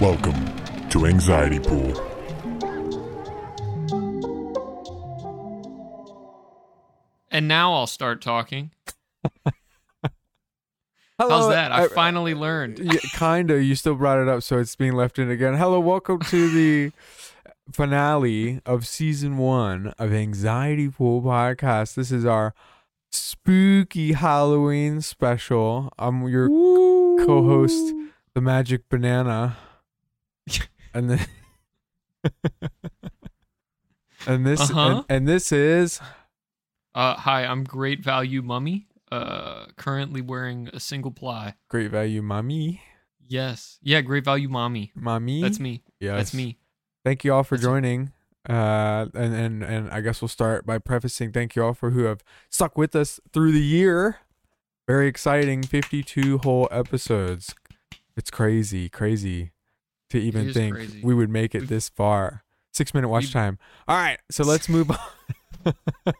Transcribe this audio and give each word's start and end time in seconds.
Welcome 0.00 0.88
to 0.88 1.04
Anxiety 1.04 1.58
Pool. 1.58 1.92
And 7.30 7.46
now 7.46 7.74
I'll 7.74 7.86
start 7.86 8.22
talking. 8.22 8.70
Hello, 11.18 11.28
How's 11.28 11.48
that? 11.50 11.70
I, 11.70 11.86
finally 11.88 12.34
learned. 12.34 12.78
yeah, 12.78 12.98
kinda. 13.12 13.62
You 13.62 13.74
still 13.74 13.94
brought 13.94 14.18
it 14.20 14.28
up, 14.28 14.42
so 14.42 14.58
it's 14.58 14.74
being 14.74 14.94
left 14.94 15.18
in 15.18 15.30
again. 15.30 15.54
Hello, 15.54 15.78
welcome 15.78 16.20
to 16.20 16.50
the 16.50 16.92
finale 17.72 18.60
of 18.64 18.86
season 18.86 19.36
one 19.36 19.92
of 19.98 20.14
Anxiety 20.14 20.88
Pool 20.88 21.20
Podcast. 21.20 21.94
This 21.94 22.10
is 22.10 22.24
our 22.24 22.54
spooky 23.12 24.14
Halloween 24.14 25.02
special. 25.02 25.92
I'm 25.98 26.26
your 26.26 26.48
co-host, 26.48 27.94
the 28.34 28.40
Magic 28.40 28.88
Banana, 28.88 29.58
and 30.94 31.10
then 31.10 31.26
and 34.26 34.46
this 34.46 34.60
Uh-huh. 34.60 34.80
and, 34.80 35.04
and 35.08 35.28
this 35.28 35.52
is 35.52 36.00
Uh, 36.94 37.14
hi, 37.14 37.44
I'm 37.44 37.64
Great 37.64 38.00
Value 38.02 38.42
Mummy. 38.42 38.88
Uh, 39.12 39.66
currently 39.76 40.20
wearing 40.20 40.68
a 40.72 40.78
single 40.80 41.10
ply. 41.10 41.54
Great 41.68 41.90
Value 41.90 42.22
Mommy. 42.22 42.80
Yes. 43.26 43.78
Yeah, 43.82 44.00
Great 44.02 44.24
Value 44.24 44.48
Mommy. 44.48 44.92
Mommy. 44.94 45.40
That's 45.42 45.58
me. 45.60 45.82
yeah 46.00 46.16
That's 46.16 46.34
me. 46.34 46.58
thank 47.04 47.24
you 47.24 47.32
all 47.34 47.42
for 47.44 47.56
That's- 47.56 47.64
joining 47.72 48.12
uh 48.48 49.04
and 49.14 49.34
and 49.34 49.62
and 49.62 49.90
i 49.90 50.00
guess 50.00 50.22
we'll 50.22 50.28
start 50.28 50.64
by 50.64 50.78
prefacing 50.78 51.30
thank 51.30 51.54
you 51.54 51.62
all 51.62 51.74
for 51.74 51.90
who 51.90 52.04
have 52.04 52.24
stuck 52.48 52.78
with 52.78 52.96
us 52.96 53.20
through 53.34 53.52
the 53.52 53.60
year 53.60 54.16
very 54.88 55.06
exciting 55.08 55.62
52 55.62 56.38
whole 56.38 56.66
episodes 56.70 57.54
it's 58.16 58.30
crazy 58.30 58.88
crazy 58.88 59.50
to 60.10 60.18
even 60.20 60.52
think 60.52 60.74
crazy. 60.74 61.00
we 61.02 61.14
would 61.14 61.30
make 61.30 61.54
it 61.54 61.68
this 61.68 61.88
far 61.88 62.44
six 62.72 62.94
minute 62.94 63.08
watch 63.08 63.24
We've- 63.24 63.32
time 63.32 63.58
all 63.88 63.96
right 63.96 64.18
so 64.30 64.44
let's 64.44 64.68
move 64.68 64.90
on 64.90 65.74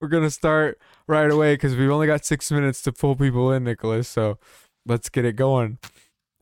we're 0.00 0.08
gonna 0.08 0.30
start 0.30 0.78
right 1.06 1.30
away 1.30 1.54
because 1.54 1.76
we've 1.76 1.90
only 1.90 2.06
got 2.06 2.24
six 2.24 2.50
minutes 2.50 2.82
to 2.82 2.92
pull 2.92 3.16
people 3.16 3.52
in 3.52 3.64
nicholas 3.64 4.08
so 4.08 4.38
let's 4.86 5.08
get 5.08 5.24
it 5.24 5.34
going 5.34 5.78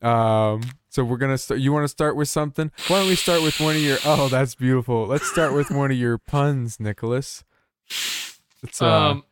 um, 0.01 0.61
so 0.89 1.03
we're 1.03 1.17
gonna 1.17 1.37
start. 1.37 1.59
You 1.61 1.73
want 1.73 1.85
to 1.85 1.87
start 1.87 2.15
with 2.15 2.29
something? 2.29 2.71
Why 2.89 2.99
don't 2.99 3.07
we 3.07 3.15
start 3.15 3.41
with 3.41 3.59
one 3.59 3.75
of 3.75 3.81
your? 3.81 3.97
Oh, 4.05 4.27
that's 4.27 4.53
beautiful. 4.53 5.07
Let's 5.07 5.27
start 5.27 5.53
with 5.53 5.71
one 5.71 5.89
of 5.89 5.97
your 5.97 6.19
puns, 6.19 6.79
Nicholas. 6.79 7.43
It's 8.61 8.81
uh, 8.81 8.85
um, 9.11 9.23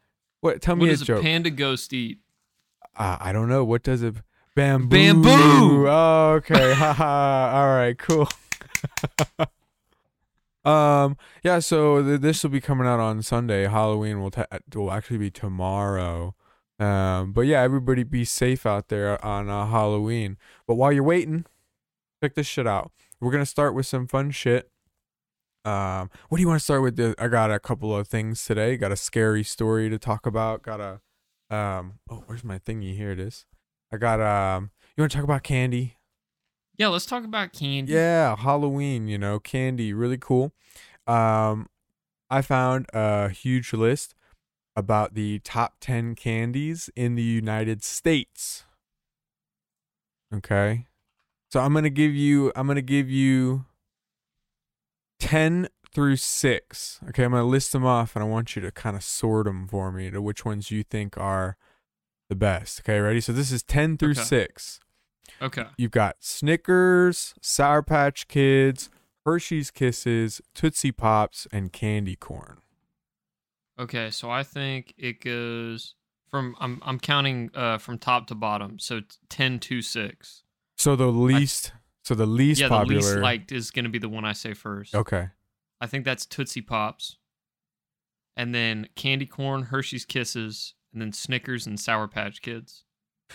what? 0.42 0.62
Tell 0.64 0.76
what 0.76 0.86
me 0.86 0.90
a 0.90 0.98
does 0.98 1.08
a 1.08 1.22
panda 1.22 1.52
ghost 1.52 1.94
eat? 1.94 2.20
uh, 2.98 3.18
I 3.20 3.32
don't 3.34 3.50
know. 3.50 3.64
What 3.64 3.84
does 3.84 4.02
a 4.02 4.16
bamboo? 4.56 4.90
Bamboo! 4.90 5.88
Oh, 5.88 6.34
okay. 6.38 6.74
Haha. 6.74 7.52
All 7.56 7.76
right. 7.76 7.98
Cool. 7.98 8.28
um. 10.72 11.18
Yeah. 11.44 11.60
So 11.60 12.04
th- 12.04 12.22
this 12.22 12.44
will 12.44 12.50
be 12.50 12.62
coming 12.62 12.88
out 12.88 13.00
on 13.00 13.22
Sunday. 13.22 13.68
Halloween 13.68 14.22
will 14.22 14.32
ta- 14.32 14.48
will 14.74 14.92
actually 14.92 15.18
be 15.18 15.32
tomorrow. 15.32 16.36
Um. 16.80 17.34
But 17.34 17.42
yeah, 17.42 17.62
everybody 17.62 18.04
be 18.04 18.26
safe 18.26 18.66
out 18.66 18.90
there 18.90 19.24
on 19.24 19.50
uh, 19.50 19.68
Halloween. 19.68 20.38
But 20.68 20.76
while 20.76 20.92
you're 20.92 21.04
waiting, 21.04 21.46
check 22.22 22.36
this 22.36 22.48
shit 22.48 22.68
out. 22.68 22.92
We're 23.20 23.32
gonna 23.32 23.46
start 23.46 23.74
with 23.74 23.86
some 23.86 24.08
fun 24.08 24.32
shit. 24.32 24.70
Um, 25.66 26.10
what 26.28 26.38
do 26.38 26.42
you 26.42 26.48
want 26.48 26.60
to 26.60 26.64
start 26.64 26.82
with? 26.82 27.00
I 27.18 27.28
got 27.30 27.50
a 27.52 27.60
couple 27.60 27.96
of 27.96 28.08
things 28.08 28.44
today. 28.44 28.76
Got 28.76 28.92
a 28.92 28.98
scary 28.98 29.44
story 29.44 29.90
to 29.90 29.98
talk 29.98 30.26
about. 30.26 30.62
Got 30.62 30.82
a 30.82 31.56
um. 31.56 32.00
Oh, 32.10 32.24
where's 32.28 32.44
my 32.44 32.60
thingy? 32.60 32.96
Here 32.96 33.12
it 33.12 33.20
is. 33.20 33.46
I 33.94 33.98
got 33.98 34.20
um. 34.20 34.72
You 34.98 35.04
want 35.04 35.12
to 35.12 35.18
talk 35.18 35.24
about 35.24 35.44
candy? 35.44 35.98
Yeah, 36.78 36.88
let's 36.88 37.06
talk 37.06 37.24
about 37.24 37.54
candy. 37.54 37.94
Yeah, 37.94 38.36
Halloween. 38.36 39.08
You 39.08 39.20
know, 39.20 39.40
candy, 39.40 39.94
really 39.94 40.18
cool. 40.18 40.52
Um, 41.06 41.68
I 42.30 42.42
found 42.42 42.88
a 42.92 43.30
huge 43.30 43.72
list 43.72 44.16
about 44.76 45.14
the 45.14 45.40
top 45.40 45.76
ten 45.80 46.16
candies 46.16 46.90
in 46.96 47.14
the 47.14 47.24
United 47.24 47.84
States. 47.84 48.64
Okay, 50.34 50.88
so 51.52 51.60
I'm 51.60 51.74
gonna 51.76 51.92
give 51.92 52.16
you. 52.16 52.52
I'm 52.56 52.66
gonna 52.68 52.82
give 52.82 53.10
you. 53.10 53.66
10 55.20 55.70
through 55.96 56.18
6. 56.18 57.00
Okay, 57.08 57.24
I'm 57.24 57.32
going 57.32 57.42
to 57.42 57.48
list 57.48 57.72
them 57.72 57.86
off 57.86 58.14
and 58.14 58.26
I 58.26 58.28
want 58.28 58.58
you 58.58 58.62
to 58.64 58.72
kind 58.72 58.98
of 58.98 59.04
sort 59.04 59.46
them 59.46 59.70
for 59.70 59.90
me 59.90 60.12
to 60.12 60.22
which 60.22 60.44
ones 60.44 60.70
you 60.70 60.84
think 60.84 61.18
are 61.18 61.56
the 62.34 62.40
best. 62.40 62.82
Okay, 62.82 63.00
ready? 63.00 63.22
So 63.22 63.32
this 63.32 63.52
is 63.52 63.62
10 63.64 63.98
through 63.98 64.12
Okay. 64.12 64.24
6. 64.24 64.80
Okay. 65.42 65.66
You've 65.78 65.92
got 65.92 66.18
Snickers, 66.20 67.36
Sour 67.42 67.84
Patch 67.84 68.28
Kids, 68.28 68.90
Hershey's 69.26 69.70
Kisses, 69.72 70.42
Tootsie 70.56 70.92
Pops, 70.92 71.48
and 71.52 71.72
candy 71.72 72.16
corn. 72.16 72.58
Okay. 73.80 74.10
So 74.10 74.32
I 74.32 74.44
think 74.44 74.94
it 74.98 75.22
goes 75.22 75.96
from 76.30 76.56
I'm 76.60 76.82
I'm 76.84 77.00
counting 77.00 77.52
uh 77.54 77.78
from 77.78 77.98
top 77.98 78.28
to 78.28 78.36
bottom. 78.36 78.80
So 78.80 79.02
ten 79.30 79.60
to 79.60 79.82
six. 79.82 80.44
So 80.78 80.96
the 80.96 81.08
least 81.08 81.74
so 82.04 82.16
the 82.16 82.26
least 82.26 82.62
yeah, 82.62 82.70
popular 82.70 83.02
the 83.02 83.08
least 83.08 83.20
liked 83.20 83.52
is 83.52 83.72
gonna 83.72 83.90
be 83.90 84.00
the 84.00 84.10
one 84.10 84.26
I 84.26 84.34
say 84.34 84.54
first. 84.54 84.96
Okay. 84.96 85.30
I 85.82 85.88
think 85.88 86.06
that's 86.06 86.26
Tootsie 86.26 86.62
Pops. 86.62 87.18
And 88.36 88.54
then 88.56 88.88
candy 88.96 89.26
corn, 89.28 89.64
Hershey's 89.64 90.06
Kisses, 90.06 90.74
and 90.94 91.02
then 91.02 91.12
Snickers 91.12 91.68
and 91.68 91.80
Sour 91.80 92.08
Patch 92.08 92.42
Kids. 92.42 92.84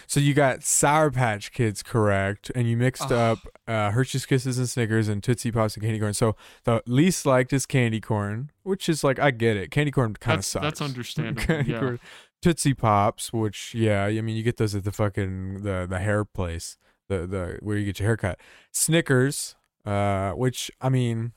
So 0.07 0.21
you 0.21 0.35
got 0.35 0.63
Sour 0.63 1.11
Patch 1.11 1.51
Kids 1.53 1.83
correct, 1.83 2.51
and 2.55 2.69
you 2.69 2.77
mixed 2.77 3.11
up 3.11 3.39
uh, 3.67 3.91
Hershey's 3.91 4.27
Kisses 4.27 4.59
and 4.59 4.69
Snickers 4.69 5.09
and 5.09 5.23
Tootsie 5.23 5.51
Pops 5.51 5.75
and 5.75 5.83
candy 5.83 5.99
corn. 5.99 6.15
So 6.15 6.37
the 6.65 6.83
least 6.87 7.27
liked 7.27 7.53
is 7.53 7.67
candy 7.67 8.01
corn, 8.01 8.51
which 8.63 8.89
is 8.89 9.03
like 9.03 9.19
I 9.19 9.31
get 9.31 9.57
it. 9.57 9.71
Candy 9.71 9.91
corn 9.91 10.15
kind 10.15 10.39
of 10.39 10.45
sucks. 10.45 10.63
that's 10.63 10.81
understandable. 10.89 11.43
Candy 11.43 11.73
yeah. 11.73 11.81
corn. 11.81 12.01
Tootsie 12.41 12.75
Pops, 12.75 13.33
which 13.33 13.75
yeah, 13.75 14.05
I 14.05 14.21
mean 14.21 14.37
you 14.37 14.43
get 14.43 14.57
those 14.57 14.75
at 14.75 14.85
the 14.85 14.93
fucking 14.93 15.63
the 15.63 15.87
the 15.89 15.99
hair 15.99 16.25
place, 16.25 16.79
the 17.09 17.27
the 17.27 17.59
where 17.61 17.77
you 17.77 17.87
get 17.87 17.99
your 17.99 18.07
hair 18.07 18.17
cut. 18.17 18.41
Snickers, 18.73 19.57
uh, 19.85 20.33
which 20.33 20.71
I 20.81 20.89
mean. 20.89 21.33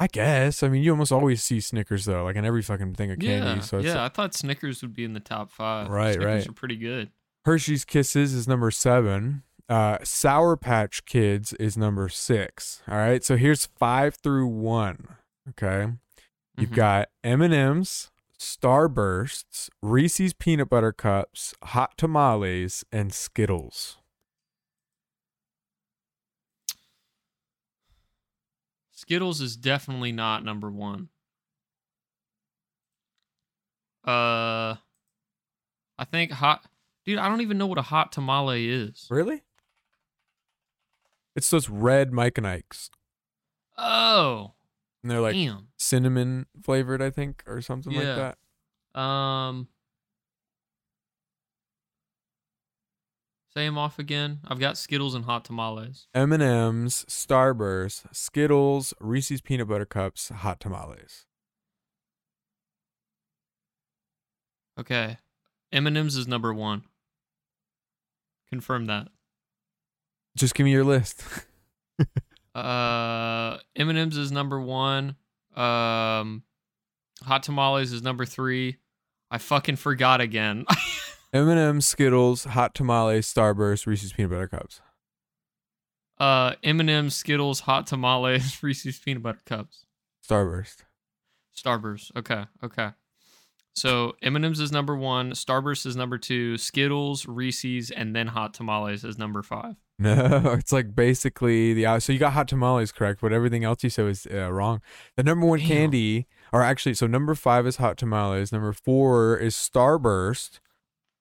I 0.00 0.06
guess. 0.06 0.62
I 0.62 0.68
mean, 0.68 0.82
you 0.82 0.90
almost 0.92 1.12
always 1.12 1.42
see 1.42 1.60
Snickers 1.60 2.06
though, 2.06 2.24
like 2.24 2.34
in 2.34 2.44
every 2.46 2.62
fucking 2.62 2.94
thing 2.94 3.10
of 3.12 3.18
candy. 3.18 3.46
Yeah, 3.46 3.60
so 3.60 3.78
yeah. 3.80 4.02
I 4.02 4.08
thought 4.08 4.34
Snickers 4.34 4.80
would 4.82 4.94
be 4.94 5.04
in 5.04 5.12
the 5.12 5.20
top 5.20 5.52
five. 5.52 5.88
Right, 5.88 6.14
Snickers 6.14 6.26
right. 6.26 6.48
are 6.48 6.52
pretty 6.52 6.76
good. 6.76 7.10
Hershey's 7.44 7.84
Kisses 7.84 8.32
is 8.34 8.48
number 8.48 8.70
seven. 8.70 9.42
Uh, 9.68 9.98
Sour 10.02 10.56
Patch 10.56 11.04
Kids 11.04 11.52
is 11.54 11.76
number 11.76 12.08
six. 12.08 12.82
All 12.88 12.96
right, 12.96 13.22
so 13.22 13.36
here's 13.36 13.66
five 13.66 14.16
through 14.16 14.46
one. 14.48 15.16
Okay, 15.50 15.92
you've 16.58 16.70
Mhm. 16.70 16.74
got 16.76 17.08
M 17.22 17.40
and 17.42 17.54
M's, 17.54 18.10
Starbursts, 18.38 19.68
Reese's 19.82 20.32
Peanut 20.32 20.68
Butter 20.68 20.92
Cups, 20.92 21.54
Hot 21.62 21.96
Tamales, 21.96 22.84
and 22.90 23.12
Skittles. 23.12 23.98
Skittles 29.10 29.40
is 29.40 29.56
definitely 29.56 30.12
not 30.12 30.44
number 30.44 30.70
one. 30.70 31.08
Uh, 34.06 34.76
I 35.98 36.04
think 36.12 36.30
hot. 36.30 36.64
Dude, 37.04 37.18
I 37.18 37.28
don't 37.28 37.40
even 37.40 37.58
know 37.58 37.66
what 37.66 37.76
a 37.78 37.82
hot 37.82 38.12
tamale 38.12 38.68
is. 38.70 39.08
Really? 39.10 39.42
It's 41.34 41.50
those 41.50 41.68
red 41.68 42.12
Mike 42.12 42.38
and 42.38 42.46
Ike's, 42.46 42.88
Oh, 43.76 44.52
and 45.02 45.10
they're 45.10 45.20
like 45.20 45.34
damn. 45.34 45.70
cinnamon 45.76 46.46
flavored, 46.62 47.02
I 47.02 47.10
think, 47.10 47.42
or 47.48 47.60
something 47.60 47.92
like 47.92 48.04
Yeah. 48.06 48.34
that. 48.94 49.00
Um, 49.00 49.66
say 53.52 53.64
them 53.66 53.78
off 53.78 53.98
again. 53.98 54.40
I've 54.46 54.60
got 54.60 54.78
Skittles 54.78 55.14
and 55.14 55.24
hot 55.24 55.44
tamales. 55.44 56.06
M 56.14 56.32
and 56.32 56.42
M's, 56.42 57.04
Starburst, 57.08 58.14
Skittles, 58.14 58.94
Reese's 59.00 59.40
Peanut 59.40 59.68
Butter 59.68 59.86
Cups, 59.86 60.28
Hot 60.28 60.60
Tamales. 60.60 61.26
Okay, 64.78 65.18
M&M's 65.72 66.16
is 66.16 66.26
number 66.26 66.54
one. 66.54 66.84
Confirm 68.48 68.86
that. 68.86 69.08
Just 70.36 70.54
give 70.54 70.64
me 70.64 70.72
your 70.72 70.84
list. 70.84 71.22
Uh, 72.54 73.58
M&M's 73.76 74.16
is 74.16 74.32
number 74.32 74.60
one. 74.60 75.14
Um, 75.54 76.42
hot 77.22 77.42
tamales 77.44 77.92
is 77.92 78.02
number 78.02 78.24
three. 78.24 78.78
I 79.30 79.38
fucking 79.38 79.76
forgot 79.76 80.20
again. 80.20 80.66
M&M, 81.32 81.80
Skittles, 81.80 82.44
Hot 82.44 82.74
Tamales, 82.74 83.32
Starburst, 83.32 83.86
Reese's 83.86 84.12
Peanut 84.12 84.30
Butter 84.30 84.48
Cups. 84.48 84.80
uh, 86.18 86.54
M&M's, 86.62 87.14
Skittles, 87.14 87.60
hot 87.60 87.86
tamales, 87.86 88.58
Reese's 88.62 88.98
peanut 88.98 89.22
butter 89.22 89.40
cups, 89.46 89.86
Starburst. 90.28 90.78
Starburst. 91.56 92.10
Okay, 92.16 92.44
okay. 92.62 92.90
So 93.74 94.16
M&M's 94.22 94.60
is 94.60 94.70
number 94.72 94.96
one, 94.96 95.30
Starburst 95.32 95.86
is 95.86 95.96
number 95.96 96.18
two, 96.18 96.58
Skittles, 96.58 97.26
Reese's, 97.26 97.90
and 97.90 98.14
then 98.14 98.26
Hot 98.26 98.52
Tamales 98.52 99.04
is 99.04 99.16
number 99.18 99.42
five. 99.42 99.76
No, 100.00 100.54
it's 100.58 100.72
like 100.72 100.94
basically 100.94 101.74
the 101.74 101.98
so 102.00 102.10
you 102.14 102.18
got 102.18 102.32
hot 102.32 102.48
tamales 102.48 102.90
correct, 102.90 103.20
but 103.20 103.34
everything 103.34 103.64
else 103.64 103.84
you 103.84 103.90
said 103.90 104.06
was 104.06 104.26
uh, 104.32 104.50
wrong. 104.50 104.80
The 105.16 105.22
number 105.22 105.44
one 105.46 105.58
Damn. 105.58 105.68
candy, 105.68 106.26
or 106.54 106.62
actually, 106.62 106.94
so 106.94 107.06
number 107.06 107.34
five 107.34 107.66
is 107.66 107.76
hot 107.76 107.98
tamales. 107.98 108.50
Number 108.50 108.72
four 108.72 109.36
is 109.36 109.54
Starburst. 109.54 110.60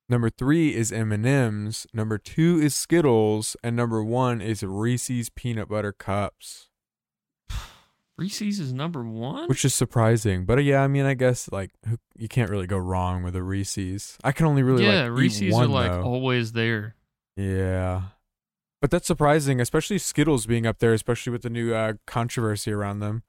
Number 0.10 0.32
three 0.32 0.74
is 0.74 0.92
M 0.92 1.12
and 1.12 1.24
M's. 1.24 1.86
Number 1.94 2.18
two 2.18 2.60
is 2.60 2.76
Skittles, 2.76 3.56
and 3.64 3.76
number 3.76 4.04
one 4.04 4.42
is 4.42 4.64
Reese's 4.64 5.30
peanut 5.30 5.70
butter 5.70 5.92
cups, 5.92 6.70
Reese's 8.18 8.60
is 8.60 8.74
number 8.74 9.04
one. 9.04 9.48
which 9.48 9.64
is 9.64 9.76
surprising. 9.76 10.46
But 10.46 10.58
uh, 10.58 10.62
yeah, 10.62 10.82
I 10.82 10.88
mean, 10.88 11.06
I 11.06 11.14
guess 11.14 11.52
like 11.52 11.70
you 12.18 12.28
can't 12.28 12.50
really 12.50 12.66
go 12.66 12.78
wrong 12.78 13.22
with 13.22 13.36
a 13.36 13.44
Reese's. 13.44 14.18
I 14.24 14.32
can 14.32 14.48
only 14.48 14.64
really 14.64 14.84
yeah, 14.84 15.04
like 15.04 15.12
Reese's 15.12 15.54
one 15.54 15.66
are 15.66 15.68
like 15.68 15.92
though. 15.92 16.02
always 16.02 16.54
there. 16.54 16.96
Yeah. 17.38 18.02
But 18.82 18.92
that's 18.92 19.08
surprising, 19.08 19.62
especially 19.62 20.00
Skittles 20.00 20.46
being 20.46 20.66
up 20.66 20.80
there, 20.80 20.94
especially 20.94 21.32
with 21.32 21.44
the 21.44 21.50
new 21.50 21.74
uh, 21.74 21.94
controversy 22.08 22.72
around 22.72 23.00
them. 23.00 23.24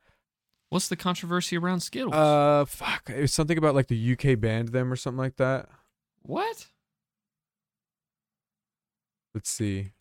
What's 0.71 0.89
the 0.89 0.97
controversy 0.97 1.59
around 1.59 1.81
Skittles? 1.81 2.15
Uh, 2.15 2.65
fuck. 2.65 3.11
It 3.11 3.21
was 3.21 3.35
something 3.35 3.59
about 3.59 3.75
like 3.75 3.89
the 3.89 4.13
UK 4.13 4.41
banned 4.41 4.69
them 4.69 4.93
or 4.93 4.97
something 4.97 5.19
like 5.19 5.37
that. 5.37 5.69
What? 6.23 6.67
Let's 9.35 9.51
see. 9.51 9.93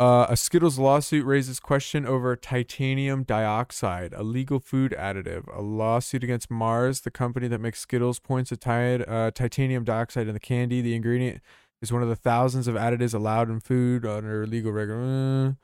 Uh, 0.00 0.26
a 0.28 0.36
Skittles 0.36 0.78
lawsuit 0.78 1.26
raises 1.26 1.58
question 1.58 2.06
over 2.06 2.36
titanium 2.36 3.24
dioxide, 3.24 4.12
a 4.14 4.22
legal 4.22 4.60
food 4.60 4.94
additive. 4.96 5.44
A 5.52 5.60
lawsuit 5.60 6.22
against 6.22 6.50
Mars, 6.52 7.00
the 7.00 7.10
company 7.10 7.48
that 7.48 7.58
makes 7.58 7.80
Skittles, 7.80 8.20
points 8.20 8.50
to 8.50 8.56
ti- 8.56 9.04
uh, 9.04 9.32
titanium 9.32 9.82
dioxide 9.82 10.28
in 10.28 10.34
the 10.34 10.40
candy. 10.40 10.80
The 10.80 10.94
ingredient 10.94 11.42
is 11.82 11.92
one 11.92 12.02
of 12.02 12.08
the 12.08 12.14
thousands 12.14 12.68
of 12.68 12.76
additives 12.76 13.12
allowed 13.12 13.50
in 13.50 13.58
food 13.58 14.06
under 14.06 14.46
legal 14.46 14.70
regular. 14.70 15.56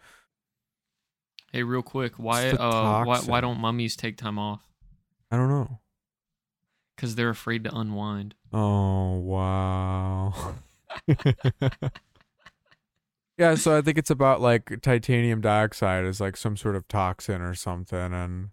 Hey, 1.53 1.63
real 1.63 1.83
quick, 1.83 2.15
why 2.17 2.51
uh 2.51 3.05
why 3.05 3.21
why 3.21 3.41
don't 3.41 3.61
mummies 3.61 3.95
take 3.95 4.17
time 4.17 4.41
off? 4.41 4.69
I 5.31 5.37
don't 5.37 5.49
know. 5.49 5.79
Because 6.97 7.15
they're 7.17 7.31
afraid 7.31 7.65
to 7.65 7.75
unwind. 7.77 8.35
Oh 8.53 9.19
wow. 9.19 10.55
yeah, 13.37 13.55
so 13.57 13.77
I 13.77 13.81
think 13.81 13.99
it's 13.99 14.11
about 14.11 14.41
like 14.41 14.81
titanium 14.81 15.41
dioxide 15.41 16.05
is 16.05 16.21
like 16.21 16.37
some 16.37 16.57
sort 16.57 16.77
of 16.77 16.87
toxin 16.87 17.41
or 17.43 17.55
something 17.55 18.13
and 18.13 18.51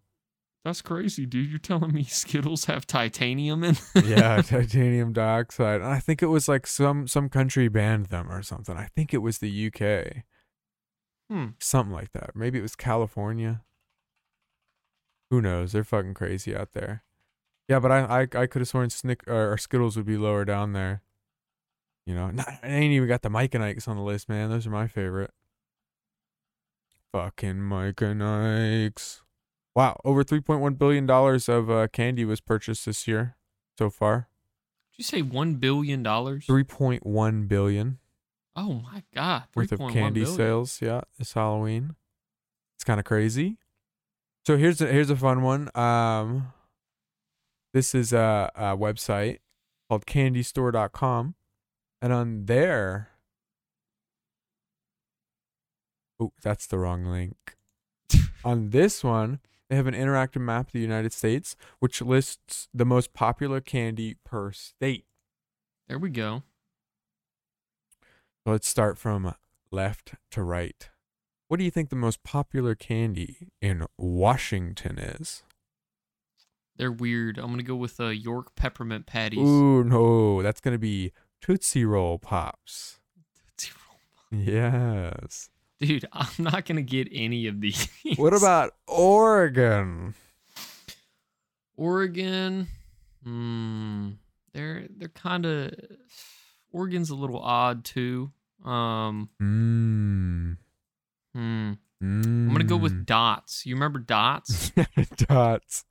That's 0.65 0.81
crazy, 0.81 1.25
dude. 1.27 1.49
You're 1.49 1.59
telling 1.59 1.93
me 1.93 2.03
Skittles 2.09 2.65
have 2.65 2.87
titanium 2.87 3.63
in? 3.63 3.77
yeah, 4.03 4.41
titanium 4.45 5.13
dioxide. 5.13 5.81
And 5.81 5.89
I 5.91 5.99
think 5.99 6.23
it 6.23 6.27
was 6.27 6.47
like 6.47 6.65
some 6.65 7.07
some 7.07 7.29
country 7.29 7.67
banned 7.67 8.07
them 8.07 8.31
or 8.31 8.41
something. 8.41 8.75
I 8.75 8.87
think 8.95 9.13
it 9.13 9.19
was 9.19 9.37
the 9.37 9.67
UK. 9.71 10.23
Hmm. 11.29 11.51
Something 11.59 11.93
like 11.93 12.11
that. 12.13 12.31
Maybe 12.35 12.57
it 12.59 12.63
was 12.63 12.75
California. 12.75 13.61
Who 15.29 15.41
knows? 15.41 15.71
They're 15.71 15.83
fucking 15.85 16.15
crazy 16.15 16.53
out 16.55 16.73
there. 16.73 17.03
Yeah, 17.71 17.79
but 17.79 17.89
I 17.89 17.99
I, 17.99 18.21
I 18.23 18.47
could 18.47 18.59
have 18.59 18.67
sworn 18.67 18.89
Snick 18.89 19.25
or, 19.27 19.53
or 19.53 19.57
Skittles 19.57 19.95
would 19.95 20.05
be 20.05 20.17
lower 20.17 20.43
down 20.43 20.73
there. 20.73 21.03
You 22.05 22.13
know, 22.13 22.29
not, 22.29 22.49
I 22.61 22.67
ain't 22.67 22.91
even 22.91 23.07
got 23.07 23.21
the 23.21 23.29
Mike 23.29 23.55
and 23.55 23.63
Ike's 23.63 23.87
on 23.87 23.95
the 23.95 24.01
list, 24.03 24.27
man. 24.27 24.49
Those 24.49 24.67
are 24.67 24.71
my 24.71 24.87
favorite. 24.89 25.31
Fucking 27.13 27.61
Mike 27.61 28.01
and 28.01 28.21
Ike's. 28.21 29.21
Wow, 29.73 30.01
over 30.03 30.21
three 30.21 30.41
point 30.41 30.59
one 30.59 30.73
billion 30.73 31.05
dollars 31.05 31.47
of 31.47 31.71
uh, 31.71 31.87
candy 31.87 32.25
was 32.25 32.41
purchased 32.41 32.85
this 32.85 33.07
year 33.07 33.37
so 33.77 33.89
far. 33.89 34.27
Did 34.91 34.97
you 34.97 35.03
say 35.05 35.21
one 35.21 35.55
billion 35.55 36.03
dollars? 36.03 36.47
Three 36.47 36.65
point 36.65 37.05
one 37.05 37.47
billion 37.47 37.99
Oh 38.53 38.81
my 38.91 39.03
god, 39.15 39.43
worth 39.55 39.71
of 39.71 39.79
candy 39.79 40.23
billion. 40.23 40.37
sales. 40.37 40.79
Yeah, 40.81 41.01
this 41.17 41.31
Halloween. 41.31 41.95
It's 42.75 42.83
kind 42.83 42.99
of 42.99 43.05
crazy. 43.05 43.59
So 44.45 44.57
here's 44.57 44.81
a, 44.81 44.87
here's 44.87 45.09
a 45.09 45.15
fun 45.15 45.41
one. 45.41 45.69
Um, 45.73 46.51
this 47.73 47.95
is 47.95 48.13
a, 48.13 48.51
a 48.55 48.77
website 48.77 49.39
called 49.89 50.05
CandyStore.com, 50.05 51.35
and 52.01 52.13
on 52.13 52.45
there, 52.45 53.09
oh, 56.19 56.33
that's 56.41 56.67
the 56.67 56.77
wrong 56.77 57.05
link. 57.05 57.57
on 58.45 58.69
this 58.69 59.03
one, 59.03 59.39
they 59.69 59.75
have 59.75 59.87
an 59.87 59.93
interactive 59.93 60.41
map 60.41 60.67
of 60.67 60.73
the 60.73 60.79
United 60.79 61.13
States, 61.13 61.55
which 61.79 62.01
lists 62.01 62.67
the 62.73 62.85
most 62.85 63.13
popular 63.13 63.61
candy 63.61 64.17
per 64.25 64.51
state. 64.51 65.05
There 65.87 65.99
we 65.99 66.09
go. 66.09 66.43
So 68.43 68.51
let's 68.51 68.67
start 68.67 68.97
from 68.97 69.33
left 69.71 70.15
to 70.31 70.43
right. 70.43 70.89
What 71.47 71.57
do 71.57 71.63
you 71.63 71.71
think 71.71 71.89
the 71.89 71.95
most 71.95 72.23
popular 72.23 72.75
candy 72.75 73.49
in 73.61 73.85
Washington 73.97 74.97
is? 74.97 75.43
They're 76.81 76.91
weird. 76.91 77.37
I'm 77.37 77.51
gonna 77.51 77.61
go 77.61 77.75
with 77.75 77.99
uh, 77.99 78.07
York 78.07 78.55
peppermint 78.55 79.05
patties. 79.05 79.37
Ooh, 79.37 79.83
no, 79.83 80.41
that's 80.41 80.59
gonna 80.59 80.79
be 80.79 81.11
Tootsie 81.39 81.85
Roll 81.85 82.17
Pops. 82.17 82.97
Tootsie 83.55 83.73
Roll. 84.31 84.41
Yes. 84.41 85.51
Dude, 85.79 86.07
I'm 86.11 86.25
not 86.39 86.65
gonna 86.65 86.81
get 86.81 87.07
any 87.11 87.45
of 87.45 87.61
these. 87.61 87.87
What 88.15 88.33
about 88.33 88.73
Oregon? 88.87 90.15
Oregon? 91.77 92.67
Hmm. 93.23 94.09
They're 94.51 94.87
they're 94.89 95.09
kind 95.09 95.45
of 95.45 95.75
Oregon's 96.71 97.11
a 97.11 97.15
little 97.15 97.37
odd 97.37 97.85
too. 97.85 98.31
Um. 98.65 99.29
Mmm. 99.39 100.57
Hmm. 101.35 101.73
Mm. 102.03 102.25
I'm 102.25 102.51
gonna 102.51 102.63
go 102.63 102.77
with 102.77 103.05
dots. 103.05 103.67
You 103.67 103.75
remember 103.75 103.99
dots? 103.99 104.71
dots. 105.17 105.85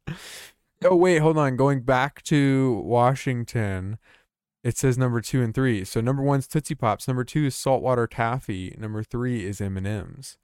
Oh 0.85 0.97
wait, 0.97 1.19
hold 1.19 1.37
on. 1.37 1.57
Going 1.57 1.83
back 1.83 2.23
to 2.25 2.81
Washington, 2.85 3.99
it 4.65 4.77
says 4.79 4.97
number 4.97 5.21
two 5.21 5.43
and 5.43 5.55
three. 5.55 5.85
So 5.85 6.01
number 6.01 6.23
one's 6.23 6.47
Tootsie 6.47 6.75
Pops. 6.75 7.07
Number 7.07 7.25
two 7.25 7.47
is 7.47 7.55
saltwater 7.55 8.07
taffy. 8.07 8.75
Number 8.79 9.03
three 9.03 9.45
is 9.45 9.61
M 9.61 9.77
and 9.77 9.87
M's. 9.87 10.39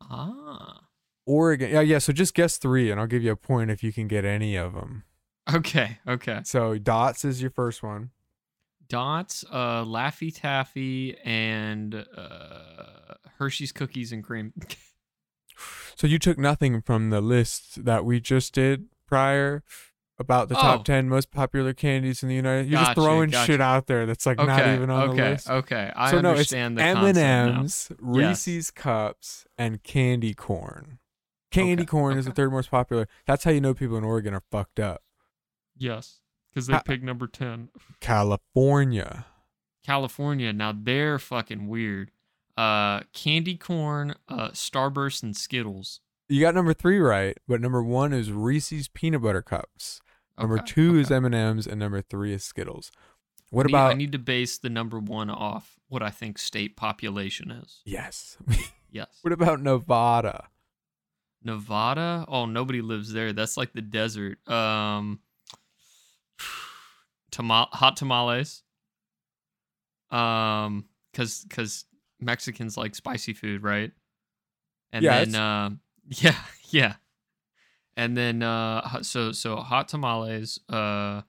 ah. 0.00 0.80
Oregon. 1.26 1.70
Yeah, 1.70 1.80
yeah. 1.80 1.98
So 1.98 2.12
just 2.12 2.34
guess 2.34 2.58
three, 2.58 2.90
and 2.90 3.00
I'll 3.00 3.06
give 3.06 3.22
you 3.22 3.32
a 3.32 3.36
point 3.36 3.70
if 3.70 3.82
you 3.82 3.92
can 3.92 4.08
get 4.08 4.24
any 4.26 4.56
of 4.56 4.74
them. 4.74 5.04
Okay. 5.52 5.98
Okay. 6.06 6.40
So 6.44 6.76
dots 6.78 7.24
is 7.24 7.40
your 7.40 7.50
first 7.50 7.82
one. 7.82 8.10
Dots, 8.88 9.44
uh, 9.50 9.84
Laffy 9.84 10.34
Taffy, 10.34 11.16
and 11.24 11.94
uh, 12.16 13.14
Hershey's 13.38 13.72
cookies 13.72 14.12
and 14.12 14.22
cream. 14.24 14.52
So 15.96 16.08
you 16.08 16.18
took 16.18 16.38
nothing 16.38 16.82
from 16.82 17.10
the 17.10 17.20
list 17.20 17.84
that 17.84 18.04
we 18.04 18.18
just 18.18 18.52
did 18.52 18.86
prior 19.14 19.62
about 20.18 20.48
the 20.48 20.54
top 20.54 20.80
Oh. 20.80 20.82
ten 20.84 21.08
most 21.08 21.30
popular 21.30 21.72
candies 21.72 22.22
in 22.22 22.28
the 22.28 22.34
United. 22.36 22.62
States. 22.64 22.70
You're 22.70 22.80
Gotcha, 22.80 22.94
just 22.94 23.04
throwing 23.06 23.30
gotcha. 23.30 23.52
shit 23.52 23.60
out 23.60 23.86
there 23.86 24.06
that's 24.06 24.26
like 24.26 24.38
okay. 24.38 24.46
not 24.46 24.66
even 24.68 24.90
on 24.90 25.08
okay. 25.10 25.16
the 25.16 25.30
list. 25.30 25.50
Okay. 25.50 25.76
okay, 25.76 25.92
I 25.96 26.10
so 26.10 26.20
no, 26.20 26.30
it's 26.30 26.38
understand 26.52 26.78
the 26.78 26.82
M 26.82 26.96
concept 26.96 27.18
and 27.18 27.52
now. 27.52 27.60
M's, 27.60 27.92
Reese's 27.98 28.70
cups, 28.70 29.46
and 29.58 29.82
candy 29.82 30.34
corn. 30.34 30.98
Candy 31.50 31.82
Okay, 31.82 31.86
corn 31.86 32.18
is 32.18 32.24
the 32.26 32.32
third 32.32 32.50
most 32.52 32.70
popular. 32.70 33.06
That's 33.26 33.44
how 33.44 33.50
you 33.52 33.60
know 33.60 33.74
people 33.74 33.96
in 33.96 34.04
Oregon 34.04 34.34
are 34.34 34.42
fucked 34.50 34.80
up. 34.80 35.02
Yes, 35.76 36.20
because 36.52 36.66
they 36.66 36.74
Ha- 36.74 36.82
picked 36.84 37.02
number 37.04 37.26
ten. 37.26 37.68
California. 38.00 39.26
California. 39.84 40.52
Now 40.52 40.72
they're 40.76 41.18
fucking 41.18 41.68
weird. 41.68 42.10
Uh, 42.56 43.00
candy 43.12 43.56
corn, 43.56 44.14
uh, 44.28 44.48
Starburst, 44.50 45.22
and 45.22 45.36
Skittles. 45.36 46.00
You 46.28 46.40
got 46.40 46.54
number 46.54 46.72
three 46.72 46.98
right, 46.98 47.36
but 47.46 47.60
number 47.60 47.82
one 47.82 48.12
is 48.12 48.32
Reese's 48.32 48.88
peanut 48.88 49.22
butter 49.22 49.42
cups. 49.42 50.00
Number 50.38 50.56
Okay, 50.56 50.64
two 50.66 50.98
is. 50.98 51.10
M 51.10 51.24
and 51.24 51.34
M's, 51.34 51.66
and 51.66 51.78
number 51.78 52.00
three 52.00 52.32
is 52.32 52.42
Skittles. 52.44 52.90
What 53.50 53.66
I 53.66 53.68
need- 53.68 53.72
about 53.74 53.90
I 53.90 53.94
need 53.94 54.12
to 54.12 54.18
base 54.18 54.58
the 54.58 54.70
number 54.70 54.98
one 54.98 55.30
off 55.30 55.78
what 55.88 56.02
I 56.02 56.10
think 56.10 56.38
state 56.38 56.76
population 56.76 57.50
is. 57.50 57.82
yes? 57.84 58.36
Yes. 58.90 59.18
what 59.22 59.32
about 59.32 59.60
Nevada? 59.60 60.48
Nevada? 61.42 62.24
Oh, 62.26 62.46
nobody 62.46 62.80
lives 62.80 63.12
there. 63.12 63.32
That's 63.32 63.56
like 63.56 63.72
the 63.74 63.82
desert. 63.82 64.38
Um, 64.48 65.20
tama- 67.30 67.68
hot 67.72 67.96
tamales. 67.96 68.62
Um, 70.10 70.86
cause 71.12 71.44
cause 71.50 71.84
Mexicans 72.20 72.76
like 72.76 72.94
spicy 72.94 73.32
food, 73.34 73.62
right? 73.62 73.92
And 74.92 75.04
then 75.04 75.34
um, 75.34 75.80
yeah, 76.08 76.36
yeah. 76.70 76.94
And 77.96 78.16
then 78.16 78.42
uh, 78.42 79.02
so 79.02 79.32
so 79.32 79.56
hot 79.56 79.88
tamales. 79.88 80.58
Uh, 80.68 81.22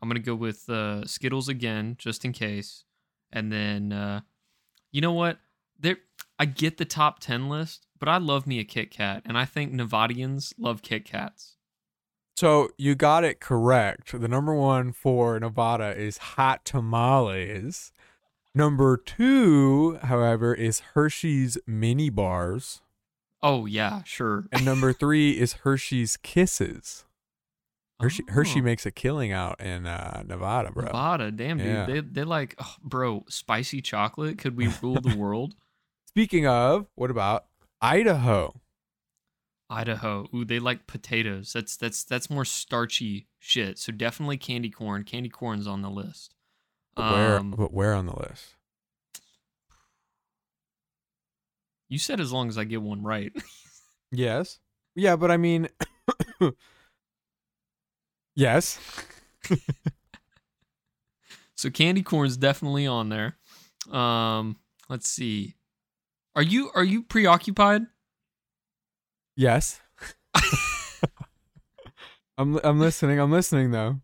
I'm 0.00 0.08
gonna 0.08 0.20
go 0.20 0.34
with 0.34 0.68
uh 0.68 1.04
Skittles 1.06 1.48
again, 1.48 1.96
just 1.98 2.24
in 2.24 2.32
case. 2.32 2.84
And 3.32 3.52
then 3.52 3.92
uh, 3.92 4.20
you 4.92 5.00
know 5.00 5.12
what? 5.12 5.38
There, 5.78 5.98
I 6.38 6.46
get 6.46 6.78
the 6.78 6.84
top 6.84 7.18
ten 7.20 7.48
list, 7.48 7.86
but 7.98 8.08
I 8.08 8.18
love 8.18 8.46
me 8.46 8.58
a 8.60 8.64
Kit 8.64 8.90
Kat, 8.90 9.22
and 9.24 9.36
I 9.36 9.44
think 9.44 9.72
Nevadians 9.72 10.54
love 10.58 10.82
Kit 10.82 11.04
Kats. 11.04 11.56
So 12.36 12.68
you 12.78 12.94
got 12.94 13.24
it 13.24 13.40
correct. 13.40 14.18
The 14.18 14.28
number 14.28 14.54
one 14.54 14.92
for 14.92 15.40
Nevada 15.40 15.90
is 16.00 16.18
hot 16.18 16.64
tamales. 16.64 17.92
Number 18.54 18.96
two, 18.96 19.98
however, 20.02 20.54
is 20.54 20.80
Hershey's 20.94 21.58
mini 21.66 22.10
bars. 22.10 22.80
Oh 23.42 23.66
yeah, 23.66 24.02
sure. 24.04 24.46
And 24.52 24.64
number 24.64 24.92
three 24.92 25.32
is 25.38 25.54
Hershey's 25.64 26.16
Kisses. 26.16 27.04
Hershey, 28.00 28.22
Hershey 28.28 28.60
Oh. 28.60 28.64
makes 28.64 28.86
a 28.86 28.90
killing 28.92 29.32
out 29.32 29.60
in 29.60 29.86
uh, 29.86 30.22
Nevada, 30.26 30.70
bro. 30.70 30.84
Nevada, 30.86 31.30
damn 31.32 31.58
dude, 31.58 31.66
Yeah. 31.66 31.86
they 31.86 32.00
they 32.00 32.24
like, 32.24 32.54
oh, 32.60 32.74
bro, 32.82 33.24
spicy 33.28 33.80
chocolate. 33.82 34.38
Could 34.38 34.56
we 34.56 34.68
rule 34.82 35.00
the 35.00 35.16
world? 35.16 35.54
Speaking 36.06 36.46
of, 36.46 36.86
what 36.94 37.10
about 37.10 37.46
Idaho? 37.80 38.60
Idaho, 39.70 40.26
ooh, 40.34 40.44
they 40.44 40.58
like 40.58 40.86
potatoes. 40.86 41.52
That's 41.52 41.76
that's 41.76 42.02
that's 42.04 42.30
more 42.30 42.44
starchy 42.44 43.26
shit. 43.38 43.78
So 43.78 43.92
definitely 43.92 44.38
candy 44.38 44.70
corn. 44.70 45.04
Candy 45.04 45.28
corn's 45.28 45.66
on 45.66 45.82
the 45.82 45.90
list. 45.90 46.34
But 46.96 47.12
where, 47.12 47.38
Um, 47.38 47.50
but 47.50 47.72
where 47.72 47.92
on 47.94 48.06
the 48.06 48.16
list? 48.16 48.54
You 51.88 51.98
said 51.98 52.20
as 52.20 52.32
long 52.32 52.48
as 52.48 52.58
I 52.58 52.64
get 52.64 52.82
one 52.82 53.02
right. 53.02 53.32
Yes. 54.10 54.58
Yeah, 54.94 55.16
but 55.16 55.30
I 55.30 55.36
mean, 55.36 55.68
yes. 58.34 58.78
So 61.58 61.70
candy 61.70 62.02
corn's 62.02 62.36
definitely 62.36 62.86
on 62.86 63.08
there. 63.08 63.36
Um, 63.90 64.56
let's 64.88 65.10
see. 65.10 65.56
Are 66.36 66.42
you 66.42 66.70
are 66.74 66.84
you 66.84 67.02
preoccupied? 67.02 67.82
Yes. 69.36 69.80
I'm 72.38 72.60
I'm 72.62 72.78
listening. 72.78 73.18
I'm 73.18 73.32
listening 73.32 73.72
though. 73.72 74.00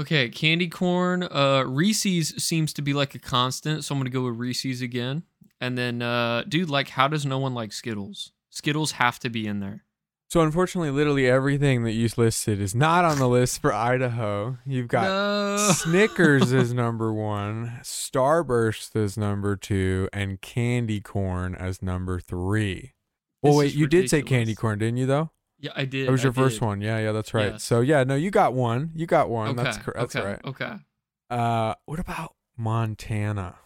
Okay, 0.00 0.28
candy 0.28 0.66
corn. 0.68 1.22
Uh, 1.22 1.62
Reese's 1.66 2.34
seems 2.42 2.72
to 2.72 2.82
be 2.82 2.92
like 2.92 3.14
a 3.14 3.20
constant, 3.20 3.84
so 3.84 3.94
I'm 3.94 4.00
gonna 4.00 4.10
go 4.10 4.24
with 4.24 4.36
Reese's 4.36 4.82
again. 4.82 5.22
And 5.60 5.76
then, 5.76 6.00
uh, 6.02 6.44
dude, 6.48 6.70
like, 6.70 6.88
how 6.90 7.06
does 7.08 7.26
no 7.26 7.38
one 7.38 7.54
like 7.54 7.72
Skittles? 7.72 8.32
Skittles 8.48 8.92
have 8.92 9.18
to 9.20 9.30
be 9.30 9.46
in 9.46 9.60
there. 9.60 9.84
So 10.30 10.40
unfortunately, 10.42 10.90
literally 10.90 11.26
everything 11.28 11.82
that 11.82 11.92
you 11.92 12.08
listed 12.16 12.60
is 12.60 12.72
not 12.74 13.04
on 13.04 13.18
the 13.18 13.28
list 13.28 13.60
for 13.60 13.72
Idaho. 13.74 14.58
You've 14.64 14.86
got 14.86 15.04
No. 15.08 15.56
Snickers 15.72 16.52
is 16.52 16.72
number 16.72 17.12
one, 17.12 17.80
Starburst 17.82 18.94
is 18.94 19.16
number 19.18 19.56
two, 19.56 20.08
and 20.12 20.40
candy 20.40 21.00
corn 21.00 21.56
as 21.56 21.82
number 21.82 22.20
three. 22.20 22.92
Well, 23.42 23.56
wait, 23.56 23.74
you 23.74 23.88
did 23.88 24.08
say 24.08 24.22
candy 24.22 24.54
corn, 24.54 24.78
didn't 24.78 24.98
you? 24.98 25.06
Though 25.06 25.30
Yeah, 25.58 25.72
I 25.74 25.84
did. 25.84 26.06
that 26.06 26.12
was 26.12 26.20
I 26.20 26.24
your 26.24 26.32
first 26.32 26.60
did. 26.60 26.66
one. 26.66 26.80
Yeah, 26.80 26.98
yeah, 27.00 27.10
that's 27.12 27.34
right. 27.34 27.60
So 27.60 27.80
yeah, 27.80 28.04
no, 28.04 28.14
you 28.14 28.30
got 28.30 28.54
one. 28.54 28.92
You 28.94 29.06
got 29.06 29.30
one. 29.30 29.48
Okay, 29.48 29.62
That's 29.64 29.78
that's 29.78 30.16
okay, 30.16 30.24
right. 30.24 30.40
Okay. 30.44 30.72
Uh, 31.28 31.74
what 31.86 31.98
about 31.98 32.34
Montana? 32.56 33.56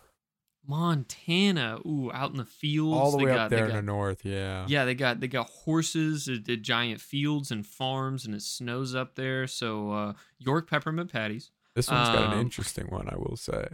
Montana, 0.67 1.79
ooh, 1.87 2.11
out 2.13 2.31
in 2.31 2.37
the 2.37 2.45
fields. 2.45 2.99
All 2.99 3.11
the 3.13 3.19
they 3.19 3.25
way 3.25 3.31
got, 3.33 3.39
up 3.41 3.51
there 3.51 3.67
they 3.67 3.71
in 3.71 3.77
the 3.77 3.83
north. 3.83 4.25
Yeah. 4.25 4.65
Yeah, 4.69 4.85
they 4.85 4.95
got 4.95 5.21
they 5.21 5.29
got 5.29 5.49
horses, 5.51 6.27
the 6.27 6.57
giant 6.57 7.01
fields 7.01 7.51
and 7.51 7.67
farms, 7.67 8.25
and 8.25 8.35
it 8.35 8.43
snows 8.43 8.95
up 8.95 9.15
there. 9.15 9.47
So 9.47 9.91
uh, 9.91 10.13
York 10.39 10.69
peppermint 10.69 11.13
patties. 11.13 11.51
This 11.75 11.91
one's 11.91 12.09
got 12.09 12.25
an 12.25 12.33
Um, 12.35 12.41
interesting 12.41 12.87
one, 12.87 13.09
I 13.09 13.17
will 13.17 13.37
say. 13.37 13.67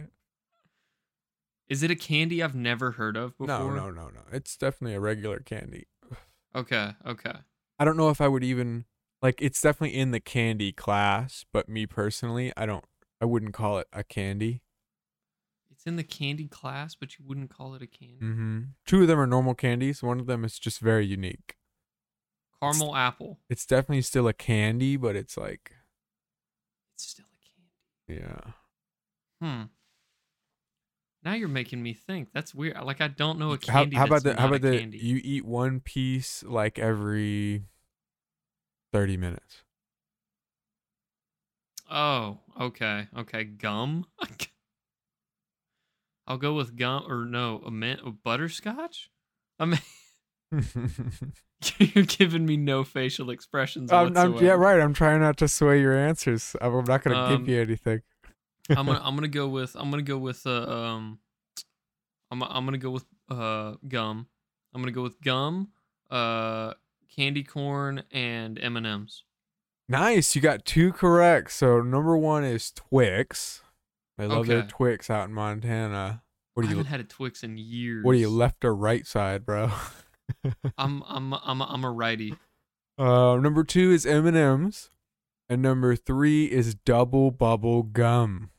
Is 1.69 1.83
it 1.83 1.91
a 1.91 1.95
candy 1.95 2.43
I've 2.43 2.55
never 2.55 2.91
heard 2.91 3.15
of 3.15 3.37
before? 3.37 3.47
No, 3.47 3.69
no, 3.69 3.89
no, 3.91 4.09
no. 4.09 4.21
It's 4.31 4.57
definitely 4.57 4.95
a 4.95 4.99
regular 4.99 5.39
candy. 5.39 5.87
Okay, 6.53 6.91
okay. 7.05 7.35
I 7.79 7.85
don't 7.85 7.95
know 7.95 8.09
if 8.09 8.19
I 8.19 8.27
would 8.27 8.43
even 8.43 8.85
like 9.21 9.41
it's 9.41 9.61
definitely 9.61 9.97
in 9.97 10.11
the 10.11 10.19
candy 10.19 10.71
class, 10.73 11.45
but 11.53 11.69
me 11.69 11.85
personally, 11.85 12.51
I 12.57 12.65
don't 12.65 12.83
I 13.21 13.25
wouldn't 13.25 13.53
call 13.53 13.77
it 13.79 13.87
a 13.93 14.03
candy. 14.03 14.61
It's 15.81 15.87
in 15.87 15.95
the 15.95 16.03
candy 16.03 16.47
class, 16.47 16.93
but 16.93 17.17
you 17.17 17.25
wouldn't 17.27 17.49
call 17.49 17.73
it 17.73 17.81
a 17.81 17.87
candy. 17.87 18.19
Mhm. 18.21 18.73
Two 18.85 19.01
of 19.01 19.07
them 19.07 19.17
are 19.19 19.25
normal 19.25 19.55
candies, 19.55 20.03
one 20.03 20.19
of 20.19 20.27
them 20.27 20.45
is 20.45 20.59
just 20.59 20.79
very 20.79 21.07
unique. 21.07 21.57
Caramel 22.61 22.95
apple. 22.95 23.39
It's 23.49 23.65
definitely 23.65 24.03
still 24.03 24.27
a 24.27 24.33
candy, 24.33 24.95
but 24.95 25.15
it's 25.15 25.37
like 25.37 25.73
It's 26.93 27.05
still 27.07 27.25
a 27.25 28.09
candy. 28.13 28.23
yeah. 28.23 28.51
Hmm. 29.41 29.63
Now 31.23 31.33
you're 31.33 31.47
making 31.47 31.81
me 31.81 31.95
think. 31.95 32.31
That's 32.31 32.53
weird. 32.53 32.79
Like 32.83 33.01
I 33.01 33.07
don't 33.07 33.39
know 33.39 33.53
a 33.53 33.57
How, 33.67 33.81
candy. 33.81 33.95
how 33.95 34.03
about 34.05 34.21
that's 34.21 34.35
the 34.35 34.39
how 34.39 34.49
about 34.49 34.61
the 34.61 34.77
candy. 34.77 34.99
you 34.99 35.19
eat 35.23 35.45
one 35.45 35.79
piece 35.79 36.43
like 36.43 36.77
every 36.77 37.65
30 38.91 39.17
minutes. 39.17 39.63
Oh, 41.89 42.37
okay, 42.59 43.07
okay. 43.17 43.45
Gum. 43.45 44.05
I'll 46.27 46.37
go 46.37 46.53
with 46.53 46.75
gum 46.75 47.05
or 47.07 47.25
no, 47.25 47.61
a 47.65 47.71
mint, 47.71 48.01
a 48.05 48.11
butterscotch. 48.11 49.09
I 49.59 49.65
mean, 49.65 49.79
you're 51.77 52.05
giving 52.05 52.45
me 52.45 52.57
no 52.57 52.83
facial 52.83 53.29
expressions 53.29 53.91
I'm, 53.91 54.15
I'm, 54.17 54.35
yeah, 54.37 54.51
right. 54.51 54.79
I'm 54.79 54.93
trying 54.93 55.19
not 55.21 55.37
to 55.37 55.47
sway 55.47 55.79
your 55.81 55.95
answers. 55.97 56.55
I'm 56.61 56.83
not 56.83 57.03
going 57.03 57.15
to 57.15 57.21
Um, 57.21 57.37
give 57.45 57.49
you 57.49 57.61
anything. 57.61 58.01
I'm 58.69 58.85
gonna 58.85 58.99
I'm 59.03 59.15
gonna 59.15 59.27
go 59.27 59.47
with 59.47 59.75
I'm 59.75 59.89
gonna 59.89 60.03
go 60.03 60.17
with 60.17 60.45
uh, 60.45 60.69
um 60.69 61.19
I'm 62.29 62.41
I'm 62.43 62.65
gonna 62.65 62.77
go 62.77 62.91
with 62.91 63.05
uh 63.29 63.75
gum. 63.87 64.27
I'm 64.73 64.81
gonna 64.81 64.91
go 64.91 65.01
with 65.01 65.19
gum, 65.21 65.69
uh 66.09 66.73
candy 67.13 67.43
corn 67.43 68.03
and 68.11 68.59
M 68.61 68.77
and 68.77 68.85
M's. 68.85 69.23
Nice. 69.89 70.35
You 70.35 70.41
got 70.41 70.63
two 70.63 70.93
correct. 70.93 71.51
So 71.51 71.81
number 71.81 72.15
one 72.15 72.43
is 72.45 72.71
Twix. 72.71 73.61
I 74.19 74.25
love 74.25 74.47
their 74.47 74.59
Okay. 74.59 74.67
Twix 74.67 75.09
out 75.09 75.27
in 75.27 75.33
Montana. 75.33 76.23
What 76.53 76.63
I 76.65 76.67
are 76.67 76.71
you? 76.71 76.77
haven't 76.77 76.91
had 76.91 76.99
a 76.99 77.03
Twix 77.05 77.43
in 77.43 77.57
years. 77.57 78.03
What 78.05 78.11
are 78.11 78.19
you 78.19 78.29
left 78.29 78.63
or 78.65 78.75
right 78.75 79.05
side, 79.07 79.45
bro? 79.45 79.71
I'm 80.77 81.03
I'm 81.07 81.33
I'm 81.33 81.61
I'm 81.61 81.83
a 81.83 81.91
righty. 81.91 82.35
uh, 82.97 83.37
number 83.37 83.63
two 83.63 83.91
is 83.91 84.05
M 84.05 84.25
and 84.27 84.37
M's, 84.37 84.89
and 85.49 85.61
number 85.61 85.95
three 85.95 86.45
is 86.45 86.75
Double 86.75 87.31
Bubble 87.31 87.83
Gum. 87.83 88.49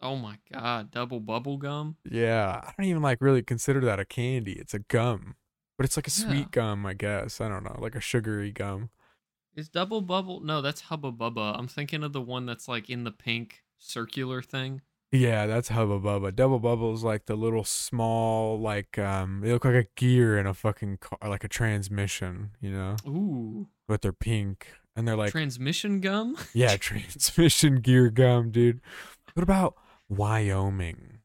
Oh 0.00 0.16
my 0.16 0.36
god, 0.52 0.90
double 0.90 1.20
bubble 1.20 1.56
gum. 1.56 1.96
Yeah, 2.08 2.60
I 2.62 2.72
don't 2.76 2.86
even 2.86 3.02
like 3.02 3.18
really 3.20 3.42
consider 3.42 3.80
that 3.80 3.98
a 3.98 4.04
candy. 4.04 4.52
It's 4.52 4.74
a 4.74 4.78
gum, 4.80 5.36
but 5.78 5.86
it's 5.86 5.96
like 5.96 6.06
a 6.06 6.10
Yeah. 6.10 6.26
sweet 6.28 6.50
gum, 6.50 6.84
I 6.86 6.92
guess. 6.94 7.40
I 7.40 7.48
don't 7.48 7.64
know, 7.64 7.76
like 7.80 7.94
a 7.94 8.00
sugary 8.00 8.52
gum. 8.52 8.90
Is 9.54 9.68
double 9.70 10.02
bubble? 10.02 10.40
No, 10.40 10.60
that's 10.60 10.82
Hubba 10.82 11.10
Bubba. 11.12 11.58
I'm 11.58 11.66
thinking 11.66 12.04
of 12.04 12.12
the 12.12 12.20
one 12.20 12.44
that's 12.44 12.68
like 12.68 12.90
in 12.90 13.04
the 13.04 13.10
pink 13.10 13.62
circular 13.78 14.42
thing. 14.42 14.82
Yeah, 15.12 15.46
that's 15.46 15.68
Hubba 15.68 16.00
Bubba. 16.00 16.34
Double 16.34 16.58
Bubble 16.58 16.92
is 16.92 17.04
like 17.04 17.26
the 17.26 17.36
little 17.36 17.64
small, 17.64 18.58
like 18.58 18.98
um, 18.98 19.40
they 19.40 19.52
look 19.52 19.64
like 19.64 19.74
a 19.74 19.86
gear 19.96 20.36
in 20.38 20.46
a 20.46 20.54
fucking 20.54 20.98
car, 20.98 21.18
like 21.28 21.44
a 21.44 21.48
transmission, 21.48 22.50
you 22.60 22.70
know, 22.70 22.96
Ooh, 23.06 23.68
but 23.86 24.02
they're 24.02 24.12
pink 24.12 24.66
and 24.96 25.06
they're 25.06 25.16
like, 25.16 25.30
transmission 25.30 26.00
gum. 26.00 26.36
yeah, 26.54 26.76
transmission 26.76 27.76
gear 27.76 28.10
gum, 28.10 28.50
dude. 28.50 28.80
What 29.34 29.44
about 29.44 29.76
Wyoming? 30.08 31.18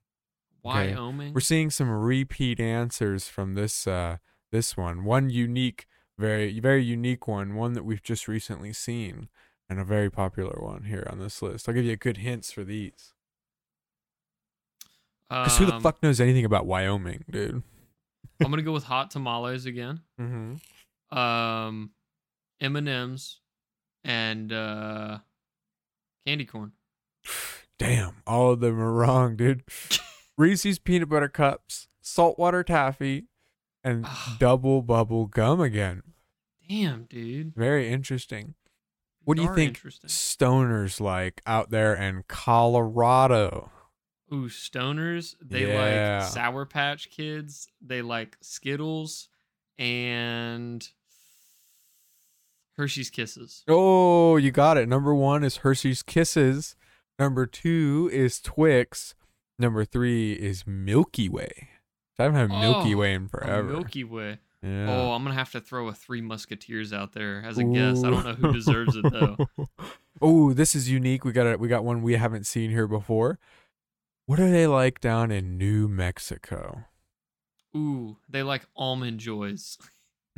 Okay. 0.63 0.93
Wyoming. 0.93 1.33
We're 1.33 1.39
seeing 1.39 1.71
some 1.71 1.89
repeat 1.89 2.59
answers 2.59 3.27
from 3.27 3.55
this 3.55 3.87
uh 3.87 4.17
this 4.51 4.77
one. 4.77 5.03
One 5.03 5.31
unique, 5.31 5.87
very 6.19 6.59
very 6.59 6.83
unique 6.83 7.27
one, 7.27 7.55
one 7.55 7.73
that 7.73 7.83
we've 7.83 8.03
just 8.03 8.27
recently 8.27 8.73
seen, 8.73 9.27
and 9.71 9.79
a 9.79 9.85
very 9.85 10.09
popular 10.11 10.59
one 10.61 10.83
here 10.83 11.07
on 11.09 11.17
this 11.19 11.41
list. 11.41 11.69
I'll 11.69 11.73
give 11.73 11.85
you 11.85 11.93
a 11.93 11.95
good 11.97 12.17
hints 12.17 12.51
for 12.51 12.65
these. 12.65 13.13
Because 15.29 15.57
who 15.57 15.65
the 15.65 15.75
Um, 15.75 15.81
fuck 15.81 16.03
knows 16.03 16.19
anything 16.19 16.43
about 16.43 16.65
Wyoming, 16.65 17.23
dude? 17.29 17.63
I'm 18.43 18.49
gonna 18.49 18.63
go 18.63 18.73
with 18.73 18.83
hot 18.83 19.11
tamales 19.11 19.65
again. 19.65 20.01
Mm-hmm. 20.19 21.17
Um, 21.17 21.91
M 22.61 22.75
and 22.75 22.87
M's, 22.89 23.39
and 24.03 24.51
uh, 24.53 25.19
candy 26.25 26.45
corn. 26.45 26.71
Damn, 27.79 28.15
all 28.27 28.51
of 28.51 28.59
them 28.61 28.79
are 28.79 28.91
wrong, 28.93 29.35
dude. 29.35 29.63
Reese's 30.37 30.79
peanut 30.79 31.09
butter 31.09 31.27
cups, 31.29 31.87
saltwater 32.01 32.63
taffy, 32.63 33.25
and 33.83 34.05
Ah. 34.07 34.37
double 34.39 34.81
bubble 34.81 35.25
gum 35.27 35.59
again. 35.61 36.03
Damn, 36.69 37.05
dude. 37.05 37.53
Very 37.55 37.89
interesting. 37.89 38.55
What 39.23 39.37
do 39.37 39.43
you 39.43 39.53
think 39.53 39.79
stoners 40.07 40.99
like 40.99 41.41
out 41.45 41.69
there 41.69 41.93
in 41.95 42.23
Colorado? 42.27 43.71
Ooh, 44.33 44.47
stoners. 44.49 45.35
They 45.41 45.67
Yeah. 45.73 46.19
like 46.21 46.29
Sour 46.31 46.65
Patch 46.65 47.09
Kids. 47.11 47.67
They 47.81 48.01
like 48.01 48.37
Skittles 48.41 49.27
and 49.77 50.87
Hershey's 52.77 53.09
Kisses. 53.09 53.63
Oh, 53.67 54.37
you 54.37 54.51
got 54.51 54.77
it. 54.77 54.87
Number 54.87 55.13
one 55.13 55.43
is 55.43 55.57
Hershey's 55.57 56.01
Kisses. 56.03 56.75
Number 57.19 57.45
two 57.45 58.09
is 58.11 58.39
Twix. 58.41 59.13
Number 59.59 59.85
three 59.85 60.33
is 60.33 60.65
Milky 60.65 61.29
Way. 61.29 61.69
I 62.17 62.23
haven't 62.23 62.49
had 62.51 62.61
Milky 62.61 62.93
Oh, 62.93 62.97
Way 62.97 63.13
in 63.13 63.27
forever. 63.27 63.63
Milky 63.63 64.03
Way. 64.03 64.39
Yeah. 64.63 64.89
Oh, 64.89 65.11
I'm 65.13 65.23
gonna 65.23 65.35
have 65.35 65.51
to 65.53 65.59
throw 65.59 65.87
a 65.87 65.93
Three 65.93 66.21
Musketeers 66.21 66.93
out 66.93 67.13
there 67.13 67.43
as 67.43 67.57
a 67.57 67.63
guess. 67.63 68.03
I 68.03 68.11
don't 68.11 68.23
know 68.25 68.33
who 68.33 68.53
deserves 68.53 68.95
it 68.95 69.11
though. 69.11 69.37
oh, 70.21 70.53
this 70.55 70.75
is 70.75 70.89
unique. 70.89 71.25
We 71.25 71.31
got 71.31 71.47
a, 71.47 71.57
we 71.57 71.67
got 71.67 71.83
one 71.83 72.03
we 72.03 72.15
haven't 72.15 72.45
seen 72.45 72.69
here 72.69 72.87
before. 72.87 73.39
What 74.27 74.39
are 74.39 74.51
they 74.51 74.67
like 74.67 75.01
down 75.01 75.31
in 75.31 75.57
New 75.57 75.87
Mexico? 75.87 76.85
Ooh, 77.75 78.17
they 78.29 78.43
like 78.43 78.67
almond 78.75 79.19
joys. 79.19 79.79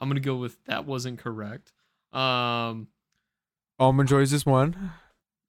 I'm 0.00 0.08
gonna 0.08 0.18
go 0.18 0.34
with 0.34 0.64
that 0.64 0.84
wasn't 0.86 1.20
correct. 1.20 1.72
Um, 2.12 2.88
Almond 3.78 4.08
Joys 4.08 4.32
is 4.32 4.44
one. 4.44 4.92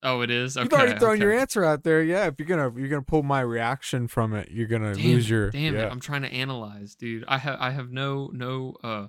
Oh, 0.04 0.22
it 0.22 0.30
is. 0.30 0.56
Okay, 0.58 0.64
You've 0.66 0.74
already 0.74 1.00
thrown 1.00 1.14
okay. 1.14 1.22
your 1.24 1.34
answer 1.34 1.64
out 1.64 1.84
there. 1.84 2.04
Yeah, 2.04 2.28
if 2.28 2.36
you're 2.38 2.48
gonna 2.48 2.72
you're 2.78 2.90
gonna 2.90 3.02
pull 3.02 3.24
my 3.24 3.42
reaction 3.42 4.08
from 4.08 4.34
it, 4.34 4.50
you're 4.52 4.68
gonna 4.68 4.94
Damn 4.94 5.06
lose 5.06 5.26
it, 5.26 5.30
your. 5.30 5.50
Damn 5.52 5.74
yeah. 5.76 5.88
it! 5.88 5.92
I'm 5.92 6.00
trying 6.00 6.22
to 6.24 6.32
analyze, 6.32 6.96
dude. 6.96 7.26
I 7.28 7.38
have 7.40 7.58
I 7.60 7.72
have 7.72 7.92
no 7.92 8.30
no 8.34 8.76
uh. 8.84 9.08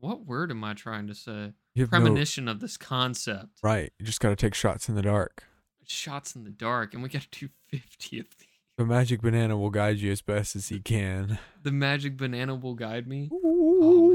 What 0.00 0.24
word 0.24 0.50
am 0.52 0.62
I 0.62 0.74
trying 0.74 1.08
to 1.08 1.14
say? 1.14 1.52
Have 1.76 1.90
no- 1.92 1.98
Premonition 1.98 2.46
of 2.48 2.60
this 2.60 2.76
concept. 2.76 3.58
right. 3.62 3.92
You 3.98 4.06
just 4.06 4.20
gotta 4.20 4.36
take 4.36 4.54
shots 4.54 4.88
in 4.88 4.94
the 4.94 5.02
dark. 5.02 5.44
Shots 5.86 6.36
in 6.36 6.44
the 6.44 6.50
dark, 6.50 6.94
and 6.94 7.02
we 7.02 7.08
got 7.08 7.22
to 7.22 7.28
do 7.30 7.48
50 7.70 8.20
of 8.20 8.26
these. 8.38 8.46
The 8.76 8.84
magic 8.84 9.22
banana 9.22 9.56
will 9.56 9.70
guide 9.70 9.98
you 9.98 10.12
as 10.12 10.22
best 10.22 10.54
as 10.54 10.68
he 10.68 10.78
can. 10.78 11.38
The 11.64 11.72
magic 11.72 12.16
banana 12.16 12.54
will 12.54 12.74
guide 12.74 13.08
me. 13.08 13.28
Oh 13.32 14.08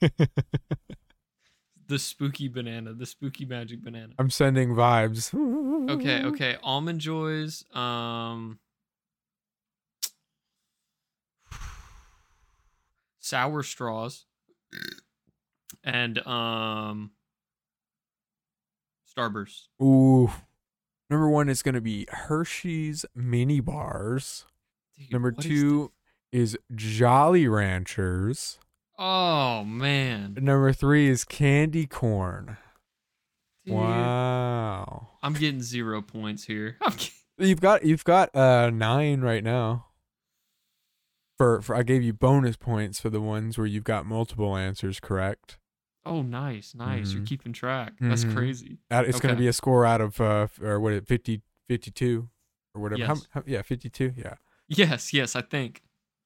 The 1.90 1.98
spooky 1.98 2.46
banana. 2.46 2.94
The 2.94 3.04
spooky 3.04 3.44
magic 3.44 3.82
banana. 3.82 4.12
I'm 4.16 4.30
sending 4.30 4.76
vibes. 4.76 5.34
Okay, 5.90 6.22
okay. 6.24 6.56
Almond 6.62 7.00
joys. 7.00 7.64
Um. 7.74 8.60
Sour 13.18 13.64
straws. 13.64 14.26
And 15.82 16.24
um. 16.28 17.10
Starburst. 19.12 19.62
Ooh. 19.82 20.30
Number 21.10 21.28
one 21.28 21.48
is 21.48 21.60
gonna 21.64 21.80
be 21.80 22.06
Hershey's 22.08 23.04
mini 23.16 23.58
bars. 23.58 24.44
Dude, 24.96 25.12
Number 25.12 25.32
what 25.32 25.44
is 25.44 25.50
two 25.50 25.90
is 26.30 26.56
Jolly 26.72 27.48
Ranchers. 27.48 28.60
Oh 29.00 29.64
man. 29.64 30.36
Number 30.40 30.72
three 30.72 31.08
is 31.08 31.24
candy 31.24 31.86
corn. 31.86 32.56
Dude, 33.66 33.74
Wow. 33.74 35.08
I'm 35.22 35.32
getting 35.34 35.62
zero 35.62 36.00
points 36.02 36.44
here. 36.44 36.76
You've 37.38 37.60
got 37.60 37.84
you've 37.84 38.04
got 38.04 38.34
uh 38.36 38.68
nine 38.70 39.22
right 39.22 39.42
now. 39.42 39.86
For 41.38 41.62
for 41.62 41.74
I 41.74 41.82
gave 41.82 42.02
you 42.02 42.12
bonus 42.12 42.56
points 42.58 43.00
for 43.00 43.08
the 43.08 43.20
ones 43.20 43.56
where 43.56 43.66
you've 43.66 43.84
got 43.84 44.04
multiple 44.04 44.56
answers 44.56 45.00
correct. 45.00 45.56
oh, 46.06 46.22
nice, 46.22 46.74
nice. 46.74 47.12
You're 47.12 47.22
Mhm. 47.22 47.26
keeping 47.26 47.52
track. 47.52 47.92
That's 48.00 48.24
Mhm. 48.24 48.34
crazy. 48.34 48.78
It's 48.90 49.20
gonna 49.20 49.36
be 49.36 49.48
a 49.48 49.52
score 49.52 49.84
out 49.86 50.00
of 50.02 50.20
uh 50.20 50.48
or 50.62 50.80
what 50.80 50.92
it 50.92 51.06
50 51.06 51.40
52 51.68 52.28
or 52.74 52.82
whatever. 52.82 53.04
How, 53.06 53.16
how, 53.30 53.42
yeah, 53.46 53.62
52. 53.62 54.12
Yeah. 54.16 54.34
Yes, 54.68 55.12
yes, 55.12 55.34
I 55.36 55.42
think. 55.42 55.82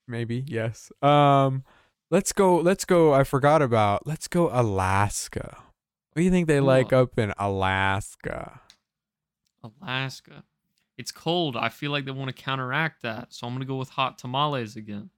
Maybe. 0.09 0.45
Yes. 0.49 0.90
Um 1.02 1.62
let's 2.11 2.33
go 2.33 2.57
let's 2.57 2.85
go 2.85 3.13
I 3.13 3.25
forgot 3.25 3.63
about. 3.63 4.07
Let's 4.07 4.29
go 4.29 4.51
Alaska. 4.53 5.57
What 6.13 6.21
do 6.21 6.23
you 6.23 6.31
think 6.31 6.47
they 6.47 6.61
like 6.61 6.93
up 6.93 7.19
in 7.19 7.33
Alaska? 7.39 8.61
Alaska. 9.65 10.45
It's 10.97 11.11
cold. 11.11 11.57
I 11.57 11.71
feel 11.71 11.91
like 11.91 12.05
they 12.05 12.13
want 12.13 12.29
to 12.35 12.43
counteract 12.43 13.03
that. 13.03 13.33
So 13.33 13.47
I'm 13.47 13.53
going 13.53 13.61
to 13.61 13.67
go 13.67 13.77
with 13.77 13.89
hot 13.89 14.19
tamales 14.19 14.77
again. 14.77 15.11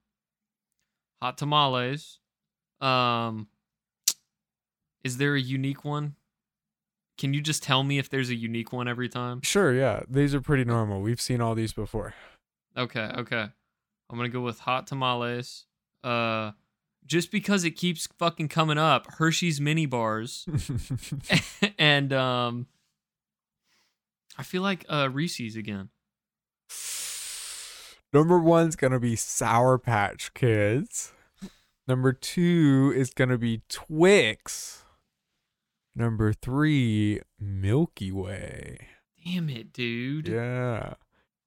Hot 1.21 1.37
tamales. 1.37 2.19
Um 2.81 3.47
Is 5.03 5.17
there 5.17 5.35
a 5.35 5.41
unique 5.41 5.85
one? 5.85 6.15
Can 7.17 7.33
you 7.33 7.41
just 7.41 7.63
tell 7.63 7.83
me 7.83 7.97
if 7.97 8.09
there's 8.09 8.29
a 8.29 8.35
unique 8.35 8.71
one 8.71 8.87
every 8.87 9.09
time? 9.09 9.41
Sure, 9.41 9.73
yeah. 9.73 10.03
These 10.07 10.35
are 10.35 10.41
pretty 10.41 10.63
normal. 10.65 11.01
We've 11.01 11.21
seen 11.21 11.41
all 11.41 11.55
these 11.55 11.73
before. 11.73 12.13
Okay, 12.75 13.11
okay. 13.17 13.47
I'm 14.09 14.17
going 14.17 14.29
to 14.29 14.33
go 14.33 14.41
with 14.41 14.59
hot 14.59 14.87
tamales. 14.87 15.65
Uh 16.03 16.51
just 17.07 17.31
because 17.31 17.63
it 17.63 17.71
keeps 17.71 18.07
fucking 18.19 18.49
coming 18.49 18.77
up, 18.77 19.07
Hershey's 19.13 19.59
mini 19.61 19.85
bars 19.85 20.45
and 21.79 22.13
um 22.13 22.67
I 24.37 24.43
feel 24.43 24.61
like 24.61 24.85
uh 24.89 25.09
Reese's 25.11 25.55
again. 25.55 25.89
Number 28.13 28.39
one's 28.39 28.75
gonna 28.75 28.99
be 28.99 29.15
Sour 29.15 29.77
Patch 29.77 30.33
Kids. 30.33 31.13
Number 31.87 32.11
two 32.13 32.93
is 32.95 33.11
gonna 33.11 33.37
be 33.37 33.61
Twix. 33.69 34.83
Number 35.95 36.31
three, 36.33 37.21
Milky 37.39 38.11
Way. 38.11 38.87
Damn 39.25 39.49
it, 39.49 39.73
dude. 39.73 40.27
Yeah. 40.27 40.93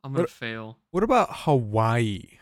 I'm 0.03 0.13
gonna 0.13 0.23
What- 0.23 0.31
fail. 0.31 0.79
What 0.91 1.03
about 1.03 1.29
Hawaii? 1.31 2.40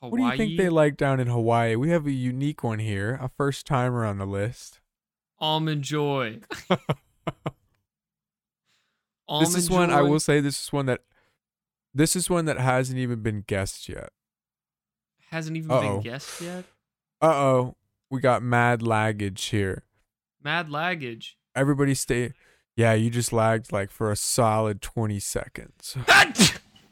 Hawaii. 0.00 0.10
What 0.10 0.18
do 0.18 0.24
you 0.24 0.36
think 0.48 0.58
they 0.58 0.68
like 0.68 0.96
down 0.96 1.20
in 1.20 1.26
Hawaii? 1.28 1.74
We 1.76 1.90
have 1.90 2.06
a 2.06 2.12
unique 2.12 2.62
one 2.62 2.78
here, 2.78 3.18
a 3.20 3.28
first 3.28 3.66
timer 3.66 4.04
on 4.04 4.18
the 4.18 4.26
list. 4.26 4.80
Almond 5.38 5.82
Joy. 5.82 6.40
Almond 9.28 9.46
this 9.54 9.56
is 9.56 9.70
one 9.70 9.90
I 9.90 10.02
will 10.02 10.20
say. 10.20 10.40
This 10.40 10.62
is 10.62 10.72
one 10.72 10.86
that 10.86 11.02
this 11.94 12.14
is 12.16 12.28
one 12.28 12.44
that 12.44 12.58
hasn't 12.58 12.98
even 12.98 13.20
been 13.22 13.44
guessed 13.46 13.88
yet. 13.88 14.10
hasn't 15.30 15.56
even 15.56 15.70
Uh-oh. 15.70 15.80
been 15.80 16.00
guessed 16.02 16.40
yet. 16.40 16.64
Uh 17.20 17.34
oh, 17.34 17.76
we 18.10 18.20
got 18.20 18.42
mad 18.42 18.80
laggage 18.80 19.50
here. 19.50 19.84
Mad 20.42 20.68
laggage. 20.68 21.32
Everybody 21.54 21.94
stay. 21.94 22.32
Yeah, 22.76 22.92
you 22.92 23.08
just 23.08 23.32
lagged 23.32 23.72
like 23.72 23.90
for 23.90 24.10
a 24.10 24.16
solid 24.16 24.82
20 24.82 25.18
seconds. 25.18 25.96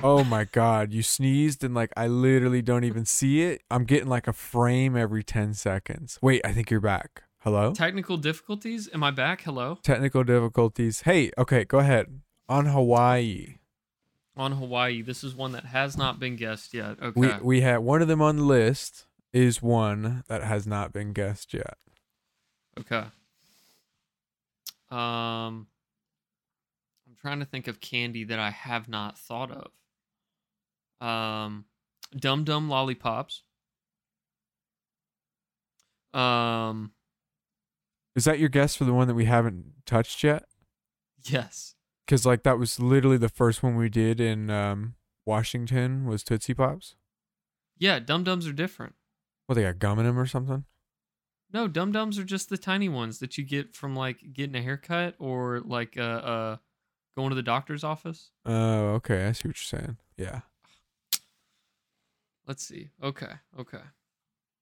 Oh 0.07 0.23
my 0.23 0.45
god, 0.45 0.93
you 0.93 1.03
sneezed 1.03 1.65
and 1.65 1.75
like 1.75 1.91
I 1.97 2.09
literally 2.09 2.61
don't 2.61 2.85
even 2.85 3.07
see 3.07 3.41
it. 3.41 3.63
I'm 3.71 3.85
getting 3.85 4.07
like 4.07 4.29
a 4.29 4.35
frame 4.35 4.99
every 4.99 5.25
10 5.25 5.55
seconds. 5.55 6.19
Wait, 6.21 6.43
I 6.45 6.53
think 6.53 6.71
you're 6.71 6.79
back. 6.79 7.23
Hello? 7.39 7.73
Technical 7.73 8.19
difficulties. 8.19 8.87
Am 8.93 9.03
I 9.03 9.11
back? 9.11 9.41
Hello. 9.41 9.79
Technical 9.83 10.23
difficulties. 10.23 11.01
Hey, 11.01 11.31
okay, 11.39 11.65
go 11.65 11.79
ahead. 11.79 12.21
On 12.51 12.67
Hawaii. 12.67 13.57
On 14.37 14.53
Hawaii. 14.53 15.01
This 15.01 15.25
is 15.25 15.35
one 15.35 15.53
that 15.53 15.65
has 15.65 15.97
not 15.97 16.21
been 16.21 16.37
guessed 16.37 16.75
yet. 16.75 16.99
Okay. 17.03 17.19
We 17.19 17.33
we 17.41 17.61
had 17.63 17.79
one 17.79 18.03
of 18.03 18.09
them 18.09 18.21
on 18.21 18.37
the 18.37 18.43
list 18.43 19.07
is 19.33 19.63
one 19.63 20.23
that 20.29 20.45
has 20.45 20.67
not 20.67 20.93
been 20.93 21.15
guessed 21.15 21.55
yet. 21.55 21.79
Okay. 22.79 23.07
Um 24.91 25.67
I'm 27.09 27.17
trying 27.23 27.39
to 27.39 27.47
think 27.47 27.69
of 27.69 27.81
candy 27.81 28.25
that 28.25 28.39
I 28.39 28.51
have 28.51 28.87
not 28.87 29.19
thought 29.19 29.51
of. 29.51 29.71
Um 31.05 31.65
Dum 32.17 32.45
Dum 32.45 32.69
lollipops. 32.69 33.43
Um 36.13 36.93
Is 38.15 38.25
that 38.25 38.39
your 38.39 38.49
guess 38.49 38.77
for 38.77 38.85
the 38.85 38.95
one 38.95 39.09
that 39.09 39.15
we 39.15 39.25
haven't 39.25 39.73
touched 39.87 40.23
yet? 40.23 40.45
yes. 41.25 41.75
Cuz 42.07 42.27
like 42.27 42.43
that 42.43 42.59
was 42.59 42.79
literally 42.79 43.17
the 43.17 43.29
first 43.29 43.63
one 43.63 43.77
we 43.77 43.89
did 43.89 44.21
in 44.21 44.51
um 44.51 44.95
Washington 45.27 46.05
was 46.07 46.23
Tootsie 46.23 46.55
Pops. 46.55 46.97
Yeah, 47.79 47.99
Dum 47.99 48.25
Dums 48.25 48.47
are 48.47 48.53
different. 48.53 48.95
What 49.47 49.57
they 49.57 49.63
got 49.63 49.79
gum 49.79 49.99
in 49.99 50.05
them 50.07 50.19
or 50.19 50.27
something? 50.27 50.65
No, 51.53 51.67
Dum 51.69 51.93
Dums 51.93 52.19
are 52.19 52.25
just 52.25 52.49
the 52.51 52.59
tiny 52.59 52.89
ones 52.89 53.19
that 53.21 53.39
you 53.39 53.45
get 53.45 53.75
from 53.75 53.97
like 53.97 54.33
getting 54.33 54.55
a 54.55 54.63
haircut 54.63 55.15
or 55.19 55.61
like 55.61 55.97
uh 55.97 56.01
uh 56.03 56.57
going 57.17 57.31
to 57.31 57.37
the 57.37 57.43
doctor's 57.43 57.85
office. 57.85 58.31
Oh, 58.45 58.95
okay. 58.95 59.27
I 59.27 59.33
see 59.33 59.49
what 59.49 59.57
you're 59.57 59.81
saying. 59.81 59.97
Yeah. 60.17 60.41
Let's 62.47 62.67
see. 62.67 62.91
Okay. 63.03 63.33
Okay. 63.59 63.81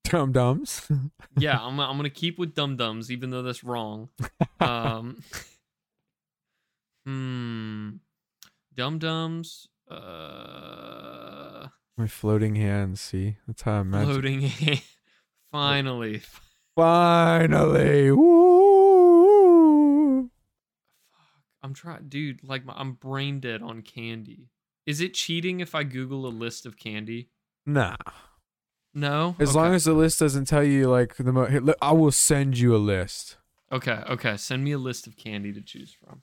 Dum 0.05 0.33
Dums. 0.33 0.89
yeah, 1.39 1.59
I'm 1.61 1.81
I'm 1.81 1.97
gonna 1.97 2.11
keep 2.11 2.39
with 2.39 2.55
Dum 2.55 2.77
Dums, 2.77 3.11
even 3.11 3.31
though 3.31 3.43
that's 3.43 3.65
wrong. 3.65 4.09
Um, 4.61 5.21
hmm, 7.05 7.91
Dum 8.77 9.01
Dums. 9.01 9.67
Uh, 9.91 11.67
My 11.97 12.07
floating 12.07 12.55
hands, 12.55 13.01
see? 13.01 13.39
That's 13.49 13.63
how 13.63 13.81
I'm 13.81 13.91
Floating 13.91 14.43
loading. 14.43 14.81
Finally, 15.51 16.23
Finally. 16.77 18.13
Woo! 18.13 20.23
Fuck. 20.23 20.31
I'm 21.63 21.75
trying, 21.75 22.09
dude. 22.09 22.45
Like 22.45 22.65
my, 22.65 22.75
I'm 22.77 22.93
brain 22.93 23.41
dead 23.41 23.63
on 23.63 23.83
candy. 23.83 24.49
Is 24.87 25.01
it 25.01 25.15
cheating 25.15 25.59
if 25.61 25.75
I 25.75 25.83
Google 25.83 26.27
a 26.27 26.29
list 26.29 26.67
of 26.67 26.77
candy? 26.77 27.31
Nah. 27.67 27.97
No. 28.95 29.37
As 29.39 29.51
Okay. 29.51 29.59
long 29.59 29.75
as 29.75 29.85
the 29.85 29.93
list 29.95 30.19
doesn't 30.21 30.47
tell 30.47 30.65
you 30.65 30.89
like 30.91 31.17
the 31.17 31.33
mo- 31.33 31.47
look, 31.49 31.79
I 31.81 31.93
will 31.93 32.13
send 32.13 32.59
you 32.59 32.75
a 32.75 32.79
list. 32.79 33.37
Okay. 33.71 34.03
Okay. 34.09 34.37
Send 34.37 34.65
me 34.65 34.73
a 34.73 34.79
list 34.79 35.07
of 35.07 35.17
candy 35.17 35.53
to 35.53 35.63
choose 35.63 35.93
from. 35.93 36.23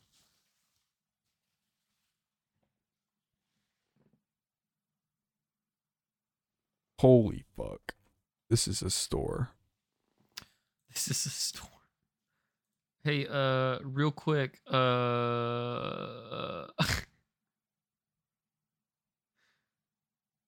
Holy 6.99 7.43
fuck. 7.55 7.95
This 8.49 8.67
is 8.67 8.81
a 8.81 8.89
store. 8.89 9.51
This 10.93 11.07
is 11.07 11.25
a 11.25 11.29
store. 11.29 11.67
Hey, 13.03 13.25
uh, 13.27 13.79
real 13.83 14.11
quick, 14.11 14.59
uh, 14.67 16.65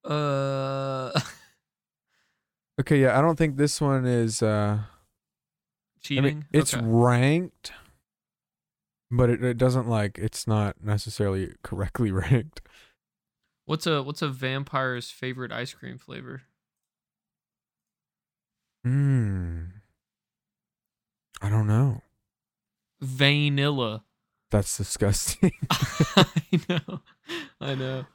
uh, 0.03 1.11
Okay, 2.79 3.01
yeah, 3.01 3.17
I 3.17 3.21
don't 3.21 3.35
think 3.37 3.57
this 3.57 3.79
one 3.79 4.05
is 4.05 4.41
uh 4.41 4.79
I 4.79 4.85
cheating. 6.01 6.23
mean, 6.23 6.45
it's 6.51 6.73
Okay. 6.73 6.83
ranked, 6.85 7.73
but 9.11 9.29
it, 9.29 9.43
it 9.43 9.57
doesn't 9.57 9.87
like 9.87 10.17
it's 10.17 10.47
not 10.47 10.83
necessarily 10.83 11.53
correctly 11.63 12.11
ranked. 12.11 12.61
What's 13.65 13.85
a 13.85 14.01
what's 14.01 14.21
a 14.21 14.29
vampire's 14.29 15.11
favorite 15.11 15.51
ice 15.51 15.73
cream 15.73 15.97
flavor? 15.97 16.43
Hmm. 18.83 19.65
I 21.41 21.49
don't 21.49 21.67
know. 21.67 22.01
Vanilla. 22.99 24.03
That's 24.49 24.75
disgusting. 24.77 25.53
I 25.71 26.25
know. 26.67 27.01
I 27.61 27.75
know. 27.75 28.05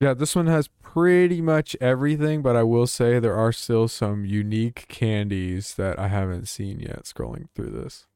Yeah, 0.00 0.14
this 0.14 0.36
one 0.36 0.46
has 0.46 0.68
pretty 0.68 1.40
much 1.40 1.76
everything, 1.80 2.42
but 2.42 2.56
I 2.56 2.62
will 2.62 2.86
say 2.86 3.18
there 3.18 3.36
are 3.36 3.52
still 3.52 3.88
some 3.88 4.24
unique 4.24 4.86
candies 4.88 5.74
that 5.74 5.98
I 5.98 6.08
haven't 6.08 6.48
seen 6.48 6.80
yet 6.80 7.04
scrolling 7.04 7.48
through 7.54 7.70
this. 7.70 8.06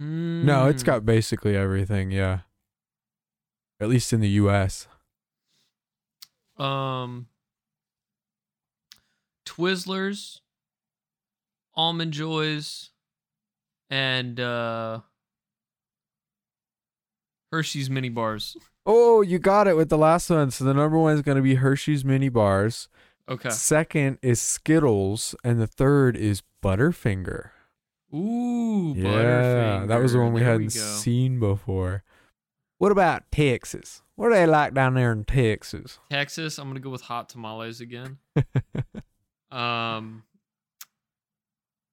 No, 0.00 0.68
it's 0.68 0.84
got 0.84 1.04
basically 1.04 1.56
everything, 1.56 2.12
yeah. 2.12 2.40
At 3.80 3.88
least 3.88 4.12
in 4.12 4.20
the 4.20 4.28
US. 4.30 4.86
um 6.56 7.26
Twizzlers, 9.46 10.40
almond 11.74 12.12
joys, 12.12 12.90
and 13.90 14.38
uh 14.38 15.00
Hershey's 17.50 17.88
mini 17.88 18.08
bars. 18.08 18.56
Oh, 18.90 19.20
you 19.20 19.38
got 19.38 19.68
it 19.68 19.76
with 19.76 19.90
the 19.90 19.98
last 19.98 20.30
one. 20.30 20.50
So 20.50 20.64
the 20.64 20.72
number 20.72 20.98
one 20.98 21.14
is 21.14 21.20
going 21.22 21.36
to 21.36 21.42
be 21.42 21.56
Hershey's 21.56 22.04
mini 22.04 22.28
bars. 22.30 22.88
Okay. 23.28 23.50
Second 23.50 24.18
is 24.22 24.40
Skittles, 24.40 25.34
and 25.44 25.60
the 25.60 25.66
third 25.66 26.16
is 26.16 26.42
Butterfinger. 26.64 27.50
Ooh, 28.14 28.94
Butterfinger. 28.96 29.80
yeah, 29.80 29.86
that 29.86 30.00
was 30.00 30.14
the 30.14 30.18
one 30.20 30.32
we 30.32 30.40
There 30.40 30.52
hadn't 30.52 30.68
go. 30.74 30.80
seen 30.80 31.38
before. 31.38 32.02
What 32.78 32.90
about 32.90 33.30
Texas? 33.30 34.00
What 34.14 34.28
do 34.28 34.34
they 34.34 34.46
like 34.46 34.72
down 34.72 34.94
there 34.94 35.12
in 35.12 35.24
Texas? 35.24 35.98
Texas, 36.10 36.58
I'm 36.58 36.68
gonna 36.68 36.80
go 36.80 36.88
with 36.90 37.02
hot 37.02 37.28
tamales 37.28 37.80
again. 37.80 38.18
Um, 39.50 40.24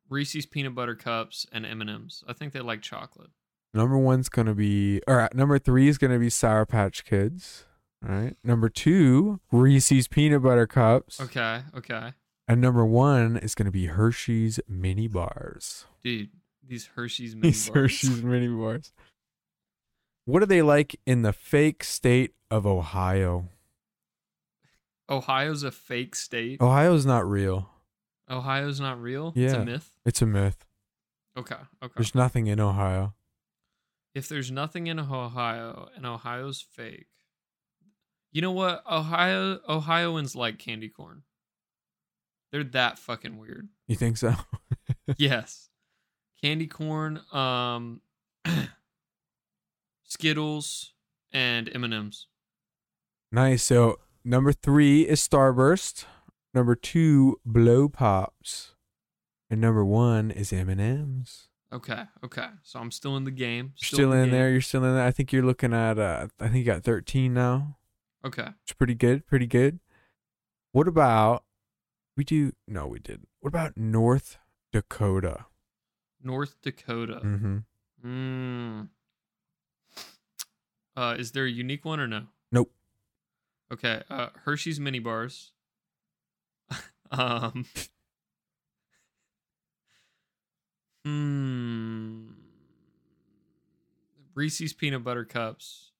Reese's 0.09 0.45
peanut 0.45 0.75
butter 0.75 0.95
cups 0.95 1.45
and 1.53 1.65
M 1.65 1.79
and 1.81 1.89
M's. 1.89 2.21
I 2.27 2.33
think 2.33 2.51
they 2.53 2.59
like 2.59 2.81
chocolate. 2.81 3.29
Number 3.75 3.97
one's 3.97 4.29
gonna 4.29 4.55
be, 4.55 5.01
or 5.07 5.21
uh, 5.21 5.27
number 5.33 5.59
three 5.59 5.87
is 5.87 5.97
gonna 5.97 6.17
be 6.19 6.29
Sour 6.29 6.65
Patch 6.65 7.05
Kids. 7.05 7.65
All 8.07 8.13
right. 8.15 8.37
Number 8.43 8.69
two, 8.69 9.39
Reese's 9.51 10.07
peanut 10.07 10.41
butter 10.43 10.67
cups, 10.67 11.19
Okay, 11.21 11.61
okay, 11.75 12.13
and 12.47 12.61
number 12.61 12.85
one 12.85 13.37
is 13.37 13.53
gonna 13.55 13.71
be 13.71 13.87
Hershey's 13.87 14.59
mini 14.67 15.07
bars. 15.07 15.85
dude. 16.03 16.29
These 16.67 16.87
Hershey's 16.95 17.35
mini 17.35 17.49
These 17.49 17.69
bars. 17.69 17.75
Hershey's 17.75 18.23
mini 18.23 18.47
bars. 18.47 18.91
What 20.25 20.41
are 20.41 20.47
they 20.47 20.63
like 20.63 20.99
in 21.05 21.21
the 21.21 21.31
fake 21.33 21.83
state 21.83 22.33
of 22.49 22.65
Ohio? 22.65 23.49
Ohio's 25.09 25.61
a 25.63 25.71
fake 25.71 26.15
state. 26.15 26.59
Ohio's 26.61 27.05
not 27.05 27.29
real. 27.29 27.69
Ohio's 28.29 28.79
not 28.79 28.99
real. 28.99 29.27
It's 29.35 29.53
Yeah. 29.53 29.61
a 29.61 29.65
myth. 29.65 29.99
It's 30.03 30.21
a 30.21 30.25
myth. 30.25 30.65
Okay, 31.37 31.55
okay. 31.83 31.93
There's 31.95 32.15
nothing 32.15 32.47
in 32.47 32.59
Ohio. 32.59 33.13
If 34.15 34.29
there's 34.29 34.49
nothing 34.49 34.87
in 34.87 34.99
Ohio 34.99 35.89
and 35.95 36.05
Ohio's 36.05 36.65
fake, 36.71 37.07
you 38.31 38.41
know 38.41 38.51
what? 38.51 38.83
Ohio 38.89 39.59
Ohioans 39.69 40.35
like 40.35 40.57
candy 40.57 40.89
corn. 40.89 41.23
They're 42.51 42.63
that 42.63 42.97
fucking 42.97 43.37
weird. 43.37 43.67
You 43.87 43.95
think 43.95 44.17
so? 44.17 44.33
yes. 45.17 45.69
Candy 46.41 46.67
corn, 46.67 47.21
um 47.31 48.01
Skittles 50.03 50.93
and 51.33 51.69
M&Ms. 51.73 52.27
Nice. 53.31 53.63
So 53.63 53.99
number 54.23 54.53
three 54.53 55.01
is 55.01 55.19
Starburst. 55.19 56.05
Number 56.53 56.73
two, 56.73 57.41
Blow 57.45 57.89
Pops, 57.89 58.75
and 59.49 59.59
number 59.59 59.83
one 59.83 60.31
is 60.31 60.53
M 60.53 60.69
and 60.69 60.79
M's. 60.79 61.49
Okay, 61.73 62.03
okay. 62.23 62.47
So 62.63 62.79
I'm 62.79 62.91
still 62.91 63.17
in 63.17 63.23
the 63.23 63.31
game. 63.31 63.73
Still 63.75 64.11
the 64.11 64.17
in 64.17 64.23
game. 64.25 64.31
there. 64.31 64.51
You're 64.51 64.61
still 64.61 64.83
in 64.83 64.95
there. 64.95 65.05
I 65.05 65.11
think 65.11 65.33
you're 65.33 65.43
looking 65.43 65.73
at. 65.73 65.97
Uh, 65.99 66.27
I 66.39 66.45
think 66.45 66.57
you 66.57 66.63
got 66.63 66.83
13 66.83 67.33
now. 67.33 67.77
Okay. 68.23 68.47
It's 68.63 68.73
pretty 68.73 68.95
good. 68.95 69.27
Pretty 69.27 69.47
good. 69.47 69.79
What 70.71 70.87
about? 70.87 71.43
We 72.15 72.23
do. 72.23 72.53
No, 72.67 72.87
we 72.87 72.99
didn't. 72.99 73.27
What 73.41 73.49
about 73.49 73.77
North 73.77 74.37
Dakota? 74.71 75.45
North 76.23 76.55
Dakota. 76.61 77.21
Mm-hmm. 77.23 77.57
Mm. 78.05 78.87
Uh, 80.95 81.15
is 81.19 81.31
there 81.33 81.45
a 81.45 81.49
unique 81.49 81.83
one 81.83 81.99
or 81.99 82.07
no? 82.07 82.23
Nope. 82.51 82.71
Okay. 83.71 84.01
Uh, 84.09 84.29
Hershey's 84.43 84.79
mini 84.79 84.99
bars. 84.99 85.51
um. 87.11 87.65
Hmm. 91.05 92.29
Reese's 94.33 94.73
peanut 94.73 95.03
butter 95.03 95.23
cups 95.23 95.91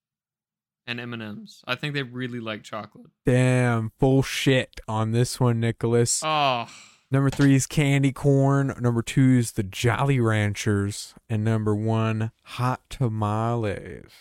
and 0.87 0.99
M 0.99 1.13
and 1.13 1.21
M's. 1.21 1.63
I 1.67 1.75
think 1.75 1.93
they 1.93 2.03
really 2.03 2.39
like 2.39 2.63
chocolate. 2.63 3.07
Damn, 3.25 3.91
full 3.99 4.23
shit 4.23 4.79
on 4.87 5.11
this 5.11 5.39
one, 5.39 5.59
Nicholas. 5.59 6.21
Oh, 6.23 6.67
Number 7.11 7.29
three 7.29 7.53
is 7.55 7.67
candy 7.67 8.11
corn. 8.11 8.73
Number 8.79 9.01
two 9.03 9.37
is 9.37 9.53
the 9.53 9.63
Jolly 9.63 10.19
Ranchers, 10.19 11.13
and 11.29 11.43
number 11.43 11.75
one, 11.75 12.31
hot 12.43 12.81
tamales. 12.89 14.11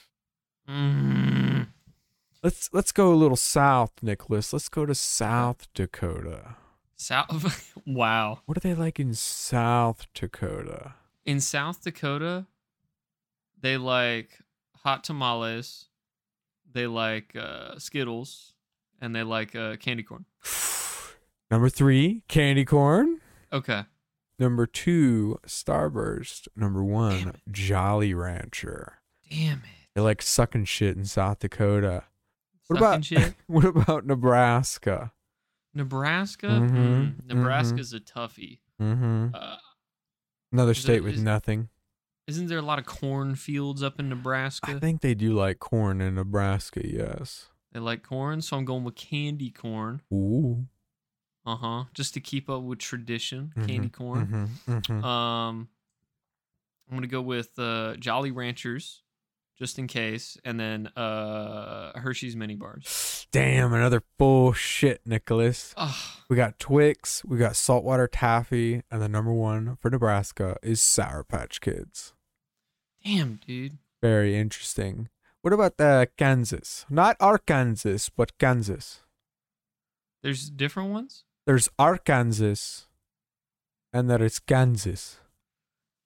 mm. 0.68 1.66
Let's 2.42 2.68
let's 2.74 2.92
go 2.92 3.10
a 3.10 3.16
little 3.16 3.38
south, 3.38 3.92
Nicholas. 4.02 4.52
Let's 4.52 4.68
go 4.68 4.84
to 4.84 4.94
South 4.94 5.66
Dakota. 5.72 6.56
South. 6.96 7.72
wow. 7.86 8.40
What 8.46 8.56
are 8.56 8.60
they 8.60 8.74
like 8.74 8.98
in 9.00 9.14
South 9.14 10.06
Dakota? 10.14 10.94
in 11.26 11.40
South 11.40 11.82
Dakota, 11.82 12.44
they 13.60 13.78
like 13.78 14.40
hot 14.82 15.02
tamales, 15.04 15.86
they 16.70 16.86
like 16.86 17.34
uh, 17.34 17.78
Skittles, 17.78 18.52
and 19.00 19.14
they 19.16 19.22
like 19.22 19.56
uh, 19.56 19.76
candy 19.76 20.02
corn. 20.02 20.26
Number 21.50 21.68
three, 21.70 22.24
candy 22.28 22.64
corn. 22.66 23.20
Okay. 23.52 23.84
Number 24.38 24.66
two, 24.66 25.38
Starburst. 25.46 26.48
Number 26.56 26.82
one. 26.84 27.36
Jolly 27.50 28.12
Rancher. 28.12 28.98
Damn 29.30 29.58
it. 29.58 29.88
They 29.94 30.00
like 30.02 30.20
sucking 30.20 30.64
shit 30.66 30.96
in 30.96 31.04
South 31.06 31.38
Dakota. 31.38 32.04
What 32.66 32.80
Sucking 32.80 32.86
about- 32.86 33.04
shit? 33.04 33.34
What 33.46 33.64
about 33.64 34.06
Nebraska? 34.06 35.12
Nebraska? 35.74 36.46
Mhm, 36.46 36.70
Mm, 36.70 37.26
Nebraska's 37.26 37.92
a 37.92 38.00
toughie. 38.00 38.58
Mm-hmm. 38.80 39.28
Uh, 39.34 39.56
Another 40.52 40.74
state 40.74 41.02
with 41.02 41.14
is- 41.14 41.22
nothing. 41.22 41.68
isn't 42.26 42.46
there 42.46 42.58
a 42.58 42.62
lot 42.62 42.78
of 42.78 42.86
cornfields 42.86 43.82
up 43.82 43.98
in 44.00 44.08
Nebraska? 44.08 44.70
I 44.70 44.78
think 44.78 45.00
they 45.02 45.14
do 45.14 45.32
like 45.34 45.58
corn 45.58 46.00
in 46.00 46.14
Nebraska. 46.14 46.80
Yes. 46.86 47.48
they 47.72 47.80
like 47.80 48.02
corn, 48.04 48.40
so 48.40 48.56
I'm 48.56 48.64
going 48.64 48.84
with 48.84 48.94
candy 48.94 49.50
corn. 49.50 50.00
Ooh. 50.12 50.66
Uh 51.46 51.56
huh. 51.56 51.84
Just 51.92 52.14
to 52.14 52.20
keep 52.20 52.48
up 52.48 52.62
with 52.62 52.78
tradition, 52.78 53.52
Mhm, 53.56 53.66
candy 53.68 53.88
corn. 53.90 54.48
mhm, 54.66 54.82
mhm. 54.82 55.04
Um, 55.04 55.68
I'm 56.88 56.96
gonna 56.96 57.06
go 57.08 57.20
with 57.20 57.58
uh, 57.58 57.96
Jolly 57.96 58.30
Ranchers, 58.30 59.02
just 59.58 59.78
in 59.78 59.86
case, 59.86 60.36
and 60.44 60.58
then 60.58 60.88
uh, 60.96 61.98
Hershey's 61.98 62.34
mini 62.36 62.54
bars. 62.56 63.26
Damn, 63.32 63.72
another 63.72 64.02
bullshit, 64.18 65.00
Nicholas. 65.06 65.74
Oh, 65.76 65.96
We 66.28 66.36
got 66.36 66.58
Twix, 66.58 67.24
we 67.24 67.38
got 67.38 67.56
saltwater 67.56 68.06
taffy, 68.08 68.82
and 68.90 69.00
the 69.00 69.08
number 69.08 69.32
one 69.32 69.76
for 69.80 69.90
Nebraska 69.90 70.56
is 70.62 70.80
Sour 70.80 71.24
Patch 71.24 71.60
Kids. 71.60 72.12
damn, 73.04 73.40
dude. 73.46 73.78
Very 74.02 74.36
interesting. 74.36 75.08
What 75.42 75.52
about 75.52 75.76
the 75.76 76.08
Kansas? 76.16 76.86
Not 76.88 77.16
Arkansas, 77.20 78.08
but 78.16 78.36
Kansas. 78.38 79.02
There's 80.22 80.48
different 80.48 80.90
ones. 80.90 81.24
There's 81.46 81.68
Arkansas, 81.78 82.86
and 83.92 84.08
there 84.08 84.22
is 84.22 84.38
Kansas. 84.38 85.20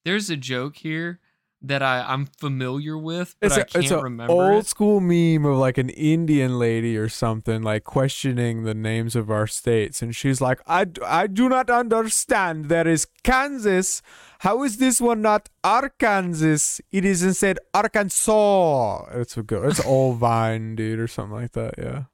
There's 0.04 0.28
a 0.30 0.36
joke 0.36 0.78
here 0.78 1.20
that 1.60 1.82
I 1.82 2.02
I'm 2.02 2.26
familiar 2.26 2.96
with, 2.96 3.34
but 3.40 3.46
It's 3.48 3.58
I 3.58 3.62
a, 3.62 3.64
can't 3.64 3.84
it's 3.84 3.90
a 3.92 4.00
remember 4.02 4.32
old 4.32 4.64
it. 4.64 4.66
school 4.68 5.00
meme 5.00 5.44
of 5.44 5.58
like 5.58 5.76
an 5.76 5.88
Indian 5.90 6.58
lady 6.58 6.96
or 6.96 7.08
something 7.08 7.62
like 7.62 7.84
questioning 7.84 8.62
the 8.62 8.74
names 8.74 9.16
of 9.16 9.30
our 9.30 9.46
states, 9.46 10.00
and 10.00 10.14
she's 10.14 10.40
like, 10.40 10.60
"I, 10.66 10.86
I 11.04 11.26
do 11.26 11.48
not 11.48 11.68
understand. 11.68 12.66
There 12.68 12.86
is 12.86 13.06
Kansas. 13.24 14.02
How 14.40 14.62
is 14.62 14.76
this 14.76 15.00
one 15.00 15.20
not 15.20 15.48
Arkansas? 15.64 16.80
It 16.92 17.04
is 17.04 17.22
instead 17.24 17.58
Arkansas." 17.74 19.06
It's 19.20 19.36
a 19.36 19.42
good. 19.42 19.68
It's 19.70 19.84
old 19.84 20.18
Vine, 20.18 20.76
dude, 20.76 21.00
or 21.00 21.08
something 21.08 21.34
like 21.34 21.52
that. 21.52 21.74
Yeah. 21.76 22.04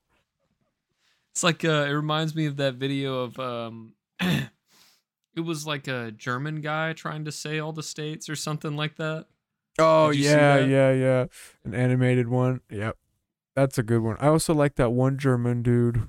It's 1.33 1.43
like 1.43 1.65
uh, 1.65 1.87
it 1.89 1.93
reminds 1.93 2.35
me 2.35 2.47
of 2.47 2.57
that 2.57 2.75
video 2.77 3.25
of 3.25 3.39
um, 3.39 3.93
it 4.21 5.41
was 5.43 5.67
like 5.67 5.89
a 5.89 6.13
German 6.13 6.61
guy 6.61 6.93
trying 6.93 7.25
to 7.25 7.33
say 7.33 7.59
all 7.59 7.73
the 7.73 7.83
states 7.83 8.29
or 8.29 8.37
something 8.37 8.77
like 8.77 8.97
that. 8.97 9.27
Oh 9.79 10.11
Did 10.11 10.19
you 10.19 10.25
see 10.25 10.31
yeah, 10.31 10.59
yeah, 10.59 10.93
yeah. 10.93 11.27
An 11.65 11.75
animated 11.75 12.29
one. 12.29 12.61
Yep. 12.71 12.97
That's 13.57 13.79
a 13.79 13.83
good 13.83 14.03
one. 14.03 14.17
I 14.21 14.29
also 14.29 14.55
like 14.55 14.77
that 14.77 14.91
one 14.91 15.19
German 15.19 15.63
dude 15.63 16.09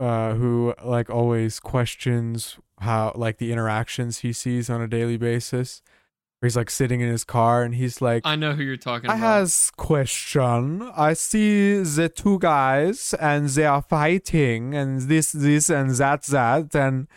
uh 0.00 0.34
who 0.34 0.74
like 0.84 1.08
always 1.08 1.60
questions 1.60 2.58
how 2.80 3.12
like 3.14 3.38
the 3.38 3.52
interactions 3.52 4.18
he 4.18 4.32
sees 4.32 4.68
on 4.68 4.80
a 4.80 4.88
daily 4.88 5.16
basis. 5.16 5.82
He's 6.42 6.56
like 6.56 6.68
sitting 6.68 7.00
in 7.00 7.08
his 7.08 7.24
car 7.24 7.62
and 7.62 7.74
he's 7.74 8.02
like 8.02 8.22
I 8.26 8.36
know 8.36 8.52
who 8.52 8.62
you're 8.62 8.76
talking 8.76 9.08
I 9.08 9.14
about. 9.14 9.26
has 9.26 9.70
question. 9.76 10.82
I 10.94 11.14
see 11.14 11.78
the 11.78 12.10
two 12.10 12.38
guys 12.38 13.14
and 13.18 13.48
they 13.48 13.64
are 13.64 13.80
fighting 13.80 14.74
and 14.74 15.00
this 15.02 15.32
this 15.32 15.70
and 15.70 15.90
that 15.92 16.24
that 16.24 16.74
and 16.74 17.08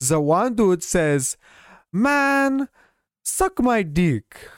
the 0.00 0.18
one 0.18 0.54
dude 0.54 0.82
says, 0.82 1.36
"Man, 1.92 2.68
suck 3.22 3.60
my 3.60 3.82
dick." 3.82 4.48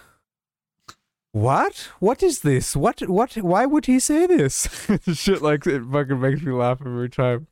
What? 1.32 1.88
What 1.98 2.22
is 2.22 2.40
this? 2.40 2.76
What? 2.76 3.00
What? 3.08 3.34
Why 3.34 3.64
would 3.64 3.86
he 3.86 3.98
say 3.98 4.26
this? 4.26 4.68
Shit 5.14 5.40
like 5.40 5.66
it 5.66 5.82
fucking 5.90 6.20
makes 6.20 6.42
me 6.42 6.52
laugh 6.52 6.82
every 6.84 7.08
time. 7.08 7.46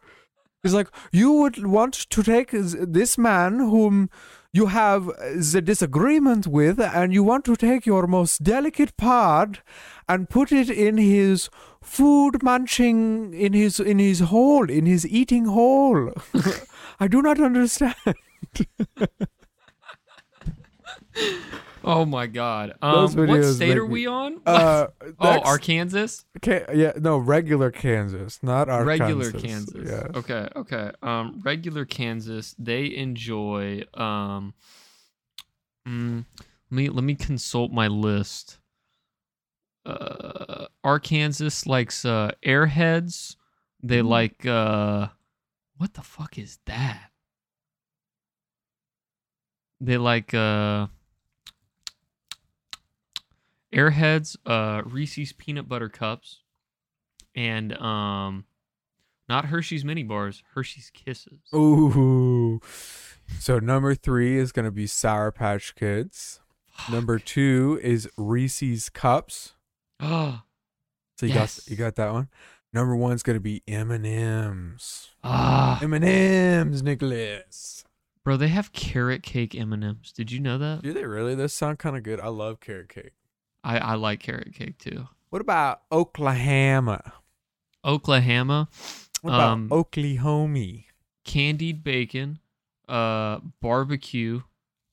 He's 0.63 0.75
like, 0.75 0.89
you 1.11 1.33
would 1.33 1.67
want 1.67 1.95
to 1.95 2.23
take 2.23 2.51
this 2.51 3.17
man 3.17 3.59
whom 3.59 4.11
you 4.53 4.67
have 4.67 5.09
uh, 5.09 5.13
the 5.53 5.63
disagreement 5.65 6.47
with, 6.47 6.79
and 6.79 7.15
you 7.15 7.23
want 7.23 7.47
to 7.47 7.57
take 7.57 7.87
your 7.87 8.07
most 8.07 8.43
delicate 8.43 8.95
part 8.99 9.63
and 10.07 10.29
put 10.29 10.53
it 10.53 10.69
in 10.69 10.99
his 10.99 11.49
food 11.83 12.43
munching, 12.43 13.33
in 13.33 13.55
his 13.55 13.81
in 13.81 13.99
his 13.99 14.21
hole, 14.21 14.69
in 14.69 14.85
his 14.85 15.07
eating 15.07 15.47
hole. 15.47 16.13
I 17.01 17.09
do 17.09 17.23
not 17.23 17.41
understand. 17.41 17.95
oh 21.85 22.05
my 22.05 22.27
god. 22.27 22.75
Um, 22.83 23.13
what 23.15 23.43
state 23.45 23.77
are 23.79 23.87
we 23.87 24.07
on? 24.07 24.41
Uh, 24.47 24.89
oh, 25.21 25.41
Arkansas. 25.41 26.23
Ca- 26.43 26.67
yeah, 26.75 26.93
no, 26.97 27.19
regular 27.19 27.71
Kansas, 27.71 28.43
not 28.43 28.69
Arkansas. 28.69 29.05
regular 29.05 29.33
Kansas. 29.33 29.89
Yeah. 29.89 30.19
Okay, 30.19 30.49
okay. 30.57 30.91
Um, 31.03 31.41
regular 31.45 31.85
Kansas. 31.85 32.55
They 32.59 32.95
enjoy. 32.95 33.83
Um, 33.95 34.55
mm, 35.89 36.25
let 36.71 36.77
me 36.77 36.89
let 36.89 37.05
me 37.05 37.15
consult 37.15 37.73
my 37.73 37.89
list. 37.89 38.59
Uh, 39.87 40.67
Arkansas 40.85 41.69
likes 41.69 42.05
uh 42.05 42.33
airheads. 42.45 43.37
They 43.83 44.01
Mm. 44.01 44.09
like 44.09 44.45
uh, 44.47 45.09
what 45.79 45.95
the 45.95 46.03
fuck 46.03 46.37
is 46.39 46.59
that? 46.67 47.11
They 49.81 49.97
like 49.97 50.35
uh. 50.35 50.89
Airheads, 53.73 54.37
uh, 54.47 54.83
Reese's 54.85 55.33
peanut 55.33 55.69
butter 55.69 55.89
cups, 55.89 56.41
and 57.35 57.73
um, 57.79 58.45
not 59.29 59.47
Hershey's 59.47 59.85
mini 59.85 60.03
bars, 60.03 60.43
Hershey's 60.55 60.91
Kisses. 60.93 61.41
Ooh. 61.55 62.61
So 63.39 63.59
number 63.61 63.95
three 63.95 64.37
is 64.39 64.51
gonna 64.51 64.73
be 64.73 64.87
Sour 64.89 65.31
Patch 65.31 65.75
Kids. 65.77 66.41
Number 66.91 67.19
two 67.19 67.79
is 67.83 68.09
Reese's 68.17 68.89
Cups. 68.89 69.55
Ah, 70.01 70.45
So 71.19 71.27
you 71.27 71.35
Yes. 71.35 71.61
got 71.61 71.71
you 71.71 71.77
got 71.77 71.95
that 71.97 72.13
one. 72.13 72.29
Number 72.73 72.97
one's 72.97 73.23
gonna 73.23 73.39
be 73.41 73.63
M 73.69 73.91
and 73.93 74.05
M's. 74.07 75.11
ah, 75.23 75.79
M 75.83 75.93
and 75.93 76.05
M's, 76.05 76.83
Nicholas. 76.83 77.85
bro, 78.25 78.37
they 78.37 78.49
have 78.49 78.73
carrot 78.73 79.23
cake 79.23 79.55
M 79.55 79.73
and 79.73 79.85
M's. 79.85 80.11
Did 80.13 80.33
you 80.33 80.41
know 80.41 80.59
that? 80.59 80.83
Do 80.83 80.93
they 80.93 81.05
really? 81.05 81.35
Those 81.37 81.53
sound 81.53 81.79
kind 81.79 81.97
of 81.97 82.03
good. 82.03 82.19
I 82.21 82.29
love 82.29 82.59
carrot 82.59 82.89
cake. 82.89 83.13
I 83.65 83.79
I 83.79 83.95
like 83.95 84.21
carrot 84.21 84.55
cake 84.55 84.79
too. 84.79 85.09
What 85.31 85.41
about 85.43 85.83
Oklahoma? 85.93 87.13
Oklahoma, 87.85 88.69
What 89.23 89.35
about 89.35 89.51
Um, 89.53 89.69
Oklahoma? 89.73 90.79
candied 91.25 91.83
bacon, 91.85 92.39
uh, 92.89 93.39
barbecue, 93.63 94.43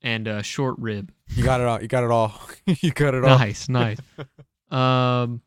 and 0.01 0.27
uh, 0.27 0.41
short 0.41 0.75
rib. 0.77 1.12
You 1.36 1.43
got 1.43 1.60
it 1.60 1.67
all. 1.67 1.82
You 1.82 1.88
got 1.88 2.03
it 2.03 2.12
all. 2.12 2.39
you 2.65 2.91
got 2.91 3.13
it 3.13 3.25
all. 3.25 3.38
Nice, 3.39 3.67
nice. 3.67 3.97
um, 4.71 5.41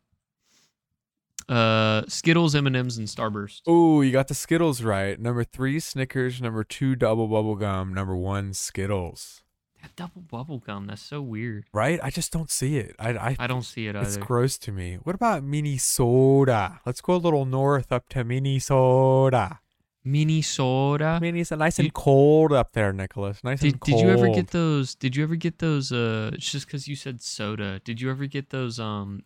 uh, 1.49 2.03
Skittles, 2.09 2.55
M 2.55 2.67
and 2.67 2.77
M's, 2.77 2.99
and 2.99 3.07
Starburst. 3.09 3.67
Ooh, 3.69 4.03
you 4.03 4.13
got 4.13 4.29
the 4.29 4.35
Skittles 4.35 4.83
right. 4.83 5.19
Number 5.19 5.43
three, 5.45 5.81
Snickers. 5.81 6.41
Number 6.43 6.63
two, 6.65 6.95
Double 6.95 7.27
Bubble 7.27 7.57
Gum. 7.57 7.95
Number 7.95 8.17
one, 8.17 8.53
Skittles. 8.55 9.43
That 9.83 9.97
double 9.97 10.21
bubble 10.23 10.59
gum. 10.59 10.87
That's 10.87 11.03
so 11.03 11.23
weird. 11.23 11.65
Right? 11.73 11.99
I 12.03 12.11
just 12.11 12.33
don't 12.33 12.51
see 12.51 12.77
it. 12.77 12.95
I, 12.99 13.11
I, 13.11 13.37
I 13.39 13.47
don't 13.47 13.63
see 13.65 13.87
it 13.87 13.97
it's 13.97 14.17
either. 14.17 14.25
gross 14.27 14.59
to 14.59 14.73
me. 14.73 14.97
What 15.03 15.15
about 15.15 15.43
Minnesota? 15.43 16.81
Let's 16.85 17.01
go 17.01 17.15
a 17.15 17.17
little 17.17 17.45
north 17.47 17.91
up 17.91 18.09
to 18.11 18.25
Minnesota. 18.25 19.59
Mini 20.03 20.41
soda. 20.41 21.19
Minnesota, 21.21 21.59
nice 21.59 21.77
Did- 21.77 21.87
and 21.87 21.95
cold 21.95 22.53
up 22.53 22.73
there, 22.73 22.93
Nicholas. 22.93 23.45
Nice 23.45 23.61
Did, 23.61 23.73
and 23.75 23.81
cold. 23.81 23.99
did 23.99 24.05
you 24.07 24.11
ever 24.11 24.29
get 24.29 24.49
those? 24.49 24.95
Did 24.95 25.15
you 25.15 25.23
ever 25.23 25.37
get 25.37 25.59
those? 25.59 25.93
Uh, 25.93 26.31
it's 26.33 26.51
just 26.51 26.67
because 26.67 26.89
you 26.89 26.97
said 26.97 27.21
soda. 27.23 27.81
Did 27.85 28.01
you 28.01 28.11
ever 28.11 28.27
get 28.27 28.49
those? 28.51 28.79
Um, 28.81 29.25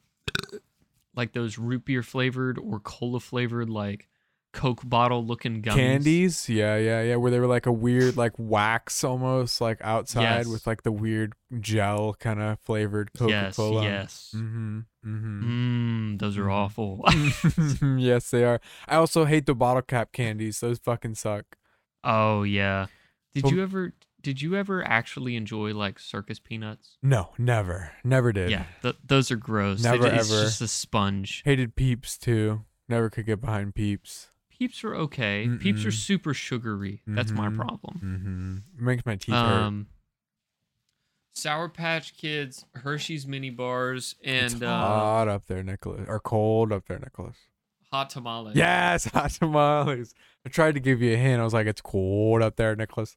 like 1.17 1.33
those 1.33 1.59
root 1.59 1.85
beer 1.85 2.03
flavored 2.03 2.59
or 2.59 2.81
cola 2.81 3.21
flavored, 3.21 3.71
like 3.71 4.09
Coke 4.55 4.81
bottle 4.85 5.23
looking 5.25 5.61
gummies. 5.61 5.75
candies? 5.75 6.49
Yeah, 6.49 6.77
yeah, 6.79 7.03
yeah. 7.03 7.17
Where 7.17 7.31
they 7.31 7.39
were 7.41 7.47
like 7.47 7.67
a 7.67 7.73
weird, 7.73 8.17
like 8.17 8.33
wax 8.39 9.05
almost, 9.05 9.61
like 9.61 9.79
outside 9.83 10.23
Yes. 10.23 10.47
with 10.47 10.67
like 10.67 10.83
the 10.85 10.93
weird 10.93 11.35
gel 11.61 12.15
kind 12.15 12.41
of 12.41 12.59
flavored 12.61 13.11
Coca 13.13 13.53
Cola. 13.55 13.83
yes. 13.83 14.33
Mm-hmm. 14.35 14.79
Mm-hmm. 15.07 15.45
Mmm, 16.15 16.19
those 16.19 16.39
are 16.39 16.45
Mhm. 16.45 16.53
awful. 16.53 17.05
yes, 17.99 18.31
they 18.31 18.45
are. 18.45 18.61
I 18.89 18.97
also 18.97 19.25
hate 19.27 19.45
the 19.47 19.55
bottle 19.55 19.83
cap 19.83 20.13
candies. 20.13 20.61
Those 20.61 20.79
fucking 20.79 21.17
suck. 21.17 21.45
oh 22.03 22.43
yeah. 22.45 22.87
Did 23.35 23.51
you 23.51 23.63
ever? 23.63 23.93
Did 24.23 24.41
you 24.41 24.57
ever 24.57 24.83
actually 24.87 25.37
enjoy 25.37 25.75
like 25.75 25.99
circus 25.99 26.39
peanuts? 26.39 26.97
No, 27.03 27.31
never, 27.37 27.91
never 28.05 28.33
did. 28.33 28.51
Yeah, 28.51 28.65
th- 28.81 28.97
those 29.05 29.31
are 29.31 29.37
gross. 29.37 29.83
Never 29.83 30.09
ju- 30.09 30.15
it's 30.15 30.31
just 30.31 30.63
a 30.63 30.69
sponge. 30.69 31.43
Hated 31.45 31.77
Peeps 31.77 32.17
too. 32.17 32.65
Never 32.89 33.11
could 33.11 33.27
get 33.27 33.41
behind 33.43 33.75
Peeps. 33.75 34.29
Peeps 34.59 34.85
are 34.85 34.95
okay. 34.95 35.49
Peeps 35.61 35.85
are 35.85 35.89
Mm-mm. 35.89 35.93
super 35.93 36.33
sugary. 36.35 37.03
That's 37.07 37.33
my 37.33 37.49
Mhm. 37.49 37.57
problem. 37.57 38.01
Mm-hmm. 38.77 38.85
Makes 38.87 39.05
my 39.07 39.17
teeth 39.17 39.35
hurt. 39.35 39.63
Um, 39.63 39.87
Sour 41.35 41.69
Patch 41.69 42.17
Kids, 42.17 42.65
Hershey's 42.77 43.27
mini 43.27 43.51
bars, 43.51 44.15
it's 44.21 44.55
and 44.55 44.63
uh, 44.63 44.69
hot 44.79 45.29
up 45.29 45.47
there, 45.47 45.63
Nicholas. 45.65 46.07
Or 46.09 46.21
cold 46.21 46.73
up 46.73 46.87
there, 46.87 46.99
Nicholas. 47.01 47.37
hot 47.91 48.11
tamales. 48.11 48.55
Yes, 48.57 49.05
hot 49.13 49.31
tamales. 49.33 50.15
I 50.47 50.49
tried 50.49 50.75
to 50.75 50.81
give 50.81 51.03
you 51.03 51.15
a 51.15 51.17
hint. 51.17 51.41
I 51.41 51.45
was 51.45 51.53
like, 51.55 51.67
it's 51.67 51.81
cold 51.81 52.41
up 52.43 52.55
there, 52.57 52.77
Nicholas. 52.77 53.17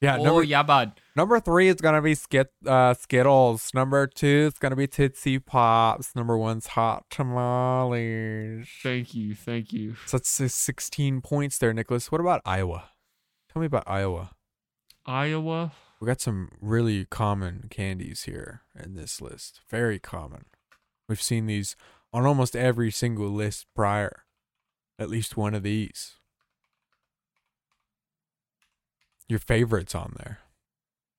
Yeah, 0.00 0.18
Oh 0.18 0.24
number 0.24 0.42
yeah, 0.42 0.62
bud. 0.62 0.92
number 1.16 1.40
three 1.40 1.68
is 1.68 1.76
gonna 1.76 2.02
be 2.02 2.14
skit 2.14 2.48
uh 2.66 2.92
Skittles. 2.94 3.70
Number 3.72 4.06
two 4.06 4.50
is 4.52 4.58
gonna 4.58 4.76
be 4.76 4.86
Tootsie 4.86 5.38
Pops. 5.38 6.14
Number 6.14 6.36
one's 6.36 6.66
hot 6.68 7.04
tamales. 7.10 8.68
Thank 8.82 9.14
you, 9.14 9.34
thank 9.34 9.72
you. 9.72 9.96
So 10.06 10.18
that's 10.18 10.28
sixteen 10.28 11.20
points 11.20 11.58
there, 11.58 11.72
Nicholas. 11.72 12.12
What 12.12 12.20
about 12.20 12.42
Iowa? 12.44 12.90
Tell 13.52 13.60
me 13.60 13.66
about 13.66 13.84
Iowa. 13.86 14.32
Iowa. 15.06 15.72
We 16.00 16.06
got 16.06 16.20
some 16.20 16.50
really 16.60 17.06
common 17.06 17.68
candies 17.70 18.24
here 18.24 18.62
in 18.78 18.94
this 18.96 19.20
list. 19.22 19.60
Very 19.70 19.98
common. 19.98 20.44
We've 21.08 21.22
seen 21.22 21.46
these 21.46 21.74
on 22.12 22.26
almost 22.26 22.54
every 22.54 22.90
single 22.90 23.30
list 23.30 23.66
prior. 23.74 24.24
At 24.98 25.08
least 25.08 25.36
one 25.38 25.54
of 25.54 25.62
these. 25.62 26.16
Your 29.28 29.38
favorites 29.38 29.94
on 29.94 30.14
there. 30.18 30.38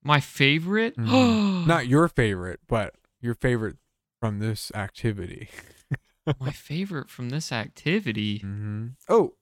My 0.04 0.20
favorite. 0.20 0.96
Mhm. 0.98 1.66
Not 1.68 1.88
your 1.88 2.08
favorite, 2.08 2.62
but 2.68 2.96
your 3.20 3.34
favorite 3.34 3.78
from 4.22 4.40
this 4.40 4.72
activity. 4.74 5.50
my 6.40 6.52
favorite 6.52 7.10
from 7.10 7.30
this 7.30 7.52
activity. 7.52 8.40
hmm 8.40 8.88
Oh, 9.10 9.34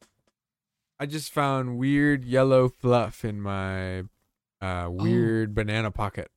I 0.99 1.05
just 1.05 1.31
found 1.31 1.77
weird 1.77 2.23
yellow 2.25 2.69
fluff 2.69 3.25
in 3.25 3.41
my 3.41 4.03
uh, 4.61 4.87
weird 4.89 5.53
banana 5.53 5.91
pocket. 5.91 6.31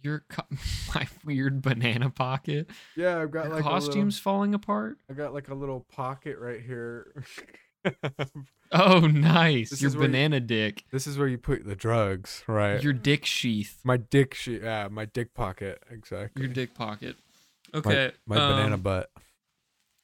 Your 0.00 0.24
co- 0.28 0.44
my 0.94 1.06
weird 1.24 1.60
banana 1.60 2.10
pocket. 2.10 2.70
Yeah, 2.96 3.20
I've 3.20 3.30
got 3.32 3.46
Your 3.46 3.54
like 3.56 3.64
costumes 3.64 4.18
falling 4.18 4.54
apart. 4.54 4.98
A 5.08 5.12
little, 5.12 5.24
I 5.24 5.26
got 5.26 5.34
like 5.34 5.48
a 5.48 5.54
little 5.54 5.80
pocket 5.90 6.38
right 6.38 6.62
here. 6.62 7.12
Oh, 8.72 9.00
nice. 9.00 9.70
This 9.70 9.80
Your 9.80 9.88
is 9.90 9.94
you- 9.94 10.00
banana 10.00 10.40
dick. 10.40 10.84
this 10.90 11.06
is 11.06 11.16
where 11.16 11.28
you 11.28 11.38
put 11.38 11.64
the 11.64 11.76
drugs, 11.76 12.42
right? 12.48 12.82
Your 12.82 12.92
dick 12.92 13.24
sheath. 13.24 13.78
my 13.84 13.96
dick 13.96 14.34
she 14.34 14.58
yeah, 14.58 14.88
my 14.90 15.04
dick 15.04 15.34
pocket, 15.34 15.82
exactly. 15.90 16.42
Your 16.42 16.52
dick 16.52 16.74
pocket. 16.74 17.14
Okay. 17.72 18.10
My, 18.26 18.34
banana 18.36 18.74
um, 18.74 18.80
butt. 18.80 19.10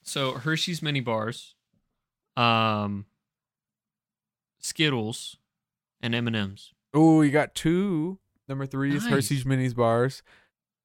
So 0.05 0.35
Hershey's 0.35 0.81
mini 0.81 1.01
bars, 1.01 1.55
um, 2.37 3.07
Skittles, 4.61 5.37
and 6.01 6.15
M 6.15 6.27
and 6.27 6.37
M's. 6.37 6.73
Oh, 6.95 7.23
you 7.23 7.31
got 7.31 7.55
two. 7.55 8.19
Number 8.49 8.67
three 8.67 8.95
is 8.95 9.07
Hershey's 9.07 9.45
Minis 9.45 9.75
bars. 9.75 10.23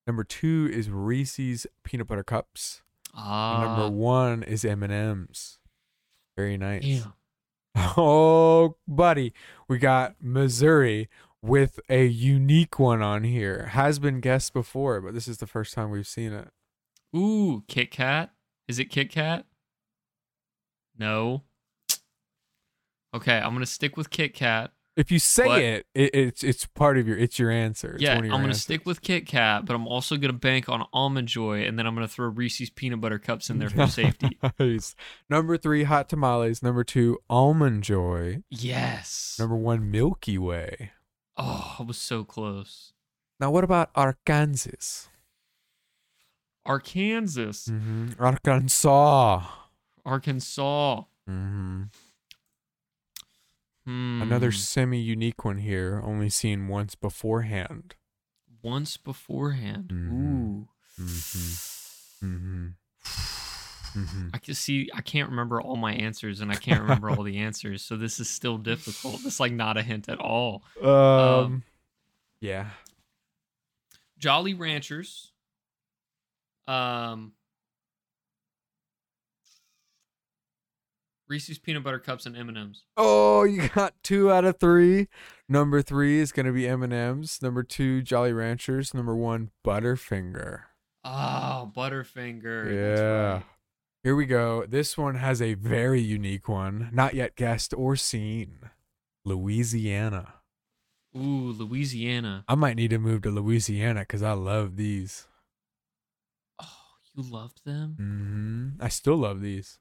Number 0.05 0.23
two 0.23 0.69
is 0.71 0.89
Reese's 0.89 1.67
peanut 1.83 2.07
butter 2.07 2.23
cups. 2.23 2.81
And 3.13 3.23
Ah, 3.25 3.75
number 3.75 3.95
one 3.95 4.41
is 4.43 4.63
M 4.63 4.83
and 4.83 4.93
M's. 4.93 5.59
Very 6.37 6.57
nice. 6.57 6.83
damn. 6.83 7.13
Oh, 7.97 8.77
buddy, 8.87 9.33
we 9.67 9.77
got 9.77 10.15
Missouri 10.21 11.09
with 11.43 11.79
a 11.89 12.05
unique 12.05 12.79
one 12.79 13.01
on 13.03 13.23
here. 13.23 13.67
Has 13.67 13.99
been 13.99 14.19
guessed 14.19 14.53
before, 14.53 14.99
but 15.01 15.13
this 15.13 15.27
is 15.27 15.37
the 15.37 15.45
first 15.47 15.73
time 15.73 15.91
we've 15.91 16.07
seen 16.07 16.33
it. 16.33 16.47
Ooh, 17.15 17.63
Kit 17.67 17.91
Kat. 17.91 18.31
Is 18.67 18.79
it 18.79 18.85
Kit 18.85 19.11
Kat? 19.11 19.45
No. 20.97 21.43
Okay, 23.15 23.37
I'm 23.37 23.53
gonna 23.53 23.65
stick 23.65 23.95
with 23.95 24.09
Kit 24.09 24.33
Kat. 24.33 24.73
If 24.97 25.11
you 25.11 25.19
say 25.19 25.45
What? 25.45 25.61
it, 25.61 25.85
it, 25.93 26.15
it's 26.15 26.43
it's 26.43 26.65
part 26.65 26.97
of 26.97 27.07
your 27.07 27.17
it's 27.17 27.37
your 27.37 27.51
answer. 27.51 27.93
It's 27.93 28.01
yeah, 28.01 28.15
I'm 28.15 28.27
gonna 28.27 28.45
answers. 28.47 28.63
stick 28.63 28.83
with 28.85 29.01
Kit 29.01 29.27
Kat, 29.27 29.63
but 29.65 29.75
I'm 29.75 29.87
also 29.87 30.17
gonna 30.17 30.33
bank 30.33 30.67
on 30.69 30.83
Almond 30.91 31.27
Joy, 31.27 31.61
and 31.65 31.77
then 31.77 31.85
I'm 31.85 31.93
gonna 31.93 32.07
throw 32.07 32.27
Reese's 32.29 32.71
peanut 32.71 32.99
butter 32.99 33.19
cups 33.19 33.49
in 33.51 33.59
there 33.59 33.69
for 33.69 33.85
safety. 33.87 34.37
Nice. 34.59 34.95
Number 35.29 35.55
three, 35.55 35.83
hot 35.83 36.09
tamales. 36.09 36.63
Number 36.63 36.83
two, 36.83 37.19
almond 37.29 37.83
joy. 37.83 38.41
Yes. 38.49 39.35
Number 39.39 39.55
one, 39.55 39.91
Milky 39.91 40.37
Way. 40.39 40.91
Oh, 41.37 41.75
I 41.79 41.83
was 41.83 41.97
so 41.99 42.23
close. 42.23 42.93
Now, 43.39 43.51
what 43.51 43.63
about 43.63 43.91
Arkansas? 43.93 45.09
Arkansas. 46.65 47.69
Mm-hmm. 47.71 48.09
Arkansas. 48.19 49.43
Arkansas. 50.05 51.03
Mm-hmm. 51.29 51.83
Hmm. 53.87 54.21
Another 54.21 54.51
semi-unique 54.51 55.45
one 55.45 55.59
here, 55.59 56.01
only 56.03 56.29
seen 56.29 56.67
once 56.67 56.93
beforehand. 56.95 57.95
once 58.61 58.97
beforehand. 58.97 59.89
Mhm. 59.93 60.11
Ooh. 60.11 60.67
Mm-hmm. 60.99 62.25
Mm-hmm. 62.25 62.67
Mm-hmm. 63.99 64.27
I 64.33 64.37
can 64.39 64.53
see 64.55 64.89
I 64.93 64.99
can't 65.01 65.29
remember 65.29 65.61
all 65.61 65.77
my 65.77 65.93
answers 65.93 66.41
and 66.41 66.51
I 66.51 66.55
can't 66.55 66.81
remember 66.81 67.09
all 67.09 67.23
the 67.23 67.37
answers, 67.47 67.81
so 67.81 67.95
this 67.95 68.19
is 68.19 68.29
still 68.29 68.57
difficult. 68.57 69.21
It's 69.25 69.39
like 69.39 69.53
not 69.53 69.77
a 69.77 69.81
hint 69.83 70.09
at 70.09 70.19
all. 70.19 70.63
Um, 70.83 71.63
yeah. 72.41 72.71
Jolly 74.19 74.53
Ranchers. 74.53 75.31
Um 76.67 77.31
Reese's 81.29 81.59
peanut 81.59 81.83
butter 81.83 81.99
cups 81.99 82.25
and 82.25 82.37
M&Ms. 82.37 82.83
Oh, 82.95 83.43
you 83.43 83.67
got 83.69 83.93
two 84.03 84.31
out 84.31 84.45
of 84.45 84.59
three. 84.59 85.07
Number 85.49 85.81
three 85.81 86.19
is 86.19 86.31
gonna 86.31 86.53
be 86.53 86.67
M 86.67 86.83
and 86.83 86.93
M's. 86.93 87.41
Number 87.41 87.63
two, 87.63 88.01
Jolly 88.01 88.31
Ranchers. 88.33 88.93
Number 88.93 89.15
one, 89.15 89.51
Butterfinger. 89.65 90.61
Oh, 91.03 91.71
Butterfinger. 91.75 92.65
That's 92.65 92.99
Yeah. 93.01 93.33
right. 93.33 93.43
Here 94.03 94.15
we 94.15 94.25
go. 94.25 94.65
This 94.65 94.97
one 94.97 95.15
has 95.15 95.41
a 95.41 95.53
very 95.55 95.99
unique 96.01 96.47
one, 96.47 96.89
not 96.93 97.13
yet 97.13 97.35
guessed 97.35 97.73
or 97.73 97.95
seen. 97.97 98.69
Louisiana. 99.25 100.35
Ooh, 101.15 101.51
Louisiana. 101.51 102.45
I 102.47 102.55
might 102.55 102.75
need 102.77 102.91
to 102.91 102.99
move 102.99 103.23
to 103.23 103.31
Louisiana 103.31 104.01
because 104.01 104.23
I 104.23 104.31
love 104.33 104.77
these. 104.77 105.27
Oh, 106.59 106.67
you 107.13 107.23
loved 107.23 107.65
them? 107.65 107.97
Mm-hmm. 107.99 108.83
I 108.83 108.87
still 108.89 109.17
love 109.17 109.41
these. 109.41 109.79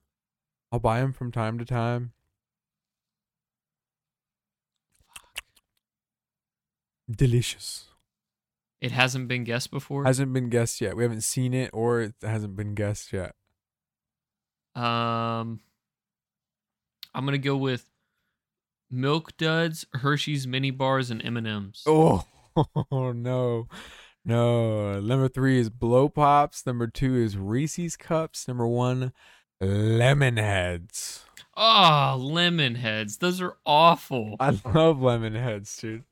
I'll 0.73 0.79
buy 0.81 1.01
them 1.01 1.13
from 1.13 1.33
time 1.33 1.59
to 1.59 1.65
time. 1.65 2.13
Delicious. 7.11 7.85
It 8.81 8.93
hasn't 8.93 9.29
been 9.29 9.45
guessed 9.45 9.71
before. 9.71 10.05
Hasn't 10.05 10.33
been 10.33 10.51
guessed 10.51 10.81
yet. 10.81 10.97
We 10.97 11.03
haven't 11.03 11.23
seen 11.23 11.55
it 11.55 11.71
or 11.73 12.01
it 12.01 12.15
hasn't 12.23 12.57
been 12.57 12.75
guessed 12.75 13.13
yet. 13.13 13.35
Um, 14.75 15.61
I'm 17.15 17.25
gonna 17.25 17.39
go 17.39 17.57
with 17.57 17.89
Milk 18.91 19.37
Duds, 19.37 19.87
Hershey's 19.95 20.47
mini 20.47 20.71
bars, 20.71 21.11
and 21.11 21.25
M 21.25 21.37
and 21.37 21.47
M's. 21.47 21.85
Oh, 22.91 23.13
no. 23.13 23.69
No. 24.25 24.99
Number 24.99 25.29
three 25.29 25.59
is 25.59 25.69
Blow 25.69 26.09
Pops. 26.09 26.65
Number 26.65 26.87
two 26.87 27.15
is 27.15 27.37
Reese's 27.37 27.99
Cups. 27.99 28.49
Number 28.49 28.67
one, 28.67 29.13
Lemon 29.61 30.37
Heads. 30.37 31.25
Oh, 31.59 32.17
lemon 32.21 32.75
heads. 32.75 33.17
Those 33.17 33.41
are 33.41 33.57
awful. 33.65 34.37
I 34.39 34.59
love 34.75 35.01
Lemon 35.01 35.35
Heads, 35.35 35.75
dude. 35.79 36.05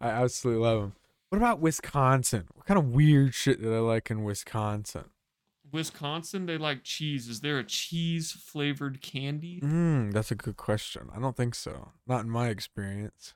I 0.00 0.08
absolutely 0.08 0.64
love 0.64 0.80
them. 0.80 0.92
What 1.28 1.38
about 1.38 1.60
Wisconsin? 1.60 2.48
What 2.54 2.66
kind 2.66 2.78
of 2.78 2.86
weird 2.88 3.32
shit 3.32 3.60
did 3.62 3.72
I 3.72 3.78
like 3.78 4.10
in 4.10 4.24
Wisconsin? 4.24 5.04
Wisconsin, 5.70 6.46
they 6.46 6.58
like 6.58 6.82
cheese. 6.82 7.28
Is 7.28 7.42
there 7.42 7.58
a 7.60 7.64
cheese 7.64 8.32
flavored 8.32 9.00
candy? 9.00 9.60
Mm, 9.60 10.12
that's 10.12 10.32
a 10.32 10.34
good 10.34 10.56
question. 10.56 11.10
I 11.14 11.20
don't 11.20 11.36
think 11.36 11.54
so. 11.54 11.92
Not 12.06 12.24
in 12.24 12.30
my 12.30 12.48
experience. 12.48 13.34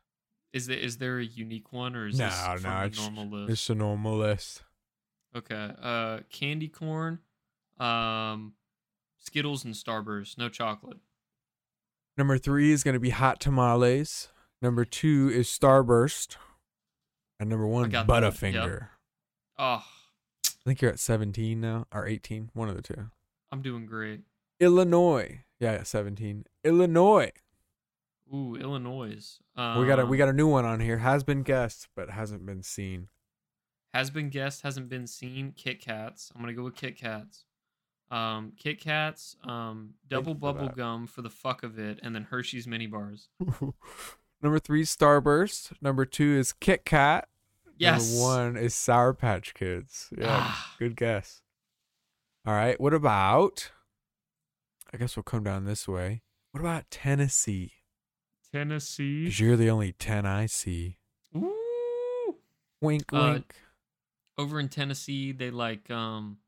Is 0.52 0.66
there 0.66 0.78
is 0.78 0.96
there 0.98 1.18
a 1.18 1.24
unique 1.24 1.72
one 1.72 1.94
or 1.94 2.06
is 2.08 2.18
No, 2.18 2.26
this 2.26 2.62
no, 2.64 2.84
it's- 2.84 2.98
normal 2.98 3.26
list? 3.28 3.52
It's 3.52 3.70
a 3.70 3.74
normal 3.76 4.16
list. 4.18 4.64
Okay. 5.36 5.74
Uh, 5.80 6.20
candy 6.30 6.68
corn, 6.68 7.20
um, 7.78 8.54
Skittles 9.22 9.64
and 9.64 9.74
Starburst. 9.74 10.36
No 10.36 10.48
chocolate. 10.48 10.98
Number 12.18 12.36
three 12.38 12.72
is 12.72 12.82
going 12.82 12.94
to 12.94 13.00
be 13.00 13.10
Hot 13.10 13.40
Tamales. 13.40 14.28
Number 14.60 14.84
two 14.84 15.30
is 15.32 15.48
Starburst. 15.48 16.36
And 17.40 17.48
number 17.48 17.66
one, 17.66 17.90
that, 17.90 17.98
yep. 17.98 18.06
Butterfinger. 18.06 18.88
Oh, 19.58 19.84
I 20.44 20.50
think 20.64 20.80
you're 20.82 20.90
at 20.92 21.00
17 21.00 21.60
now, 21.60 21.86
or 21.92 22.06
18, 22.06 22.50
one 22.52 22.68
of 22.68 22.76
the 22.76 22.82
two. 22.82 23.10
I'm 23.50 23.62
doing 23.62 23.86
great. 23.86 24.20
Illinois. 24.60 25.40
Yeah, 25.58 25.72
yeah, 25.72 25.82
17. 25.82 26.44
Illinois. 26.64 27.32
Ooh, 28.32 28.54
Illinois. 28.56 29.38
we 29.56 29.86
got 29.86 29.98
a 29.98 30.06
we 30.06 30.16
Um, 30.16 30.18
got 30.18 30.28
a 30.28 30.32
new 30.32 30.46
one 30.46 30.64
on 30.64 30.80
here. 30.80 30.98
Has 30.98 31.22
been 31.24 31.42
guessed, 31.42 31.88
but 31.94 32.10
hasn't 32.10 32.46
been 32.46 32.62
seen. 32.62 33.08
has 33.92 34.08
been 34.10 34.30
guessed, 34.30 34.62
hasn't 34.62 34.88
been 34.88 35.06
seen. 35.06 35.52
Kit 35.54 35.80
Kats. 35.80 36.32
I'm 36.34 36.40
gonna 36.40 36.54
go 36.54 36.64
with 36.64 36.76
Kit 36.76 36.96
Kats. 36.96 37.44
Um, 38.12 38.52
Kit 38.58 38.78
Kats, 38.78 39.36
um, 39.44 39.94
double 40.10 40.34
bubble 40.34 40.66
that. 40.66 40.76
gum 40.76 41.06
for 41.06 41.22
the 41.22 41.30
fuck 41.30 41.62
of 41.62 41.78
it, 41.78 41.98
and 42.02 42.14
then 42.14 42.24
Hershey's 42.24 42.66
mini 42.66 42.86
bars. 42.86 43.28
Number 44.42 44.58
three, 44.58 44.82
Starburst. 44.82 45.72
Number 45.80 46.04
two 46.04 46.36
is 46.36 46.52
Kit 46.52 46.84
Kat. 46.84 47.26
Yes. 47.78 48.12
Number 48.12 48.22
one 48.22 48.56
is 48.58 48.74
Sour 48.74 49.14
Patch 49.14 49.54
Kids. 49.54 50.10
Yeah, 50.16 50.26
Ah. 50.28 50.74
good 50.78 50.94
guess. 50.94 51.40
All 52.46 52.52
right, 52.54 52.78
what 52.78 52.92
about? 52.92 53.70
I 54.92 54.98
guess 54.98 55.16
we'll 55.16 55.22
come 55.22 55.42
down 55.44 55.64
this 55.64 55.88
way. 55.88 56.22
What 56.50 56.60
about 56.60 56.90
Tennessee? 56.90 57.72
Tennessee. 58.52 59.24
Because 59.24 59.40
you're 59.40 59.56
the 59.56 59.70
only 59.70 59.92
10 59.92 60.26
I 60.26 60.44
see. 60.46 60.98
Ooh. 61.34 62.36
Wink, 62.82 63.04
Uh, 63.10 63.30
wink. 63.34 63.54
Over 64.36 64.60
in 64.60 64.68
Tennessee, 64.68 65.32
they 65.32 65.50
like 65.50 65.90
um. 65.90 66.38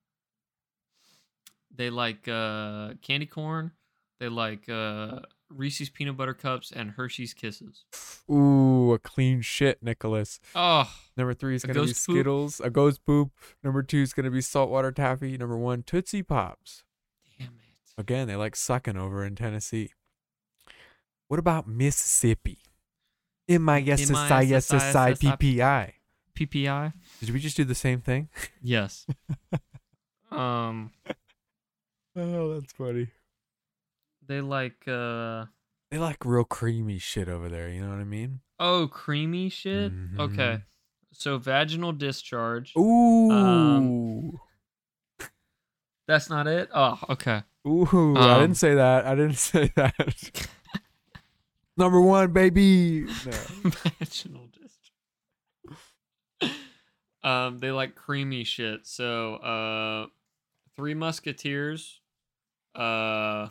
They 1.77 1.91
like 1.91 2.29
uh 2.29 2.95
candy 3.03 3.27
corn. 3.27 3.73
They 4.21 4.29
like 4.29 4.69
uh 4.69 5.21
Reese's 5.51 5.91
peanut 5.91 6.17
butter 6.17 6.35
cups 6.35 6.73
and 6.75 6.93
Hershey's 6.93 7.35
Kisses. 7.35 7.85
Ooh, 8.31 8.93
a 8.93 8.99
clean 8.99 9.43
shit, 9.43 9.83
Nicholas. 9.83 10.41
Oh, 10.55 10.91
Number 11.17 11.35
three 11.35 11.55
is 11.55 11.65
A 11.65 11.69
going 11.69 11.75
to 11.75 11.81
be 11.83 11.87
ghost 11.89 12.07
poop? 12.07 12.15
Skittles. 12.17 12.61
A 12.61 12.71
ghost 12.71 13.05
poop. 13.05 13.31
Number 13.63 13.83
two 13.83 13.99
is 13.99 14.13
going 14.13 14.25
to 14.25 14.31
be 14.31 14.41
saltwater 14.41 14.91
taffy. 14.91 15.37
Number 15.37 15.57
one, 15.57 15.83
Tootsie 15.83 16.23
Pops. 16.23 16.83
damn 17.39 17.49
it. 17.49 17.53
Again, 17.97 18.27
they 18.27 18.35
like 18.37 18.57
sucking 18.57 18.97
over 18.97 19.25
in 19.25 19.37
Tennessee. 19.37 19.91
What 21.29 21.39
about 21.39 21.69
Mississippi? 21.69 22.59
M-I-S-S-I-S-S-I-P-P-I. 23.49 25.95
PPI. 26.37 26.93
Did 27.21 27.31
we 27.31 27.39
just 27.39 27.57
do 27.57 27.63
the 27.65 27.75
same 27.77 28.01
thing? 28.01 28.29
Yes. 28.61 29.07
um, 30.33 30.91
Oh, 32.17 32.55
that's 32.55 32.73
funny. 32.73 33.09
they 34.27 34.41
like 34.41 34.87
uh 34.87 35.47
They 35.91 35.99
like 35.99 36.25
real 36.25 36.45
creamy 36.45 36.99
shit 36.99 37.29
over 37.29 37.49
there. 37.49 37.69
You 37.69 37.83
know 37.83 37.91
what 37.91 37.99
I 38.01 38.05
mean? 38.05 38.41
oh 38.61 38.87
creamy 38.89 39.49
shit. 39.49 39.93
Mhm. 39.93 40.19
Okay, 40.19 40.63
so 41.13 41.39
vaginal 41.39 41.93
discharge. 41.93 42.73
Ooh. 42.77 43.31
Um, 43.31 44.39
That's 46.07 46.29
not 46.31 46.47
it. 46.47 46.69
Oh, 46.75 46.99
okay. 47.11 47.43
Ooh. 47.67 48.15
I 48.17 48.35
um, 48.35 48.41
didn't 48.43 48.57
say 48.57 48.75
that. 48.75 49.07
I 49.07 49.15
didn't 49.15 49.39
say 49.39 49.73
that. 49.77 50.49
Number 51.77 52.01
one, 52.01 52.33
baby. 52.33 53.01
No. 53.01 53.11
vaginal 53.65 54.49
discharge. 56.41 56.57
um, 57.25 57.59
they 57.59 57.73
like 57.73 57.95
creamy 57.97 58.45
shit. 58.45 58.87
So, 58.87 59.35
uh, 59.37 60.07
Three 60.77 60.95
Musketeers. 60.95 62.01
Uh, 62.75 63.49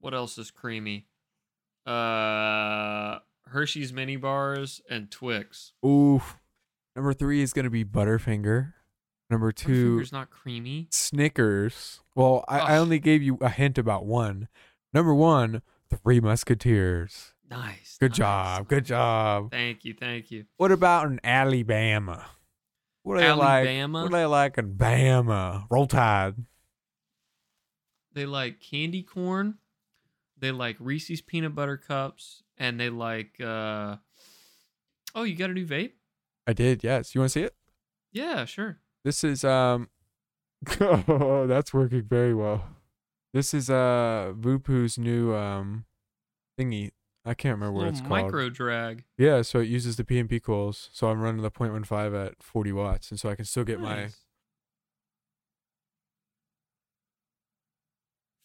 what 0.00 0.14
else 0.14 0.38
is 0.38 0.50
creamy? 0.50 1.06
Uh, 1.86 3.18
Hershey's 3.46 3.92
mini 3.92 4.16
bars 4.16 4.80
and 4.88 5.10
Twix. 5.10 5.72
Ooh. 5.84 6.22
Number 6.96 7.12
three 7.12 7.42
is 7.42 7.52
gonna 7.52 7.70
be 7.70 7.84
Butterfinger. 7.84 8.72
Number 9.30 9.52
two, 9.52 9.98
Butterfinger's 9.98 10.12
not 10.12 10.30
creamy. 10.30 10.88
Snickers. 10.90 12.00
Well, 12.14 12.44
I, 12.48 12.60
I 12.60 12.76
only 12.78 12.98
gave 12.98 13.22
you 13.22 13.38
a 13.40 13.48
hint 13.48 13.78
about 13.78 14.06
one. 14.06 14.48
Number 14.92 15.14
one, 15.14 15.62
Three 16.02 16.20
Musketeers. 16.20 17.32
Nice. 17.50 17.98
Good 18.00 18.12
nice. 18.12 18.18
job. 18.18 18.68
Good 18.68 18.84
job. 18.84 19.50
Thank 19.50 19.84
you. 19.84 19.94
Thank 19.94 20.30
you. 20.30 20.44
What 20.56 20.72
about 20.72 21.06
an 21.06 21.20
Alabama? 21.22 22.26
What 23.02 23.16
do 23.16 23.20
they 23.20 23.32
like? 23.32 23.66
What 23.92 24.10
do 24.10 24.16
they 24.16 24.24
like 24.24 24.58
in 24.58 24.74
Bama? 24.74 25.66
Roll 25.70 25.86
Tide. 25.86 26.34
They 28.14 28.26
like 28.26 28.60
candy 28.60 29.02
corn. 29.02 29.58
They 30.38 30.52
like 30.52 30.76
Reese's 30.78 31.20
peanut 31.20 31.54
butter 31.54 31.76
cups, 31.76 32.42
and 32.56 32.78
they 32.80 32.90
like. 32.90 33.40
uh 33.40 33.96
Oh, 35.14 35.22
you 35.22 35.36
got 35.36 35.50
a 35.50 35.54
new 35.54 35.66
vape? 35.66 35.92
I 36.46 36.52
did. 36.52 36.82
Yes. 36.82 37.14
You 37.14 37.20
want 37.20 37.32
to 37.32 37.38
see 37.38 37.44
it? 37.44 37.54
Yeah, 38.12 38.44
sure. 38.44 38.78
This 39.04 39.22
is 39.24 39.44
um. 39.44 39.88
oh, 40.80 41.46
that's 41.48 41.72
working 41.74 42.02
very 42.02 42.34
well. 42.34 42.64
This 43.32 43.52
is 43.54 43.68
uh 43.70 44.32
VOOPOO's 44.38 44.98
new 44.98 45.34
um 45.34 45.84
thingy. 46.58 46.90
I 47.26 47.32
can't 47.34 47.58
remember 47.58 47.78
what 47.80 47.88
it's 47.88 48.00
called. 48.00 48.10
micro 48.10 48.50
drag. 48.50 49.04
Yeah, 49.16 49.40
so 49.42 49.58
it 49.60 49.68
uses 49.68 49.96
the 49.96 50.04
PnP 50.04 50.42
coils. 50.42 50.90
So 50.92 51.08
I'm 51.08 51.20
running 51.20 51.40
the 51.42 51.50
0.15 51.50 52.26
at 52.26 52.42
40 52.42 52.72
watts, 52.72 53.10
and 53.10 53.18
so 53.18 53.30
I 53.30 53.34
can 53.34 53.46
still 53.46 53.64
get 53.64 53.80
my 53.80 54.02
Nice. 54.02 54.16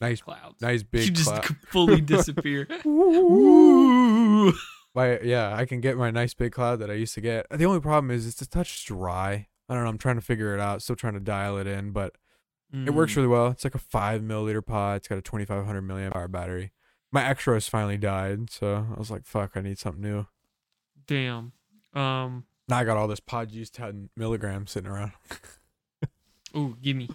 Nice, 0.01 0.21
clouds. 0.21 0.61
nice 0.61 0.83
big. 0.83 1.01
Cloud 1.15 1.45
you 1.45 1.47
just 1.51 1.55
fully 1.67 2.01
disappear. 2.15 2.67
Ooh. 2.85 4.53
My 4.95 5.19
yeah, 5.19 5.55
I 5.55 5.65
can 5.65 5.81
get 5.81 5.97
my 5.97 6.09
nice 6.09 6.33
big 6.33 6.51
cloud 6.51 6.79
that 6.79 6.89
I 6.89 6.93
used 6.95 7.13
to 7.13 7.21
get. 7.21 7.45
The 7.51 7.63
only 7.65 7.79
problem 7.79 8.09
is 8.09 8.25
it's 8.25 8.41
a 8.41 8.49
touch 8.49 8.85
dry. 8.85 9.47
I 9.69 9.73
don't 9.75 9.83
know. 9.83 9.89
I'm 9.89 9.99
trying 9.99 10.15
to 10.15 10.21
figure 10.21 10.55
it 10.55 10.59
out. 10.59 10.81
Still 10.81 10.95
trying 10.95 11.13
to 11.13 11.19
dial 11.19 11.59
it 11.59 11.67
in, 11.67 11.91
but 11.91 12.15
it 12.73 12.89
works 12.91 13.13
Mm. 13.13 13.17
really 13.17 13.27
well. 13.27 13.47
It's 13.47 13.63
like 13.63 13.75
a 13.75 13.79
five 13.79 14.21
milliliter 14.23 14.65
pod. 14.65 14.97
It's 14.97 15.07
got 15.07 15.19
a 15.19 15.21
2500 15.21 15.83
milliamp 15.83 16.15
hour 16.15 16.27
battery. 16.27 16.71
My 17.11 17.21
Extros 17.23 17.69
finally 17.69 17.97
died, 17.97 18.49
so 18.49 18.87
I 18.95 18.97
was 18.97 19.11
like, 19.11 19.25
"Fuck, 19.25 19.51
I 19.55 19.61
need 19.61 19.77
something 19.77 20.01
new." 20.01 20.25
Damn. 21.05 21.53
Um. 21.93 22.45
Now 22.67 22.77
I 22.77 22.83
got 22.83 22.97
all 22.97 23.07
this 23.07 23.19
pod 23.19 23.49
juice 23.49 23.69
10 23.69 24.09
milligrams 24.17 24.71
sitting 24.71 24.89
around. 24.89 25.11
Ooh, 26.57 26.75
gimme. 26.81 27.09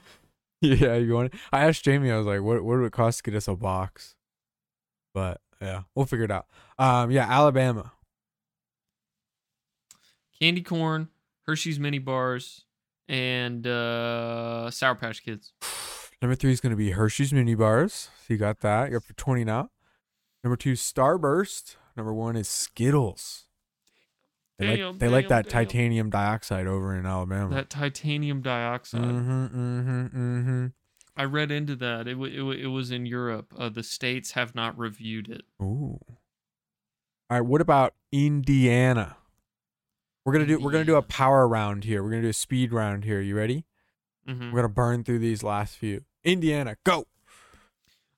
yeah, 0.60 0.96
you 0.96 1.14
want 1.14 1.34
it? 1.34 1.40
I 1.52 1.64
asked 1.64 1.84
Jamie. 1.84 2.10
I 2.10 2.16
was 2.16 2.26
like, 2.26 2.40
"What? 2.40 2.64
What 2.64 2.78
would 2.78 2.86
it 2.86 2.92
cost 2.92 3.18
to 3.18 3.30
get 3.30 3.36
us 3.36 3.48
a 3.48 3.54
box?" 3.56 4.14
But 5.12 5.40
yeah, 5.60 5.82
we'll 5.94 6.06
figure 6.06 6.24
it 6.24 6.30
out. 6.30 6.46
Um, 6.78 7.10
yeah, 7.10 7.26
Alabama. 7.28 7.92
Candy 10.40 10.62
corn, 10.62 11.08
Hershey's 11.46 11.78
mini 11.78 11.98
bars, 11.98 12.64
and 13.08 13.66
uh 13.66 14.70
Sour 14.70 14.94
Patch 14.96 15.22
Kids. 15.24 15.52
Number 16.22 16.34
three 16.34 16.52
is 16.52 16.60
going 16.60 16.70
to 16.70 16.76
be 16.76 16.92
Hershey's 16.92 17.32
mini 17.32 17.54
bars. 17.54 18.08
So 18.26 18.32
you 18.32 18.38
got 18.38 18.60
that. 18.60 18.88
You're 18.88 18.98
up 18.98 19.04
for 19.04 19.12
20 19.12 19.44
now. 19.44 19.70
Number 20.42 20.56
two, 20.56 20.72
Starburst. 20.72 21.76
Number 21.96 22.14
one 22.14 22.36
is 22.36 22.48
Skittles. 22.48 23.46
They 24.58 24.76
Damn, 24.76 24.86
like 24.92 24.98
they 25.00 25.08
like 25.08 25.28
that 25.28 25.44
damn. 25.46 25.50
titanium 25.52 26.10
dioxide 26.10 26.66
over 26.68 26.96
in 26.96 27.06
Alabama. 27.06 27.54
That 27.54 27.70
titanium 27.70 28.40
dioxide. 28.40 29.00
mm-hmm, 29.00 29.44
mm-hmm, 29.46 30.06
mm-hmm. 30.16 30.66
I 31.16 31.24
read 31.24 31.50
into 31.50 31.74
that. 31.76 32.06
It 32.06 32.12
w- 32.14 32.32
it, 32.32 32.38
w- 32.38 32.64
it 32.64 32.68
was 32.68 32.90
in 32.92 33.04
Europe. 33.06 33.52
Uh, 33.58 33.68
the 33.68 33.82
states 33.82 34.32
have 34.32 34.54
not 34.54 34.78
reviewed 34.78 35.28
it. 35.28 35.42
Ooh. 35.60 35.98
All 36.00 36.10
right. 37.30 37.40
What 37.40 37.60
about 37.60 37.94
Indiana? 38.12 39.16
We're 40.24 40.32
gonna 40.32 40.46
do 40.46 40.58
we're 40.60 40.70
gonna 40.72 40.84
do 40.84 40.96
a 40.96 41.02
power 41.02 41.46
round 41.48 41.84
here. 41.84 42.02
We're 42.02 42.10
gonna 42.10 42.22
do 42.22 42.28
a 42.28 42.32
speed 42.32 42.72
round 42.72 43.04
here. 43.04 43.20
You 43.20 43.36
ready? 43.36 43.64
Mhm. 44.28 44.52
We're 44.52 44.58
gonna 44.60 44.68
burn 44.68 45.04
through 45.04 45.18
these 45.18 45.42
last 45.42 45.76
few. 45.76 46.04
Indiana, 46.22 46.76
go. 46.84 47.06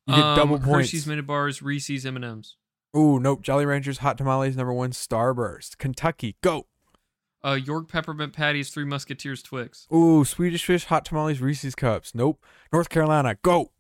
You 0.06 0.14
get 0.14 0.36
double 0.36 0.54
Um, 0.56 0.62
points. 0.62 0.90
Hershey's 0.90 1.06
mini 1.06 1.22
bars, 1.22 1.62
Reese's 1.62 2.06
M 2.06 2.14
and 2.16 2.24
M's. 2.24 2.56
Ooh, 2.96 3.18
nope. 3.20 3.42
Jolly 3.42 3.66
Ranchers, 3.66 3.98
Hot 3.98 4.16
Tamales, 4.16 4.56
number 4.56 4.72
one. 4.72 4.90
Starburst, 4.90 5.78
Kentucky, 5.78 6.36
go. 6.42 6.66
Uh, 7.44 7.52
York 7.52 7.88
peppermint 7.88 8.32
patties, 8.32 8.70
Three 8.70 8.84
Musketeers, 8.84 9.42
Twix. 9.42 9.86
Ooh, 9.94 10.24
Swedish 10.24 10.64
Fish, 10.64 10.84
Hot 10.86 11.04
Tamales, 11.04 11.40
Reese's 11.40 11.74
Cups. 11.74 12.14
Nope. 12.14 12.42
North 12.72 12.88
Carolina, 12.88 13.36
go. 13.42 13.70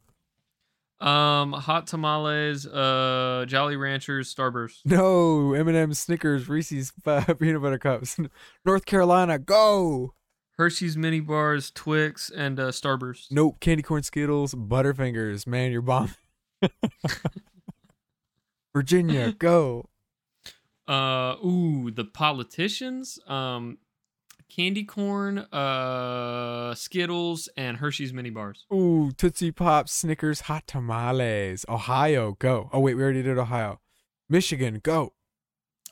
Um, 0.98 1.52
hot 1.52 1.86
tamales, 1.86 2.66
uh, 2.66 3.44
Jolly 3.46 3.76
Ranchers, 3.76 4.34
Starburst. 4.34 4.78
No, 4.86 5.52
M&M, 5.52 5.92
Snickers, 5.92 6.48
Reese's 6.48 6.92
uh, 7.06 7.34
peanut 7.34 7.60
butter 7.60 7.78
cups. 7.78 8.18
North 8.64 8.86
Carolina, 8.86 9.38
go. 9.38 10.14
Hershey's 10.56 10.96
mini 10.96 11.20
bars, 11.20 11.70
Twix, 11.70 12.30
and 12.30 12.58
uh, 12.58 12.68
Starburst. 12.68 13.26
Nope. 13.30 13.60
Candy 13.60 13.82
corn 13.82 14.04
Skittles, 14.04 14.54
Butterfingers. 14.54 15.46
Man, 15.46 15.70
you're 15.70 15.82
bomb. 15.82 16.14
Virginia, 18.76 19.32
go. 19.32 19.88
Uh, 20.88 21.34
ooh, 21.44 21.90
the 21.90 22.04
politicians. 22.04 23.18
Um, 23.26 23.78
candy 24.48 24.84
corn, 24.84 25.38
uh, 25.38 26.72
Skittles, 26.76 27.48
and 27.56 27.78
Hershey's 27.78 28.12
mini 28.12 28.30
bars. 28.30 28.66
Ooh, 28.72 29.10
Tootsie 29.10 29.50
Pops, 29.50 29.90
Snickers, 29.90 30.42
Hot 30.42 30.64
Tamales. 30.68 31.64
Ohio, 31.68 32.36
go. 32.38 32.70
Oh, 32.72 32.78
wait, 32.78 32.94
we 32.94 33.02
already 33.02 33.24
did 33.24 33.36
Ohio. 33.36 33.80
Michigan, 34.28 34.80
go. 34.80 35.14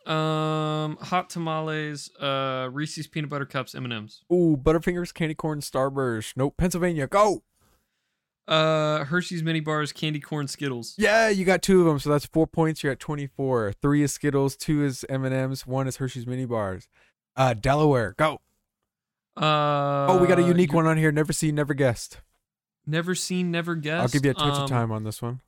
Um, 0.06 0.96
hot 0.98 1.28
tamales, 1.28 2.10
uh, 2.20 2.68
Reese's 2.70 3.08
peanut 3.08 3.30
butter 3.30 3.46
cups, 3.46 3.74
M 3.74 3.84
and 3.84 3.92
M's. 3.92 4.22
Ooh, 4.32 4.56
Butterfingers, 4.56 5.12
Candy 5.12 5.34
Corn, 5.34 5.58
Starburst. 5.58 6.34
Nope. 6.36 6.54
Pennsylvania, 6.56 7.08
go. 7.08 7.42
Uh, 8.46 9.04
Hershey's 9.04 9.42
mini 9.42 9.60
bars, 9.60 9.92
candy 9.92 10.20
corn, 10.20 10.48
Skittles. 10.48 10.94
Yeah, 10.98 11.28
you 11.28 11.44
got 11.44 11.62
two 11.62 11.80
of 11.80 11.86
them, 11.86 11.98
so 11.98 12.10
that's 12.10 12.26
four 12.26 12.46
points. 12.46 12.82
You're 12.82 12.92
at 12.92 13.00
24. 13.00 13.72
Three 13.80 14.02
is 14.02 14.12
Skittles, 14.12 14.56
two 14.56 14.84
is 14.84 15.04
M&M's, 15.08 15.66
one 15.66 15.88
is 15.88 15.96
Hershey's 15.96 16.26
Mini 16.26 16.44
Bars. 16.44 16.86
Uh, 17.36 17.54
Delaware, 17.54 18.14
go. 18.18 18.40
Uh, 19.36 20.06
Oh, 20.10 20.18
we 20.20 20.26
got 20.28 20.38
a 20.38 20.42
unique 20.42 20.72
one 20.72 20.86
on 20.86 20.96
here. 20.98 21.10
Never 21.10 21.32
seen, 21.32 21.54
never 21.54 21.74
guessed. 21.74 22.20
Never 22.86 23.14
seen, 23.14 23.50
never 23.50 23.74
guessed. 23.74 24.02
I'll 24.02 24.08
give 24.08 24.24
you 24.24 24.32
a 24.32 24.34
touch 24.34 24.56
um, 24.56 24.64
of 24.64 24.68
time 24.68 24.92
on 24.92 25.04
this 25.04 25.22
one. 25.22 25.40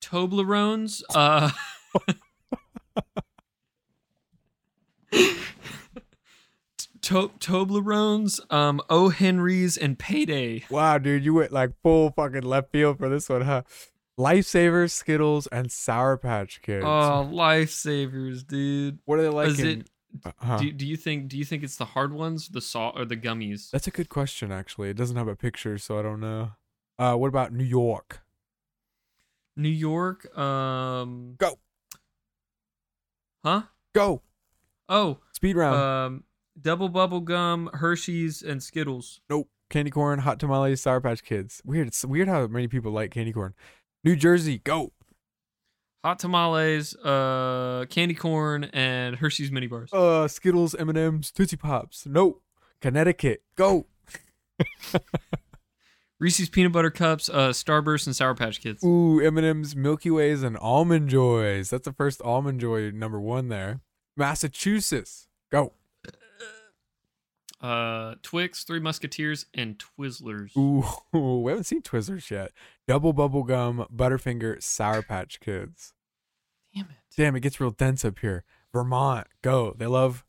Toblerones. 0.00 1.02
Uh. 1.14 1.50
To- 7.08 7.32
Toblerones, 7.40 8.38
um, 8.52 8.82
O. 8.90 9.08
Henry's, 9.08 9.78
and 9.78 9.98
Payday. 9.98 10.64
Wow, 10.68 10.98
dude, 10.98 11.24
you 11.24 11.32
went 11.32 11.52
like 11.52 11.70
full 11.82 12.10
fucking 12.10 12.42
left 12.42 12.70
field 12.70 12.98
for 12.98 13.08
this 13.08 13.30
one, 13.30 13.40
huh? 13.40 13.62
Lifesavers, 14.18 14.90
Skittles, 14.90 15.46
and 15.46 15.72
Sour 15.72 16.18
Patch 16.18 16.60
Kids. 16.60 16.84
Oh, 16.84 17.26
lifesavers, 17.32 18.46
dude. 18.46 18.98
what 19.06 19.18
are 19.18 19.22
they 19.22 19.28
like? 19.30 19.48
Is 19.48 19.60
in, 19.60 19.80
it? 19.80 19.90
uh-huh. 20.22 20.58
Do, 20.58 20.70
do 20.70 20.86
you 20.86 20.98
think? 20.98 21.28
Do 21.28 21.38
you 21.38 21.46
think 21.46 21.62
it's 21.62 21.76
the 21.76 21.86
hard 21.86 22.12
ones, 22.12 22.50
the 22.50 22.60
salt, 22.60 22.98
or 22.98 23.06
the 23.06 23.16
gummies? 23.16 23.70
That's 23.70 23.86
a 23.86 23.90
good 23.90 24.10
question, 24.10 24.52
actually. 24.52 24.90
It 24.90 24.98
doesn't 24.98 25.16
have 25.16 25.28
a 25.28 25.36
picture, 25.36 25.78
so 25.78 25.98
I 25.98 26.02
don't 26.02 26.20
know. 26.20 26.50
Uh, 26.98 27.14
what 27.14 27.28
about 27.28 27.54
New 27.54 27.64
York? 27.64 28.20
New 29.56 29.70
York. 29.70 30.36
Um. 30.36 31.36
Go. 31.38 31.58
Huh? 33.42 33.62
Go. 33.94 34.20
Oh. 34.90 35.20
Speed 35.32 35.56
round. 35.56 35.76
Um. 35.76 36.24
Double 36.60 36.88
bubble 36.88 37.20
gum, 37.20 37.70
Hershey's, 37.74 38.42
and 38.42 38.62
Skittles. 38.62 39.20
Nope. 39.30 39.48
Candy 39.70 39.90
corn, 39.90 40.20
hot 40.20 40.40
tamales, 40.40 40.80
Sour 40.80 41.00
Patch 41.00 41.22
Kids. 41.22 41.60
Weird. 41.64 41.88
It's 41.88 42.04
weird 42.04 42.28
how 42.28 42.46
many 42.46 42.68
people 42.68 42.90
like 42.90 43.10
candy 43.10 43.32
corn. 43.32 43.54
New 44.02 44.16
Jersey, 44.16 44.58
go. 44.58 44.92
Hot 46.04 46.18
tamales, 46.18 46.96
uh, 46.96 47.84
candy 47.90 48.14
corn, 48.14 48.64
and 48.72 49.16
Hershey's 49.16 49.50
mini 49.50 49.66
bars. 49.66 49.92
Uh, 49.92 50.26
Skittles, 50.26 50.74
M 50.74 50.88
and 50.88 50.96
M's, 50.96 51.30
Tootsie 51.30 51.56
Pops. 51.56 52.06
Nope. 52.06 52.42
Connecticut, 52.80 53.42
go. 53.56 53.86
Reese's 56.20 56.48
peanut 56.48 56.72
butter 56.72 56.90
cups, 56.90 57.28
uh, 57.28 57.50
Starburst, 57.50 58.06
and 58.06 58.16
Sour 58.16 58.34
Patch 58.34 58.60
Kids. 58.60 58.82
Ooh, 58.82 59.20
M 59.20 59.36
and 59.36 59.46
M's, 59.46 59.76
Milky 59.76 60.10
Ways, 60.10 60.42
and 60.42 60.56
Almond 60.58 61.10
Joys. 61.10 61.70
That's 61.70 61.84
the 61.84 61.92
first 61.92 62.22
Almond 62.22 62.60
Joy 62.60 62.90
number 62.90 63.20
one 63.20 63.48
there. 63.48 63.80
Massachusetts, 64.16 65.28
go. 65.50 65.74
Uh, 67.60 68.14
Twix, 68.22 68.62
Three 68.62 68.78
Musketeers, 68.78 69.46
and 69.52 69.78
Twizzlers. 69.78 70.56
Ooh, 70.56 70.84
we 71.42 71.50
haven't 71.50 71.64
seen 71.64 71.82
Twizzlers 71.82 72.30
yet. 72.30 72.52
Double 72.86 73.12
bubble 73.12 73.42
gum, 73.42 73.86
Butterfinger, 73.94 74.62
Sour 74.62 75.02
Patch 75.02 75.40
Kids. 75.40 75.92
Damn 76.74 76.84
it. 76.84 76.96
Damn, 77.16 77.34
it 77.36 77.40
gets 77.40 77.60
real 77.60 77.70
dense 77.70 78.04
up 78.04 78.20
here. 78.20 78.44
Vermont, 78.72 79.26
go. 79.42 79.74
They 79.76 79.86
love 79.86 80.24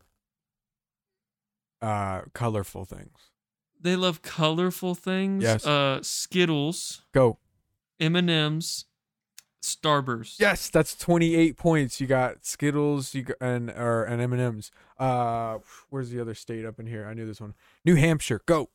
uh 1.82 2.21
colorful 2.34 2.86
things. 2.86 3.32
They 3.80 3.95
love 3.95 4.21
colorful 4.21 4.95
things. 4.95 5.43
Yes. 5.43 5.65
Uh, 5.65 5.99
Skittles, 6.01 7.03
Go. 7.13 7.38
M 7.99 8.15
and 8.15 8.30
M's, 8.30 8.86
Starburst. 9.62 10.39
Yes, 10.39 10.70
that's 10.70 10.95
28 10.95 11.57
points. 11.57 11.99
You 11.99 12.07
got 12.07 12.45
Skittles, 12.45 13.14
you 13.14 13.24
got, 13.24 13.38
and 13.41 13.70
or 13.70 14.03
and 14.05 14.22
M&Ms. 14.22 14.72
Uh 14.97 15.60
where's 15.89 16.10
the 16.12 16.20
other 16.22 16.34
state 16.34 16.66
up 16.66 16.80
in 16.80 16.88
here? 16.88 17.05
I 17.07 17.14
knew 17.14 17.26
this 17.26 17.41
one. 17.41 17.53
New 17.86 17.95
Hampshire. 17.95 18.41
Go. 18.45 18.70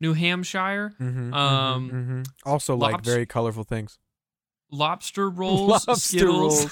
New 0.00 0.12
Hampshire, 0.12 0.94
Mhm, 1.00 1.30
mhm, 1.30 1.34
Um, 1.34 1.90
mhm. 1.90 2.28
also 2.44 2.76
like 2.76 3.02
very 3.02 3.24
colorful 3.26 3.64
things. 3.64 3.98
lobster 4.70 5.28
rolls, 5.40 5.86
Lobster 5.86 5.94
Skittles, 5.94 6.70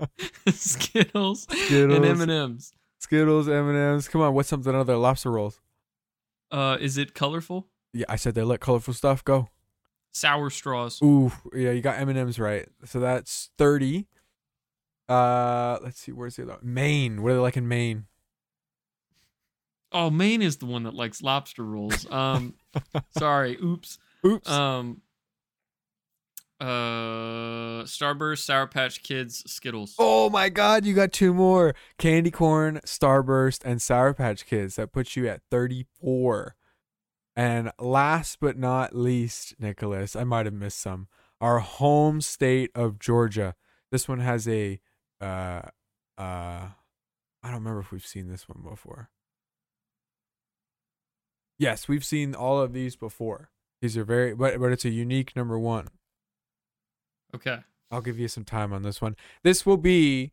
Skittles, 0.50 1.46
and 1.70 1.92
M 2.04 2.20
and 2.20 2.30
M's. 2.30 2.72
Skittles, 2.98 3.48
M&Ms. 3.48 4.08
Come 4.08 4.22
on, 4.22 4.34
what's 4.34 4.48
something 4.48 4.74
other 4.74 4.96
lobster 4.96 5.30
rolls? 5.30 5.60
Uh, 6.50 6.76
is 6.80 6.96
it 6.98 7.14
colorful? 7.14 7.68
Yeah, 7.92 8.06
I 8.08 8.16
said 8.16 8.34
they 8.34 8.42
like 8.42 8.60
colorful 8.60 8.94
stuff. 8.94 9.22
Go. 9.24 9.48
Sour 10.14 10.48
straws. 10.48 11.02
Ooh, 11.02 11.32
yeah, 11.52 11.72
you 11.72 11.80
got 11.82 11.98
M 11.98 12.08
and 12.08 12.16
M's 12.16 12.38
right. 12.38 12.68
So 12.84 13.00
that's 13.00 13.50
thirty. 13.58 14.06
Uh, 15.08 15.78
let's 15.82 15.98
see, 16.00 16.12
where's 16.12 16.36
the 16.36 16.44
other? 16.44 16.58
Maine. 16.62 17.20
What 17.22 17.32
are 17.32 17.34
they 17.34 17.40
like 17.40 17.56
in 17.56 17.66
Maine? 17.66 18.06
Oh, 19.90 20.10
Maine 20.10 20.40
is 20.40 20.58
the 20.58 20.66
one 20.66 20.84
that 20.84 20.94
likes 20.94 21.20
lobster 21.20 21.64
rolls. 21.64 22.10
Um, 22.10 22.54
sorry. 23.18 23.58
Oops. 23.62 23.98
Oops. 24.24 24.48
Um. 24.48 25.02
Uh, 26.60 27.82
Starburst, 27.84 28.38
Sour 28.44 28.68
Patch 28.68 29.02
Kids, 29.02 29.42
Skittles. 29.50 29.96
oh 29.98 30.30
my 30.30 30.48
God, 30.48 30.86
you 30.86 30.94
got 30.94 31.12
two 31.12 31.34
more: 31.34 31.74
candy 31.98 32.30
corn, 32.30 32.80
Starburst, 32.86 33.62
and 33.64 33.82
Sour 33.82 34.14
Patch 34.14 34.46
Kids. 34.46 34.76
That 34.76 34.92
puts 34.92 35.16
you 35.16 35.26
at 35.26 35.42
thirty-four. 35.50 36.54
And 37.36 37.72
last 37.80 38.38
but 38.40 38.56
not 38.56 38.94
least, 38.94 39.54
Nicholas, 39.58 40.14
I 40.14 40.24
might 40.24 40.46
have 40.46 40.54
missed 40.54 40.80
some. 40.80 41.08
Our 41.40 41.58
home 41.58 42.20
state 42.20 42.70
of 42.74 42.98
Georgia. 42.98 43.54
This 43.90 44.08
one 44.08 44.20
has 44.20 44.46
a, 44.48 44.80
uh, 45.20 45.62
uh, 46.16 46.68
I 46.68 46.72
don't 47.42 47.54
remember 47.54 47.80
if 47.80 47.90
we've 47.90 48.06
seen 48.06 48.28
this 48.28 48.48
one 48.48 48.62
before. 48.62 49.10
Yes, 51.58 51.88
we've 51.88 52.04
seen 52.04 52.34
all 52.34 52.60
of 52.60 52.72
these 52.72 52.96
before. 52.96 53.50
These 53.80 53.96
are 53.96 54.04
very, 54.04 54.34
but 54.34 54.58
but 54.58 54.72
it's 54.72 54.84
a 54.84 54.90
unique 54.90 55.36
number 55.36 55.58
one. 55.58 55.88
Okay. 57.34 57.58
I'll 57.90 58.00
give 58.00 58.18
you 58.18 58.28
some 58.28 58.44
time 58.44 58.72
on 58.72 58.82
this 58.82 59.00
one. 59.00 59.14
This 59.42 59.66
will 59.66 59.76
be 59.76 60.32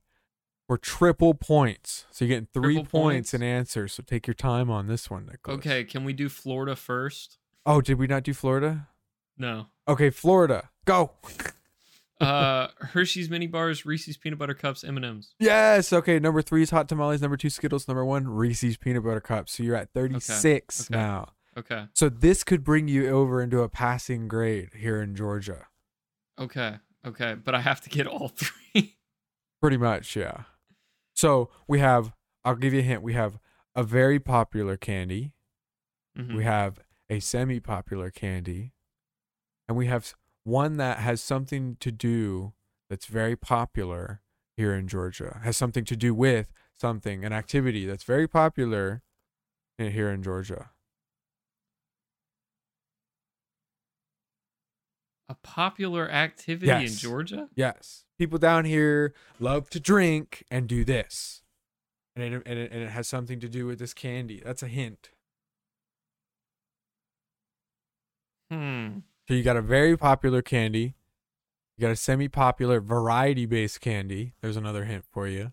for 0.71 0.77
triple 0.77 1.33
points. 1.33 2.05
So 2.11 2.23
you're 2.23 2.29
getting 2.29 2.47
three 2.53 2.77
points 2.77 2.91
points? 2.91 3.33
in 3.33 3.43
answers. 3.43 3.91
So 3.91 4.03
take 4.03 4.25
your 4.25 4.33
time 4.33 4.71
on 4.71 4.87
this 4.87 5.09
one, 5.09 5.25
Nicholas. 5.25 5.57
Okay. 5.57 5.83
Can 5.83 6.05
we 6.05 6.13
do 6.13 6.29
Florida 6.29 6.77
first? 6.77 7.39
Oh, 7.65 7.81
did 7.81 7.99
we 7.99 8.07
not 8.07 8.23
do 8.23 8.33
Florida? 8.33 8.87
No. 9.37 9.65
Okay, 9.85 10.09
Florida. 10.09 10.69
Go. 10.85 11.11
Uh, 12.21 12.69
Hershey's 12.79 13.29
mini 13.29 13.47
bars, 13.47 13.85
Reese's 13.85 14.15
peanut 14.15 14.39
butter 14.39 14.53
cups, 14.53 14.85
M 14.85 14.95
and 14.95 15.05
M's. 15.05 15.35
Yes. 15.39 15.91
Okay. 15.91 16.19
Number 16.19 16.41
three 16.41 16.61
is 16.61 16.69
hot 16.69 16.87
tamales. 16.87 17.21
Number 17.21 17.35
two, 17.35 17.49
Skittles. 17.49 17.89
Number 17.89 18.05
one, 18.05 18.29
Reese's 18.29 18.77
peanut 18.77 19.03
butter 19.03 19.19
cups. 19.19 19.51
So 19.51 19.63
you're 19.63 19.75
at 19.75 19.91
36 19.93 20.89
okay. 20.89 20.97
now. 20.97 21.33
Okay. 21.57 21.87
So 21.93 22.07
this 22.07 22.45
could 22.45 22.63
bring 22.63 22.87
you 22.87 23.09
over 23.09 23.41
into 23.41 23.59
a 23.59 23.67
passing 23.67 24.29
grade 24.29 24.69
here 24.77 25.01
in 25.01 25.17
Georgia. 25.17 25.67
Okay. 26.39 26.77
Okay. 27.05 27.33
But 27.33 27.55
I 27.55 27.59
have 27.59 27.81
to 27.81 27.89
get 27.89 28.07
all 28.07 28.29
three. 28.37 28.95
Pretty 29.59 29.75
much, 29.75 30.15
yeah. 30.15 30.43
So 31.21 31.51
we 31.67 31.77
have, 31.77 32.13
I'll 32.43 32.55
give 32.55 32.73
you 32.73 32.79
a 32.79 32.81
hint. 32.81 33.03
We 33.03 33.13
have 33.13 33.37
a 33.75 33.83
very 33.83 34.19
popular 34.19 34.75
candy. 34.75 35.33
Mhm. 36.17 36.35
we 36.35 36.43
have 36.43 36.79
a 37.11 37.19
semi 37.19 37.59
popular 37.59 38.09
candy, 38.09 38.73
and 39.67 39.77
we 39.77 39.85
have 39.85 40.15
one 40.43 40.77
that 40.77 40.97
has 40.97 41.21
something 41.21 41.77
to 41.79 41.91
do 41.91 42.53
that's 42.89 43.05
very 43.05 43.35
popular 43.35 44.21
here 44.57 44.73
in 44.73 44.87
Georgia, 44.87 45.39
has 45.43 45.55
something 45.55 45.85
to 45.85 45.95
do 45.95 46.15
with 46.15 46.51
something, 46.73 47.23
an 47.23 47.31
activity 47.31 47.85
that's 47.85 48.03
very 48.03 48.27
popular 48.27 49.03
in, 49.77 49.91
here 49.91 50.09
in 50.09 50.23
Georgia. 50.23 50.71
A 55.29 55.35
popular 55.35 56.09
activity 56.09 56.71
in 56.71 56.87
Georgia. 56.87 57.47
Yes. 57.55 58.05
People 58.21 58.37
down 58.37 58.65
here 58.65 59.15
love 59.39 59.71
to 59.71 59.79
drink 59.79 60.43
and 60.51 60.67
do 60.67 60.85
this. 60.85 61.41
And 62.15 62.23
it, 62.23 62.43
and, 62.45 62.59
it, 62.59 62.71
and 62.71 62.83
it 62.83 62.91
has 62.91 63.07
something 63.07 63.39
to 63.39 63.49
do 63.49 63.65
with 63.65 63.79
this 63.79 63.95
candy. 63.95 64.43
That's 64.45 64.61
a 64.61 64.67
hint. 64.67 65.09
Hmm. 68.51 68.99
So 69.27 69.33
you 69.33 69.41
got 69.41 69.57
a 69.57 69.61
very 69.63 69.97
popular 69.97 70.43
candy. 70.43 70.93
You 71.75 71.81
got 71.81 71.89
a 71.89 71.95
semi-popular 71.95 72.79
variety-based 72.79 73.81
candy. 73.81 74.33
There's 74.39 74.55
another 74.55 74.85
hint 74.85 75.05
for 75.11 75.27
you. 75.27 75.51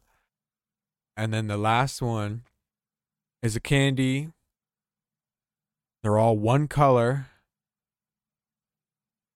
And 1.17 1.33
then 1.33 1.47
the 1.47 1.57
last 1.57 2.03
one 2.03 2.43
is 3.43 3.57
a 3.57 3.61
candy. 3.61 4.29
They're 6.03 6.19
all 6.19 6.37
one 6.37 6.69
color. 6.69 7.29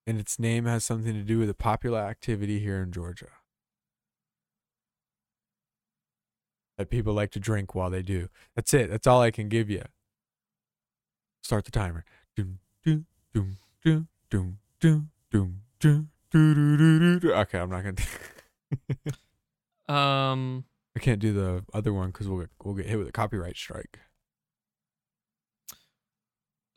And 0.07 0.19
its 0.19 0.39
name 0.39 0.65
has 0.65 0.85
something 0.85 1.15
to 1.15 1.23
do 1.23 1.39
with 1.39 1.49
a 1.49 1.55
popular 1.55 2.01
activity 2.01 2.59
here 2.59 2.83
in 2.83 2.91
Georgia. 2.91 3.29
That 6.77 6.91
people 6.91 7.13
like 7.13 7.31
to 7.33 7.41
drink 7.41 7.75
while 7.75 7.91
they 7.91 8.03
do. 8.03 8.29
That's 8.57 8.75
it. 8.75 8.91
That's 8.91 9.07
all 9.07 9.21
I 9.21 9.31
can 9.31 9.49
give 9.49 9.71
you. 9.71 9.83
Start 11.43 11.65
the 11.65 11.71
timer. 11.71 12.05
Doom, 12.35 12.59
doom, 12.83 13.07
doom, 13.33 13.59
doom, 13.85 14.09
doom, 14.31 14.59
doom, 14.81 15.09
doom, 15.31 15.61
doom, 15.79 16.07
doo, 16.33 16.55
doo, 16.55 16.77
doo, 16.77 16.99
doo, 16.99 17.21
doo. 17.21 17.33
Okay, 17.35 17.59
I'm 17.59 17.71
not 17.71 17.85
gonna. 17.85 17.97
Um. 19.95 20.65
I 20.95 21.01
can't 21.01 21.21
do 21.21 21.33
the 21.33 21.65
other 21.73 21.93
one 21.93 22.09
because 22.09 22.29
we'll 22.29 22.41
get 22.41 22.51
we'll 22.63 22.75
get 22.75 22.87
hit 22.87 22.99
with 22.99 23.09
a 23.09 23.13
copyright 23.13 23.57
strike. 23.57 23.99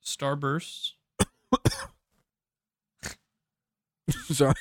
Starburst. 0.03 0.93
Sorry, 4.31 4.53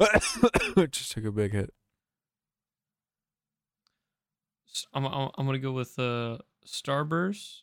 just 0.90 1.12
took 1.12 1.24
a 1.24 1.32
big 1.32 1.52
hit. 1.52 1.72
I'm 4.92 5.06
I'm, 5.06 5.30
I'm 5.36 5.46
gonna 5.46 5.58
go 5.58 5.72
with 5.72 5.98
uh 5.98 6.38
Starburst. 6.66 7.62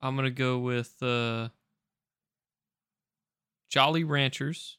I'm 0.00 0.16
gonna 0.16 0.30
go 0.30 0.58
with 0.58 1.02
uh 1.02 1.48
Jolly 3.68 4.04
Ranchers 4.04 4.78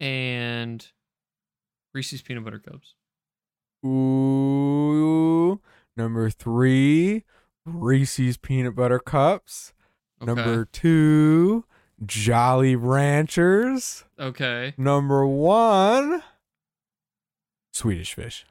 and 0.00 0.86
Reese's 1.92 2.22
peanut 2.22 2.44
butter 2.44 2.58
cups. 2.58 2.94
Ooh, 3.84 5.60
number 5.96 6.30
three, 6.30 7.24
Reese's 7.64 8.36
peanut 8.36 8.74
butter 8.74 8.98
cups. 8.98 9.72
Okay. 10.20 10.32
Number 10.32 10.64
two, 10.66 11.64
Jolly 12.04 12.76
Ranchers. 12.76 14.04
Okay. 14.18 14.74
Number 14.76 15.26
one, 15.26 16.22
Swedish 17.72 18.14
Fish. 18.14 18.44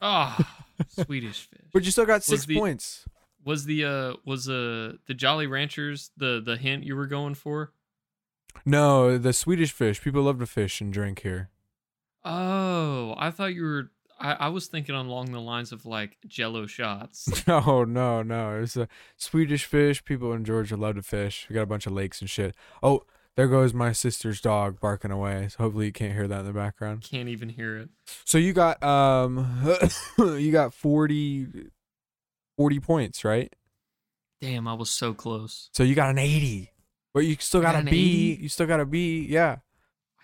Ah, 0.00 0.60
Swedish 0.88 1.48
fish. 1.48 1.60
But 1.72 1.84
you 1.84 1.90
still 1.90 2.06
got 2.06 2.22
six 2.22 2.44
the- 2.46 2.56
points. 2.58 3.04
Was 3.44 3.64
the 3.64 3.84
uh 3.84 4.12
was 4.26 4.48
uh 4.48 4.94
the 5.06 5.14
Jolly 5.14 5.46
Ranchers 5.46 6.10
the 6.16 6.42
the 6.44 6.56
hint 6.56 6.84
you 6.84 6.94
were 6.96 7.06
going 7.06 7.34
for? 7.34 7.72
No, 8.66 9.16
the 9.16 9.32
Swedish 9.32 9.72
fish. 9.72 10.02
People 10.02 10.22
love 10.22 10.38
to 10.40 10.46
fish 10.46 10.80
and 10.80 10.92
drink 10.92 11.20
here. 11.20 11.48
Oh, 12.24 13.14
I 13.16 13.30
thought 13.30 13.54
you 13.54 13.62
were. 13.62 13.90
I, 14.20 14.32
I 14.32 14.48
was 14.48 14.66
thinking 14.66 14.94
along 14.94 15.32
the 15.32 15.40
lines 15.40 15.72
of 15.72 15.86
like 15.86 16.18
Jello 16.26 16.66
shots. 16.66 17.28
No, 17.46 17.84
no, 17.84 18.22
no. 18.22 18.60
It's 18.60 18.76
a 18.76 18.88
Swedish 19.16 19.64
fish. 19.64 20.04
People 20.04 20.32
in 20.32 20.44
Georgia 20.44 20.76
love 20.76 20.96
to 20.96 21.02
fish. 21.02 21.46
We 21.48 21.54
got 21.54 21.62
a 21.62 21.66
bunch 21.66 21.86
of 21.86 21.92
lakes 21.92 22.20
and 22.20 22.28
shit. 22.28 22.54
Oh, 22.82 23.04
there 23.36 23.48
goes 23.48 23.72
my 23.72 23.92
sister's 23.92 24.40
dog 24.40 24.80
barking 24.80 25.10
away. 25.10 25.48
So 25.48 25.62
hopefully 25.62 25.86
you 25.86 25.92
can't 25.92 26.12
hear 26.12 26.26
that 26.28 26.40
in 26.40 26.46
the 26.46 26.52
background. 26.52 27.02
Can't 27.02 27.28
even 27.28 27.48
hear 27.48 27.76
it. 27.76 27.88
So 28.24 28.36
you 28.36 28.52
got 28.52 28.82
um 28.82 29.64
you 30.18 30.50
got 30.52 30.74
40 30.74 31.70
40 32.56 32.80
points, 32.80 33.24
right? 33.24 33.54
Damn, 34.40 34.68
I 34.68 34.74
was 34.74 34.90
so 34.90 35.14
close. 35.14 35.70
So 35.72 35.82
you 35.82 35.94
got 35.94 36.10
an 36.10 36.18
80. 36.18 36.72
But 37.14 37.20
you 37.20 37.36
still 37.40 37.60
got, 37.60 37.72
got 37.72 37.82
a 37.82 37.90
B. 37.90 38.32
80? 38.32 38.42
You 38.42 38.48
still 38.48 38.66
got 38.66 38.80
a 38.80 38.86
B. 38.86 39.26
Yeah. 39.28 39.56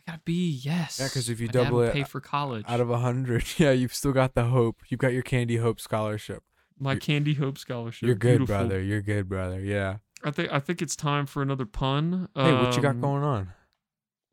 I 0.07 0.11
got 0.13 0.19
a 0.19 0.23
B. 0.25 0.61
Yes. 0.63 0.99
Yeah, 1.01 1.07
because 1.07 1.29
if 1.29 1.41
you 1.41 1.47
My 1.47 1.53
double 1.53 1.81
it 1.83 1.93
pay 1.93 2.03
for 2.05 2.21
college. 2.21 2.65
Out 2.69 2.81
of 2.81 2.89
a 2.91 2.93
100. 2.95 3.45
Yeah, 3.59 3.71
you've 3.73 3.95
still 3.95 4.13
got 4.13 4.35
the 4.35 4.45
hope. 4.45 4.77
You've 4.89 5.01
got 5.01 5.13
your 5.13 5.23
Candy 5.23 5.57
Hope 5.57 5.81
scholarship. 5.81 6.43
My 6.79 6.93
You're- 6.93 7.01
Candy 7.01 7.35
Hope 7.35 7.57
scholarship. 7.59 8.07
You're 8.07 8.15
good, 8.17 8.39
Beautiful. 8.39 8.47
brother. 8.57 8.83
You're 8.83 9.01
good, 9.03 9.29
brother. 9.29 9.61
Yeah. 9.61 9.99
I 10.23 10.31
think 10.31 10.51
I 10.53 10.59
think 10.59 10.81
it's 10.83 10.97
time 10.97 11.27
for 11.27 11.43
another 11.43 11.67
pun. 11.67 12.29
Hey, 12.35 12.53
what 12.53 12.75
you 12.77 12.83
got 12.83 12.95
Um, 12.97 13.01
going 13.01 13.23
on? 13.23 13.53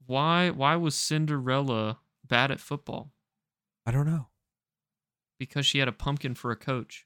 Why 0.05 0.49
why 0.49 0.75
was 0.77 0.95
Cinderella 0.95 1.99
bad 2.25 2.49
at 2.51 2.59
football? 2.59 3.11
I 3.85 3.91
don't 3.91 4.05
know. 4.05 4.27
Because 5.37 5.65
she 5.65 5.79
had 5.79 5.87
a 5.87 5.91
pumpkin 5.93 6.33
for 6.35 6.51
a 6.51 6.55
coach. 6.55 7.05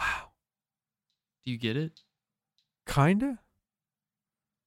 Wow. 0.00 0.32
Do 1.44 1.52
you 1.52 1.58
get 1.58 1.76
it? 1.76 2.00
Kinda. 2.86 3.40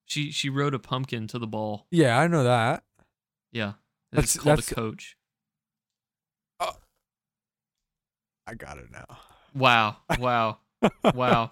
She 0.07 0.31
she 0.31 0.49
rode 0.49 0.73
a 0.73 0.79
pumpkin 0.79 1.27
to 1.27 1.37
the 1.37 1.45
ball. 1.47 1.85
Yeah, 1.91 2.17
I 2.17 2.27
know 2.27 2.43
that. 2.43 2.83
Yeah. 3.51 3.73
That's- 4.11 4.37
called 4.37 4.57
that's- 4.59 4.71
a 4.71 4.75
coach. 4.75 5.17
Uh, 6.59 6.71
I 8.47 8.55
got 8.55 8.77
it 8.77 8.89
now. 8.91 9.17
Wow. 9.53 9.97
Wow. 10.17 10.59
Wow. 11.13 11.49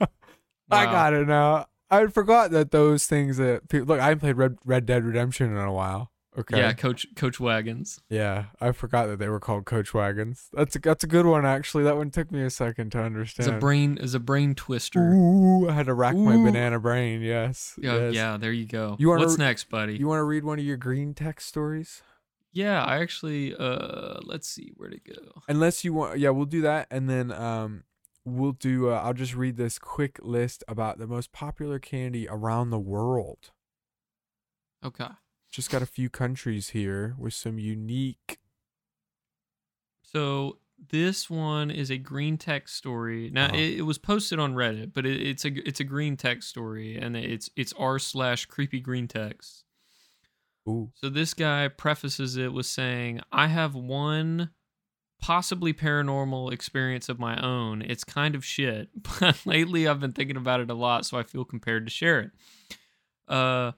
I 0.71 0.85
got 0.85 1.13
it 1.13 1.27
now. 1.27 1.65
I 1.89 2.07
forgot 2.07 2.51
that 2.51 2.71
those 2.71 3.05
things 3.07 3.37
that 3.37 3.67
people 3.69 3.87
look. 3.87 3.99
I 3.99 4.05
haven't 4.05 4.19
played 4.21 4.37
Red 4.37 4.57
Red 4.65 4.85
Dead 4.85 5.03
Redemption 5.03 5.51
in 5.51 5.57
a 5.57 5.73
while. 5.73 6.11
Okay. 6.37 6.59
Yeah, 6.59 6.73
coach 6.73 7.07
coach 7.15 7.39
wagons. 7.39 8.01
Yeah, 8.09 8.45
I 8.59 8.73
forgot 8.73 9.07
that 9.07 9.19
they 9.19 9.29
were 9.29 9.39
called 9.39 9.65
coach 9.65 9.93
wagons. 9.93 10.49
That's 10.51 10.75
a, 10.75 10.79
that's 10.79 11.03
a 11.03 11.07
good 11.07 11.25
one 11.25 11.45
actually. 11.45 11.85
That 11.85 11.95
one 11.95 12.11
took 12.11 12.29
me 12.31 12.41
a 12.41 12.49
second 12.49 12.91
to 12.91 12.99
understand. 12.99 13.47
It's 13.47 13.55
a 13.55 13.59
brain 13.59 13.97
is 13.97 14.13
a 14.13 14.19
brain 14.19 14.53
twister. 14.53 15.13
Ooh, 15.13 15.69
I 15.69 15.73
had 15.73 15.85
to 15.85 15.93
rack 15.93 16.15
my 16.15 16.35
banana 16.35 16.79
brain. 16.79 17.21
Yes. 17.21 17.79
Yeah, 17.81 17.95
yes. 17.97 18.13
yeah, 18.13 18.37
there 18.37 18.51
you 18.51 18.65
go. 18.65 18.97
You 18.99 19.09
wanna 19.09 19.25
What's 19.25 19.37
next, 19.37 19.69
buddy? 19.69 19.95
You 19.95 20.07
want 20.07 20.19
to 20.19 20.25
read 20.25 20.43
one 20.43 20.59
of 20.59 20.65
your 20.65 20.77
green 20.77 21.13
text 21.13 21.47
stories? 21.47 22.01
yeah, 22.51 22.83
I 22.83 23.01
actually 23.01 23.55
uh 23.55 24.19
let's 24.23 24.47
see 24.47 24.71
where 24.75 24.89
to 24.89 24.99
go. 24.99 25.41
Unless 25.47 25.83
you 25.83 25.93
want, 25.93 26.19
yeah, 26.19 26.29
we'll 26.29 26.45
do 26.45 26.61
that, 26.61 26.87
and 26.89 27.09
then 27.09 27.31
um, 27.31 27.83
we'll 28.25 28.53
do. 28.53 28.89
Uh, 28.89 29.01
I'll 29.03 29.13
just 29.13 29.35
read 29.35 29.57
this 29.57 29.79
quick 29.79 30.19
list 30.21 30.63
about 30.67 30.97
the 30.97 31.07
most 31.07 31.31
popular 31.31 31.79
candy 31.79 32.27
around 32.29 32.71
the 32.71 32.79
world. 32.79 33.51
Okay. 34.83 35.09
Just 35.55 35.69
got 35.71 35.81
a 35.81 35.85
few 35.85 36.09
countries 36.09 36.71
here 36.71 37.15
with 37.17 37.33
some 37.33 37.57
unique. 37.59 38.39
So 40.03 40.57
this 40.91 41.29
one 41.29 41.71
is 41.71 41.89
a 41.89 41.97
green 41.97 42.37
text 42.37 42.75
story. 42.75 43.29
Now 43.31 43.45
Uh-huh. 43.45 43.55
it, 43.55 43.77
it 43.79 43.81
was 43.83 43.97
posted 43.97 44.37
on 44.37 44.53
Reddit, 44.53 44.91
but 44.93 45.05
it, 45.05 45.21
it's 45.21 45.45
a 45.45 45.53
it's 45.65 45.79
a 45.79 45.85
green 45.85 46.17
text 46.17 46.49
story, 46.49 46.97
and 46.97 47.15
it's 47.15 47.49
it's 47.55 47.71
r 47.79 47.99
slash 47.99 48.47
creepy 48.47 48.81
green 48.81 49.07
text. 49.07 49.63
Ooh, 50.67 50.91
So 50.93 51.07
this 51.07 51.33
guy 51.33 51.69
prefaces 51.69 52.35
it 52.35 52.51
with 52.51 52.65
saying, 52.65 53.21
"I 53.31 53.47
have 53.47 53.75
one 53.75 54.49
possibly 55.21 55.73
paranormal 55.73 56.51
experience 56.51 57.07
of 57.07 57.17
my 57.17 57.41
own. 57.41 57.81
It's 57.81 58.03
kind 58.03 58.35
of 58.35 58.43
shit, 58.43 58.89
but 59.21 59.45
lately 59.45 59.87
I've 59.87 60.01
been 60.01 60.11
thinking 60.11 60.35
about 60.35 60.59
it 60.59 60.69
a 60.69 60.73
lot, 60.75 61.05
so 61.05 61.17
I 61.17 61.23
feel 61.23 61.45
compared 61.45 61.85
to 61.85 61.89
share 61.93 62.19
it." 62.19 62.31
Uh, 63.29 63.71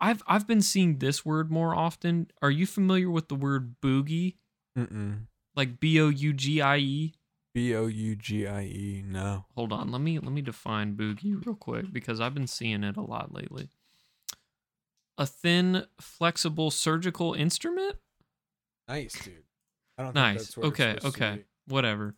I've 0.00 0.22
I've 0.26 0.46
been 0.46 0.62
seeing 0.62 0.98
this 0.98 1.24
word 1.24 1.50
more 1.50 1.74
often. 1.74 2.30
Are 2.42 2.50
you 2.50 2.66
familiar 2.66 3.10
with 3.10 3.28
the 3.28 3.34
word 3.34 3.76
boogie? 3.82 4.36
Mm-mm. 4.78 5.26
Like 5.54 5.80
B 5.80 6.00
O 6.00 6.08
U 6.08 6.32
G 6.32 6.60
I 6.60 6.76
E? 6.78 7.14
B 7.54 7.74
O 7.74 7.86
U 7.86 8.16
G 8.16 8.46
I 8.46 8.62
E. 8.62 9.04
No. 9.06 9.46
Hold 9.54 9.72
on, 9.72 9.90
let 9.90 10.00
me 10.00 10.18
let 10.18 10.32
me 10.32 10.42
define 10.42 10.96
boogie 10.96 11.44
real 11.44 11.56
quick 11.56 11.92
because 11.92 12.20
I've 12.20 12.34
been 12.34 12.46
seeing 12.46 12.84
it 12.84 12.96
a 12.96 13.02
lot 13.02 13.32
lately. 13.32 13.70
A 15.18 15.26
thin, 15.26 15.86
flexible 15.98 16.70
surgical 16.70 17.32
instrument? 17.32 17.96
Nice, 18.86 19.14
dude. 19.24 19.44
I 19.96 20.02
don't 20.02 20.14
Nice. 20.14 20.56
Okay, 20.58 20.98
okay. 21.02 21.44
Whatever. 21.66 22.16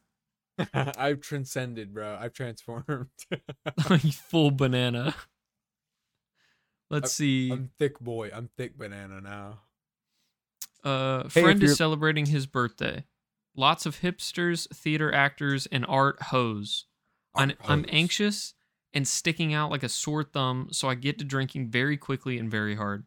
I've 0.75 1.21
transcended, 1.21 1.95
bro. 1.95 2.19
I've 2.21 2.33
transformed. 2.33 3.07
You 4.03 4.13
Full 4.13 4.51
banana. 4.51 5.15
Let's 6.91 7.13
see. 7.13 7.51
I'm 7.53 7.71
thick 7.79 7.99
boy. 8.01 8.31
I'm 8.33 8.49
thick 8.57 8.79
banana 8.79 9.21
now. 9.21 9.61
Uh, 10.85 11.25
Hey, 11.29 11.43
friend 11.43 11.63
is 11.63 11.77
celebrating 11.77 12.27
his 12.27 12.47
birthday. 12.47 13.05
Lots 13.57 13.87
of 13.87 14.01
hipsters, 14.01 14.69
theater 14.75 15.13
actors, 15.13 15.67
and 15.67 15.85
art 15.89 16.23
hoes. 16.23 16.87
I'm, 17.35 17.53
I'm 17.65 17.85
anxious 17.89 18.55
and 18.95 19.07
sticking 19.07 19.53
out 19.53 19.71
like 19.71 19.83
a 19.83 19.89
sore 19.89 20.25
thumb, 20.25 20.69
so 20.71 20.89
I 20.89 20.95
get 20.95 21.19
to 21.19 21.25
drinking 21.25 21.69
very 21.69 21.97
quickly 21.97 22.39
and 22.39 22.51
very 22.51 22.77
hard. 22.77 23.05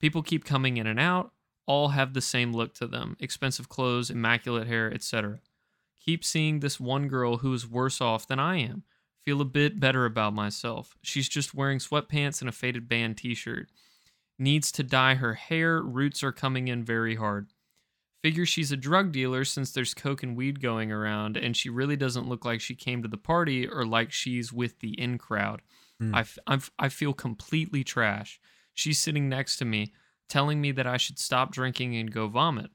People 0.00 0.22
keep 0.22 0.44
coming 0.44 0.76
in 0.76 0.86
and 0.86 0.98
out, 0.98 1.32
all 1.66 1.88
have 1.88 2.14
the 2.14 2.20
same 2.20 2.52
look 2.52 2.74
to 2.74 2.86
them 2.86 3.16
expensive 3.20 3.68
clothes, 3.68 4.10
immaculate 4.10 4.66
hair, 4.66 4.92
etc. 4.92 5.40
Keep 6.04 6.24
seeing 6.24 6.60
this 6.60 6.80
one 6.80 7.08
girl 7.08 7.38
who 7.38 7.52
is 7.54 7.66
worse 7.68 8.00
off 8.00 8.26
than 8.26 8.38
I 8.38 8.56
am. 8.56 8.82
Feel 9.24 9.40
a 9.40 9.46
bit 9.46 9.80
better 9.80 10.04
about 10.04 10.34
myself. 10.34 10.96
She's 11.02 11.28
just 11.28 11.54
wearing 11.54 11.78
sweatpants 11.78 12.40
and 12.40 12.48
a 12.48 12.52
faded 12.52 12.88
band 12.88 13.16
t 13.16 13.34
shirt. 13.34 13.68
Needs 14.38 14.72
to 14.72 14.82
dye 14.82 15.14
her 15.14 15.34
hair, 15.34 15.80
roots 15.80 16.22
are 16.22 16.32
coming 16.32 16.68
in 16.68 16.84
very 16.84 17.14
hard. 17.14 17.48
Figure 18.22 18.46
she's 18.46 18.72
a 18.72 18.76
drug 18.76 19.12
dealer 19.12 19.44
since 19.44 19.70
there's 19.70 19.94
coke 19.94 20.22
and 20.22 20.36
weed 20.36 20.60
going 20.60 20.90
around, 20.90 21.36
and 21.36 21.56
she 21.56 21.68
really 21.68 21.96
doesn't 21.96 22.28
look 22.28 22.44
like 22.44 22.60
she 22.60 22.74
came 22.74 23.02
to 23.02 23.08
the 23.08 23.16
party 23.16 23.68
or 23.68 23.84
like 23.84 24.12
she's 24.12 24.52
with 24.52 24.80
the 24.80 24.98
in 25.00 25.18
crowd. 25.18 25.62
Hmm. 26.00 26.14
I, 26.14 26.20
f- 26.20 26.38
I 26.46 26.54
f- 26.54 26.70
I 26.78 26.88
feel 26.88 27.12
completely 27.12 27.84
trash. 27.84 28.40
She's 28.72 28.98
sitting 28.98 29.28
next 29.28 29.58
to 29.58 29.64
me, 29.64 29.92
telling 30.28 30.60
me 30.60 30.72
that 30.72 30.86
I 30.86 30.96
should 30.96 31.18
stop 31.18 31.52
drinking 31.52 31.96
and 31.96 32.10
go 32.10 32.26
vomit. 32.26 32.70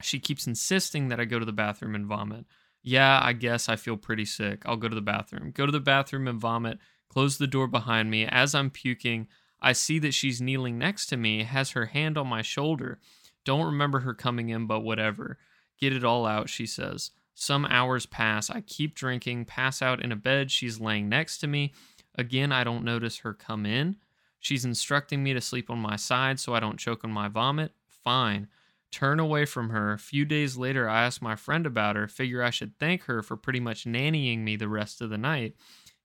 She 0.00 0.18
keeps 0.18 0.46
insisting 0.46 1.08
that 1.08 1.20
I 1.20 1.26
go 1.26 1.38
to 1.38 1.44
the 1.44 1.52
bathroom 1.52 1.94
and 1.94 2.06
vomit. 2.06 2.46
Yeah, 2.82 3.20
I 3.22 3.32
guess 3.32 3.68
I 3.68 3.76
feel 3.76 3.96
pretty 3.96 4.24
sick. 4.24 4.62
I'll 4.66 4.76
go 4.76 4.88
to 4.88 4.94
the 4.94 5.00
bathroom. 5.00 5.52
Go 5.52 5.66
to 5.66 5.72
the 5.72 5.80
bathroom 5.80 6.26
and 6.26 6.40
vomit. 6.40 6.78
Close 7.08 7.38
the 7.38 7.46
door 7.46 7.66
behind 7.66 8.10
me. 8.10 8.26
As 8.26 8.54
I'm 8.54 8.70
puking, 8.70 9.28
I 9.60 9.72
see 9.72 9.98
that 10.00 10.14
she's 10.14 10.40
kneeling 10.40 10.78
next 10.78 11.06
to 11.06 11.16
me, 11.16 11.44
has 11.44 11.70
her 11.70 11.86
hand 11.86 12.18
on 12.18 12.26
my 12.26 12.42
shoulder. 12.42 12.98
Don't 13.44 13.66
remember 13.66 14.00
her 14.00 14.14
coming 14.14 14.48
in, 14.48 14.66
but 14.66 14.80
whatever. 14.80 15.38
Get 15.78 15.92
it 15.92 16.04
all 16.04 16.26
out, 16.26 16.48
she 16.48 16.66
says. 16.66 17.12
Some 17.34 17.64
hours 17.66 18.06
pass. 18.06 18.50
I 18.50 18.60
keep 18.60 18.94
drinking, 18.94 19.44
pass 19.44 19.80
out 19.80 20.02
in 20.02 20.12
a 20.12 20.16
bed. 20.16 20.50
She's 20.50 20.80
laying 20.80 21.08
next 21.08 21.38
to 21.38 21.46
me. 21.46 21.72
Again, 22.16 22.52
I 22.52 22.64
don't 22.64 22.84
notice 22.84 23.18
her 23.18 23.32
come 23.32 23.64
in. 23.64 23.96
She's 24.38 24.64
instructing 24.64 25.22
me 25.22 25.32
to 25.34 25.40
sleep 25.40 25.70
on 25.70 25.78
my 25.78 25.96
side 25.96 26.40
so 26.40 26.54
I 26.54 26.60
don't 26.60 26.78
choke 26.78 27.04
on 27.04 27.12
my 27.12 27.28
vomit. 27.28 27.72
Fine. 27.86 28.48
Turn 28.92 29.18
away 29.18 29.46
from 29.46 29.70
her. 29.70 29.92
A 29.92 29.98
few 29.98 30.26
days 30.26 30.58
later, 30.58 30.86
I 30.88 31.04
ask 31.04 31.22
my 31.22 31.34
friend 31.34 31.66
about 31.66 31.96
her, 31.96 32.06
figure 32.06 32.42
I 32.42 32.50
should 32.50 32.78
thank 32.78 33.04
her 33.04 33.22
for 33.22 33.38
pretty 33.38 33.58
much 33.58 33.84
nannying 33.84 34.40
me 34.40 34.54
the 34.54 34.68
rest 34.68 35.00
of 35.00 35.08
the 35.08 35.16
night. 35.16 35.56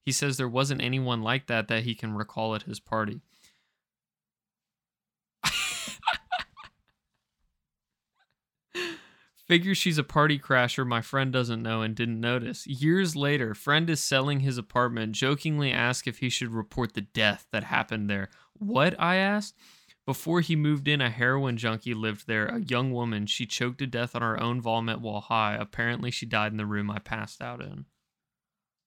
He 0.04 0.12
says 0.12 0.38
there 0.38 0.48
wasn't 0.48 0.82
anyone 0.82 1.20
like 1.22 1.48
that 1.48 1.68
that 1.68 1.82
he 1.82 1.94
can 1.94 2.14
recall 2.14 2.54
at 2.54 2.62
his 2.62 2.80
party. 2.80 3.20
Figure 9.46 9.74
she's 9.74 9.98
a 9.98 10.02
party 10.04 10.38
crasher 10.38 10.86
my 10.86 11.02
friend 11.02 11.30
doesn't 11.30 11.62
know 11.62 11.82
and 11.82 11.94
didn't 11.94 12.20
notice. 12.20 12.66
Years 12.66 13.14
later, 13.16 13.54
friend 13.54 13.90
is 13.90 14.00
selling 14.00 14.40
his 14.40 14.56
apartment, 14.56 15.12
jokingly 15.12 15.72
asks 15.72 16.06
if 16.06 16.20
he 16.20 16.30
should 16.30 16.52
report 16.52 16.94
the 16.94 17.02
death 17.02 17.46
that 17.52 17.64
happened 17.64 18.08
there. 18.08 18.30
What? 18.54 18.98
I 18.98 19.16
asked. 19.16 19.54
Before 20.08 20.40
he 20.40 20.56
moved 20.56 20.88
in, 20.88 21.02
a 21.02 21.10
heroin 21.10 21.58
junkie 21.58 21.92
lived 21.92 22.26
there, 22.26 22.46
a 22.46 22.60
young 22.60 22.92
woman. 22.92 23.26
She 23.26 23.44
choked 23.44 23.76
to 23.80 23.86
death 23.86 24.16
on 24.16 24.22
her 24.22 24.42
own 24.42 24.58
vomit 24.58 25.02
while 25.02 25.20
high. 25.20 25.54
Apparently, 25.54 26.10
she 26.10 26.24
died 26.24 26.50
in 26.50 26.56
the 26.56 26.64
room 26.64 26.90
I 26.90 26.98
passed 26.98 27.42
out 27.42 27.60
in. 27.60 27.84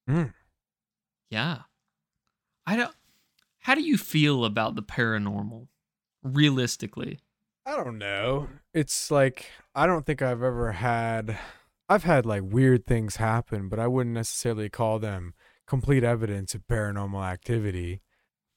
Hmm. 0.07 0.23
Yeah. 1.29 1.59
I 2.65 2.75
don't. 2.75 2.95
How 3.59 3.75
do 3.75 3.83
you 3.83 3.99
feel 3.99 4.43
about 4.43 4.73
the 4.73 4.81
paranormal? 4.81 5.67
Realistically. 6.23 7.19
I 7.67 7.75
don't 7.75 7.99
know. 7.99 8.47
It's 8.73 9.11
like 9.11 9.45
I 9.75 9.85
don't 9.85 10.07
think 10.07 10.23
I've 10.23 10.41
ever 10.41 10.71
had 10.71 11.37
I've 11.87 12.03
had 12.03 12.25
like 12.25 12.41
weird 12.43 12.87
things 12.87 13.17
happen, 13.17 13.69
but 13.69 13.77
I 13.77 13.85
wouldn't 13.85 14.15
necessarily 14.15 14.69
call 14.69 14.97
them 14.97 15.35
complete 15.67 16.03
evidence 16.03 16.55
of 16.55 16.65
paranormal 16.65 17.23
activity. 17.23 18.01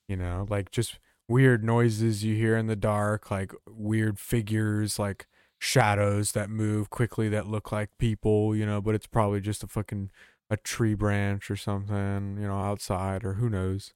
You 0.09 0.17
know, 0.17 0.47
like 0.49 0.71
just 0.71 0.99
weird 1.29 1.65
noises 1.65 2.25
you 2.25 2.35
hear 2.35 2.57
in 2.57 2.67
the 2.67 2.77
dark, 2.77 3.31
like 3.31 3.53
weird 3.69 4.19
figures, 4.19 4.99
like 4.99 5.27
shadows 5.59 6.33
that 6.33 6.51
move 6.51 6.91
quickly 6.91 7.29
that 7.31 7.47
look 7.47 7.73
like 7.73 7.91
people, 7.99 8.55
you 8.55 8.67
know, 8.67 8.81
but 8.81 8.95
it's 8.95 9.07
probably 9.07 9.41
just 9.41 9.63
a 9.63 9.67
fucking 9.67 10.11
a 10.51 10.57
tree 10.57 10.95
branch 10.95 11.51
or 11.51 11.57
something, 11.57 12.37
you 12.39 12.47
know, 12.47 12.59
outside 12.59 13.25
or 13.25 13.35
who 13.35 13.49
knows. 13.49 13.93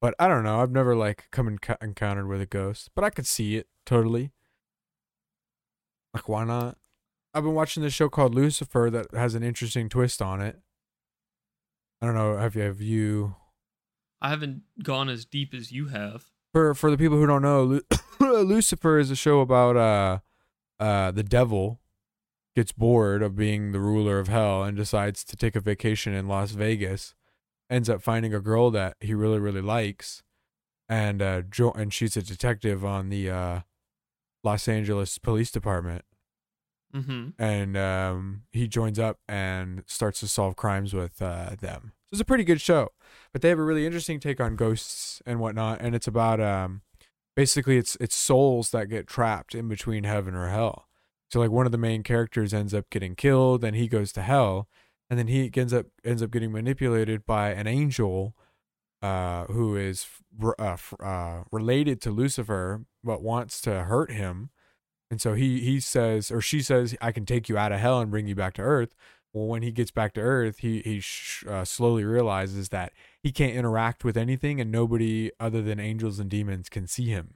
But 0.00 0.14
I 0.18 0.28
don't 0.28 0.44
know. 0.44 0.60
I've 0.60 0.70
never 0.70 0.96
like 0.96 1.28
come 1.30 1.48
and 1.48 1.60
enc- 1.60 1.82
encountered 1.82 2.28
with 2.28 2.40
a 2.40 2.46
ghost, 2.46 2.90
but 2.94 3.04
I 3.04 3.10
could 3.10 3.26
see 3.26 3.56
it 3.56 3.68
totally. 3.86 4.32
Like, 6.14 6.28
why 6.28 6.44
not? 6.44 6.76
I've 7.34 7.44
been 7.44 7.54
watching 7.54 7.82
this 7.82 7.94
show 7.94 8.08
called 8.08 8.34
Lucifer 8.34 8.90
that 8.90 9.14
has 9.14 9.34
an 9.34 9.42
interesting 9.42 9.88
twist 9.88 10.20
on 10.20 10.40
it. 10.42 10.60
I 12.00 12.06
don't 12.06 12.14
know. 12.14 12.36
Have 12.36 12.54
you? 12.56 12.62
Have 12.62 12.80
you? 12.80 13.36
I 14.20 14.28
haven't 14.28 14.62
gone 14.82 15.08
as 15.08 15.24
deep 15.24 15.54
as 15.54 15.72
you 15.72 15.88
have. 15.88 16.26
For 16.52 16.74
for 16.74 16.90
the 16.90 16.98
people 16.98 17.16
who 17.16 17.26
don't 17.26 17.42
know, 17.42 17.80
Lucifer 18.20 18.98
is 18.98 19.10
a 19.10 19.16
show 19.16 19.40
about 19.40 19.76
uh 19.76 20.18
uh 20.82 21.10
the 21.10 21.22
devil, 21.22 21.80
gets 22.54 22.72
bored 22.72 23.22
of 23.22 23.36
being 23.36 23.72
the 23.72 23.80
ruler 23.80 24.18
of 24.18 24.28
hell 24.28 24.62
and 24.62 24.76
decides 24.76 25.24
to 25.24 25.36
take 25.36 25.56
a 25.56 25.60
vacation 25.60 26.12
in 26.12 26.28
Las 26.28 26.52
Vegas. 26.52 27.14
Ends 27.70 27.88
up 27.88 28.02
finding 28.02 28.34
a 28.34 28.40
girl 28.40 28.70
that 28.70 28.96
he 29.00 29.14
really 29.14 29.38
really 29.38 29.62
likes, 29.62 30.22
and 30.88 31.22
uh, 31.22 31.40
jo- 31.42 31.72
and 31.72 31.92
she's 31.92 32.18
a 32.18 32.22
detective 32.22 32.84
on 32.84 33.08
the 33.08 33.30
uh, 33.30 33.60
Los 34.44 34.68
Angeles 34.68 35.16
Police 35.18 35.50
Department. 35.50 36.04
Mm-hmm. 36.94 37.42
and 37.42 37.74
um, 37.74 38.42
he 38.52 38.68
joins 38.68 38.98
up 38.98 39.16
and 39.26 39.82
starts 39.86 40.20
to 40.20 40.28
solve 40.28 40.56
crimes 40.56 40.92
with 40.92 41.22
uh, 41.22 41.56
them. 41.58 41.92
It's 42.12 42.20
a 42.20 42.26
pretty 42.26 42.44
good 42.44 42.60
show, 42.60 42.90
but 43.32 43.40
they 43.40 43.48
have 43.48 43.58
a 43.58 43.64
really 43.64 43.86
interesting 43.86 44.20
take 44.20 44.38
on 44.38 44.54
ghosts 44.54 45.22
and 45.24 45.40
whatnot, 45.40 45.80
and 45.80 45.94
it's 45.94 46.06
about 46.06 46.40
um, 46.40 46.82
basically 47.34 47.78
it's 47.78 47.96
it's 48.00 48.14
souls 48.14 48.70
that 48.72 48.90
get 48.90 49.06
trapped 49.06 49.54
in 49.54 49.66
between 49.66 50.04
heaven 50.04 50.34
or 50.34 50.48
hell. 50.50 50.88
So 51.30 51.40
like 51.40 51.50
one 51.50 51.64
of 51.64 51.72
the 51.72 51.78
main 51.78 52.02
characters 52.02 52.52
ends 52.52 52.74
up 52.74 52.90
getting 52.90 53.14
killed, 53.14 53.64
and 53.64 53.74
he 53.74 53.88
goes 53.88 54.12
to 54.12 54.22
hell, 54.22 54.68
and 55.08 55.18
then 55.18 55.26
he 55.26 55.50
ends 55.56 55.72
up 55.72 55.86
ends 56.04 56.22
up 56.22 56.30
getting 56.30 56.52
manipulated 56.52 57.24
by 57.24 57.50
an 57.52 57.66
angel, 57.66 58.34
uh, 59.00 59.44
who 59.46 59.74
is 59.74 60.06
uh, 60.58 60.76
uh, 61.00 61.44
related 61.50 62.02
to 62.02 62.10
Lucifer 62.10 62.84
but 63.02 63.22
wants 63.22 63.60
to 63.62 63.84
hurt 63.84 64.12
him. 64.12 64.50
And 65.10 65.18
so 65.18 65.32
he 65.32 65.60
he 65.60 65.80
says 65.80 66.30
or 66.30 66.42
she 66.42 66.60
says 66.60 66.94
I 67.00 67.10
can 67.10 67.24
take 67.24 67.48
you 67.48 67.56
out 67.56 67.72
of 67.72 67.80
hell 67.80 68.00
and 68.00 68.10
bring 68.10 68.26
you 68.26 68.34
back 68.34 68.52
to 68.54 68.62
earth. 68.62 68.94
Well, 69.32 69.46
when 69.46 69.62
he 69.62 69.70
gets 69.70 69.90
back 69.90 70.12
to 70.14 70.20
earth, 70.20 70.58
he 70.58 70.80
he 70.80 71.00
sh- 71.00 71.44
uh, 71.48 71.64
slowly 71.64 72.04
realizes 72.04 72.68
that 72.68 72.92
he 73.22 73.32
can't 73.32 73.54
interact 73.54 74.04
with 74.04 74.16
anything 74.16 74.60
and 74.60 74.70
nobody 74.70 75.30
other 75.40 75.62
than 75.62 75.80
angels 75.80 76.18
and 76.18 76.28
demons 76.28 76.68
can 76.68 76.86
see 76.86 77.06
him. 77.06 77.34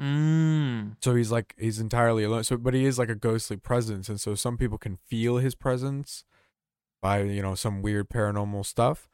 Mm. 0.00 0.96
So 1.00 1.14
he's 1.14 1.30
like 1.30 1.54
he's 1.58 1.78
entirely 1.78 2.24
alone. 2.24 2.44
So 2.44 2.56
but 2.56 2.74
he 2.74 2.84
is 2.84 2.98
like 2.98 3.08
a 3.08 3.14
ghostly 3.14 3.56
presence 3.56 4.08
and 4.08 4.20
so 4.20 4.34
some 4.34 4.56
people 4.56 4.78
can 4.78 4.96
feel 4.96 5.36
his 5.36 5.54
presence 5.54 6.24
by, 7.00 7.22
you 7.22 7.42
know, 7.42 7.54
some 7.54 7.82
weird 7.82 8.08
paranormal 8.08 8.66
stuff, 8.66 9.08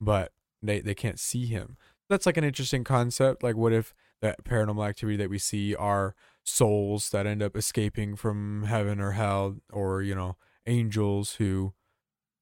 but 0.00 0.32
they 0.62 0.80
they 0.80 0.94
can't 0.94 1.18
see 1.18 1.46
him. 1.46 1.78
That's 2.10 2.26
like 2.26 2.36
an 2.36 2.44
interesting 2.44 2.84
concept. 2.84 3.42
Like 3.42 3.56
what 3.56 3.72
if 3.72 3.94
that 4.20 4.44
paranormal 4.44 4.86
activity 4.86 5.16
that 5.16 5.30
we 5.30 5.38
see 5.38 5.74
are 5.74 6.14
souls 6.44 7.10
that 7.10 7.26
end 7.26 7.42
up 7.42 7.56
escaping 7.56 8.14
from 8.14 8.64
heaven 8.64 9.00
or 9.00 9.12
hell 9.12 9.56
or, 9.72 10.02
you 10.02 10.14
know, 10.14 10.36
angels 10.66 11.34
who 11.34 11.74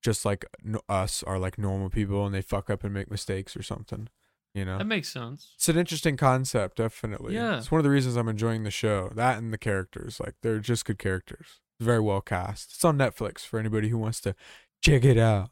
just 0.03 0.25
like 0.25 0.45
n- 0.65 0.77
us 0.89 1.23
are 1.23 1.39
like 1.39 1.59
normal 1.59 1.91
people 1.91 2.27
and 2.27 2.35
they 2.35 2.43
fuck 2.43 2.69
up 2.71 2.85
and 2.85 2.93
make 2.93 3.11
mistakes 3.11 3.57
or 3.57 3.63
something, 3.63 4.09
you 4.55 4.65
know. 4.65 4.79
That 4.79 4.87
makes 4.87 5.09
sense. 5.09 5.53
It's 5.57 5.69
an 5.69 5.79
interesting 5.79 6.17
concept, 6.17 6.77
definitely. 6.77 7.35
Yeah. 7.35 7.59
It's 7.59 7.71
one 7.71 7.79
of 7.79 7.85
the 7.85 7.91
reasons 7.91 8.17
I'm 8.17 8.29
enjoying 8.29 8.65
the 8.65 8.71
show. 8.71 9.11
That 9.15 9.39
and 9.39 9.53
the 9.53 9.59
characters. 9.59 10.21
Like 10.21 10.35
they're 10.43 10.59
just 10.61 10.85
good 10.85 10.99
characters. 10.99 11.61
Very 11.81 12.01
well 12.01 12.21
cast. 12.21 12.73
It's 12.75 12.85
on 12.85 12.99
Netflix 12.99 13.41
for 13.41 13.59
anybody 13.59 13.89
who 13.89 13.99
wants 13.99 14.21
to 14.23 14.35
check 14.83 15.05
it 15.05 15.19
out. 15.19 15.51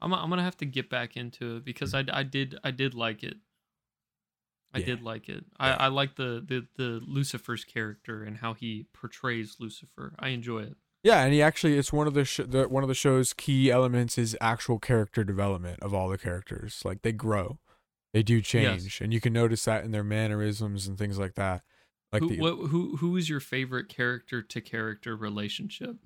I'm 0.00 0.12
I'm 0.12 0.28
gonna 0.30 0.42
have 0.42 0.56
to 0.58 0.66
get 0.66 0.88
back 0.90 1.16
into 1.16 1.56
it 1.56 1.64
because 1.64 1.94
I, 1.94 2.04
I 2.12 2.22
did 2.22 2.56
I 2.62 2.70
did 2.70 2.94
like 2.94 3.22
it. 3.22 3.36
I 4.72 4.78
Yeah. 4.78 4.86
did 4.86 5.02
like 5.02 5.28
it. 5.28 5.44
Yeah. 5.60 5.76
I, 5.78 5.84
I 5.84 5.88
like 5.88 6.16
the, 6.16 6.44
the 6.46 6.66
the 6.76 7.00
Lucifer's 7.06 7.64
character 7.64 8.22
and 8.22 8.38
how 8.38 8.54
he 8.54 8.86
portrays 8.92 9.56
Lucifer. 9.60 10.14
I 10.18 10.28
enjoy 10.28 10.60
it. 10.62 10.76
Yeah, 11.04 11.22
and 11.22 11.34
he 11.34 11.42
actually 11.42 11.76
it's 11.78 11.92
one 11.92 12.06
of 12.06 12.14
the, 12.14 12.24
sh- 12.24 12.40
the 12.46 12.66
one 12.66 12.82
of 12.82 12.88
the 12.88 12.94
show's 12.94 13.34
key 13.34 13.70
elements 13.70 14.16
is 14.18 14.36
actual 14.40 14.78
character 14.78 15.22
development 15.22 15.78
of 15.80 15.92
all 15.94 16.08
the 16.08 16.18
characters. 16.18 16.80
Like 16.84 17.02
they 17.02 17.12
grow. 17.12 17.58
They 18.14 18.22
do 18.22 18.40
change 18.40 19.00
and 19.00 19.12
you 19.12 19.20
can 19.20 19.32
notice 19.32 19.64
that 19.66 19.84
in 19.84 19.90
their 19.90 20.04
mannerisms 20.04 20.86
and 20.86 20.96
things 20.96 21.18
like 21.18 21.34
that. 21.34 21.62
Like 22.12 22.22
who 22.22 22.28
the 22.28 22.38
what, 22.38 22.68
who 22.70 22.96
who 22.96 23.16
is 23.16 23.28
your 23.28 23.40
favorite 23.40 23.88
character 23.88 24.40
to 24.40 24.60
character 24.60 25.14
relationship? 25.14 25.96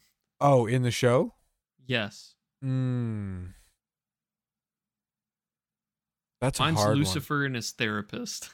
Oh, 0.40 0.66
in 0.66 0.82
the 0.82 0.90
show? 0.90 1.34
Yes, 1.86 2.34
Mm. 2.64 3.54
That's 6.40 6.58
mine's 6.58 6.76
hard 6.78 6.90
one. 6.90 6.98
Lucifer 6.98 7.44
and 7.44 7.54
his 7.54 7.70
therapist. 7.70 8.50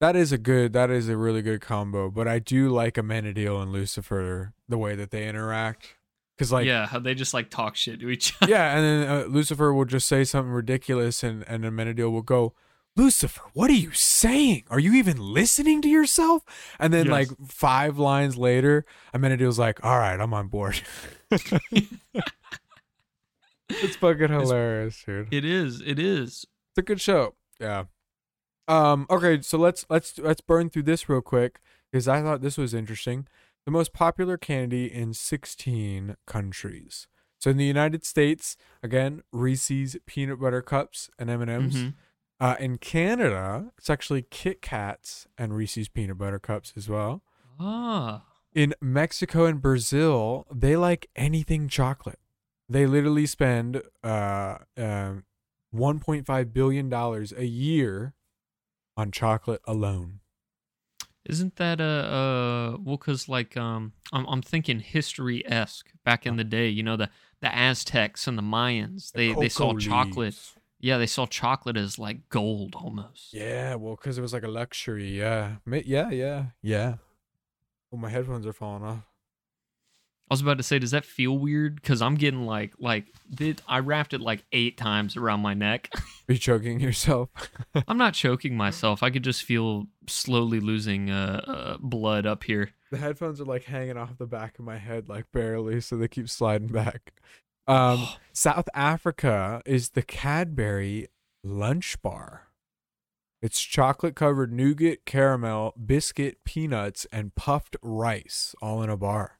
That 0.00 0.16
is 0.16 0.32
a 0.32 0.38
good. 0.38 0.72
That 0.72 0.90
is 0.90 1.08
a 1.08 1.16
really 1.16 1.42
good 1.42 1.60
combo. 1.60 2.10
But 2.10 2.26
I 2.26 2.38
do 2.38 2.70
like 2.70 2.94
Amenadiel 2.94 3.62
and 3.62 3.70
Lucifer 3.72 4.52
the 4.68 4.78
way 4.78 4.94
that 4.96 5.10
they 5.10 5.28
interact. 5.28 5.94
Cause 6.38 6.50
like 6.50 6.64
yeah, 6.66 6.88
they 7.00 7.14
just 7.14 7.34
like 7.34 7.50
talk 7.50 7.76
shit 7.76 8.00
to 8.00 8.08
each 8.08 8.34
other. 8.40 8.50
Yeah, 8.50 8.74
and 8.76 8.82
then 8.84 9.08
uh, 9.08 9.24
Lucifer 9.26 9.74
will 9.74 9.84
just 9.84 10.08
say 10.08 10.24
something 10.24 10.52
ridiculous, 10.52 11.22
and 11.22 11.44
and 11.46 11.64
Amenadiel 11.64 12.10
will 12.10 12.22
go, 12.22 12.54
Lucifer, 12.96 13.42
what 13.52 13.68
are 13.68 13.74
you 13.74 13.90
saying? 13.92 14.64
Are 14.70 14.78
you 14.78 14.94
even 14.94 15.18
listening 15.18 15.82
to 15.82 15.88
yourself? 15.88 16.42
And 16.78 16.94
then 16.94 17.06
Yes. 17.06 17.12
like 17.12 17.28
five 17.46 17.98
lines 17.98 18.38
later, 18.38 18.86
Amenadiel's 19.14 19.58
like, 19.58 19.84
All 19.84 19.98
right, 19.98 20.18
I'm 20.18 20.32
on 20.32 20.48
board. 20.48 20.80
it's 23.68 23.96
fucking 23.96 24.28
hilarious, 24.30 25.02
dude. 25.04 25.28
It 25.32 25.44
is. 25.44 25.82
It 25.82 25.98
is. 25.98 26.46
It's 26.70 26.78
a 26.78 26.82
good 26.82 27.00
show. 27.02 27.34
Yeah. 27.60 27.84
Um. 28.68 29.06
Okay. 29.10 29.40
So 29.42 29.58
let's 29.58 29.84
let's 29.88 30.18
let's 30.18 30.40
burn 30.40 30.70
through 30.70 30.84
this 30.84 31.08
real 31.08 31.20
quick 31.20 31.60
because 31.90 32.06
I 32.08 32.22
thought 32.22 32.40
this 32.42 32.56
was 32.58 32.74
interesting. 32.74 33.26
The 33.64 33.70
most 33.70 33.92
popular 33.92 34.36
candy 34.38 34.86
in 34.92 35.12
16 35.12 36.16
countries. 36.26 37.06
So 37.38 37.50
in 37.50 37.56
the 37.56 37.64
United 37.64 38.04
States, 38.04 38.56
again, 38.82 39.22
Reese's 39.32 39.96
peanut 40.06 40.40
butter 40.40 40.62
cups 40.62 41.10
and 41.18 41.28
M 41.30 41.42
and 41.42 41.50
M's. 41.50 41.74
Mhm. 41.76 41.94
Uh, 42.38 42.56
in 42.58 42.78
Canada, 42.78 43.70
it's 43.76 43.90
actually 43.90 44.22
Kit 44.22 44.62
Kats 44.62 45.26
and 45.36 45.54
Reese's 45.54 45.88
peanut 45.90 46.16
butter 46.16 46.38
cups 46.38 46.72
as 46.76 46.88
well. 46.88 47.22
Ah. 47.58 48.24
In 48.54 48.74
Mexico 48.80 49.44
and 49.44 49.60
Brazil, 49.60 50.46
they 50.52 50.74
like 50.76 51.08
anything 51.14 51.68
chocolate. 51.68 52.18
They 52.68 52.86
literally 52.86 53.26
spend 53.26 53.82
uh, 54.02 54.58
um 54.76 55.24
1.5 55.74 56.52
billion 56.52 56.88
dollars 56.88 57.32
a 57.36 57.44
year 57.44 58.14
on 59.00 59.10
chocolate 59.10 59.62
alone. 59.66 60.20
Isn't 61.24 61.56
that 61.56 61.80
a 61.80 61.84
uh 61.84 62.76
well 62.80 62.98
cuz 62.98 63.28
like 63.28 63.56
um 63.56 63.92
I'm 64.12 64.26
I'm 64.26 64.42
thinking 64.42 64.80
history 64.80 65.44
esque 65.46 65.90
back 66.04 66.26
in 66.26 66.36
the 66.36 66.44
day, 66.44 66.68
you 66.68 66.82
know 66.82 66.96
the 66.96 67.10
the 67.40 67.54
Aztecs 67.54 68.26
and 68.26 68.36
the 68.38 68.42
Mayans. 68.42 69.12
They 69.12 69.34
they 69.34 69.48
saw 69.48 69.74
chocolate. 69.74 70.34
leaves. 70.34 70.54
Yeah, 70.78 70.96
they 70.96 71.06
saw 71.06 71.26
chocolate 71.26 71.76
as 71.76 71.98
like 71.98 72.28
gold 72.30 72.74
almost. 72.74 73.34
Yeah, 73.34 73.74
well, 73.74 73.96
because 73.96 74.16
it 74.16 74.22
was 74.22 74.32
like 74.32 74.44
a 74.44 74.48
luxury. 74.48 75.18
Yeah, 75.18 75.56
yeah, 75.66 76.10
yeah, 76.10 76.44
yeah. 76.62 76.94
Oh, 77.92 77.98
my 77.98 78.08
headphones 78.08 78.46
are 78.46 78.52
falling 78.54 78.84
off. 78.84 79.09
I 80.30 80.34
was 80.34 80.40
about 80.40 80.58
to 80.58 80.62
say 80.62 80.78
does 80.78 80.92
that 80.92 81.04
feel 81.04 81.36
weird 81.36 81.82
cuz 81.82 82.00
I'm 82.00 82.14
getting 82.14 82.46
like 82.46 82.74
like 82.78 83.06
did 83.34 83.62
I 83.66 83.80
wrapped 83.80 84.14
it 84.14 84.20
like 84.20 84.44
8 84.52 84.76
times 84.76 85.16
around 85.16 85.40
my 85.40 85.54
neck. 85.54 85.90
Are 86.28 86.32
you 86.32 86.38
choking 86.38 86.78
yourself? 86.78 87.30
I'm 87.88 87.98
not 87.98 88.14
choking 88.14 88.56
myself. 88.56 89.02
I 89.02 89.10
could 89.10 89.24
just 89.24 89.42
feel 89.42 89.86
slowly 90.06 90.60
losing 90.60 91.10
uh, 91.10 91.42
uh 91.46 91.76
blood 91.80 92.26
up 92.26 92.44
here. 92.44 92.70
the 92.90 92.98
headphones 92.98 93.40
are 93.40 93.44
like 93.44 93.64
hanging 93.64 93.96
off 93.96 94.18
the 94.18 94.26
back 94.26 94.58
of 94.58 94.64
my 94.64 94.78
head, 94.78 95.08
like 95.08 95.26
barely, 95.32 95.80
so 95.80 95.96
they 95.96 96.08
keep 96.08 96.28
sliding 96.28 96.68
back. 96.68 97.12
Um, 97.66 98.06
South 98.32 98.68
Africa 98.74 99.62
is 99.64 99.90
the 99.90 100.02
Cadbury 100.02 101.08
Lunch 101.42 102.00
Bar. 102.02 102.48
It's 103.42 103.62
chocolate 103.62 104.16
covered 104.16 104.52
nougat, 104.52 105.06
caramel, 105.06 105.72
biscuit, 105.86 106.44
peanuts, 106.44 107.06
and 107.10 107.34
puffed 107.34 107.76
rice 107.82 108.54
all 108.60 108.82
in 108.82 108.90
a 108.90 108.98
bar. 108.98 109.39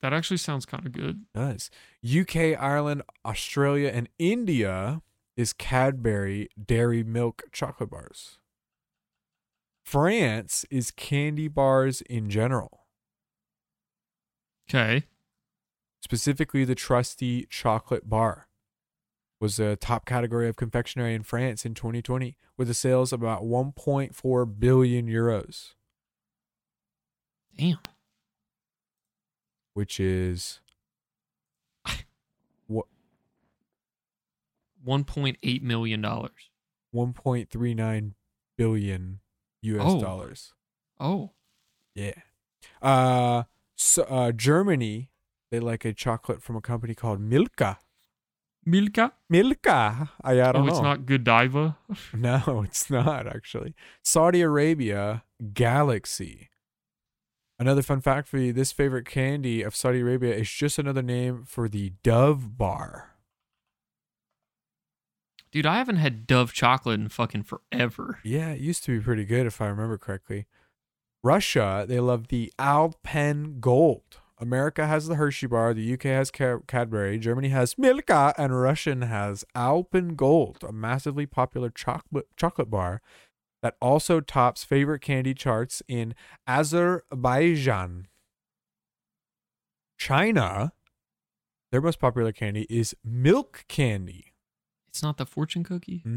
That 0.00 0.12
actually 0.12 0.36
sounds 0.36 0.64
kind 0.64 0.86
of 0.86 0.92
good. 0.92 1.24
Nice. 1.34 1.70
UK, 2.04 2.56
Ireland, 2.58 3.02
Australia, 3.24 3.88
and 3.92 4.08
India 4.18 5.02
is 5.36 5.52
Cadbury 5.52 6.48
Dairy 6.62 7.02
Milk 7.02 7.42
chocolate 7.52 7.90
bars. 7.90 8.38
France 9.84 10.64
is 10.70 10.90
candy 10.90 11.48
bars 11.48 12.00
in 12.02 12.28
general, 12.28 12.86
Okay. 14.68 15.04
specifically 16.02 16.64
the 16.64 16.74
Trusty 16.74 17.46
Chocolate 17.48 18.08
Bar. 18.08 18.48
Was 19.40 19.56
the 19.56 19.76
top 19.76 20.04
category 20.04 20.48
of 20.48 20.56
confectionery 20.56 21.14
in 21.14 21.22
France 21.22 21.64
in 21.64 21.72
2020 21.72 22.36
with 22.56 22.68
a 22.68 22.74
sales 22.74 23.12
of 23.12 23.22
about 23.22 23.44
1.4 23.44 24.58
billion 24.58 25.06
euros, 25.06 25.74
Damn. 27.56 27.78
Which 29.78 30.00
is 30.00 30.60
what 32.66 32.86
1.8 34.84 35.62
million 35.62 36.00
dollars. 36.00 36.50
1.39 36.92 38.14
billion 38.56 39.20
US 39.62 39.82
Oh. 39.84 40.00
dollars. 40.00 40.52
Oh. 40.98 41.30
Yeah. 41.94 42.14
Uh 42.82 43.44
so 43.76 44.02
uh 44.04 44.32
Germany, 44.32 45.10
they 45.52 45.60
like 45.60 45.84
a 45.84 45.92
chocolate 45.92 46.42
from 46.42 46.56
a 46.56 46.60
company 46.60 46.94
called 46.96 47.20
Milka. 47.20 47.78
Milka? 48.66 49.12
Milka. 49.30 50.10
I, 50.22 50.32
I 50.32 50.34
don't 50.52 50.56
Oh, 50.56 50.64
know. 50.64 50.72
it's 50.72 50.80
not 50.82 51.06
Godiva. 51.06 51.78
No, 52.12 52.62
it's 52.66 52.90
not 52.90 53.28
actually. 53.28 53.74
Saudi 54.02 54.40
Arabia, 54.42 55.22
Galaxy. 55.54 56.48
Another 57.60 57.82
fun 57.82 58.00
fact 58.00 58.28
for 58.28 58.38
you 58.38 58.52
this 58.52 58.70
favorite 58.70 59.04
candy 59.04 59.62
of 59.62 59.74
Saudi 59.74 60.00
Arabia 60.00 60.32
is 60.32 60.48
just 60.48 60.78
another 60.78 61.02
name 61.02 61.42
for 61.44 61.68
the 61.68 61.92
Dove 62.04 62.56
Bar. 62.56 63.16
Dude, 65.50 65.66
I 65.66 65.78
haven't 65.78 65.96
had 65.96 66.26
Dove 66.26 66.52
chocolate 66.52 67.00
in 67.00 67.08
fucking 67.08 67.42
forever. 67.42 68.20
Yeah, 68.22 68.50
it 68.50 68.60
used 68.60 68.84
to 68.84 68.96
be 68.96 69.04
pretty 69.04 69.24
good 69.24 69.46
if 69.46 69.60
I 69.60 69.66
remember 69.66 69.98
correctly. 69.98 70.46
Russia, 71.24 71.84
they 71.88 71.98
love 71.98 72.28
the 72.28 72.52
Alpen 72.60 73.58
Gold. 73.58 74.20
America 74.40 74.86
has 74.86 75.08
the 75.08 75.16
Hershey 75.16 75.48
bar, 75.48 75.74
the 75.74 75.92
UK 75.94 76.02
has 76.04 76.30
Cadbury, 76.30 77.18
Germany 77.18 77.48
has 77.48 77.76
Milka, 77.76 78.34
and 78.38 78.60
Russian 78.60 79.02
has 79.02 79.44
Alpen 79.56 80.14
Gold, 80.14 80.58
a 80.62 80.70
massively 80.70 81.26
popular 81.26 81.70
chocolate 81.70 82.28
chocolate 82.36 82.70
bar 82.70 83.02
that 83.62 83.76
also 83.80 84.20
tops 84.20 84.64
favorite 84.64 85.00
candy 85.00 85.34
charts 85.34 85.82
in 85.88 86.14
Azerbaijan. 86.46 88.08
China, 89.98 90.72
their 91.72 91.80
most 91.80 91.98
popular 91.98 92.32
candy 92.32 92.66
is 92.70 92.94
milk 93.04 93.64
candy. 93.68 94.32
It's 94.88 95.02
not 95.02 95.16
the 95.18 95.26
fortune 95.26 95.64
cookie. 95.64 96.02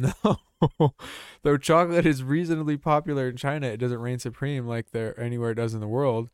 No. 0.67 0.93
Though 1.41 1.57
chocolate 1.57 2.05
is 2.05 2.23
reasonably 2.23 2.77
popular 2.77 3.29
in 3.29 3.35
China, 3.35 3.65
it 3.65 3.77
doesn't 3.77 3.97
reign 3.97 4.19
supreme 4.19 4.67
like 4.67 4.91
there 4.91 5.19
anywhere 5.19 5.51
it 5.51 5.55
does 5.55 5.73
in 5.73 5.79
the 5.79 5.87
world. 5.87 6.29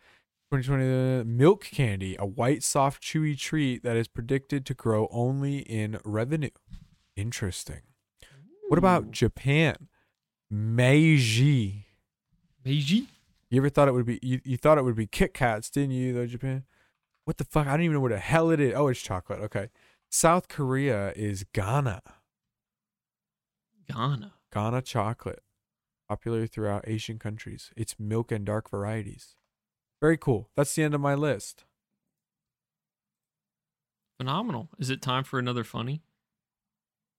2020 0.52 1.22
uh, 1.22 1.24
milk 1.24 1.64
candy, 1.64 2.18
a 2.20 2.26
white, 2.26 2.62
soft, 2.62 3.02
chewy 3.02 3.38
treat 3.38 3.84
that 3.84 3.96
is 3.96 4.10
predicted 4.10 4.66
to 4.66 4.74
grow 4.74 5.08
only 5.12 5.60
in 5.60 5.98
revenue. 6.04 6.50
Interesting. 7.16 7.82
What 8.68 8.78
about 8.78 9.12
Japan? 9.12 9.88
Meiji. 10.50 11.86
Meiji? 12.64 13.08
You 13.50 13.62
ever 13.62 13.70
thought 13.70 13.88
it 13.88 13.94
would 13.94 14.06
be 14.06 14.20
you, 14.22 14.42
you 14.44 14.58
thought 14.58 14.78
it 14.78 14.84
would 14.84 14.96
be 14.96 15.08
Kit 15.08 15.34
Kats, 15.34 15.70
didn't 15.70 15.92
you 15.92 16.14
though, 16.14 16.26
Japan? 16.26 16.64
What 17.26 17.38
the 17.38 17.46
fuck? 17.46 17.68
I 17.68 17.72
don't 17.72 17.82
even 17.82 17.96
know 17.96 18.02
what 18.02 18.12
the 18.12 18.20
hell 18.20 18.52
it 18.52 18.60
is. 18.60 18.74
Oh, 18.76 18.88
it's 18.88 19.02
chocolate. 19.02 19.40
Okay. 19.42 19.70
South 20.10 20.48
Korea 20.48 21.12
is 21.16 21.46
Ghana. 21.54 22.02
Ghana. 23.92 24.34
Ghana 24.54 24.82
chocolate, 24.82 25.44
popular 26.08 26.48
throughout 26.48 26.88
Asian 26.88 27.20
countries. 27.20 27.72
It's 27.76 27.96
milk 28.00 28.32
and 28.32 28.46
dark 28.46 28.70
varieties. 28.70 29.36
Very 30.02 30.18
cool. 30.18 30.50
That's 30.56 30.74
the 30.76 30.84
end 30.84 30.94
of 30.94 31.02
my 31.02 31.16
list. 31.16 31.66
Phenomenal. 34.18 34.70
Is 34.80 34.90
it 34.90 35.02
time 35.02 35.24
for 35.24 35.38
another 35.40 35.64
funny? 35.64 36.02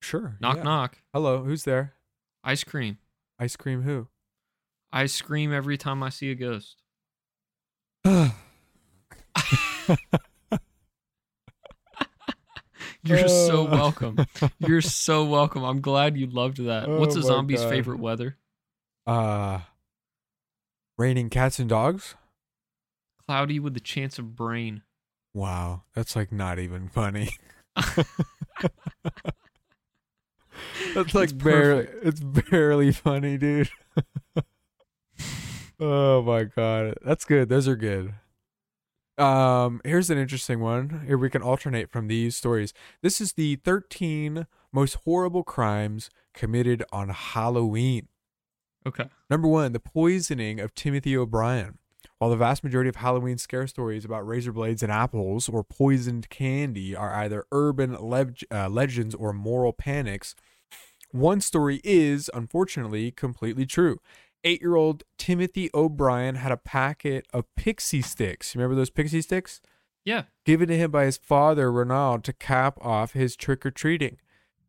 Sure. 0.01 0.37
Knock 0.41 0.59
yeah. 0.59 0.62
knock. 0.62 0.99
Hello, 1.12 1.43
who's 1.45 1.64
there? 1.64 1.95
Ice 2.45 2.64
cream. 2.64 2.99
Ice 3.39 3.57
cream 3.57 3.82
who? 3.82 4.09
I 4.93 5.07
scream 5.07 5.53
every 5.53 5.76
time 5.76 6.03
I 6.03 6.09
see 6.09 6.30
a 6.30 6.34
ghost. 6.34 6.82
You're 13.05 13.28
so 13.28 13.66
Uh. 13.66 13.70
welcome. 13.70 14.16
You're 14.59 14.80
so 14.82 15.24
welcome. 15.24 15.62
I'm 15.62 15.80
glad 15.80 16.16
you 16.16 16.26
loved 16.26 16.59
that. 16.64 16.89
What's 16.89 17.16
Oh 17.16 17.20
a 17.20 17.22
zombie's 17.22 17.61
God. 17.61 17.70
favorite 17.70 18.01
weather? 18.01 18.36
uh 19.07 19.61
raining 20.99 21.30
cats 21.30 21.59
and 21.59 21.68
dogs? 21.68 22.14
Cloudy 23.26 23.59
with 23.61 23.72
the 23.74 23.80
chance 23.80 24.18
of 24.18 24.34
brain. 24.36 24.82
Wow, 25.32 25.84
that's 25.95 26.14
like 26.16 26.30
not 26.32 26.59
even 26.59 26.89
funny. 26.89 27.30
That's 31.03 31.15
like 31.15 31.25
It's 31.25 31.33
barely 31.33 31.85
perfect. 31.87 32.07
it's 32.07 32.21
barely 32.51 32.93
funny, 32.93 33.39
dude. 33.39 33.71
oh 35.81 36.23
my 36.23 36.45
god. 36.45 36.95
That's 37.05 37.25
good. 37.25 37.49
Those 37.49 37.69
are 37.69 37.77
good. 37.77 38.15
Um, 39.17 39.81
here's 39.85 40.11
an 40.11 40.19
interesting 40.19 40.61
one. 40.61 41.03
Here 41.07 41.19
we 41.19 41.31
can 41.31 41.43
alternate 41.43 41.91
from 41.91 42.07
these 42.07 42.37
stories. 42.37 42.73
This 43.03 43.21
is 43.21 43.33
the 43.33 43.57
13 43.57 44.47
most 44.73 44.95
horrible 45.05 45.43
crimes 45.43 46.09
committed 46.35 46.85
on 46.93 47.09
Halloween. 47.09 48.07
Okay. 48.87 49.09
Number 49.29 49.49
one, 49.49 49.73
the 49.73 49.81
poisoning 49.81 50.61
of 50.61 50.75
Timothy 50.75 51.17
O'Bryan. 51.17 51.79
While 52.19 52.31
the 52.31 52.37
vast 52.37 52.65
majority 52.65 52.89
of 52.89 52.97
Halloween 52.97 53.39
scare 53.39 53.67
stories 53.67 54.05
about 54.05 54.27
razor 54.27 54.53
blades 54.53 54.83
and 54.83 54.91
apples 54.91 55.49
or 55.49 55.63
poisoned 55.63 56.29
candy 56.31 56.95
are 56.95 57.15
either 57.15 57.45
urban 57.53 57.95
leg- 57.95 58.45
uh, 58.53 58.69
legends 58.69 59.15
or 59.15 59.33
moral 59.33 59.73
panics, 59.73 60.35
one 61.11 61.41
story 61.41 61.81
is, 61.85 62.31
unfortunately, 62.35 63.11
completely 63.11 63.67
true. 63.67 64.01
Eight 64.45 64.61
year 64.61 64.77
old 64.77 65.05
Timothy 65.19 65.71
O'Bryan 65.75 66.37
had 66.37 66.53
a 66.53 66.57
packet 66.57 67.27
of 67.33 67.45
pixie 67.57 68.03
sticks. 68.03 68.55
Remember 68.55 68.75
those 68.75 68.91
pixie 68.91 69.23
sticks? 69.23 69.61
Yeah. 70.05 70.25
Given 70.45 70.69
to 70.69 70.77
him 70.77 70.91
by 70.91 71.05
his 71.05 71.17
father, 71.17 71.73
Ronald, 71.73 72.25
to 72.25 72.33
cap 72.33 72.79
off 72.81 73.13
his 73.13 73.37
trick 73.37 73.67
or 73.67 73.71
treating. 73.71 74.19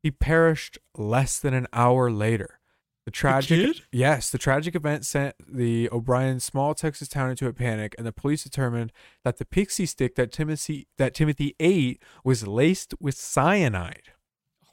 He 0.01 0.11
perished 0.11 0.77
less 0.97 1.39
than 1.39 1.53
an 1.53 1.67
hour 1.71 2.09
later. 2.09 2.59
The 3.05 3.11
tragic, 3.11 3.59
kid? 3.59 3.81
yes, 3.91 4.29
the 4.29 4.37
tragic 4.37 4.75
event 4.75 5.05
sent 5.05 5.35
the 5.47 5.89
O'Bryan 5.91 6.39
small 6.39 6.75
Texas 6.75 7.07
town 7.07 7.31
into 7.31 7.47
a 7.47 7.53
panic, 7.53 7.95
and 7.97 8.05
the 8.05 8.11
police 8.11 8.43
determined 8.43 8.91
that 9.23 9.37
the 9.37 9.45
pixie 9.45 9.87
stick 9.87 10.15
that 10.15 10.31
Timothy 10.31 10.87
that 10.97 11.13
Timothy 11.15 11.55
ate 11.59 12.01
was 12.23 12.45
laced 12.45 12.93
with 12.99 13.15
cyanide. 13.15 14.11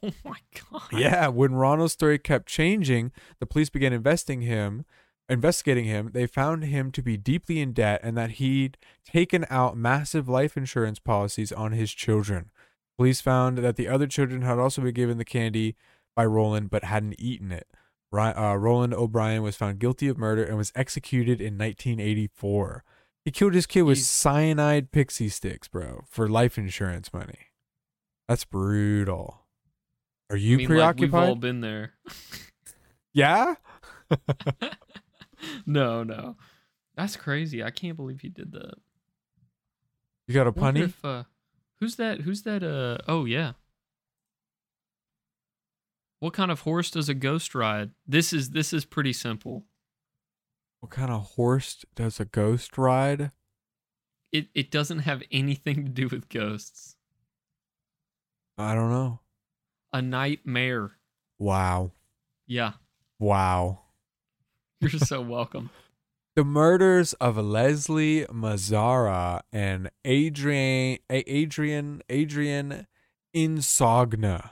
Oh 0.07 0.13
my 0.25 0.39
god. 0.71 0.89
Yeah, 0.93 1.29
when 1.29 1.55
Ronald's 1.55 1.93
story 1.93 2.19
kept 2.19 2.49
changing, 2.49 3.13
the 3.41 3.47
police 3.47 3.71
began 3.71 3.93
investing 3.93 4.43
him, 4.43 4.85
investigating 5.29 5.85
him. 5.85 6.11
They 6.13 6.27
found 6.27 6.65
him 6.65 6.93
to 6.93 7.03
be 7.03 7.17
deeply 7.17 7.61
in 7.61 7.73
debt 7.73 8.01
and 8.03 8.17
that 8.17 8.33
he'd 8.33 8.79
taken 9.05 9.47
out 9.51 9.77
massive 9.77 10.29
life 10.29 10.57
insurance 10.57 10.99
policies 10.99 11.53
on 11.53 11.73
his 11.73 11.93
children. 11.93 12.51
Police 12.97 13.21
found 13.21 13.59
that 13.59 13.77
the 13.77 13.89
other 13.89 14.07
children 14.07 14.43
had 14.43 14.59
also 14.59 14.83
been 14.83 14.95
given 14.95 15.19
the 15.19 15.25
candy 15.25 15.77
by 16.15 16.25
Roland 16.25 16.71
but 16.71 16.85
hadn't 16.85 17.21
eaten 17.21 17.53
it. 17.53 17.67
Uh, 18.13 18.57
Roland 18.57 18.95
O'Bryan 18.95 19.43
was 19.43 19.57
found 19.57 19.79
guilty 19.79 20.09
of 20.09 20.17
murder 20.17 20.43
and 20.43 20.57
was 20.57 20.73
executed 20.75 21.41
in 21.41 21.59
1984. 21.59 22.83
He 23.25 23.31
killed 23.31 23.55
his 23.55 23.67
kid 23.67 23.83
with 23.83 23.99
cyanide 23.99 24.93
pixie 24.93 25.29
sticks, 25.29 25.69
bro, 25.69 26.05
for 26.09 26.29
life 26.29 26.57
insurance 26.57 27.13
money. 27.13 27.49
That's 28.29 28.45
brutal. 28.45 29.46
Are 30.31 30.37
you 30.37 30.55
I 30.55 30.57
mean, 30.57 30.69
like, 30.69 30.77
preoccupied? 30.77 31.01
we've 31.01 31.15
all 31.15 31.35
been 31.35 31.61
there. 31.61 31.93
Yeah? 33.17 33.55
no, 35.67 36.03
no. 36.03 36.37
That's 36.97 37.17
crazy. 37.17 37.65
I 37.65 37.71
can't 37.71 37.97
believe 37.97 38.21
he 38.21 38.29
did 38.29 38.53
that. 38.53 38.75
You 40.29 40.35
got 40.35 40.47
a 40.47 40.53
punny? 40.53 40.83
If, 40.83 41.03
uh, 41.03 41.23
who's 41.81 41.97
that? 41.97 42.21
Who's 42.21 42.43
that? 42.43 42.63
Uh 42.63 42.99
oh 43.11 43.25
yeah. 43.25 43.53
What 46.21 46.35
kind 46.35 46.51
of 46.51 46.61
horse 46.61 46.91
does 46.91 47.09
a 47.09 47.15
ghost 47.15 47.55
ride? 47.55 47.93
This 48.07 48.35
is 48.35 48.51
this 48.51 48.75
is 48.75 48.85
pretty 48.85 49.15
simple. 49.15 49.65
What 50.81 50.91
kind 50.91 51.11
of 51.11 51.23
horse 51.23 51.87
does 51.95 52.21
a 52.21 52.27
ghost 52.27 52.77
ride? 52.77 53.31
It 54.31 54.49
it 54.55 54.71
doesn't 54.71 55.01
have 55.01 55.23
anything 55.33 55.87
to 55.87 55.91
do 55.91 56.09
with 56.09 56.29
ghosts. 56.29 56.97
I 58.59 58.75
don't 58.75 58.91
know. 58.91 59.21
A 59.97 60.03
nightmare. 60.03 60.91
Wow. 61.39 61.93
Yeah, 62.47 62.73
Wow. 63.19 63.81
you're 64.81 64.91
so 64.91 65.23
welcome. 65.37 65.71
The 66.35 66.45
murders 66.45 67.15
of 67.15 67.39
Leslie 67.39 68.27
Mazzara 68.27 69.41
and 69.51 69.91
Adrian 70.05 70.99
Adrian 71.09 72.03
Adrian 72.11 72.87
Insogna. 73.35 74.51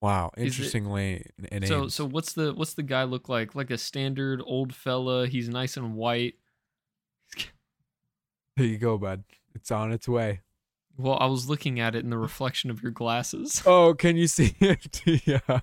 Wow, 0.00 0.30
interestingly 0.36 1.14
it- 1.14 1.34
interesting 1.50 1.50
lane 1.50 1.60
names. 1.60 1.68
So 1.68 1.88
so 1.88 2.04
what's 2.04 2.34
the 2.34 2.54
what's 2.54 2.74
the 2.74 2.84
guy 2.84 3.02
look 3.02 3.28
like? 3.28 3.56
Like 3.56 3.72
a 3.72 3.78
standard 3.78 4.40
old 4.46 4.72
fella. 4.72 5.26
He's 5.26 5.48
nice 5.48 5.76
and 5.76 5.96
white. 5.96 6.34
there 8.56 8.66
you 8.66 8.78
go, 8.78 8.98
bud. 8.98 9.24
It's 9.56 9.72
on 9.72 9.90
its 9.90 10.06
way. 10.06 10.42
Well, 10.96 11.18
I 11.20 11.26
was 11.26 11.48
looking 11.48 11.80
at 11.80 11.94
it 11.94 12.04
in 12.04 12.10
the 12.10 12.18
reflection 12.18 12.70
of 12.70 12.82
your 12.82 12.92
glasses. 12.92 13.62
Oh, 13.66 13.94
can 13.94 14.16
you 14.16 14.26
see 14.26 14.54
it? 14.60 15.02
yeah. 15.26 15.60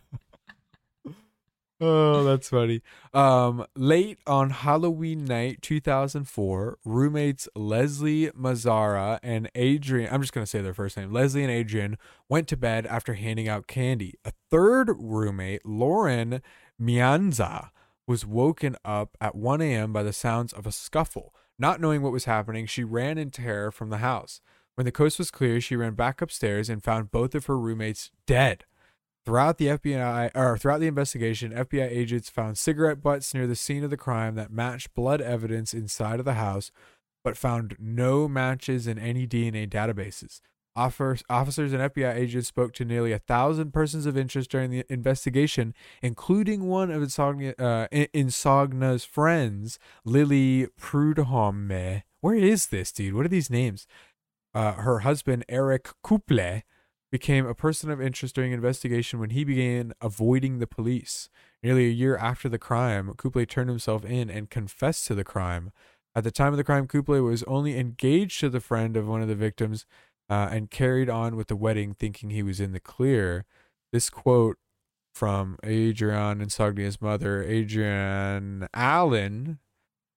Oh, 1.84 2.24
that's 2.24 2.50
funny. 2.50 2.82
Um, 3.12 3.66
late 3.76 4.20
on 4.28 4.52
Halloween 4.52 5.26
night 5.26 5.64
2004, 5.64 6.78
roommates 6.86 7.50
Leslie 7.56 8.30
Mazzara 8.38 9.20
and 9.24 9.50
Adrian, 9.56 10.14
I'm 10.14 10.22
just 10.22 10.32
going 10.32 10.44
to 10.44 10.50
say 10.50 10.62
their 10.62 10.76
first 10.76 10.96
name, 10.96 11.12
Leslie 11.12 11.42
and 11.42 11.52
Adrian, 11.52 11.98
went 12.30 12.48
to 12.50 12.58
bed 12.58 12.86
after 12.86 13.16
handing 13.16 13.50
out 13.50 13.66
candy. 13.66 14.14
A 14.24 14.32
third 14.52 14.92
roommate, 14.96 15.66
Lauren 15.66 16.44
Mianza, 16.80 17.70
was 18.06 18.28
woken 18.28 18.76
up 18.86 19.18
at 19.20 19.34
1 19.34 19.62
a.m. 19.62 19.92
by 19.92 20.04
the 20.04 20.14
sounds 20.14 20.54
of 20.54 20.68
a 20.68 20.72
scuffle. 20.72 21.34
Not 21.58 21.82
knowing 21.82 22.04
what 22.04 22.12
was 22.12 22.26
happening, 22.26 22.68
she 22.68 22.84
ran 22.84 23.18
in 23.18 23.32
terror 23.32 23.72
from 23.72 23.90
the 23.90 23.98
house. 23.98 24.40
When 24.76 24.86
the 24.86 24.92
coast 24.92 25.20
was 25.20 25.32
clear, 25.32 25.60
she 25.62 25.76
ran 25.76 25.94
back 25.94 26.22
upstairs 26.22 26.70
and 26.70 26.84
found 26.84 27.12
both 27.12 27.36
of 27.36 27.46
her 27.46 27.58
roommates 27.58 28.12
dead. 28.26 28.66
Throughout 29.26 29.58
the 29.60 29.68
FBI 29.68 30.32
or 30.34 30.58
throughout 30.58 30.80
the 30.80 30.88
investigation, 30.88 31.52
FBI 31.52 31.88
agents 31.92 32.30
found 32.30 32.58
cigarette 32.58 33.04
butts 33.04 33.34
near 33.34 33.46
the 33.46 33.56
scene 33.56 33.84
of 33.84 33.92
the 33.92 33.98
crime 33.98 34.34
that 34.36 34.52
matched 34.52 34.96
blood 34.96 35.22
evidence 35.22 35.74
inside 35.74 36.20
of 36.20 36.26
the 36.26 36.34
house. 36.34 36.72
but 37.24 37.38
found 37.38 37.76
no 37.80 38.28
matches 38.28 38.88
in 38.88 38.98
any 38.98 39.28
DNA 39.28 39.70
databases. 39.70 40.42
Officers, 40.76 41.22
and 41.74 41.82
FBI 41.82 42.16
agents 42.16 42.48
spoke 42.48 42.74
to 42.74 42.86
nearly 42.86 43.12
a 43.12 43.20
thousand 43.20 43.74
persons 43.74 44.06
of 44.06 44.18
interest 44.18 44.50
during 44.50 44.72
the 44.72 44.86
investigation, 44.90 45.74
including 46.02 46.64
one 46.68 46.90
of 46.90 47.02
Insogna, 47.04 47.54
uh, 47.60 47.88
Insogna's 47.92 49.04
friends, 49.04 49.78
Lily 50.06 50.68
Prudhomme. 50.80 52.04
Where 52.22 52.36
is 52.36 52.68
this, 52.68 52.92
dude? 52.92 53.14
What 53.14 53.26
are 53.26 53.30
these 53.30 53.50
names? 53.50 53.86
Uh, 54.54 54.74
her 54.74 55.00
husband, 55.00 55.46
Eric 55.48 55.90
Copple, 56.04 56.64
became 57.12 57.46
a 57.46 57.54
person 57.54 57.92
of 57.92 58.02
interest 58.02 58.36
during 58.36 58.52
investigation 58.52 59.20
when 59.20 59.32
he 59.32 59.44
began 59.44 59.94
avoiding 60.02 60.60
the 60.60 60.68
police. 60.68 61.30
Nearly 61.62 61.86
a 61.88 61.92
year 61.92 62.18
after 62.18 62.48
the 62.48 62.58
crime, 62.58 63.14
Copple 63.18 63.48
turned 63.48 63.70
himself 63.70 64.06
in 64.06 64.30
and 64.30 64.50
confessed 64.50 65.08
to 65.08 65.16
the 65.16 65.24
crime. 65.24 65.72
At 66.16 66.24
the 66.24 66.32
time 66.32 66.54
of 66.54 66.58
the 66.58 66.64
crime, 66.64 66.88
Copple 66.88 67.24
was 67.24 67.44
only 67.44 67.78
engaged 67.78 68.40
to 68.40 68.50
the 68.50 68.60
friend 68.60 68.96
of 68.98 69.08
one 69.08 69.22
of 69.22 69.28
the 69.28 69.36
victims 69.36 69.86
uh, 70.30 70.50
and 70.52 70.72
carried 70.72 71.10
on 71.10 71.36
with 71.36 71.48
the 71.48 71.56
wedding 71.56 71.94
thinking 71.94 72.30
he 72.30 72.44
was 72.44 72.60
in 72.60 72.72
the 72.72 72.80
clear. 72.80 73.46
This 73.92 74.10
quote 74.10 74.58
from 75.14 75.58
Adrian 75.64 76.40
Insogna's 76.40 77.02
mother, 77.02 77.44
Adrian 77.44 78.68
Allen, 78.74 79.60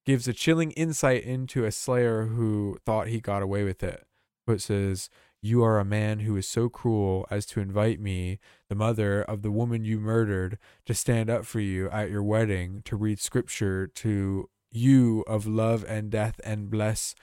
gives 0.06 0.28
a 0.28 0.32
chilling 0.32 0.70
insight 0.72 1.24
into 1.24 1.64
a 1.64 1.72
slayer 1.72 2.26
who 2.26 2.78
thought 2.86 3.08
he 3.08 3.20
got 3.20 3.42
away 3.42 3.64
with 3.64 3.82
it. 3.82 4.06
It 4.46 4.60
says, 4.60 5.08
You 5.42 5.62
are 5.64 5.78
a 5.78 5.84
man 5.84 6.20
who 6.20 6.36
is 6.36 6.46
so 6.46 6.68
cruel 6.68 7.26
as 7.30 7.46
to 7.46 7.60
invite 7.60 8.00
me, 8.00 8.38
the 8.68 8.74
mother 8.74 9.22
of 9.22 9.42
the 9.42 9.50
woman 9.50 9.84
you 9.84 9.98
murdered, 10.00 10.58
to 10.86 10.94
stand 10.94 11.30
up 11.30 11.44
for 11.46 11.60
you 11.60 11.88
at 11.90 12.10
your 12.10 12.22
wedding, 12.22 12.82
to 12.84 12.96
read 12.96 13.18
scripture 13.20 13.86
to 13.86 14.48
you 14.70 15.22
of 15.26 15.46
love 15.46 15.84
and 15.88 16.10
death 16.10 16.40
and 16.44 16.68
bless 16.70 17.14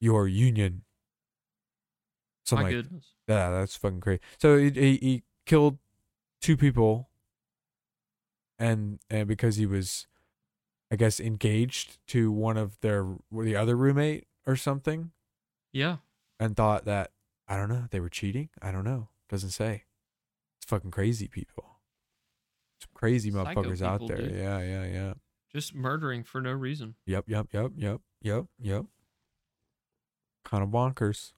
your 0.00 0.28
union. 0.28 0.82
Something 2.44 2.64
My 2.64 2.70
like 2.70 2.84
goodness. 2.84 3.06
yeah, 3.26 3.50
that's 3.50 3.76
fucking 3.76 4.00
crazy. 4.00 4.20
So 4.38 4.56
he, 4.56 4.70
he 4.70 4.96
he 4.96 5.22
killed 5.46 5.78
two 6.40 6.56
people, 6.56 7.10
and 8.58 9.00
and 9.10 9.26
because 9.28 9.56
he 9.56 9.66
was, 9.66 10.06
I 10.90 10.96
guess, 10.96 11.20
engaged 11.20 11.98
to 12.08 12.30
one 12.30 12.56
of 12.56 12.78
their 12.80 13.06
the 13.32 13.56
other 13.56 13.76
roommate 13.76 14.26
or 14.46 14.56
something, 14.56 15.10
Yeah. 15.72 15.96
And 16.38 16.56
thought 16.56 16.84
that 16.84 17.10
I 17.46 17.56
don't 17.56 17.68
know 17.68 17.84
they 17.90 18.00
were 18.00 18.08
cheating. 18.08 18.50
I 18.60 18.70
don't 18.72 18.84
know. 18.84 19.08
Doesn't 19.28 19.50
say. 19.50 19.84
It's 20.58 20.66
fucking 20.66 20.90
crazy 20.90 21.28
people. 21.28 21.80
Some 22.80 22.90
crazy 22.94 23.30
Psycho 23.30 23.62
motherfuckers 23.62 23.82
out 23.82 24.06
there. 24.06 24.16
dude. 24.16 24.36
Yeah, 24.36 24.60
yeah, 24.60 24.84
yeah. 24.86 25.12
Just 25.52 25.74
murdering 25.74 26.24
for 26.24 26.40
no 26.40 26.52
reason. 26.52 26.94
Yep, 27.06 27.24
yep, 27.28 27.48
yep, 27.52 27.72
yep, 27.76 28.00
yep, 28.22 28.44
yep. 28.60 28.84
Kind 30.44 30.62
of 30.62 30.68
bonkers. 30.70 31.32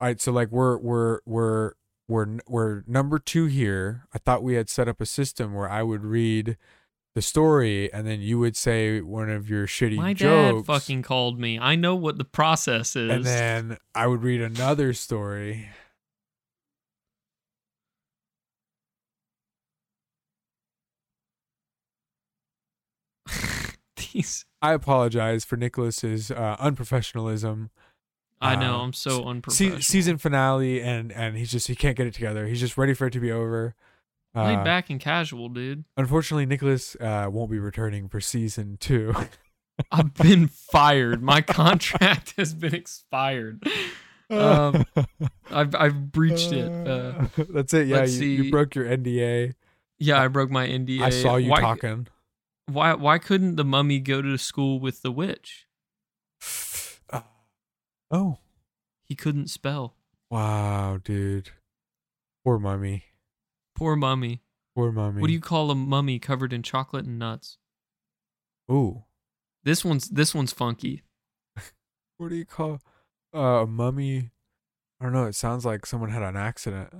All 0.00 0.08
right, 0.08 0.20
so 0.20 0.32
like 0.32 0.50
we're 0.50 0.78
we're 0.78 1.20
we're 1.24 1.72
we're 2.08 2.38
we're 2.48 2.82
number 2.86 3.18
two 3.18 3.46
here. 3.46 4.06
I 4.12 4.18
thought 4.18 4.42
we 4.42 4.54
had 4.54 4.68
set 4.68 4.88
up 4.88 5.00
a 5.00 5.06
system 5.06 5.54
where 5.54 5.70
I 5.70 5.82
would 5.82 6.04
read 6.04 6.56
the 7.14 7.22
story 7.22 7.92
and 7.92 8.06
then 8.06 8.20
you 8.22 8.38
would 8.38 8.56
say 8.56 9.00
one 9.00 9.28
of 9.28 9.48
your 9.48 9.66
shitty 9.66 9.96
My 9.96 10.14
jokes, 10.14 10.66
dad 10.66 10.74
fucking 10.74 11.02
called 11.02 11.38
me. 11.38 11.58
I 11.58 11.76
know 11.76 11.94
what 11.94 12.16
the 12.18 12.24
process 12.24 12.96
is. 12.96 13.10
and 13.10 13.24
then 13.24 13.76
I 13.94 14.06
would 14.06 14.22
read 14.22 14.40
another 14.40 14.92
story. 14.94 15.68
These. 24.12 24.44
I 24.60 24.72
apologize 24.72 25.44
for 25.44 25.56
Nicholas's 25.56 26.30
uh, 26.30 26.56
unprofessionalism. 26.60 27.70
I 28.40 28.56
know. 28.56 28.76
Uh, 28.76 28.82
I'm 28.84 28.92
so 28.92 29.10
Se- 29.18 29.24
unprofessional. 29.24 29.80
season 29.80 30.18
finale, 30.18 30.80
and 30.82 31.12
and 31.12 31.36
he's 31.36 31.50
just 31.52 31.68
he 31.68 31.76
can't 31.76 31.96
get 31.96 32.06
it 32.06 32.14
together. 32.14 32.46
He's 32.46 32.60
just 32.60 32.76
ready 32.76 32.94
for 32.94 33.06
it 33.06 33.12
to 33.12 33.20
be 33.20 33.30
over. 33.30 33.74
Laid 34.34 34.58
Uh, 34.60 34.64
back 34.64 34.88
and 34.90 34.98
casual, 35.00 35.48
dude. 35.50 35.84
unfortunately, 35.96 36.46
Nicholas 36.46 36.96
uh, 37.00 37.28
won't 37.30 37.50
be 37.50 37.58
returning 37.58 38.08
for 38.08 38.20
season 38.20 38.76
two. 38.80 39.14
I've 39.90 40.14
been 40.14 40.46
fired. 40.72 41.22
My 41.22 41.40
contract 41.42 42.34
has 42.38 42.54
been 42.54 42.74
expired. 42.74 43.62
Um, 44.30 44.86
I've 45.50 45.74
I've 45.74 46.12
breached 46.12 46.52
it. 46.52 46.70
Uh, 46.88 47.26
That's 47.50 47.74
it. 47.74 47.88
Yeah, 47.88 48.04
you, 48.04 48.26
you 48.44 48.50
broke 48.50 48.74
your 48.74 48.86
NDA. 48.86 49.52
yeah, 49.98 50.22
I 50.22 50.28
broke 50.28 50.50
my 50.50 50.66
NDA. 50.66 51.02
I 51.02 51.10
saw 51.10 51.36
you 51.36 51.50
why, 51.50 51.60
talking. 51.60 52.08
Why 52.66 52.94
why 52.94 53.18
couldn't 53.18 53.56
the 53.56 53.64
mummy 53.64 53.98
go 53.98 54.22
to 54.22 54.38
school 54.38 54.80
with 54.80 55.02
the 55.02 55.10
witch? 55.12 55.66
oh 58.10 58.38
He 59.04 59.14
couldn't 59.14 59.48
spell. 59.48 59.96
wow, 60.30 60.98
dude. 61.02 61.50
Poor 62.44 62.58
mummy. 62.58 63.04
Poor 63.74 63.96
mummy. 63.96 64.42
Poor 64.74 64.92
mummy. 64.92 65.20
What 65.20 65.26
do 65.26 65.32
you 65.32 65.40
call 65.40 65.70
a 65.70 65.74
mummy 65.74 66.18
covered 66.18 66.52
in 66.52 66.62
chocolate 66.62 67.04
and 67.04 67.18
nuts? 67.18 67.58
Ooh. 68.70 69.04
This 69.64 69.84
one's 69.84 70.08
this 70.08 70.34
one's 70.34 70.52
funky. 70.52 71.02
What 72.18 72.28
do 72.28 72.36
you 72.36 72.44
call 72.44 72.80
uh, 73.34 73.38
a 73.62 73.66
mummy? 73.66 74.30
I 75.00 75.04
don't 75.04 75.12
know. 75.12 75.24
It 75.24 75.34
sounds 75.34 75.64
like 75.64 75.86
someone 75.86 76.10
had 76.10 76.22
an 76.22 76.36
accident. 76.36 76.90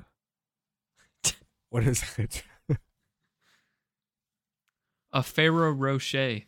what 1.71 1.85
is 1.85 2.03
it? 2.19 2.43
A 5.13 5.23
Pharaoh 5.23 5.71
Rocher. 5.71 6.41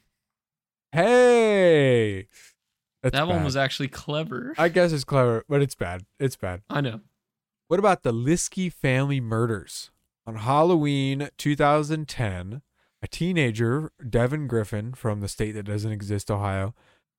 Hey, 0.90 2.28
That's 3.02 3.12
that 3.12 3.28
one 3.28 3.44
was 3.44 3.56
actually 3.56 3.88
clever. 3.88 4.54
I 4.56 4.68
guess 4.70 4.92
it's 4.92 5.04
clever, 5.04 5.44
but 5.48 5.60
it's 5.60 5.74
bad. 5.74 6.06
It's 6.18 6.36
bad. 6.36 6.62
I 6.70 6.80
know. 6.80 7.00
What 7.68 7.78
about 7.78 8.02
the 8.02 8.12
Liskey 8.12 8.72
family 8.72 9.20
murders? 9.20 9.90
On 10.26 10.36
Halloween 10.36 11.28
2010, 11.36 12.62
a 13.02 13.06
teenager, 13.06 13.92
Devin 14.08 14.46
Griffin, 14.46 14.94
from 14.94 15.20
the 15.20 15.28
state 15.28 15.52
that 15.52 15.64
doesn't 15.64 15.92
exist, 15.92 16.30
Ohio, 16.30 16.74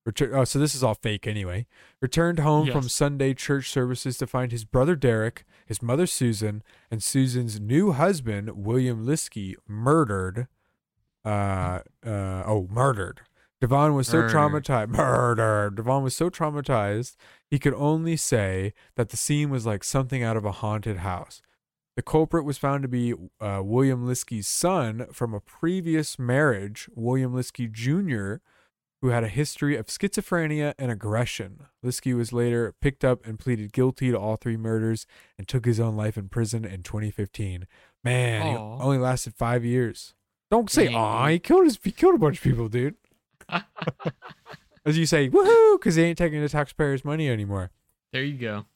retur- 0.08 0.34
oh, 0.36 0.44
so 0.44 0.58
this 0.58 0.74
is 0.74 0.82
all 0.82 0.94
fake 0.94 1.26
anyway, 1.26 1.66
returned 2.00 2.40
home 2.40 2.66
from 2.72 2.88
Sunday 2.88 3.32
church 3.34 3.70
services 3.70 4.18
to 4.18 4.26
find 4.26 4.50
his 4.50 4.64
brother 4.64 4.96
Derek, 4.96 5.44
his 5.66 5.80
mother 5.80 6.06
Susan, 6.06 6.64
and 6.90 7.02
Susan's 7.02 7.60
new 7.60 7.92
husband, 7.92 8.64
William 8.66 9.06
Liskey, 9.06 9.54
murdered. 9.68 10.48
Uh, 11.24 11.80
uh, 12.04 12.42
oh, 12.46 12.68
murdered. 12.70 13.20
Devon 13.60 13.94
was 13.94 14.06
so 14.08 14.22
traumatized. 14.22 14.88
Murdered. 14.88 15.76
Devon 15.76 16.02
was 16.02 16.14
so 16.14 16.28
traumatized 16.28 17.16
he 17.48 17.58
could 17.58 17.74
only 17.74 18.16
say 18.16 18.74
that 18.96 19.08
the 19.08 19.16
scene 19.16 19.50
was 19.50 19.64
like 19.64 19.82
something 19.82 20.22
out 20.22 20.36
of 20.36 20.44
a 20.44 20.52
haunted 20.52 20.98
house. 20.98 21.40
The 21.96 22.02
culprit 22.02 22.44
was 22.44 22.58
found 22.58 22.82
to 22.82 22.88
be 22.88 23.14
uh, 23.40 23.62
William 23.64 24.06
Liskey's 24.06 24.46
son 24.46 25.06
from 25.12 25.32
a 25.32 25.40
previous 25.40 26.18
marriage, 26.18 26.90
William 26.94 27.32
Liskey 27.32 27.72
Jr., 27.72 28.42
who 29.00 29.08
had 29.08 29.24
a 29.24 29.28
history 29.28 29.76
of 29.76 29.86
schizophrenia 29.86 30.74
and 30.78 30.90
aggression. 30.90 31.66
Liskey 31.84 32.14
was 32.14 32.34
later 32.34 32.74
picked 32.82 33.04
up 33.04 33.26
and 33.26 33.38
pleaded 33.38 33.72
guilty 33.72 34.10
to 34.10 34.18
all 34.18 34.36
three 34.36 34.58
murders 34.58 35.06
and 35.38 35.48
took 35.48 35.64
his 35.64 35.80
own 35.80 35.96
life 35.96 36.18
in 36.18 36.28
prison 36.28 36.64
in 36.66 36.82
2015. 36.82 37.66
Man, 38.04 38.42
he 38.46 38.56
only 38.56 38.98
lasted 38.98 39.34
five 39.34 39.64
years. 39.64 40.14
Don't 40.50 40.70
say. 40.70 40.92
"Aw, 40.92 41.28
he 41.28 41.38
killed 41.38 41.64
his, 41.64 41.78
he 41.82 41.92
killed 41.92 42.14
a 42.14 42.18
bunch 42.18 42.38
of 42.38 42.44
people, 42.44 42.68
dude." 42.68 42.94
As 44.84 44.98
you 44.98 45.06
say, 45.06 45.28
"Woohoo!" 45.28 45.78
because 45.78 45.96
they 45.96 46.04
ain't 46.04 46.18
taking 46.18 46.40
the 46.42 46.48
taxpayers' 46.48 47.04
money 47.04 47.28
anymore. 47.28 47.70
There 48.12 48.22
you 48.22 48.38
go. 48.38 48.66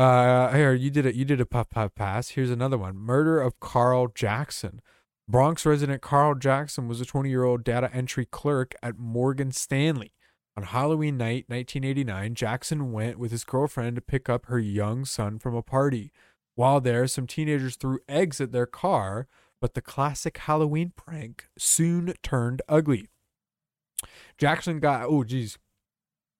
Uh, 0.00 0.54
here 0.54 0.72
you 0.72 0.90
did 0.90 1.04
it. 1.04 1.14
You 1.14 1.26
did 1.26 1.42
a 1.42 1.44
puff 1.44 1.68
puff 1.68 1.94
pass. 1.94 2.30
Here's 2.30 2.50
another 2.50 2.78
one: 2.78 2.96
murder 2.96 3.38
of 3.38 3.60
Carl 3.60 4.08
Jackson. 4.08 4.80
Bronx 5.28 5.66
resident 5.66 6.00
Carl 6.00 6.36
Jackson 6.36 6.88
was 6.88 7.02
a 7.02 7.04
20 7.04 7.28
year 7.28 7.44
old 7.44 7.64
data 7.64 7.90
entry 7.92 8.24
clerk 8.24 8.74
at 8.82 8.98
Morgan 8.98 9.52
Stanley. 9.52 10.14
On 10.56 10.62
Halloween 10.62 11.18
night, 11.18 11.44
1989, 11.48 12.34
Jackson 12.34 12.92
went 12.92 13.18
with 13.18 13.30
his 13.30 13.44
girlfriend 13.44 13.96
to 13.96 14.00
pick 14.00 14.30
up 14.30 14.46
her 14.46 14.58
young 14.58 15.04
son 15.04 15.38
from 15.38 15.54
a 15.54 15.62
party. 15.62 16.12
While 16.54 16.80
there, 16.80 17.06
some 17.06 17.26
teenagers 17.26 17.76
threw 17.76 17.98
eggs 18.08 18.40
at 18.40 18.52
their 18.52 18.64
car, 18.64 19.28
but 19.60 19.74
the 19.74 19.82
classic 19.82 20.38
Halloween 20.38 20.94
prank 20.96 21.46
soon 21.58 22.14
turned 22.22 22.62
ugly. 22.70 23.10
Jackson 24.38 24.80
got, 24.80 25.04
oh, 25.04 25.24
geez. 25.24 25.58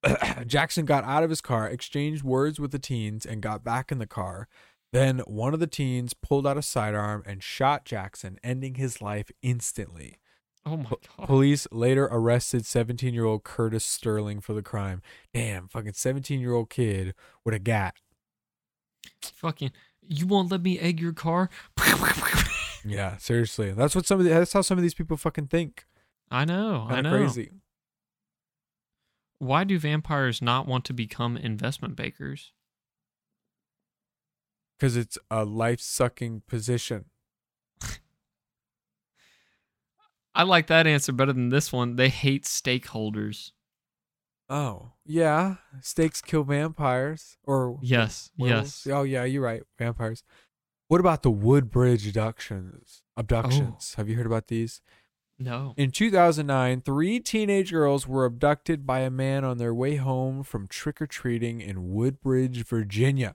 Jackson 0.47 0.85
got 0.85 1.05
out 1.05 1.23
of 1.23 1.31
his 1.31 1.41
car, 1.41 1.69
exchanged 1.69 2.23
words 2.25 2.59
with 2.59 2.71
the 2.71 2.79
teens, 2.79 3.27
and 3.27 3.43
got 3.43 3.65
back 3.65 3.93
in 3.93 3.99
the 3.99 4.07
car. 4.07 4.49
Then 4.93 5.21
one 5.21 5.55
of 5.55 5.61
the 5.61 5.67
teens 5.67 6.15
pulled 6.15 6.47
out 6.47 6.57
a 6.57 6.63
sidearm 6.63 7.23
and 7.27 7.43
shot 7.43 7.85
Jackson, 7.85 8.39
ending 8.43 8.75
his 8.75 9.01
life 9.01 9.31
instantly. 9.43 10.19
Oh 10.67 10.77
my 10.77 10.91
god. 10.91 11.27
Police 11.27 11.67
later 11.71 12.09
arrested 12.11 12.67
17 12.67 13.15
year 13.15 13.25
old 13.25 13.45
Curtis 13.45 13.85
Sterling 13.85 14.41
for 14.41 14.53
the 14.53 14.63
crime. 14.63 15.01
Damn, 15.33 15.69
fucking 15.69 15.95
17 15.95 16.41
year 16.41 16.53
old 16.53 16.71
kid 16.71 17.15
with 17.45 17.55
a 17.55 17.59
gat. 17.59 17.95
Fucking. 19.23 19.71
You 20.03 20.27
won't 20.27 20.51
let 20.51 20.63
me 20.63 20.79
egg 20.79 21.01
your 21.01 21.13
car? 21.13 21.51
Yeah, 22.85 23.17
seriously. 23.19 23.73
That's 23.73 23.95
what 23.95 24.07
some 24.07 24.21
of 24.21 24.25
the, 24.25 24.31
that's 24.31 24.53
how 24.53 24.63
some 24.63 24.79
of 24.79 24.83
these 24.83 24.95
people 24.95 25.17
fucking 25.17 25.49
think. 25.49 25.85
I 26.31 26.45
know. 26.45 26.87
I 26.89 27.01
know. 27.01 27.11
crazy. 27.11 27.51
Why 29.41 29.65
do 29.65 29.79
vampires 29.79 30.41
not 30.43 30.67
want 30.69 30.85
to 30.85 30.93
become 30.93 31.37
investment 31.37 31.97
bakers? 31.97 32.53
Because 34.79 34.97
it's 34.97 35.17
a 35.31 35.45
life 35.47 35.81
sucking 35.81 36.43
position. 36.47 37.07
I 40.35 40.43
like 40.43 40.67
that 40.69 40.87
answer 40.87 41.13
better 41.13 41.33
than 41.33 41.49
this 41.49 41.73
one. 41.73 41.97
They 41.97 42.11
hate 42.11 42.45
stakeholders. 42.45 43.53
Oh, 44.51 44.93
yeah. 45.07 45.57
Stakes 45.81 46.21
kill 46.21 46.45
vampires. 46.45 47.39
Or 47.45 47.79
Yes. 47.81 48.31
werewolves. 48.37 48.85
Yes. 48.85 48.95
Oh, 48.95 49.05
yeah, 49.05 49.25
you're 49.25 49.43
right. 49.43 49.63
Vampires. 49.79 50.23
What 50.89 51.01
about 51.01 51.23
the 51.23 51.31
Woodbridge 51.31 52.07
abductions? 52.07 53.03
Abductions. 53.17 53.95
Have 53.95 54.09
you 54.09 54.17
heard 54.17 54.27
about 54.27 54.49
these? 54.49 54.83
No. 55.43 55.73
In 55.79 55.91
2009, 55.91 56.83
three 56.83 57.19
teenage 57.19 57.73
girls 57.73 58.07
were 58.07 58.27
abducted 58.27 58.87
by 58.87 59.01
a 59.01 59.11
man 59.11 59.43
on 59.43 59.57
their 59.57 59.73
way 59.75 59.97
home 59.97 60.43
from 60.43 60.69
trick 60.69 61.01
or 61.01 61.07
treating 61.07 61.63
in 61.63 61.91
Woodbridge, 61.91 62.65
Virginia. 62.67 63.35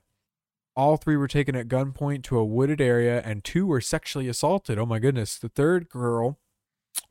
All 0.76 0.98
three 0.98 1.18
were 1.18 1.28
taken 1.28 1.56
at 1.56 1.68
gunpoint 1.68 2.22
to 2.26 2.38
a 2.38 2.46
wooded 2.46 2.80
area, 2.80 3.22
and 3.26 3.44
two 3.44 3.66
were 3.66 3.82
sexually 3.82 4.28
assaulted. 4.28 4.78
Oh 4.78 4.86
my 4.86 5.00
goodness. 5.00 5.38
The 5.40 5.50
third 5.50 5.90
girl 5.90 6.38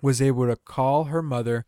was 0.01 0.22
able 0.22 0.47
to 0.47 0.55
call 0.57 1.05
her 1.05 1.22
mother, 1.22 1.64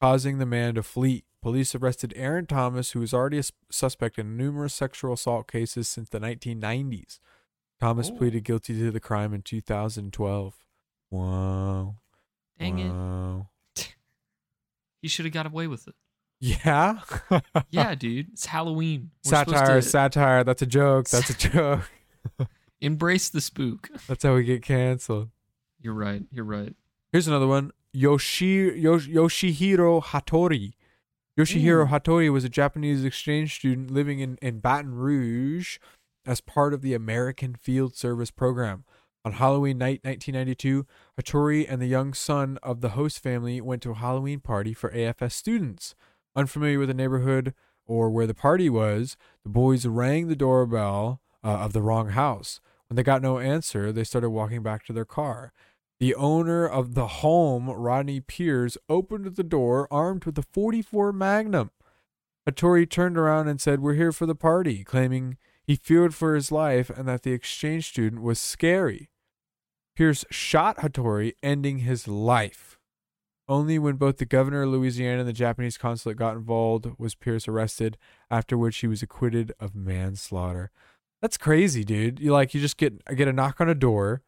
causing 0.00 0.38
the 0.38 0.46
man 0.46 0.74
to 0.74 0.82
flee. 0.82 1.24
Police 1.42 1.74
arrested 1.74 2.12
Aaron 2.16 2.46
Thomas, 2.46 2.90
who 2.92 3.00
was 3.00 3.14
already 3.14 3.38
a 3.38 3.44
suspect 3.70 4.18
in 4.18 4.36
numerous 4.36 4.74
sexual 4.74 5.12
assault 5.12 5.46
cases 5.46 5.88
since 5.88 6.08
the 6.08 6.18
1990s. 6.18 7.20
Thomas 7.78 8.10
Oh. 8.10 8.16
pleaded 8.16 8.42
guilty 8.44 8.76
to 8.78 8.90
the 8.90 8.98
crime 9.00 9.32
in 9.32 9.42
2012. 9.42 10.54
Wow. 11.10 11.96
Dang 12.58 12.78
it. 12.78 13.86
He 15.02 15.08
should 15.08 15.26
have 15.26 15.34
got 15.34 15.44
away 15.44 15.66
with 15.66 15.86
it. 15.86 15.94
Yeah. 16.40 17.00
Yeah, 17.70 17.94
dude. 17.94 18.28
It's 18.32 18.46
Halloween. 18.46 19.10
We're 19.24 19.30
satire, 19.30 19.76
to 19.76 19.82
satire. 19.82 20.44
That's 20.44 20.62
a 20.62 20.66
joke. 20.66 21.10
That's 21.10 21.28
a 21.28 21.34
joke. 21.50 21.90
embrace 22.80 23.28
the 23.28 23.42
spook. 23.42 23.90
That's 24.08 24.22
how 24.24 24.34
we 24.34 24.44
get 24.44 24.62
canceled. 24.62 25.28
You're 25.80 25.92
right. 25.92 26.22
You're 26.32 26.44
right. 26.46 26.74
Here's 27.12 27.28
another 27.28 27.46
one. 27.46 27.72
Yoshi 27.92 28.80
Yosh, 28.80 29.08
Yoshihiro 29.08 30.02
Hattori. 30.02 30.72
Yoshihiro 31.38 31.84
Ooh. 31.84 31.90
Hattori 31.90 32.32
was 32.32 32.44
a 32.44 32.48
Japanese 32.48 33.04
exchange 33.04 33.54
student 33.56 33.90
living 33.90 34.20
in, 34.20 34.38
in 34.40 34.60
Baton 34.60 34.94
Rouge 34.94 35.78
as 36.26 36.40
part 36.40 36.72
of 36.72 36.80
the 36.80 36.94
American 36.94 37.54
Field 37.54 37.94
Service 37.94 38.30
program. 38.30 38.84
On 39.26 39.32
Halloween 39.32 39.78
night 39.78 40.00
1992, 40.04 40.84
Hattori 41.18 41.66
and 41.66 41.80
the 41.80 41.86
young 41.86 42.12
son 42.12 42.58
of 42.62 42.82
the 42.82 42.90
host 42.90 43.18
family 43.18 43.58
went 43.58 43.80
to 43.82 43.92
a 43.92 43.94
Halloween 43.94 44.40
party 44.40 44.74
for 44.74 44.90
AFS 44.90 45.32
students. 45.32 45.94
Unfamiliar 46.36 46.78
with 46.78 46.88
the 46.88 46.94
neighborhood 46.94 47.54
or 47.86 48.10
where 48.10 48.26
the 48.26 48.34
party 48.34 48.68
was, 48.68 49.16
the 49.42 49.48
boys 49.48 49.86
rang 49.86 50.28
the 50.28 50.36
doorbell 50.36 51.22
uh, 51.42 51.48
of 51.48 51.72
the 51.72 51.80
wrong 51.80 52.10
house. 52.10 52.60
When 52.88 52.96
they 52.96 53.02
got 53.02 53.22
no 53.22 53.38
answer, 53.38 53.92
they 53.92 54.04
started 54.04 54.28
walking 54.28 54.62
back 54.62 54.84
to 54.84 54.92
their 54.92 55.06
car. 55.06 55.54
The 56.00 56.14
owner 56.14 56.66
of 56.66 56.94
the 56.94 57.06
home, 57.06 57.70
Rodney 57.70 58.20
Peairs, 58.20 58.76
opened 58.90 59.36
the 59.36 59.42
door 59.42 59.88
armed 59.90 60.26
with 60.26 60.36
a 60.36 60.44
44 60.52 61.14
Magnum. 61.14 61.70
Hattori 62.46 62.88
turned 62.88 63.16
around 63.16 63.48
and 63.48 63.58
said, 63.58 63.80
We're 63.80 63.94
here 63.94 64.12
for 64.12 64.26
the 64.26 64.34
party, 64.34 64.84
claiming 64.84 65.38
he 65.66 65.76
feared 65.76 66.14
for 66.14 66.34
his 66.34 66.52
life 66.52 66.90
and 66.90 67.08
that 67.08 67.22
the 67.22 67.32
exchange 67.32 67.88
student 67.88 68.20
was 68.20 68.38
scary. 68.38 69.08
Peairs 69.96 70.24
shot 70.30 70.78
Hattori, 70.78 71.34
ending 71.42 71.78
his 71.78 72.08
life. 72.08 72.78
Only 73.46 73.78
when 73.78 73.96
both 73.96 74.16
the 74.16 74.24
governor 74.24 74.62
of 74.62 74.70
Louisiana 74.70 75.20
and 75.20 75.28
the 75.28 75.32
Japanese 75.32 75.76
consulate 75.76 76.16
got 76.16 76.34
involved 76.36 76.86
was 76.98 77.14
Peairs 77.14 77.46
arrested, 77.46 77.98
after 78.30 78.56
which 78.56 78.78
he 78.78 78.86
was 78.86 79.02
acquitted 79.02 79.52
of 79.60 79.74
manslaughter. 79.74 80.70
That's 81.20 81.36
crazy, 81.36 81.84
dude. 81.84 82.20
You 82.20 82.32
like 82.32 82.54
you 82.54 82.60
just 82.60 82.76
get 82.78 83.04
get 83.14 83.28
a 83.28 83.32
knock 83.32 83.60
on 83.60 83.68
a 83.68 83.74
door, 83.74 84.22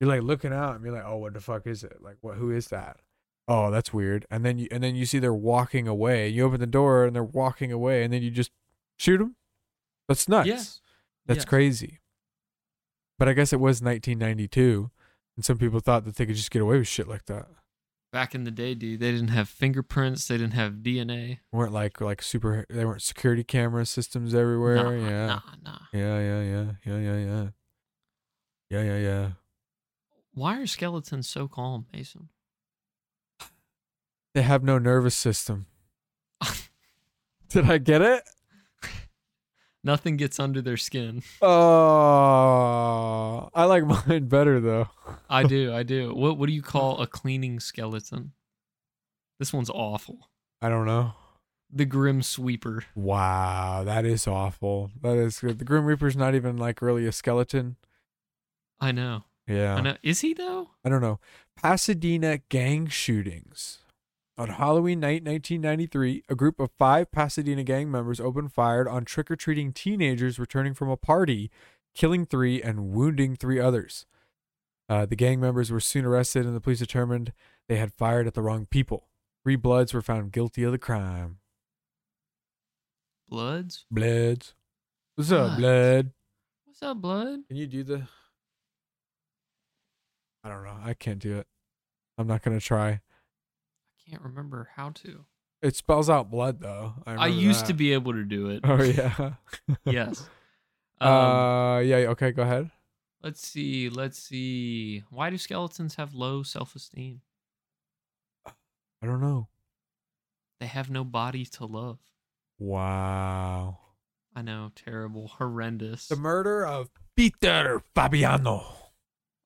you're 0.00 0.08
like 0.08 0.22
looking 0.22 0.52
out 0.52 0.74
and 0.74 0.84
you're 0.84 0.94
like, 0.94 1.04
oh, 1.06 1.18
what 1.18 1.34
the 1.34 1.40
fuck 1.40 1.66
is 1.66 1.84
it? 1.84 1.98
Like, 2.00 2.16
what? 2.22 2.36
Who 2.36 2.50
is 2.50 2.68
that? 2.68 2.98
Oh, 3.46 3.70
that's 3.70 3.92
weird. 3.92 4.26
And 4.30 4.44
then 4.44 4.58
you 4.58 4.68
and 4.70 4.82
then 4.82 4.94
you 4.96 5.04
see 5.06 5.18
they're 5.18 5.34
walking 5.34 5.86
away. 5.86 6.28
You 6.28 6.44
open 6.44 6.58
the 6.60 6.66
door 6.66 7.04
and 7.04 7.14
they're 7.14 7.22
walking 7.22 7.72
away, 7.72 8.02
and 8.04 8.12
then 8.12 8.22
you 8.22 8.30
just 8.30 8.50
shoot 8.98 9.18
them. 9.18 9.36
That's 10.08 10.28
nuts. 10.28 10.48
Yeah. 10.48 10.62
That's 11.26 11.38
Yes. 11.38 11.44
crazy. 11.44 12.00
But 13.18 13.28
I 13.28 13.34
guess 13.34 13.52
it 13.52 13.60
was 13.60 13.80
1992, 13.82 14.90
and 15.36 15.44
some 15.44 15.58
people 15.58 15.80
thought 15.80 16.04
that 16.04 16.16
they 16.16 16.26
could 16.26 16.36
just 16.36 16.50
get 16.50 16.62
away 16.62 16.78
with 16.78 16.88
shit 16.88 17.08
like 17.08 17.26
that. 17.26 17.46
Back 18.12 18.34
in 18.34 18.44
the 18.44 18.50
day, 18.50 18.74
dude, 18.74 19.00
they 19.00 19.10
didn't 19.10 19.28
have 19.28 19.48
fingerprints. 19.48 20.28
They 20.28 20.36
didn't 20.36 20.52
have 20.52 20.74
DNA. 20.74 21.38
weren't 21.50 21.72
like 21.72 22.00
like 22.00 22.20
super. 22.20 22.66
They 22.68 22.84
weren't 22.84 23.00
security 23.00 23.42
camera 23.42 23.86
systems 23.86 24.34
everywhere. 24.34 24.76
Nah, 24.76 24.90
yeah. 24.90 25.26
nah, 25.26 25.40
nah. 25.64 25.78
yeah, 25.94 26.18
yeah, 26.18 26.42
yeah, 26.42 26.64
yeah, 26.84 26.98
yeah, 26.98 27.16
yeah, 27.16 27.48
yeah, 28.68 28.82
yeah, 28.82 28.98
yeah. 28.98 29.30
Why 30.34 30.58
are 30.58 30.66
skeletons 30.66 31.28
so 31.28 31.48
calm, 31.48 31.86
Mason? 31.92 32.28
They 34.34 34.42
have 34.42 34.62
no 34.62 34.78
nervous 34.78 35.14
system. 35.14 35.66
Did 37.48 37.70
I 37.70 37.78
get 37.78 38.00
it? 38.00 38.22
Nothing 39.84 40.16
gets 40.16 40.38
under 40.38 40.62
their 40.62 40.76
skin. 40.76 41.22
Oh, 41.42 43.48
I 43.54 43.64
like 43.64 43.84
mine 44.06 44.26
better 44.26 44.60
though. 44.60 44.88
I 45.28 45.42
do, 45.44 45.74
I 45.74 45.82
do. 45.94 46.14
What 46.14 46.38
what 46.38 46.46
do 46.46 46.52
you 46.52 46.62
call 46.62 47.00
a 47.00 47.06
cleaning 47.06 47.60
skeleton? 47.60 48.32
This 49.38 49.52
one's 49.52 49.70
awful. 49.70 50.28
I 50.60 50.68
don't 50.68 50.86
know. 50.86 51.14
The 51.74 51.84
Grim 51.84 52.22
Sweeper. 52.22 52.84
Wow, 52.94 53.82
that 53.84 54.04
is 54.04 54.28
awful. 54.28 54.90
That 55.02 55.16
is 55.16 55.40
good. 55.40 55.58
The 55.58 55.64
Grim 55.64 55.86
Reaper's 55.86 56.16
not 56.16 56.34
even 56.34 56.56
like 56.56 56.82
really 56.82 57.06
a 57.06 57.12
skeleton. 57.12 57.76
I 58.78 58.92
know. 58.92 59.24
Yeah. 59.46 59.76
I 59.76 59.80
know. 59.80 59.96
Is 60.02 60.20
he 60.20 60.34
though? 60.34 60.70
I 60.84 60.88
don't 60.88 61.00
know. 61.00 61.18
Pasadena 61.56 62.38
gang 62.48 62.86
shootings. 62.86 63.78
On 64.38 64.48
Halloween 64.48 65.00
night 65.00 65.24
1993, 65.24 66.24
a 66.28 66.34
group 66.34 66.58
of 66.58 66.70
five 66.78 67.12
Pasadena 67.12 67.62
gang 67.62 67.90
members 67.90 68.18
opened 68.18 68.52
fire 68.52 68.88
on 68.88 69.04
trick 69.04 69.30
or 69.30 69.36
treating 69.36 69.72
teenagers 69.72 70.38
returning 70.38 70.72
from 70.72 70.88
a 70.88 70.96
party, 70.96 71.50
killing 71.94 72.24
three 72.24 72.62
and 72.62 72.88
wounding 72.90 73.36
three 73.36 73.60
others. 73.60 74.06
Uh, 74.88 75.04
the 75.04 75.16
gang 75.16 75.38
members 75.38 75.70
were 75.70 75.80
soon 75.80 76.06
arrested, 76.06 76.46
and 76.46 76.56
the 76.56 76.60
police 76.60 76.78
determined 76.78 77.32
they 77.68 77.76
had 77.76 77.92
fired 77.92 78.26
at 78.26 78.32
the 78.32 78.42
wrong 78.42 78.66
people. 78.66 79.08
Three 79.44 79.56
Bloods 79.56 79.92
were 79.92 80.02
found 80.02 80.32
guilty 80.32 80.62
of 80.62 80.72
the 80.72 80.78
crime. 80.78 81.38
Bloods? 83.28 83.84
Bloods. 83.90 84.54
What's 85.14 85.30
up? 85.30 85.58
Blood? 85.58 86.12
What's 86.64 86.82
up, 86.82 86.98
Blood? 87.02 87.40
Can 87.48 87.56
you 87.56 87.66
do 87.66 87.82
the. 87.82 88.06
I 90.42 90.48
don't 90.48 90.64
know. 90.64 90.76
I 90.82 90.94
can't 90.94 91.18
do 91.18 91.36
it. 91.38 91.46
I'm 92.16 92.26
not 92.26 92.42
going 92.42 92.58
to 92.58 92.64
try. 92.64 93.00
Can't 94.08 94.22
remember 94.22 94.70
how 94.74 94.90
to. 94.90 95.24
It 95.62 95.76
spells 95.76 96.10
out 96.10 96.30
blood 96.30 96.60
though. 96.60 96.94
I, 97.06 97.14
I 97.14 97.26
used 97.28 97.66
to 97.66 97.72
be 97.72 97.92
able 97.92 98.12
to 98.12 98.24
do 98.24 98.48
it. 98.48 98.60
Oh 98.64 98.82
yeah. 98.82 99.34
yes. 99.84 100.28
Um, 101.00 101.08
uh 101.08 101.78
yeah, 101.80 101.96
okay, 102.10 102.32
go 102.32 102.42
ahead. 102.42 102.70
let's 103.22 103.46
see. 103.46 103.88
Let's 103.88 104.18
see. 104.18 105.04
Why 105.10 105.30
do 105.30 105.38
skeletons 105.38 105.94
have 105.96 106.14
low 106.14 106.42
self 106.42 106.74
esteem? 106.74 107.20
I 108.46 109.06
don't 109.06 109.20
know. 109.20 109.48
They 110.60 110.66
have 110.66 110.90
no 110.90 111.04
body 111.04 111.44
to 111.46 111.66
love. 111.66 111.98
Wow. 112.58 113.78
I 114.34 114.42
know. 114.42 114.70
Terrible. 114.76 115.28
Horrendous. 115.28 116.08
The 116.08 116.16
murder 116.16 116.64
of 116.64 116.90
Peter 117.16 117.82
Fabiano. 117.94 118.64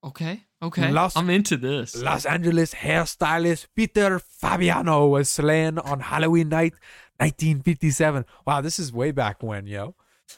Okay. 0.03 0.41
Okay. 0.61 0.91
Los- 0.91 1.15
I'm 1.17 1.29
into 1.29 1.57
this. 1.57 1.95
Los 1.95 2.25
Angeles 2.25 2.73
hairstylist 2.73 3.67
Peter 3.75 4.19
Fabiano 4.19 5.07
was 5.07 5.29
slain 5.29 5.77
on 5.79 5.99
Halloween 6.01 6.49
night 6.49 6.73
1957. 7.17 8.25
Wow, 8.45 8.61
this 8.61 8.79
is 8.79 8.93
way 8.93 9.11
back 9.11 9.41
when, 9.41 9.65
yo. 9.67 9.95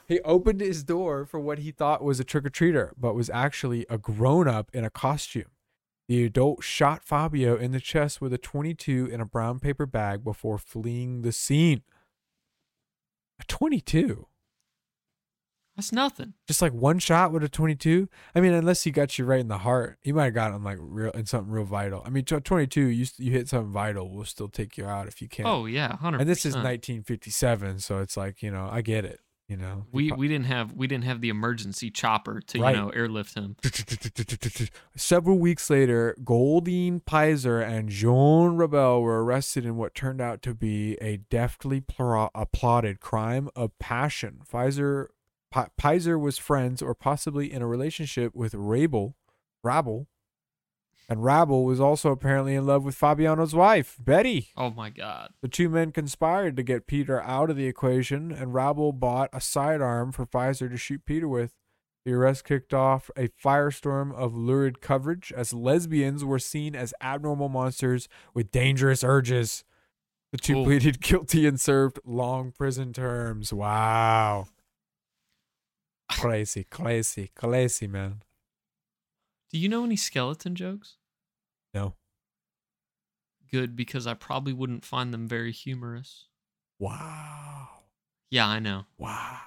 He 0.08 0.20
opened 0.22 0.62
his 0.62 0.84
door 0.84 1.26
for 1.26 1.40
what 1.40 1.60
he 1.60 1.72
thought 1.72 2.04
was 2.04 2.20
a 2.20 2.24
trick 2.24 2.46
or 2.46 2.50
treater, 2.50 2.92
but 2.98 3.16
was 3.16 3.30
actually 3.30 3.86
a 3.90 3.98
grown 3.98 4.48
up 4.48 4.70
in 4.74 4.86
a 4.86 4.90
costume. 4.90 5.52
The 6.08 6.24
adult 6.26 6.64
shot 6.64 7.04
Fabio 7.04 7.56
in 7.56 7.72
the 7.72 7.80
chest 7.80 8.22
with 8.22 8.34
a 8.34 8.38
22 8.38 9.10
in 9.12 9.20
a 9.22 9.26
brown 9.26 9.60
paper 9.60 9.86
bag 9.86 10.24
before 10.24 10.58
fleeing 10.58 11.22
the 11.22 11.32
scene. 11.32 11.84
A 13.40 13.44
22? 13.46 14.28
That's 15.80 15.94
nothing. 15.94 16.34
Just 16.46 16.62
like 16.62 16.74
one 16.74 17.00
shot 17.00 17.32
with 17.32 17.42
a 17.42 17.48
22? 17.48 18.10
I 18.36 18.42
mean, 18.42 18.52
unless 18.52 18.84
he 18.84 18.92
got 18.92 19.18
you 19.18 19.24
right 19.24 19.40
in 19.40 19.48
the 19.48 19.60
heart, 19.60 19.98
he 20.02 20.12
might 20.12 20.26
have 20.26 20.34
got 20.34 20.54
him 20.54 20.62
like 20.62 20.78
real 20.82 21.12
in 21.12 21.26
something 21.26 21.50
real 21.52 21.64
vital. 21.64 22.04
I 22.06 22.10
mean, 22.10 22.26
tw- 22.26 22.44
22, 22.44 22.82
you, 22.82 23.06
you 23.18 23.32
hit 23.32 23.48
something 23.48 23.72
vital, 23.72 24.10
we'll 24.14 24.26
still 24.26 24.50
take 24.50 24.78
you 24.78 24.86
out 24.86 25.08
if 25.08 25.22
you 25.22 25.30
can. 25.30 25.46
Oh 25.46 25.66
yeah, 25.66 25.96
hundred. 25.96 26.20
and 26.20 26.30
this 26.30 26.46
is 26.46 26.54
1957, 26.54 27.80
so 27.80 28.00
it's 28.00 28.18
like, 28.18 28.44
you 28.44 28.52
know, 28.52 28.68
I 28.70 28.82
get 28.82 29.06
it. 29.06 29.22
You 29.48 29.58
know, 29.58 29.86
We 29.92 30.12
we 30.12 30.28
didn't 30.28 30.46
have 30.46 30.74
we 30.74 30.86
didn't 30.86 31.06
have 31.06 31.22
the 31.22 31.30
emergency 31.30 31.90
chopper 31.90 32.40
to 32.40 32.62
Right. 32.62 32.76
you 32.76 32.82
know 32.84 32.90
airlift 32.90 33.34
him. 33.34 33.56
Several 34.96 35.40
weeks 35.40 35.70
later, 35.72 36.16
Goldine 36.24 37.00
Pizer 37.00 37.60
and 37.68 37.90
Jean 37.90 38.58
Rebel 38.58 39.02
were 39.02 39.24
arrested 39.24 39.66
in 39.66 39.76
what 39.76 39.96
turned 39.96 40.22
out 40.22 40.42
to 40.44 40.54
be 40.54 40.98
a 41.02 41.18
deftly 41.18 41.82
pl- 41.82 42.30
applauded 42.36 43.00
crime 43.00 43.50
of 43.56 43.72
passion. 43.80 44.42
Pfizer, 44.52 45.08
P- 45.54 45.62
Pizer 45.80 46.20
was 46.20 46.38
friends 46.38 46.82
or 46.82 46.94
possibly 46.94 47.52
in 47.52 47.62
a 47.62 47.68
relationship 47.68 48.36
with 48.36 48.54
Rabel, 48.54 49.16
Rabel, 49.64 50.08
and 51.10 51.24
Rabel 51.24 51.66
was 51.66 51.80
also 51.80 52.12
apparently 52.12 52.54
in 52.54 52.68
love 52.68 52.84
with 52.84 52.94
Fabiano's 52.94 53.56
wife, 53.56 53.98
Betty. 54.00 54.50
Oh 54.56 54.70
my 54.70 54.92
god. 54.92 55.34
The 55.42 55.48
two 55.48 55.68
men 55.68 55.92
conspired 55.92 56.56
to 56.56 56.64
get 56.64 56.86
Peter 56.86 57.20
out 57.24 57.50
of 57.50 57.58
the 57.58 57.66
equation, 57.66 58.32
and 58.32 58.54
Rabel 58.54 58.92
bought 58.92 59.32
a 59.34 59.42
sidearm 59.42 60.12
for 60.12 60.28
Pfizer 60.28 60.70
to 60.70 60.78
shoot 60.78 61.06
Peter 61.06 61.28
with. 61.28 61.56
The 62.06 62.14
arrest 62.14 62.46
kicked 62.46 62.76
off 62.76 63.10
a 63.18 63.28
firestorm 63.28 64.14
of 64.14 64.36
lurid 64.36 64.82
coverage 64.82 65.34
as 65.36 65.52
lesbians 65.52 66.24
were 66.24 66.40
seen 66.40 66.76
as 66.76 66.94
abnormal 67.02 67.50
monsters 67.50 68.08
with 68.36 68.52
dangerous 68.52 69.04
urges. 69.04 69.64
The 70.32 70.38
two 70.38 70.60
Ooh. 70.60 70.64
pleaded 70.64 71.02
guilty 71.02 71.48
and 71.48 71.60
served 71.60 72.00
long 72.06 72.52
prison 72.52 72.94
terms. 72.94 73.52
Wow. 73.52 74.46
Crazy, 76.10 76.64
crazy, 76.64 77.32
crazy, 77.36 77.88
man. 77.88 78.24
Do 79.52 79.58
you 79.58 79.70
know 79.70 79.84
any 79.84 79.96
skeleton 79.96 80.56
jokes? 80.56 80.98
No. 81.74 81.96
Good 83.52 83.76
because 83.76 84.06
I 84.06 84.14
probably 84.14 84.54
wouldn't 84.54 84.86
find 84.86 85.14
them 85.14 85.28
very 85.28 85.52
humorous. 85.52 86.26
Wow. 86.80 87.68
Yeah, 88.30 88.48
I 88.48 88.60
know. 88.60 88.86
Wow. 88.98 89.38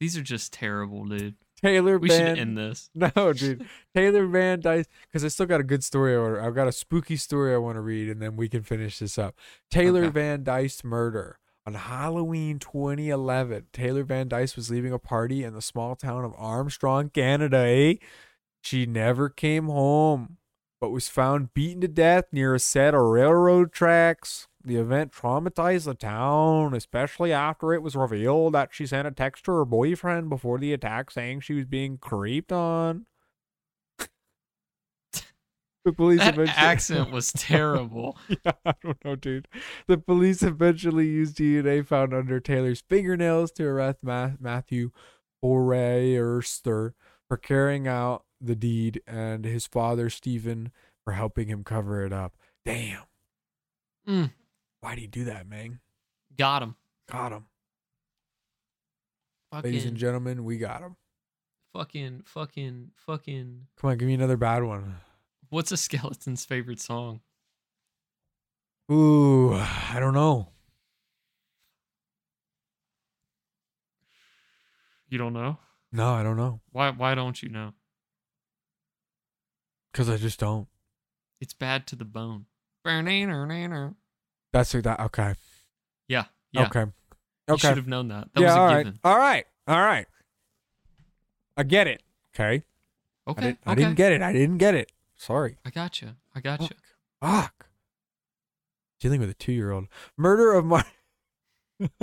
These 0.00 0.16
are 0.16 0.22
just 0.22 0.52
terrible, 0.52 1.04
dude. 1.04 1.36
Taylor 1.60 1.98
We 1.98 2.08
Van 2.08 2.36
should 2.36 2.38
end 2.38 2.58
this. 2.58 2.90
No, 2.94 3.32
dude. 3.32 3.66
Taylor 3.94 4.26
Van 4.26 4.60
Dyke, 4.60 4.86
because 5.06 5.24
I 5.24 5.28
still 5.28 5.46
got 5.46 5.60
a 5.60 5.64
good 5.64 5.82
story. 5.82 6.14
Or 6.14 6.40
I've 6.40 6.54
got 6.54 6.68
a 6.68 6.72
spooky 6.72 7.16
story 7.16 7.54
I 7.54 7.58
want 7.58 7.76
to 7.76 7.80
read, 7.80 8.08
and 8.08 8.22
then 8.22 8.36
we 8.36 8.48
can 8.48 8.62
finish 8.62 8.98
this 9.00 9.18
up. 9.18 9.36
Taylor 9.70 10.04
Okay. 10.04 10.10
Van 10.10 10.44
Dyke's 10.44 10.84
murder 10.84 11.38
on 11.68 11.74
Halloween 11.74 12.58
2011. 12.58 13.66
Taylor 13.74 14.02
Van 14.02 14.26
Dyke 14.26 14.56
was 14.56 14.70
leaving 14.70 14.90
a 14.90 14.98
party 14.98 15.44
in 15.44 15.52
the 15.52 15.60
small 15.60 15.94
town 15.94 16.24
of 16.24 16.32
Armstrong, 16.38 17.10
Canada. 17.10 17.58
Eh? 17.58 17.96
She 18.62 18.86
never 18.86 19.28
came 19.28 19.66
home, 19.66 20.38
but 20.80 20.88
was 20.88 21.08
found 21.08 21.52
beaten 21.52 21.82
to 21.82 21.88
death 21.88 22.24
near 22.32 22.54
a 22.54 22.58
set 22.58 22.94
of 22.94 23.02
railroad 23.02 23.70
tracks. 23.70 24.48
The 24.64 24.76
event 24.76 25.12
traumatized 25.12 25.84
the 25.84 25.92
town, 25.92 26.72
especially 26.72 27.34
after 27.34 27.74
it 27.74 27.82
was 27.82 27.94
revealed 27.94 28.54
that 28.54 28.70
she 28.72 28.86
sent 28.86 29.06
a 29.06 29.10
text 29.10 29.44
to 29.44 29.52
her 29.52 29.66
boyfriend 29.66 30.30
before 30.30 30.58
the 30.58 30.72
attack 30.72 31.10
saying 31.10 31.40
she 31.40 31.52
was 31.52 31.66
being 31.66 31.98
creeped 31.98 32.50
on. 32.50 33.04
The 35.88 35.92
police 35.94 36.18
That 36.20 36.34
eventually 36.34 36.56
accent 36.58 37.10
was 37.12 37.32
terrible. 37.32 38.18
yeah, 38.28 38.52
I 38.64 38.74
don't 38.82 39.02
know, 39.04 39.16
dude. 39.16 39.48
The 39.86 39.96
police 39.98 40.42
eventually 40.42 41.06
used 41.06 41.36
DNA 41.38 41.86
found 41.86 42.12
under 42.12 42.40
Taylor's 42.40 42.82
fingernails 42.88 43.50
to 43.52 43.64
arrest 43.64 44.04
Ma- 44.04 44.32
Matthew 44.38 44.90
Forrester 45.40 46.94
for 47.28 47.36
carrying 47.36 47.88
out 47.88 48.24
the 48.40 48.54
deed 48.54 49.00
and 49.06 49.44
his 49.44 49.66
father, 49.66 50.10
Stephen, 50.10 50.70
for 51.04 51.12
helping 51.14 51.48
him 51.48 51.64
cover 51.64 52.04
it 52.04 52.12
up. 52.12 52.34
Damn. 52.64 53.02
Mm, 54.08 54.30
Why'd 54.80 54.98
he 54.98 55.06
do 55.06 55.24
that, 55.24 55.48
man? 55.48 55.80
got 56.36 56.62
him. 56.62 56.76
Got 57.10 57.32
him. 57.32 57.46
Fucking, 59.52 59.70
Ladies 59.70 59.86
and 59.86 59.96
gentlemen, 59.96 60.44
we 60.44 60.58
got 60.58 60.82
him. 60.82 60.96
fucking, 61.74 62.22
fucking, 62.26 62.90
fucking. 62.96 63.66
Come 63.80 63.90
on, 63.90 63.96
give 63.98 64.06
me 64.06 64.14
another 64.14 64.36
bad 64.36 64.62
one. 64.62 64.96
What's 65.50 65.72
a 65.72 65.76
skeleton's 65.76 66.44
favorite 66.44 66.80
song? 66.80 67.20
Ooh, 68.90 69.54
I 69.54 69.96
don't 69.98 70.14
know. 70.14 70.48
You 75.08 75.18
don't 75.18 75.32
know? 75.32 75.58
No, 75.90 76.12
I 76.12 76.22
don't 76.22 76.36
know. 76.36 76.60
Why? 76.70 76.90
Why 76.90 77.14
don't 77.14 77.42
you 77.42 77.48
know? 77.48 77.72
Because 79.90 80.10
I 80.10 80.16
just 80.16 80.38
don't. 80.38 80.68
It's 81.40 81.54
bad 81.54 81.86
to 81.88 81.96
the 81.96 82.04
bone. 82.04 82.46
Yeah, 82.84 83.90
That's 84.52 84.72
that. 84.72 85.00
Okay. 85.00 85.34
yeah. 86.08 86.24
Okay. 86.56 86.80
Okay. 86.80 86.92
You 87.50 87.58
should 87.58 87.76
have 87.76 87.88
known 87.88 88.08
that. 88.08 88.28
That 88.34 88.40
yeah, 88.40 88.46
was 88.48 88.56
a 88.56 88.58
all 88.58 88.66
right. 88.66 88.84
given. 88.84 89.00
All 89.04 89.18
right. 89.18 89.46
All 89.66 89.80
right. 89.80 90.06
I 91.56 91.62
get 91.62 91.86
it. 91.86 92.02
Okay. 92.34 92.62
I, 93.26 93.30
Okay. 93.30 93.56
I 93.66 93.72
okay. 93.72 93.82
didn't 93.82 93.94
get 93.96 94.12
it. 94.12 94.22
I 94.22 94.32
didn't 94.32 94.58
get 94.58 94.74
it. 94.74 94.90
Sorry. 95.18 95.58
I 95.64 95.70
got 95.70 96.00
you. 96.00 96.10
I 96.34 96.40
got 96.40 96.60
you. 96.62 96.68
Fuck. 97.20 97.66
Dealing 99.00 99.20
with 99.20 99.28
a 99.30 99.34
two 99.34 99.52
year 99.52 99.72
old. 99.72 99.88
Murder 100.16 100.52
of 100.52 100.64
Mar. 100.64 100.84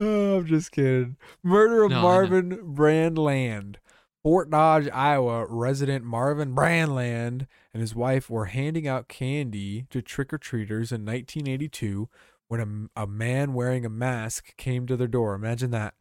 oh, 0.00 0.38
I'm 0.38 0.46
just 0.46 0.72
kidding. 0.72 1.16
Murder 1.42 1.84
of 1.84 1.90
No, 1.90 1.98
I 1.98 2.00
know. 2.00 2.08
Marvin 2.08 2.74
Brandland. 2.74 3.76
Fort 4.22 4.50
Dodge, 4.50 4.88
Iowa 4.92 5.46
resident 5.48 6.04
Marvin 6.04 6.54
Brandland 6.54 7.46
and 7.72 7.80
his 7.80 7.94
wife 7.94 8.28
were 8.28 8.46
handing 8.46 8.86
out 8.86 9.08
candy 9.08 9.86
to 9.88 10.02
trick 10.02 10.32
or 10.32 10.38
treaters 10.38 10.92
in 10.92 11.06
1982 11.06 12.08
when 12.48 12.90
a, 12.96 13.02
a 13.02 13.06
man 13.06 13.54
wearing 13.54 13.86
a 13.86 13.90
mask 13.90 14.54
came 14.58 14.86
to 14.86 14.96
their 14.96 15.08
door. 15.08 15.34
Imagine 15.34 15.70
that. 15.70 15.94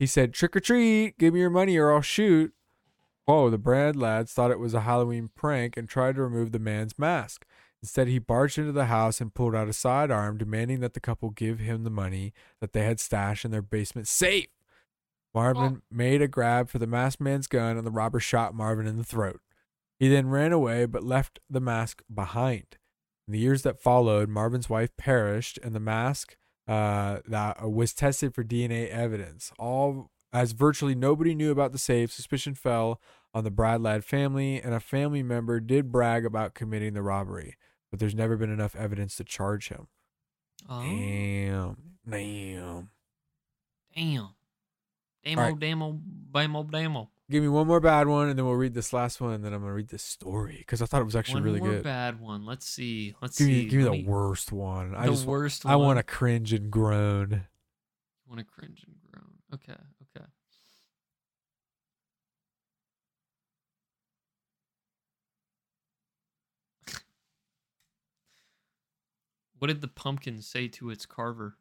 He 0.00 0.06
said, 0.06 0.32
Trick 0.32 0.56
or 0.56 0.60
treat, 0.60 1.16
give 1.18 1.34
me 1.34 1.40
your 1.40 1.50
money 1.50 1.76
or 1.76 1.92
I'll 1.92 2.00
shoot. 2.00 2.52
Whoa, 3.26 3.50
the 3.50 3.58
Brand 3.58 3.96
lads 3.96 4.32
thought 4.32 4.50
it 4.50 4.58
was 4.58 4.74
a 4.74 4.80
Halloween 4.80 5.30
prank 5.34 5.76
and 5.76 5.88
tried 5.88 6.16
to 6.16 6.22
remove 6.22 6.52
the 6.52 6.58
man's 6.58 6.98
mask. 6.98 7.46
Instead, 7.82 8.08
he 8.08 8.18
barged 8.18 8.58
into 8.58 8.72
the 8.72 8.86
house 8.86 9.20
and 9.20 9.32
pulled 9.32 9.54
out 9.54 9.68
a 9.68 9.72
sidearm, 9.72 10.36
demanding 10.36 10.80
that 10.80 10.94
the 10.94 11.00
couple 11.00 11.30
give 11.30 11.60
him 11.60 11.84
the 11.84 11.90
money 11.90 12.32
that 12.60 12.72
they 12.72 12.84
had 12.84 13.00
stashed 13.00 13.44
in 13.44 13.50
their 13.50 13.62
basement 13.62 14.06
safe. 14.06 14.48
Marvin 15.34 15.82
made 15.90 16.20
a 16.20 16.28
grab 16.28 16.68
for 16.68 16.78
the 16.78 16.86
masked 16.86 17.20
man's 17.20 17.46
gun, 17.46 17.76
and 17.76 17.86
the 17.86 17.90
robber 17.90 18.20
shot 18.20 18.54
Marvin 18.54 18.86
in 18.86 18.98
the 18.98 19.04
throat. 19.04 19.40
He 19.98 20.08
then 20.08 20.28
ran 20.28 20.52
away 20.52 20.86
but 20.86 21.04
left 21.04 21.38
the 21.48 21.60
mask 21.60 22.02
behind. 22.12 22.78
In 23.28 23.32
the 23.32 23.38
years 23.38 23.62
that 23.62 23.80
followed, 23.80 24.28
Marvin's 24.28 24.68
wife 24.68 24.90
perished, 24.96 25.58
and 25.62 25.74
the 25.74 25.80
mask 25.80 26.36
uh, 26.66 27.18
that 27.26 27.70
was 27.70 27.94
tested 27.94 28.34
for 28.34 28.42
DNA 28.42 28.88
evidence. 28.88 29.52
All 29.58 30.10
as 30.32 30.52
virtually 30.52 30.94
nobody 30.94 31.34
knew 31.34 31.50
about 31.50 31.72
the 31.72 31.78
safe, 31.78 32.12
suspicion 32.12 32.54
fell 32.54 33.00
on 33.34 33.44
the 33.44 33.50
Brad 33.50 33.80
Ladd 33.80 34.04
family, 34.04 34.60
and 34.60 34.74
a 34.74 34.80
family 34.80 35.22
member 35.22 35.60
did 35.60 35.90
brag 35.92 36.24
about 36.26 36.54
committing 36.54 36.94
the 36.94 37.02
robbery, 37.02 37.56
but 37.90 37.98
there's 38.00 38.14
never 38.14 38.36
been 38.36 38.50
enough 38.52 38.74
evidence 38.76 39.16
to 39.16 39.24
charge 39.24 39.68
him. 39.68 39.88
Oh, 40.68 40.82
Damn, 40.82 41.76
damn. 42.08 42.90
damn. 43.94 44.28
Damn 45.24 45.38
right. 45.38 45.50
old, 45.50 45.60
damn 45.60 45.82
old, 45.82 46.00
damn 46.32 46.56
old, 46.56 46.70
damn 46.72 46.96
old. 46.96 47.08
Give 47.30 47.42
me 47.42 47.48
one 47.48 47.66
more 47.68 47.78
bad 47.78 48.08
one, 48.08 48.28
and 48.28 48.36
then 48.38 48.44
we'll 48.44 48.56
read 48.56 48.74
this 48.74 48.92
last 48.92 49.20
one, 49.20 49.34
and 49.34 49.44
then 49.44 49.52
I'm 49.52 49.60
gonna 49.60 49.72
read 49.72 49.88
this 49.88 50.02
story 50.02 50.56
because 50.58 50.82
I 50.82 50.86
thought 50.86 51.00
it 51.00 51.04
was 51.04 51.14
actually 51.14 51.34
One 51.34 51.42
really 51.44 51.60
more 51.60 51.68
good. 51.70 51.84
bad 51.84 52.20
one. 52.20 52.44
Let's 52.44 52.66
see. 52.66 53.14
Let's 53.22 53.38
Give 53.38 53.46
me, 53.46 53.54
see. 53.62 53.68
give 53.68 53.78
me 53.78 53.84
Let 53.84 53.90
the 53.92 54.02
me- 54.02 54.08
worst 54.08 54.50
one. 54.50 54.94
I 54.96 55.06
the 55.06 55.12
just, 55.12 55.26
worst 55.26 55.64
I 55.66 55.76
want 55.76 55.98
to 55.98 56.02
cringe 56.02 56.52
and 56.52 56.70
groan. 56.70 57.46
want 58.26 58.38
to 58.40 58.44
cringe 58.44 58.84
and 58.84 58.96
groan. 59.12 59.34
Okay, 59.54 59.80
okay. 60.16 60.26
What 69.60 69.68
did 69.68 69.80
the 69.82 69.88
pumpkin 69.88 70.42
say 70.42 70.66
to 70.68 70.90
its 70.90 71.06
carver? 71.06 71.56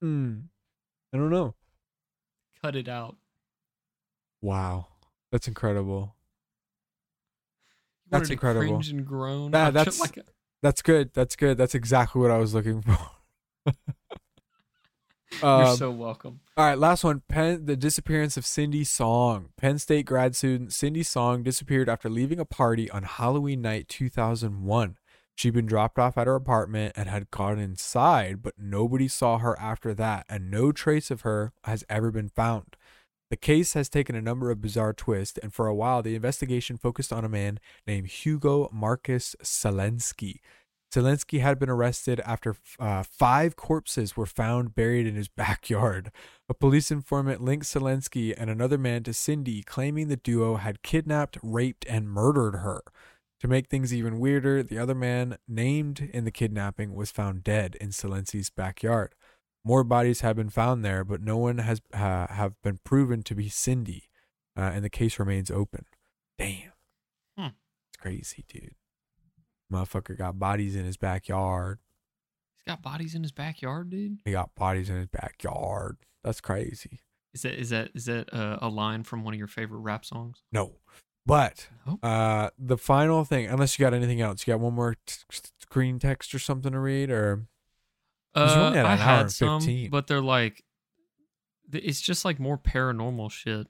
Hmm. 0.00 0.38
I 1.12 1.16
don't 1.18 1.30
know. 1.30 1.54
Cut 2.62 2.76
it 2.76 2.88
out. 2.88 3.16
Wow, 4.42 4.86
that's 5.32 5.48
incredible. 5.48 6.14
You 8.06 8.10
That's 8.18 8.30
incredible. 8.30 8.66
Cringe 8.68 8.90
and 8.90 9.06
groan. 9.06 9.50
Nah, 9.50 9.70
that's- 9.70 9.98
like 10.00 10.16
a- 10.16 10.24
That's 10.62 10.82
good. 10.82 11.12
That's 11.14 11.36
good. 11.36 11.56
That's 11.56 11.74
exactly 11.74 12.20
what 12.22 12.30
I 12.30 12.36
was 12.38 12.52
looking 12.54 12.82
for. 13.66 13.72
You're 15.40 15.44
Um, 15.44 15.76
so 15.76 15.90
welcome. 15.90 16.40
All 16.56 16.66
right, 16.66 16.78
last 16.78 17.04
one. 17.04 17.22
Penn, 17.28 17.66
the 17.66 17.76
disappearance 17.76 18.36
of 18.36 18.44
Cindy 18.44 18.84
Song. 18.84 19.50
Penn 19.56 19.78
State 19.78 20.06
grad 20.06 20.34
student 20.36 20.72
Cindy 20.72 21.02
Song 21.02 21.42
disappeared 21.42 21.88
after 21.88 22.08
leaving 22.08 22.38
a 22.38 22.44
party 22.44 22.90
on 22.90 23.04
Halloween 23.04 23.62
night 23.62 23.88
2001. 23.88 24.96
She'd 25.36 25.54
been 25.54 25.66
dropped 25.66 25.98
off 25.98 26.18
at 26.18 26.26
her 26.26 26.34
apartment 26.34 26.92
and 26.96 27.08
had 27.08 27.30
gone 27.30 27.58
inside, 27.58 28.42
but 28.42 28.54
nobody 28.58 29.08
saw 29.08 29.38
her 29.38 29.58
after 29.58 29.94
that, 29.94 30.26
and 30.28 30.50
no 30.50 30.72
trace 30.72 31.10
of 31.10 31.22
her 31.22 31.52
has 31.64 31.84
ever 31.88 32.10
been 32.10 32.28
found. 32.28 32.76
The 33.30 33.36
case 33.36 33.74
has 33.74 33.88
taken 33.88 34.16
a 34.16 34.20
number 34.20 34.50
of 34.50 34.60
bizarre 34.60 34.92
twists, 34.92 35.38
and 35.38 35.54
for 35.54 35.66
a 35.68 35.74
while, 35.74 36.02
the 36.02 36.16
investigation 36.16 36.76
focused 36.76 37.12
on 37.12 37.24
a 37.24 37.28
man 37.28 37.60
named 37.86 38.08
Hugo 38.08 38.68
Marcus 38.72 39.36
Selenski. 39.42 40.40
Selenski 40.92 41.40
had 41.40 41.58
been 41.58 41.70
arrested 41.70 42.20
after 42.24 42.56
uh, 42.78 43.02
five 43.04 43.54
corpses 43.54 44.16
were 44.16 44.26
found 44.26 44.74
buried 44.74 45.06
in 45.06 45.14
his 45.14 45.28
backyard. 45.44 46.10
A 46.48 46.54
police 46.54 46.90
informant 46.90 47.40
linked 47.40 47.66
Selenski 47.66 48.34
and 48.36 48.50
another 48.50 48.78
man 48.78 49.02
to 49.04 49.14
Cindy, 49.14 49.62
claiming 49.62 50.08
the 50.08 50.16
duo 50.16 50.56
had 50.56 50.82
kidnapped, 50.82 51.38
raped, 51.42 51.86
and 51.88 52.08
murdered 52.10 52.56
her. 52.56 52.82
To 53.40 53.48
make 53.48 53.68
things 53.68 53.94
even 53.94 54.18
weirder, 54.18 54.62
the 54.62 54.78
other 54.78 54.94
man 54.94 55.38
named 55.48 56.10
in 56.12 56.24
the 56.24 56.30
kidnapping 56.30 56.94
was 56.94 57.10
found 57.10 57.42
dead 57.44 57.76
in 57.80 57.88
Selenski's 57.88 58.50
backyard. 58.50 59.14
More 59.64 59.84
bodies 59.84 60.20
have 60.20 60.36
been 60.36 60.50
found 60.50 60.84
there, 60.84 61.04
but 61.04 61.22
no 61.22 61.38
one 61.38 61.58
has 61.58 61.80
uh, 61.94 62.26
have 62.26 62.60
been 62.62 62.80
proven 62.84 63.22
to 63.22 63.34
be 63.34 63.48
Cindy, 63.48 64.08
uh, 64.56 64.62
and 64.74 64.84
the 64.84 64.90
case 64.90 65.18
remains 65.18 65.50
open. 65.50 65.84
Damn, 66.38 66.72
Hmm. 67.38 67.46
it's 67.88 67.96
crazy, 67.98 68.44
dude. 68.48 68.74
Motherfucker 69.72 70.16
got 70.16 70.38
bodies 70.38 70.74
in 70.76 70.84
his 70.84 70.96
backyard. 70.96 71.78
He's 72.56 72.64
got 72.66 72.82
bodies 72.82 73.14
in 73.14 73.22
his 73.22 73.32
backyard, 73.32 73.90
dude. 73.90 74.18
He 74.24 74.32
got 74.32 74.54
bodies 74.54 74.90
in 74.90 74.96
his 74.96 75.06
backyard. 75.06 75.98
That's 76.24 76.40
crazy. 76.40 77.00
Is 77.32 77.42
that 77.42 77.54
is 77.54 77.70
that 77.70 77.90
is 77.94 78.04
that 78.06 78.32
uh, 78.34 78.58
a 78.60 78.68
line 78.68 79.04
from 79.04 79.22
one 79.24 79.32
of 79.34 79.38
your 79.38 79.46
favorite 79.46 79.78
rap 79.78 80.04
songs? 80.04 80.42
No, 80.50 80.72
but 81.24 81.68
No. 81.86 81.98
uh, 82.02 82.50
the 82.58 82.76
final 82.76 83.24
thing, 83.24 83.46
unless 83.46 83.78
you 83.78 83.84
got 83.84 83.94
anything 83.94 84.20
else, 84.20 84.46
you 84.46 84.52
got 84.52 84.60
one 84.60 84.74
more 84.74 84.96
t- 85.06 85.14
screen 85.60 85.98
text 86.00 86.34
or 86.34 86.38
something 86.40 86.72
to 86.72 86.80
read, 86.80 87.10
or 87.10 87.46
Uh, 88.34 88.72
I 88.84 88.96
had 88.96 89.30
some, 89.30 89.60
15. 89.60 89.90
but 89.90 90.06
they're 90.08 90.20
like, 90.20 90.64
it's 91.72 92.00
just 92.00 92.24
like 92.24 92.40
more 92.40 92.58
paranormal 92.58 93.30
shit. 93.30 93.68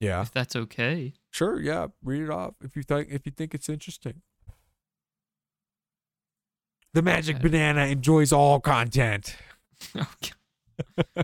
yeah, 0.00 0.22
If 0.22 0.32
that's 0.32 0.56
okay. 0.56 1.12
sure, 1.30 1.60
yeah, 1.60 1.88
read 2.02 2.22
it 2.22 2.30
off 2.30 2.54
if 2.62 2.74
you 2.76 2.82
think 2.82 3.08
if 3.10 3.26
you 3.26 3.32
think 3.32 3.54
it's 3.54 3.68
interesting. 3.68 4.22
The 6.94 7.02
magic 7.02 7.40
banana 7.40 7.86
enjoys 7.86 8.32
all 8.32 8.60
content. 8.60 9.36
okay. 9.96 10.32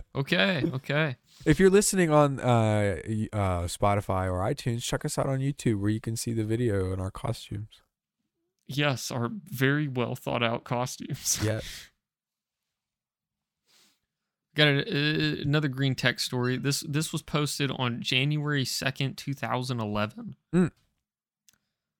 okay. 0.15 0.63
Okay. 0.73 1.15
If 1.45 1.59
you're 1.59 1.69
listening 1.69 2.11
on 2.11 2.39
uh, 2.39 2.97
uh, 3.33 3.63
Spotify 3.67 4.25
or 4.31 4.39
iTunes, 4.39 4.83
check 4.83 5.05
us 5.05 5.17
out 5.17 5.27
on 5.27 5.39
YouTube 5.39 5.79
where 5.79 5.89
you 5.91 5.99
can 5.99 6.15
see 6.15 6.33
the 6.33 6.43
video 6.43 6.91
and 6.91 7.01
our 7.01 7.11
costumes. 7.11 7.81
Yes, 8.67 9.11
our 9.11 9.29
very 9.45 9.87
well 9.87 10.15
thought 10.15 10.43
out 10.43 10.63
costumes. 10.63 11.39
Yeah. 11.45 11.61
Got 14.55 14.67
a, 14.69 14.79
uh, 14.79 15.41
another 15.41 15.67
greentext 15.67 16.21
story. 16.21 16.55
This 16.57 16.79
this 16.87 17.11
was 17.11 17.21
posted 17.21 17.71
on 17.71 18.01
January 18.01 18.63
second, 18.63 19.17
two 19.17 19.33
thousand 19.33 19.81
eleven. 19.81 20.37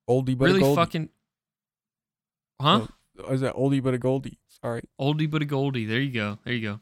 Oldie 0.09 0.37
but 0.37 0.45
Really 0.45 0.61
goldie. 0.61 0.75
fucking, 0.77 1.09
huh? 2.61 2.87
Is 3.29 3.41
that 3.41 3.55
oldie 3.55 3.81
but 3.81 3.93
a 3.93 3.97
goldie? 3.97 4.39
Sorry. 4.47 4.83
Oldie 4.99 5.29
but 5.29 5.41
a 5.41 5.45
goldie. 5.45 5.85
There 5.85 6.01
you 6.01 6.11
go. 6.11 6.39
There 6.43 6.53
you 6.53 6.61
go. 6.61 6.79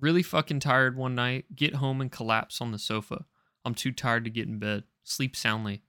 Really 0.00 0.22
fucking 0.22 0.60
tired 0.60 0.96
one 0.96 1.14
night. 1.14 1.46
Get 1.54 1.76
home 1.76 2.00
and 2.00 2.10
collapse 2.10 2.60
on 2.60 2.72
the 2.72 2.78
sofa. 2.78 3.26
I'm 3.64 3.74
too 3.74 3.92
tired 3.92 4.24
to 4.24 4.30
get 4.30 4.46
in 4.46 4.58
bed. 4.58 4.84
Sleep 5.02 5.36
soundly. 5.36 5.82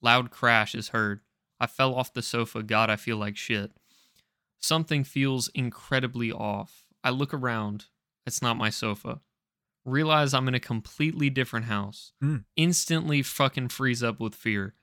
Loud 0.00 0.30
crash 0.30 0.74
is 0.74 0.88
heard. 0.88 1.20
I 1.60 1.66
fell 1.66 1.94
off 1.94 2.12
the 2.12 2.22
sofa. 2.22 2.62
God, 2.62 2.88
I 2.90 2.96
feel 2.96 3.16
like 3.16 3.36
shit. 3.36 3.72
Something 4.60 5.04
feels 5.04 5.48
incredibly 5.54 6.32
off. 6.32 6.84
I 7.02 7.10
look 7.10 7.32
around. 7.32 7.86
It's 8.26 8.42
not 8.42 8.56
my 8.56 8.70
sofa. 8.70 9.20
Realize 9.84 10.34
I'm 10.34 10.48
in 10.48 10.54
a 10.54 10.60
completely 10.60 11.30
different 11.30 11.66
house. 11.66 12.12
Mm. 12.22 12.44
Instantly 12.56 13.22
fucking 13.22 13.68
freeze 13.68 14.02
up 14.02 14.20
with 14.20 14.34
fear. 14.34 14.74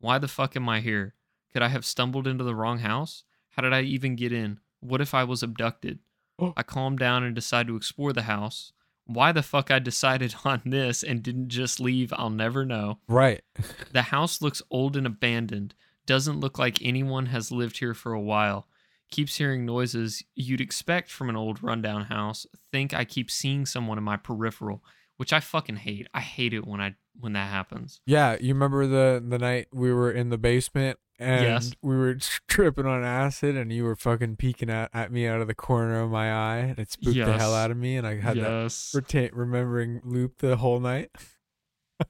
Why 0.00 0.18
the 0.18 0.28
fuck 0.28 0.56
am 0.56 0.68
I 0.68 0.80
here? 0.80 1.14
Could 1.52 1.62
I 1.62 1.68
have 1.68 1.84
stumbled 1.84 2.26
into 2.26 2.44
the 2.44 2.54
wrong 2.54 2.78
house? 2.78 3.24
How 3.50 3.62
did 3.62 3.72
I 3.72 3.82
even 3.82 4.16
get 4.16 4.32
in? 4.32 4.60
What 4.80 5.00
if 5.00 5.14
I 5.14 5.24
was 5.24 5.42
abducted? 5.42 5.98
Oh. 6.38 6.54
I 6.56 6.62
calmed 6.62 6.98
down 6.98 7.22
and 7.22 7.34
decided 7.34 7.68
to 7.68 7.76
explore 7.76 8.12
the 8.12 8.22
house. 8.22 8.72
Why 9.06 9.32
the 9.32 9.42
fuck 9.42 9.70
I 9.70 9.78
decided 9.78 10.34
on 10.44 10.62
this 10.64 11.02
and 11.02 11.22
didn't 11.22 11.48
just 11.48 11.80
leave, 11.80 12.12
I'll 12.16 12.30
never 12.30 12.64
know. 12.64 12.98
Right. 13.08 13.42
The 13.92 14.02
house 14.02 14.40
looks 14.40 14.62
old 14.70 14.96
and 14.96 15.06
abandoned. 15.06 15.74
Doesn't 16.06 16.38
look 16.38 16.58
like 16.58 16.80
anyone 16.80 17.26
has 17.26 17.50
lived 17.50 17.78
here 17.78 17.92
for 17.94 18.12
a 18.12 18.20
while. 18.20 18.68
Keeps 19.10 19.36
hearing 19.36 19.66
noises 19.66 20.22
you'd 20.36 20.60
expect 20.60 21.10
from 21.10 21.28
an 21.28 21.36
old 21.36 21.60
rundown 21.62 22.04
house. 22.04 22.46
Think 22.70 22.94
I 22.94 23.04
keep 23.04 23.30
seeing 23.30 23.66
someone 23.66 23.98
in 23.98 24.04
my 24.04 24.16
peripheral, 24.16 24.84
which 25.20 25.34
I 25.34 25.40
fucking 25.40 25.76
hate. 25.76 26.06
I 26.14 26.20
hate 26.20 26.54
it 26.54 26.66
when 26.66 26.80
I 26.80 26.94
when 27.18 27.34
that 27.34 27.50
happens. 27.50 28.00
Yeah, 28.06 28.38
you 28.40 28.54
remember 28.54 28.86
the 28.86 29.22
the 29.22 29.38
night 29.38 29.66
we 29.70 29.92
were 29.92 30.10
in 30.10 30.30
the 30.30 30.38
basement 30.38 30.98
and 31.18 31.44
Yes. 31.44 31.72
we 31.82 31.94
were 31.94 32.14
tripping 32.48 32.86
on 32.86 33.04
acid 33.04 33.54
and 33.54 33.70
you 33.70 33.84
were 33.84 33.96
fucking 33.96 34.36
peeking 34.36 34.70
at, 34.70 34.88
at 34.94 35.12
me 35.12 35.26
out 35.26 35.42
of 35.42 35.46
the 35.46 35.54
corner 35.54 36.00
of 36.00 36.10
my 36.10 36.32
eye 36.32 36.56
and 36.60 36.78
it 36.78 36.90
spooked 36.90 37.16
the 37.18 37.36
hell 37.36 37.52
out 37.54 37.70
of 37.70 37.76
me 37.76 37.96
and 37.98 38.06
I 38.06 38.18
had 38.18 38.38
that 38.38 38.62
yes. 38.62 38.92
retain, 38.94 39.28
remembering 39.34 40.00
loop 40.04 40.38
the 40.38 40.56
whole 40.56 40.80
night. 40.80 41.10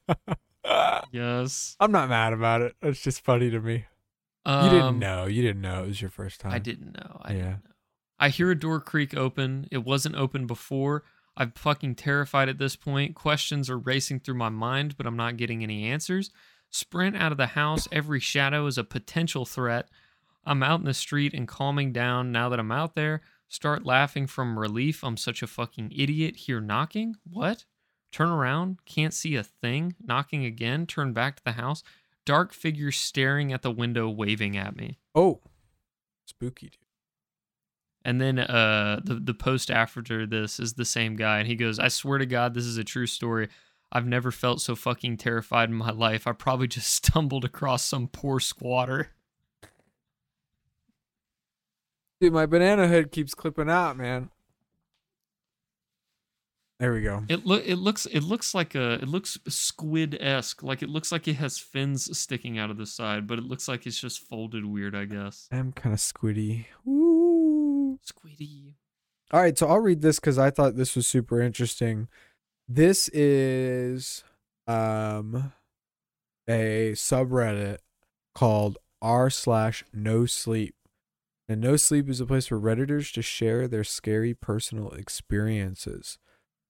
Yes. 1.11 1.75
I'm 1.79 1.91
not 1.91 2.07
mad 2.07 2.31
about 2.33 2.61
it. 2.61 2.75
It's 2.81 3.01
just 3.01 3.21
funny 3.25 3.49
to 3.49 3.59
me. 3.59 3.85
You 4.47 4.69
didn't 4.69 4.81
Um, 4.83 4.99
know. 4.99 5.25
You 5.25 5.41
didn't 5.41 5.61
know 5.61 5.83
it 5.83 5.87
was 5.87 6.01
your 6.01 6.09
first 6.11 6.39
time. 6.39 6.53
I 6.53 6.59
didn't 6.59 6.93
know. 6.93 7.19
I 7.21 7.33
Yeah. 7.33 7.37
didn't 7.39 7.65
know. 7.65 7.71
I 8.19 8.29
hear 8.29 8.51
a 8.51 8.55
door 8.57 8.79
creak 8.79 9.13
open. 9.17 9.67
It 9.71 9.79
wasn't 9.83 10.15
open 10.15 10.47
before. 10.47 11.03
I'm 11.37 11.53
fucking 11.55 11.95
terrified 11.95 12.49
at 12.49 12.57
this 12.57 12.75
point. 12.75 13.15
Questions 13.15 13.69
are 13.69 13.77
racing 13.77 14.19
through 14.19 14.35
my 14.35 14.49
mind, 14.49 14.97
but 14.97 15.05
I'm 15.05 15.15
not 15.15 15.37
getting 15.37 15.63
any 15.63 15.85
answers. 15.85 16.29
Sprint 16.69 17.15
out 17.15 17.31
of 17.31 17.37
the 17.37 17.47
house. 17.47 17.87
Every 17.91 18.19
shadow 18.19 18.65
is 18.65 18.77
a 18.77 18.83
potential 18.83 19.45
threat. 19.45 19.89
I'm 20.45 20.63
out 20.63 20.79
in 20.79 20.85
the 20.85 20.93
street 20.93 21.33
and 21.33 21.47
calming 21.47 21.91
down 21.91 22.31
now 22.31 22.49
that 22.49 22.59
I'm 22.59 22.71
out 22.71 22.95
there. 22.95 23.21
Start 23.47 23.85
laughing 23.85 24.27
from 24.27 24.57
relief. 24.57 25.03
I'm 25.03 25.17
such 25.17 25.43
a 25.43 25.47
fucking 25.47 25.91
idiot. 25.95 26.35
Hear 26.35 26.61
knocking? 26.61 27.15
What? 27.29 27.65
Turn 28.11 28.29
around. 28.29 28.79
Can't 28.85 29.13
see 29.13 29.35
a 29.35 29.43
thing. 29.43 29.95
Knocking 30.03 30.45
again. 30.45 30.85
Turn 30.85 31.13
back 31.13 31.35
to 31.37 31.43
the 31.43 31.53
house. 31.53 31.83
Dark 32.25 32.53
figure 32.53 32.91
staring 32.91 33.51
at 33.51 33.61
the 33.61 33.71
window, 33.71 34.09
waving 34.09 34.57
at 34.57 34.75
me. 34.75 34.99
Oh, 35.15 35.41
spooky 36.25 36.67
dude. 36.67 36.80
And 38.03 38.19
then 38.19 38.39
uh 38.39 38.99
the 39.03 39.15
the 39.15 39.33
post 39.33 39.69
after 39.69 40.25
this 40.25 40.59
is 40.59 40.73
the 40.73 40.85
same 40.85 41.15
guy 41.15 41.39
and 41.39 41.47
he 41.47 41.55
goes, 41.55 41.79
"I 41.79 41.87
swear 41.87 42.17
to 42.17 42.25
god 42.25 42.53
this 42.53 42.65
is 42.65 42.77
a 42.77 42.83
true 42.83 43.07
story. 43.07 43.49
I've 43.91 44.07
never 44.07 44.31
felt 44.31 44.61
so 44.61 44.75
fucking 44.75 45.17
terrified 45.17 45.69
in 45.69 45.75
my 45.75 45.91
life. 45.91 46.25
I 46.25 46.31
probably 46.31 46.67
just 46.67 46.93
stumbled 46.93 47.45
across 47.45 47.85
some 47.85 48.07
poor 48.07 48.39
squatter." 48.39 49.11
Dude, 52.19 52.33
my 52.33 52.45
banana 52.45 52.87
head 52.87 53.11
keeps 53.11 53.33
clipping 53.33 53.69
out, 53.69 53.97
man. 53.97 54.29
There 56.81 56.93
we 56.93 57.03
go. 57.03 57.23
It 57.29 57.45
look 57.45 57.63
it 57.67 57.75
looks 57.75 58.07
it 58.07 58.21
looks 58.21 58.55
like 58.55 58.73
a 58.73 58.93
it 58.93 59.07
looks 59.07 59.37
squid-esque. 59.47 60.63
Like 60.63 60.81
it 60.81 60.89
looks 60.89 61.11
like 61.11 61.27
it 61.27 61.35
has 61.35 61.59
fins 61.59 62.17
sticking 62.17 62.57
out 62.57 62.71
of 62.71 62.77
the 62.77 62.87
side, 62.87 63.27
but 63.27 63.37
it 63.37 63.43
looks 63.43 63.67
like 63.67 63.85
it's 63.85 64.01
just 64.01 64.27
folded 64.27 64.65
weird, 64.65 64.95
I 64.95 65.05
guess. 65.05 65.47
I'm 65.51 65.73
kind 65.73 65.93
of 65.93 65.99
squiddy. 65.99 66.65
Woo. 66.83 67.20
Squiddy. 68.05 68.75
All 69.31 69.41
right, 69.41 69.57
so 69.57 69.67
I'll 69.67 69.79
read 69.79 70.01
this 70.01 70.19
because 70.19 70.37
I 70.37 70.49
thought 70.49 70.75
this 70.75 70.95
was 70.95 71.07
super 71.07 71.41
interesting. 71.41 72.07
This 72.67 73.09
is 73.09 74.23
um 74.67 75.53
a 76.47 76.91
subreddit 76.93 77.77
called 78.35 78.77
r 79.01 79.29
slash 79.29 79.83
no 79.93 80.25
sleep. 80.25 80.75
And 81.49 81.59
no 81.59 81.75
sleep 81.75 82.09
is 82.09 82.21
a 82.21 82.25
place 82.25 82.47
for 82.47 82.59
redditors 82.59 83.11
to 83.13 83.21
share 83.21 83.67
their 83.67 83.83
scary 83.83 84.33
personal 84.33 84.91
experiences. 84.91 86.17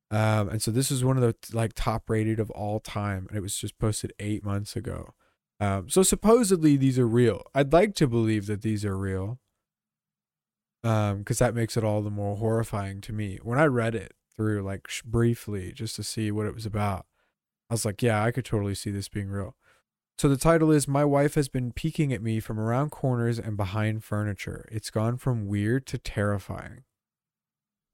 Um, 0.10 0.50
and 0.50 0.62
so 0.62 0.72
this 0.72 0.92
is 0.92 1.04
one 1.04 1.18
of 1.18 1.24
the 1.24 1.36
like 1.56 1.74
top 1.74 2.10
rated 2.10 2.40
of 2.40 2.50
all 2.52 2.80
time, 2.80 3.28
and 3.30 3.38
it 3.38 3.42
was 3.42 3.56
just 3.56 3.78
posted 3.78 4.12
eight 4.20 4.44
months 4.44 4.76
ago. 4.76 5.14
Um, 5.60 5.90
so 5.90 6.04
supposedly 6.04 6.78
these 6.78 6.98
are 6.98 7.08
real. 7.08 7.44
I'd 7.54 7.72
like 7.72 7.94
to 7.96 8.08
believe 8.08 8.48
that 8.48 8.62
these 8.62 8.84
are 8.84 8.98
real 8.98 9.40
um 10.84 11.20
because 11.20 11.40
that 11.40 11.56
makes 11.56 11.78
it 11.78 11.84
all 11.84 12.02
the 12.02 12.10
more 12.10 12.38
horrifying 12.38 13.02
to 13.02 13.14
me. 13.14 13.40
When 13.44 13.60
i 13.60 13.66
read 13.66 13.96
it 13.96 14.14
through 14.36 14.64
like 14.64 14.88
sh- 14.88 15.02
briefly 15.04 15.72
just 15.74 15.96
to 15.98 16.04
see 16.04 16.32
what 16.32 16.48
it 16.48 16.56
was 16.56 16.66
about 16.66 17.06
i 17.70 17.74
was 17.74 17.86
like 17.86 18.02
yeah 18.02 18.24
i 18.24 18.32
could 18.32 18.46
totally 18.46 18.76
see 18.76 18.92
this 18.92 19.10
being 19.10 19.30
real. 19.30 19.56
So 20.18 20.30
the 20.30 20.38
title 20.38 20.72
is 20.72 20.88
my 20.88 21.04
wife 21.04 21.34
has 21.34 21.50
been 21.50 21.72
peeking 21.72 22.14
at 22.14 22.22
me 22.22 22.40
from 22.40 22.60
around 22.60 22.92
corners 22.92 23.40
and 23.40 23.58
behind 23.58 24.04
furniture. 24.04 24.70
It's 24.72 24.92
gone 24.92 25.18
from 25.18 25.48
weird 25.48 25.88
to 25.88 25.98
terrifying. 25.98 26.84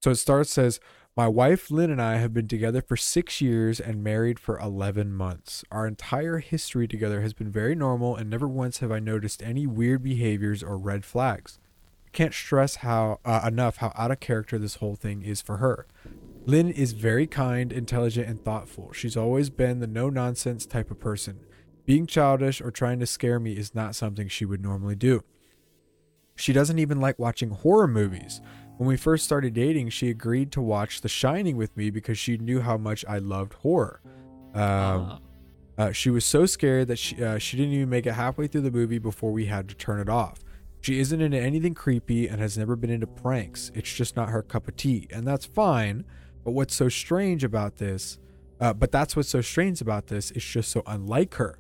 So 0.04 0.12
it 0.12 0.16
starts 0.16 0.52
says 0.52 0.82
my 1.16 1.28
wife 1.28 1.72
lynn 1.72 1.90
and 1.90 2.02
i 2.02 2.18
have 2.18 2.34
been 2.34 2.48
together 2.48 2.82
for 2.82 2.98
six 2.98 3.40
years 3.40 3.80
and 3.80 4.04
married 4.04 4.40
for 4.40 4.60
11 4.60 5.14
months. 5.14 5.64
Our 5.72 5.88
entire 5.88 6.40
history 6.40 6.88
together 6.88 7.22
has 7.22 7.34
been 7.34 7.50
very 7.50 7.76
normal 7.76 8.16
and 8.16 8.30
never 8.30 8.48
once 8.48 8.80
have 8.80 8.92
i 8.92 9.00
noticed 9.00 9.42
any 9.42 9.66
weird 9.66 10.04
behaviors 10.04 10.62
or 10.62 10.78
red 10.78 11.06
flags 11.06 11.60
can't 12.18 12.34
stress 12.34 12.78
how 12.78 13.20
uh, 13.24 13.42
enough 13.46 13.78
how 13.78 13.92
out 13.96 14.10
of 14.10 14.20
character 14.20 14.58
this 14.58 14.76
whole 14.76 14.96
thing 14.96 15.22
is 15.22 15.40
for 15.40 15.58
her. 15.58 15.86
Lynn 16.48 16.72
is 16.72 16.94
very 16.94 17.28
kind, 17.28 17.72
intelligent, 17.72 18.28
and 18.28 18.44
thoughtful. 18.44 18.92
She's 18.92 19.16
always 19.16 19.52
been 19.52 19.82
the 19.82 19.86
no 19.86 20.10
nonsense 20.10 20.66
type 20.66 20.90
of 20.90 21.00
person. 21.00 21.42
Being 21.86 22.08
childish 22.08 22.60
or 22.60 22.72
trying 22.72 23.00
to 23.02 23.06
scare 23.06 23.40
me 23.40 23.54
is 23.54 23.76
not 23.76 23.94
something 23.94 24.28
she 24.28 24.46
would 24.46 24.64
normally 24.64 24.96
do. 24.96 25.24
She 26.36 26.54
doesn't 26.54 26.80
even 26.80 27.00
like 27.00 27.20
watching 27.20 27.52
horror 27.52 27.88
movies. 27.88 28.42
When 28.78 28.88
we 28.88 28.98
first 28.98 29.24
started 29.24 29.54
dating, 29.54 29.90
she 29.90 30.10
agreed 30.10 30.52
to 30.54 30.62
watch 30.62 31.02
The 31.02 31.10
Shining 31.10 31.56
with 31.56 31.78
me 31.78 31.92
because 31.92 32.18
she 32.18 32.38
knew 32.38 32.62
how 32.62 32.78
much 32.78 33.06
I 33.08 33.20
loved 33.20 33.54
horror. 33.54 34.02
Um, 34.56 34.62
Uh, 34.64 35.20
uh, 35.78 35.92
she 35.92 36.10
was 36.10 36.26
so 36.26 36.48
scared 36.48 36.88
that 36.88 36.98
she 36.98 37.24
uh, 37.24 37.38
she 37.38 37.58
didn't 37.58 37.74
even 37.74 37.90
make 37.90 38.08
it 38.08 38.14
halfway 38.14 38.48
through 38.48 38.62
the 38.62 38.72
movie 38.72 38.98
before 38.98 39.32
we 39.32 39.46
had 39.46 39.70
to 39.70 39.76
turn 39.76 40.00
it 40.00 40.10
off. 40.10 40.40
She 40.88 41.02
isn't 41.02 41.20
into 41.20 41.38
anything 41.38 41.74
creepy 41.74 42.30
and 42.30 42.40
has 42.40 42.58
never 42.58 42.78
been 42.78 42.90
into 42.90 43.08
pranks. 43.08 43.74
It's 43.76 43.94
just 43.94 44.16
not 44.16 44.30
her 44.30 44.42
cup 44.42 44.70
of 44.70 44.78
tea, 44.78 45.06
and 45.12 45.28
that's 45.28 45.46
fine. 45.46 46.06
But 46.46 46.52
what's 46.52 46.74
so 46.74 46.88
strange 46.88 47.44
about 47.44 47.76
this? 47.76 48.20
Uh, 48.62 48.72
but 48.72 48.90
that's 48.90 49.14
what's 49.14 49.28
so 49.28 49.42
strange 49.42 49.82
about 49.82 50.08
this. 50.08 50.32
It's 50.32 50.46
just 50.46 50.72
so 50.72 50.84
unlike 50.88 51.34
her. 51.34 51.60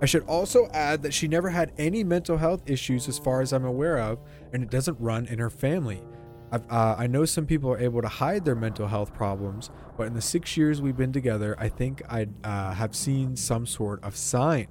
I 0.00 0.06
should 0.06 0.22
also 0.22 0.70
add 0.72 1.02
that 1.02 1.12
she 1.12 1.28
never 1.28 1.50
had 1.50 1.72
any 1.76 2.02
mental 2.02 2.38
health 2.38 2.62
issues, 2.64 3.08
as 3.08 3.18
far 3.18 3.42
as 3.42 3.52
I'm 3.52 3.66
aware 3.66 3.98
of, 3.98 4.20
and 4.54 4.62
it 4.62 4.70
doesn't 4.70 4.98
run 4.98 5.26
in 5.26 5.38
her 5.38 5.50
family. 5.50 6.02
Uh, 6.50 6.94
I 6.96 7.06
know 7.06 7.26
some 7.26 7.44
people 7.44 7.70
are 7.72 7.78
able 7.78 8.00
to 8.00 8.08
hide 8.08 8.42
their 8.46 8.56
mental 8.56 8.88
health 8.88 9.12
problems, 9.12 9.70
but 9.98 10.06
in 10.06 10.14
the 10.14 10.22
six 10.22 10.56
years 10.56 10.80
we've 10.80 10.96
been 10.96 11.12
together, 11.12 11.56
I 11.58 11.68
think 11.68 12.00
I 12.08 12.26
uh, 12.42 12.72
have 12.72 12.96
seen 12.96 13.36
some 13.36 13.66
sort 13.66 14.02
of 14.02 14.16
sign. 14.16 14.68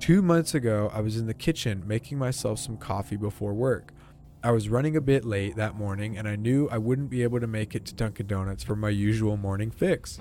Two 0.00 0.22
months 0.22 0.54
ago, 0.54 0.90
I 0.94 1.02
was 1.02 1.18
in 1.18 1.26
the 1.26 1.34
kitchen 1.34 1.84
making 1.86 2.16
myself 2.16 2.58
some 2.58 2.78
coffee 2.78 3.16
before 3.16 3.52
work. 3.52 3.92
I 4.42 4.50
was 4.50 4.70
running 4.70 4.96
a 4.96 5.00
bit 5.00 5.26
late 5.26 5.56
that 5.56 5.74
morning, 5.74 6.16
and 6.16 6.26
I 6.26 6.36
knew 6.36 6.70
I 6.72 6.78
wouldn't 6.78 7.10
be 7.10 7.22
able 7.22 7.38
to 7.38 7.46
make 7.46 7.74
it 7.74 7.84
to 7.84 7.94
Dunkin' 7.94 8.26
Donuts 8.26 8.64
for 8.64 8.74
my 8.74 8.88
usual 8.88 9.36
morning 9.36 9.70
fix. 9.70 10.18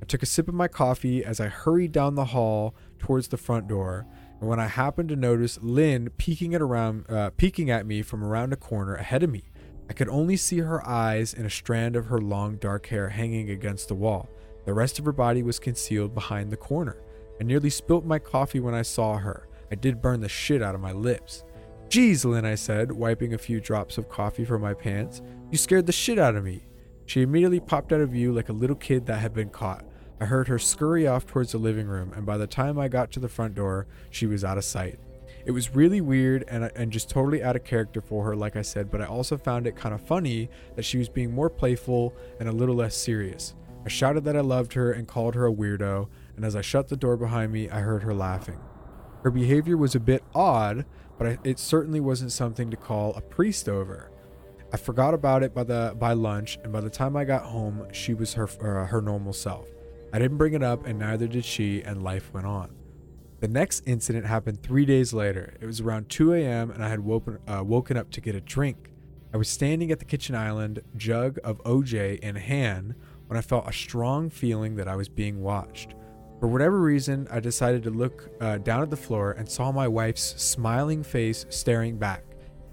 I 0.00 0.04
took 0.04 0.22
a 0.22 0.26
sip 0.26 0.46
of 0.46 0.54
my 0.54 0.68
coffee 0.68 1.24
as 1.24 1.40
I 1.40 1.48
hurried 1.48 1.90
down 1.90 2.14
the 2.14 2.26
hall 2.26 2.76
towards 3.00 3.26
the 3.26 3.36
front 3.36 3.66
door, 3.66 4.06
and 4.38 4.48
when 4.48 4.60
I 4.60 4.68
happened 4.68 5.08
to 5.08 5.16
notice 5.16 5.58
Lynn 5.60 6.10
peeking 6.16 6.54
at 6.54 6.62
around, 6.62 7.10
uh, 7.10 7.30
peeking 7.30 7.70
at 7.70 7.86
me 7.86 8.02
from 8.02 8.22
around 8.22 8.52
a 8.52 8.56
corner 8.56 8.94
ahead 8.94 9.24
of 9.24 9.30
me, 9.30 9.42
I 9.90 9.94
could 9.94 10.08
only 10.08 10.36
see 10.36 10.58
her 10.58 10.86
eyes 10.86 11.34
and 11.34 11.44
a 11.44 11.50
strand 11.50 11.96
of 11.96 12.06
her 12.06 12.20
long 12.20 12.54
dark 12.54 12.86
hair 12.86 13.08
hanging 13.08 13.50
against 13.50 13.88
the 13.88 13.96
wall. 13.96 14.28
The 14.64 14.74
rest 14.74 15.00
of 15.00 15.04
her 15.06 15.12
body 15.12 15.42
was 15.42 15.58
concealed 15.58 16.14
behind 16.14 16.52
the 16.52 16.56
corner. 16.56 16.98
I 17.40 17.44
nearly 17.44 17.70
spilt 17.70 18.04
my 18.04 18.18
coffee 18.18 18.60
when 18.60 18.74
I 18.74 18.82
saw 18.82 19.18
her. 19.18 19.48
I 19.70 19.74
did 19.74 20.02
burn 20.02 20.20
the 20.20 20.28
shit 20.28 20.62
out 20.62 20.74
of 20.74 20.80
my 20.80 20.92
lips. 20.92 21.44
Geez, 21.88 22.24
Lynn, 22.24 22.44
I 22.44 22.54
said, 22.54 22.92
wiping 22.92 23.32
a 23.32 23.38
few 23.38 23.60
drops 23.60 23.96
of 23.96 24.08
coffee 24.08 24.44
from 24.44 24.60
my 24.62 24.74
pants. 24.74 25.22
You 25.50 25.56
scared 25.58 25.86
the 25.86 25.92
shit 25.92 26.18
out 26.18 26.36
of 26.36 26.44
me. 26.44 26.66
She 27.06 27.22
immediately 27.22 27.60
popped 27.60 27.92
out 27.92 28.00
of 28.00 28.10
view 28.10 28.32
like 28.32 28.50
a 28.50 28.52
little 28.54 28.76
kid 28.76 29.06
that 29.06 29.20
had 29.20 29.32
been 29.32 29.48
caught. 29.48 29.84
I 30.20 30.26
heard 30.26 30.48
her 30.48 30.58
scurry 30.58 31.06
off 31.06 31.26
towards 31.26 31.52
the 31.52 31.58
living 31.58 31.86
room, 31.86 32.12
and 32.14 32.26
by 32.26 32.36
the 32.36 32.46
time 32.46 32.78
I 32.78 32.88
got 32.88 33.12
to 33.12 33.20
the 33.20 33.28
front 33.28 33.54
door, 33.54 33.86
she 34.10 34.26
was 34.26 34.44
out 34.44 34.58
of 34.58 34.64
sight. 34.64 34.98
It 35.46 35.52
was 35.52 35.74
really 35.74 36.00
weird 36.00 36.44
and, 36.48 36.70
and 36.74 36.92
just 36.92 37.08
totally 37.08 37.42
out 37.42 37.56
of 37.56 37.64
character 37.64 38.02
for 38.02 38.24
her, 38.24 38.36
like 38.36 38.56
I 38.56 38.62
said, 38.62 38.90
but 38.90 39.00
I 39.00 39.06
also 39.06 39.38
found 39.38 39.66
it 39.66 39.76
kind 39.76 39.94
of 39.94 40.02
funny 40.02 40.50
that 40.76 40.84
she 40.84 40.98
was 40.98 41.08
being 41.08 41.32
more 41.32 41.48
playful 41.48 42.14
and 42.40 42.48
a 42.48 42.52
little 42.52 42.74
less 42.74 42.94
serious. 42.94 43.54
I 43.86 43.88
shouted 43.88 44.24
that 44.24 44.36
I 44.36 44.40
loved 44.40 44.74
her 44.74 44.92
and 44.92 45.08
called 45.08 45.34
her 45.34 45.46
a 45.46 45.52
weirdo, 45.52 46.08
and 46.38 46.44
as 46.44 46.54
I 46.54 46.60
shut 46.60 46.86
the 46.86 46.96
door 46.96 47.16
behind 47.16 47.50
me, 47.50 47.68
I 47.68 47.80
heard 47.80 48.04
her 48.04 48.14
laughing. 48.14 48.60
Her 49.24 49.30
behavior 49.32 49.76
was 49.76 49.96
a 49.96 50.00
bit 50.00 50.22
odd, 50.36 50.86
but 51.18 51.40
it 51.42 51.58
certainly 51.58 51.98
wasn't 51.98 52.30
something 52.30 52.70
to 52.70 52.76
call 52.76 53.12
a 53.16 53.20
priest 53.20 53.68
over. 53.68 54.12
I 54.72 54.76
forgot 54.76 55.14
about 55.14 55.42
it 55.42 55.52
by 55.52 55.64
the 55.64 55.96
by 55.98 56.12
lunch, 56.12 56.56
and 56.62 56.72
by 56.72 56.80
the 56.80 56.90
time 56.90 57.16
I 57.16 57.24
got 57.24 57.46
home, 57.46 57.88
she 57.90 58.14
was 58.14 58.34
her 58.34 58.48
uh, 58.60 58.86
her 58.86 59.02
normal 59.02 59.32
self. 59.32 59.66
I 60.12 60.20
didn't 60.20 60.36
bring 60.36 60.54
it 60.54 60.62
up, 60.62 60.86
and 60.86 61.00
neither 61.00 61.26
did 61.26 61.44
she, 61.44 61.82
and 61.82 62.04
life 62.04 62.32
went 62.32 62.46
on. 62.46 62.70
The 63.40 63.48
next 63.48 63.82
incident 63.84 64.24
happened 64.26 64.62
three 64.62 64.86
days 64.86 65.12
later. 65.12 65.56
It 65.60 65.66
was 65.66 65.80
around 65.80 66.08
2 66.08 66.34
a.m., 66.34 66.70
and 66.70 66.84
I 66.84 66.88
had 66.88 67.00
woken, 67.00 67.38
uh, 67.48 67.64
woken 67.64 67.96
up 67.96 68.10
to 68.12 68.20
get 68.20 68.36
a 68.36 68.40
drink. 68.40 68.92
I 69.34 69.38
was 69.38 69.48
standing 69.48 69.90
at 69.90 69.98
the 69.98 70.04
kitchen 70.04 70.36
island, 70.36 70.82
jug 70.96 71.40
of 71.42 71.58
OJ 71.64 72.20
in 72.20 72.36
hand, 72.36 72.94
when 73.26 73.36
I 73.36 73.40
felt 73.40 73.68
a 73.68 73.72
strong 73.72 74.30
feeling 74.30 74.76
that 74.76 74.86
I 74.86 74.94
was 74.94 75.08
being 75.08 75.42
watched. 75.42 75.94
For 76.40 76.46
whatever 76.46 76.80
reason, 76.80 77.26
I 77.30 77.40
decided 77.40 77.82
to 77.82 77.90
look 77.90 78.30
uh, 78.40 78.58
down 78.58 78.82
at 78.82 78.90
the 78.90 78.96
floor 78.96 79.32
and 79.32 79.48
saw 79.48 79.72
my 79.72 79.88
wife's 79.88 80.40
smiling 80.40 81.02
face 81.02 81.44
staring 81.48 81.98
back. 81.98 82.22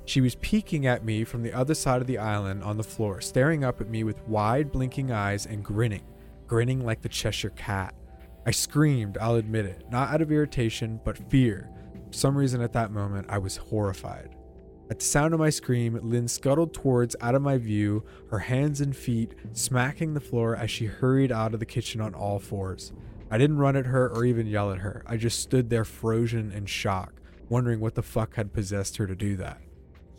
She 0.06 0.22
was 0.22 0.36
peeking 0.36 0.86
at 0.86 1.04
me 1.04 1.24
from 1.24 1.42
the 1.42 1.54
other 1.54 1.74
side 1.74 2.00
of 2.00 2.06
the 2.06 2.20
island 2.20 2.64
on 2.64 2.78
the 2.78 2.84
floor, 2.84 3.22
staring 3.22 3.64
up 3.64 3.82
at 3.82 3.90
me 3.90 4.04
with 4.04 4.22
wide, 4.28 4.72
blinking 4.72 5.12
eyes 5.12 5.48
and 5.48 5.64
grinning, 5.64 6.04
grinning 6.46 6.86
like 6.86 7.02
the 7.02 7.10
Cheshire 7.10 7.50
Cat. 7.52 7.96
I 8.46 8.52
screamed, 8.52 9.18
I'll 9.20 9.36
admit 9.36 9.66
it, 9.66 9.86
not 9.90 10.14
out 10.14 10.22
of 10.22 10.32
irritation, 10.32 11.00
but 11.04 11.18
fear. 11.32 11.72
For 12.12 12.14
some 12.14 12.38
reason 12.38 12.62
at 12.62 12.74
that 12.74 12.92
moment, 12.92 13.26
I 13.30 13.40
was 13.40 13.58
horrified. 13.58 14.36
At 14.92 15.00
the 15.00 15.06
sound 15.06 15.34
of 15.34 15.40
my 15.40 15.50
scream, 15.50 16.00
Lynn 16.04 16.28
scuttled 16.28 16.72
towards 16.72 17.16
out 17.20 17.34
of 17.34 17.42
my 17.42 17.58
view, 17.58 18.04
her 18.30 18.38
hands 18.38 18.82
and 18.82 18.96
feet 18.96 19.34
smacking 19.54 20.14
the 20.14 20.20
floor 20.20 20.56
as 20.56 20.70
she 20.70 20.86
hurried 20.86 21.32
out 21.32 21.56
of 21.56 21.60
the 21.60 21.66
kitchen 21.66 22.00
on 22.00 22.14
all 22.14 22.38
fours. 22.38 22.94
I 23.32 23.38
didn't 23.38 23.58
run 23.58 23.76
at 23.76 23.88
her 23.88 24.10
or 24.10 24.26
even 24.26 24.48
yell 24.48 24.72
at 24.72 24.80
her. 24.80 25.04
I 25.08 25.18
just 25.18 25.40
stood 25.40 25.70
there 25.70 25.86
frozen 25.86 26.52
in 26.52 26.66
shock, 26.66 27.14
wondering 27.50 27.80
what 27.80 27.96
the 27.96 28.04
fuck 28.04 28.36
had 28.36 28.54
possessed 28.54 28.98
her 28.98 29.08
to 29.08 29.16
do 29.16 29.36
that. 29.38 29.62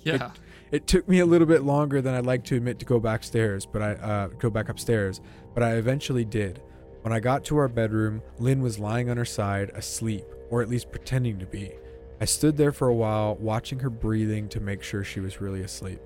yeah. 0.03 0.31
It 0.73 0.87
took 0.87 1.09
me 1.09 1.20
a 1.20 1.27
little 1.27 1.47
bit 1.47 1.62
longer 1.62 2.03
than 2.03 2.15
I'd 2.15 2.27
like 2.27 2.45
to 2.45 2.57
admit 2.57 2.81
to 2.81 2.85
go 2.85 3.01
backstairs, 3.01 3.66
but 3.66 3.83
I 3.83 3.93
uh, 3.95 4.27
go 4.28 4.51
back 4.51 4.69
upstairs, 4.69 5.20
but 5.55 5.62
I 5.62 5.74
eventually 5.74 6.24
did. 6.24 6.61
When 7.03 7.12
I 7.12 7.20
got 7.20 7.45
to 7.47 7.57
our 7.59 7.69
bedroom, 7.69 8.20
Lynn 8.39 8.61
was 8.61 8.81
lying 8.81 9.09
on 9.09 9.16
her 9.16 9.24
side, 9.24 9.70
asleep, 9.74 10.24
or 10.51 10.62
at 10.62 10.69
least 10.69 10.91
pretending 10.91 11.39
to 11.39 11.47
be. 11.47 11.73
I 12.20 12.24
stood 12.24 12.57
there 12.57 12.73
for 12.73 12.89
a 12.89 12.95
while, 12.95 13.37
watching 13.37 13.78
her 13.78 13.91
breathing 13.91 14.49
to 14.49 14.61
make 14.61 14.83
sure 14.83 15.05
she 15.05 15.20
was 15.20 15.41
really 15.41 15.62
asleep. 15.62 16.01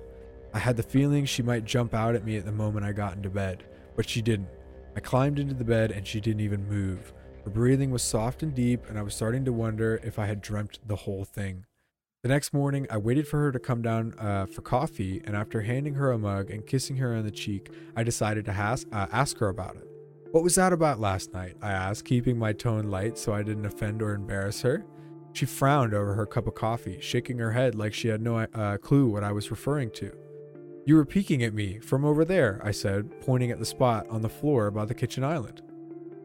I 0.53 0.59
had 0.59 0.77
the 0.77 0.83
feeling 0.83 1.25
she 1.25 1.41
might 1.41 1.65
jump 1.65 1.93
out 1.93 2.15
at 2.15 2.25
me 2.25 2.37
at 2.37 2.45
the 2.45 2.51
moment 2.51 2.85
I 2.85 2.91
got 2.91 3.15
into 3.15 3.29
bed, 3.29 3.63
but 3.95 4.07
she 4.07 4.21
didn't. 4.21 4.49
I 4.95 4.99
climbed 4.99 5.39
into 5.39 5.53
the 5.53 5.63
bed 5.63 5.91
and 5.91 6.05
she 6.05 6.19
didn't 6.19 6.41
even 6.41 6.67
move. 6.67 7.13
Her 7.45 7.49
breathing 7.49 7.91
was 7.91 8.03
soft 8.03 8.43
and 8.43 8.53
deep, 8.53 8.87
and 8.87 8.99
I 8.99 9.01
was 9.01 9.15
starting 9.15 9.45
to 9.45 9.53
wonder 9.53 9.99
if 10.03 10.19
I 10.19 10.25
had 10.25 10.41
dreamt 10.41 10.79
the 10.85 10.95
whole 10.95 11.25
thing. 11.25 11.65
The 12.23 12.29
next 12.29 12.53
morning, 12.53 12.85
I 12.91 12.97
waited 12.97 13.27
for 13.27 13.39
her 13.39 13.51
to 13.51 13.57
come 13.57 13.81
down 13.81 14.13
uh, 14.19 14.45
for 14.45 14.61
coffee, 14.61 15.23
and 15.25 15.35
after 15.35 15.61
handing 15.61 15.95
her 15.95 16.11
a 16.11 16.19
mug 16.19 16.51
and 16.51 16.67
kissing 16.67 16.97
her 16.97 17.15
on 17.15 17.23
the 17.23 17.31
cheek, 17.31 17.71
I 17.95 18.03
decided 18.03 18.45
to 18.45 18.53
has- 18.53 18.85
uh, 18.91 19.07
ask 19.11 19.39
her 19.39 19.47
about 19.47 19.77
it. 19.77 19.87
What 20.31 20.43
was 20.43 20.55
that 20.55 20.71
about 20.71 20.99
last 20.99 21.33
night? 21.33 21.57
I 21.63 21.71
asked, 21.71 22.05
keeping 22.05 22.37
my 22.37 22.53
tone 22.53 22.85
light 22.85 23.17
so 23.17 23.33
I 23.33 23.41
didn't 23.41 23.65
offend 23.65 24.03
or 24.03 24.13
embarrass 24.13 24.61
her. 24.61 24.85
She 25.33 25.45
frowned 25.45 25.93
over 25.93 26.13
her 26.13 26.27
cup 26.27 26.45
of 26.45 26.53
coffee, 26.53 26.99
shaking 27.01 27.39
her 27.39 27.51
head 27.53 27.73
like 27.73 27.93
she 27.93 28.09
had 28.09 28.21
no 28.21 28.37
uh, 28.37 28.77
clue 28.77 29.07
what 29.07 29.23
I 29.23 29.31
was 29.31 29.49
referring 29.49 29.89
to. 29.91 30.15
You 30.83 30.95
were 30.95 31.05
peeking 31.05 31.43
at 31.43 31.53
me 31.53 31.77
from 31.77 32.03
over 32.03 32.25
there, 32.25 32.59
I 32.63 32.71
said, 32.71 33.21
pointing 33.21 33.51
at 33.51 33.59
the 33.59 33.65
spot 33.65 34.07
on 34.09 34.23
the 34.23 34.29
floor 34.29 34.71
by 34.71 34.85
the 34.85 34.95
kitchen 34.95 35.23
island. 35.23 35.61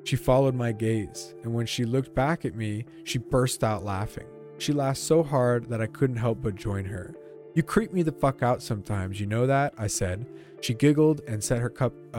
She 0.04 0.16
followed 0.16 0.54
my 0.54 0.72
gaze, 0.72 1.34
and 1.42 1.52
when 1.52 1.66
she 1.66 1.84
looked 1.84 2.14
back 2.14 2.46
at 2.46 2.54
me, 2.54 2.86
she 3.04 3.18
burst 3.18 3.62
out 3.62 3.84
laughing. 3.84 4.26
She 4.56 4.72
laughed 4.72 5.00
so 5.00 5.22
hard 5.22 5.68
that 5.68 5.82
I 5.82 5.86
couldn't 5.86 6.16
help 6.16 6.40
but 6.40 6.54
join 6.54 6.86
her. 6.86 7.14
You 7.54 7.62
creep 7.62 7.92
me 7.92 8.02
the 8.02 8.12
fuck 8.12 8.42
out 8.42 8.62
sometimes, 8.62 9.20
you 9.20 9.26
know 9.26 9.46
that? 9.46 9.74
I 9.76 9.88
said. 9.88 10.26
She 10.62 10.72
giggled 10.72 11.20
and 11.28 11.44
set 11.44 11.60
her 11.60 11.68
cup, 11.68 11.92
uh, 12.14 12.16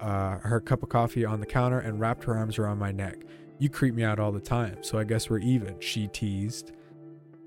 uh, 0.00 0.38
her 0.40 0.60
cup 0.60 0.82
of 0.82 0.90
coffee 0.90 1.24
on 1.24 1.40
the 1.40 1.46
counter 1.46 1.78
and 1.80 1.98
wrapped 1.98 2.24
her 2.24 2.36
arms 2.36 2.58
around 2.58 2.78
my 2.78 2.92
neck. 2.92 3.18
You 3.58 3.70
creep 3.70 3.94
me 3.94 4.04
out 4.04 4.20
all 4.20 4.30
the 4.30 4.40
time, 4.40 4.82
so 4.82 4.98
I 4.98 5.04
guess 5.04 5.30
we're 5.30 5.38
even, 5.38 5.80
she 5.80 6.06
teased. 6.08 6.72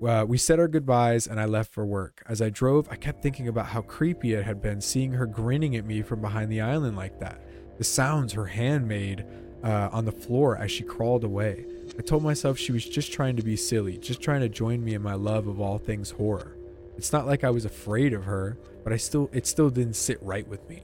Uh, 0.04 0.24
we 0.26 0.36
said 0.36 0.58
our 0.58 0.66
goodbyes 0.66 1.28
and 1.28 1.40
I 1.40 1.44
left 1.44 1.72
for 1.72 1.86
work. 1.86 2.22
As 2.28 2.42
I 2.42 2.50
drove, 2.50 2.88
I 2.90 2.96
kept 2.96 3.22
thinking 3.22 3.46
about 3.46 3.66
how 3.66 3.82
creepy 3.82 4.34
it 4.34 4.44
had 4.44 4.60
been 4.60 4.80
seeing 4.80 5.12
her 5.12 5.26
grinning 5.26 5.76
at 5.76 5.84
me 5.84 6.02
from 6.02 6.20
behind 6.20 6.50
the 6.50 6.60
island 6.60 6.96
like 6.96 7.20
that. 7.20 7.40
The 7.78 7.84
sounds 7.84 8.32
her 8.32 8.46
hand 8.46 8.88
made 8.88 9.24
uh, 9.62 9.90
on 9.92 10.04
the 10.04 10.12
floor 10.12 10.56
as 10.56 10.72
she 10.72 10.82
crawled 10.82 11.22
away. 11.22 11.66
I 11.96 12.02
told 12.02 12.24
myself 12.24 12.58
she 12.58 12.72
was 12.72 12.88
just 12.88 13.12
trying 13.12 13.36
to 13.36 13.42
be 13.42 13.54
silly, 13.54 13.96
just 13.96 14.20
trying 14.20 14.40
to 14.40 14.48
join 14.48 14.84
me 14.84 14.94
in 14.94 15.02
my 15.02 15.14
love 15.14 15.46
of 15.46 15.60
all 15.60 15.78
things 15.78 16.10
horror. 16.10 16.56
It's 16.96 17.12
not 17.12 17.26
like 17.26 17.44
I 17.44 17.50
was 17.50 17.64
afraid 17.64 18.12
of 18.12 18.24
her, 18.24 18.58
but 18.82 18.92
I 18.92 18.96
still 18.96 19.30
it 19.32 19.46
still 19.46 19.70
didn't 19.70 19.94
sit 19.94 20.20
right 20.20 20.46
with 20.46 20.68
me. 20.68 20.82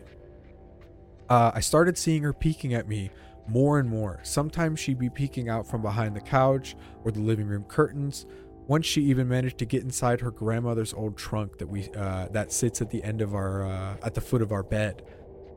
Uh, 1.28 1.51
I 1.55 1.61
started 1.61 1.99
seeing 1.99 2.23
her 2.23 2.32
peeking 2.32 2.73
at 2.73 2.89
me 2.89 3.11
more 3.49 3.78
and 3.78 3.89
more. 3.89 4.20
Sometimes 4.23 4.78
she'd 4.78 4.99
be 4.99 5.11
peeking 5.11 5.49
out 5.49 5.66
from 5.66 5.82
behind 5.82 6.15
the 6.15 6.20
couch 6.20 6.77
or 7.05 7.11
the 7.11 7.20
living 7.20 7.47
room 7.47 7.65
curtains. 7.65 8.27
Once 8.69 8.85
she 8.85 9.03
even 9.03 9.27
managed 9.27 9.57
to 9.57 9.65
get 9.65 9.82
inside 9.82 10.20
her 10.20 10.31
grandmother's 10.31 10.93
old 10.93 11.16
trunk 11.16 11.57
that 11.57 11.66
we 11.66 11.89
uh, 11.97 12.28
that 12.28 12.53
sits 12.53 12.82
at 12.82 12.90
the 12.90 13.03
end 13.03 13.23
of 13.23 13.35
our 13.35 13.66
uh, 13.66 13.97
at 14.03 14.15
the 14.15 14.20
foot 14.20 14.43
of 14.43 14.53
our 14.53 14.62
bed. 14.62 15.03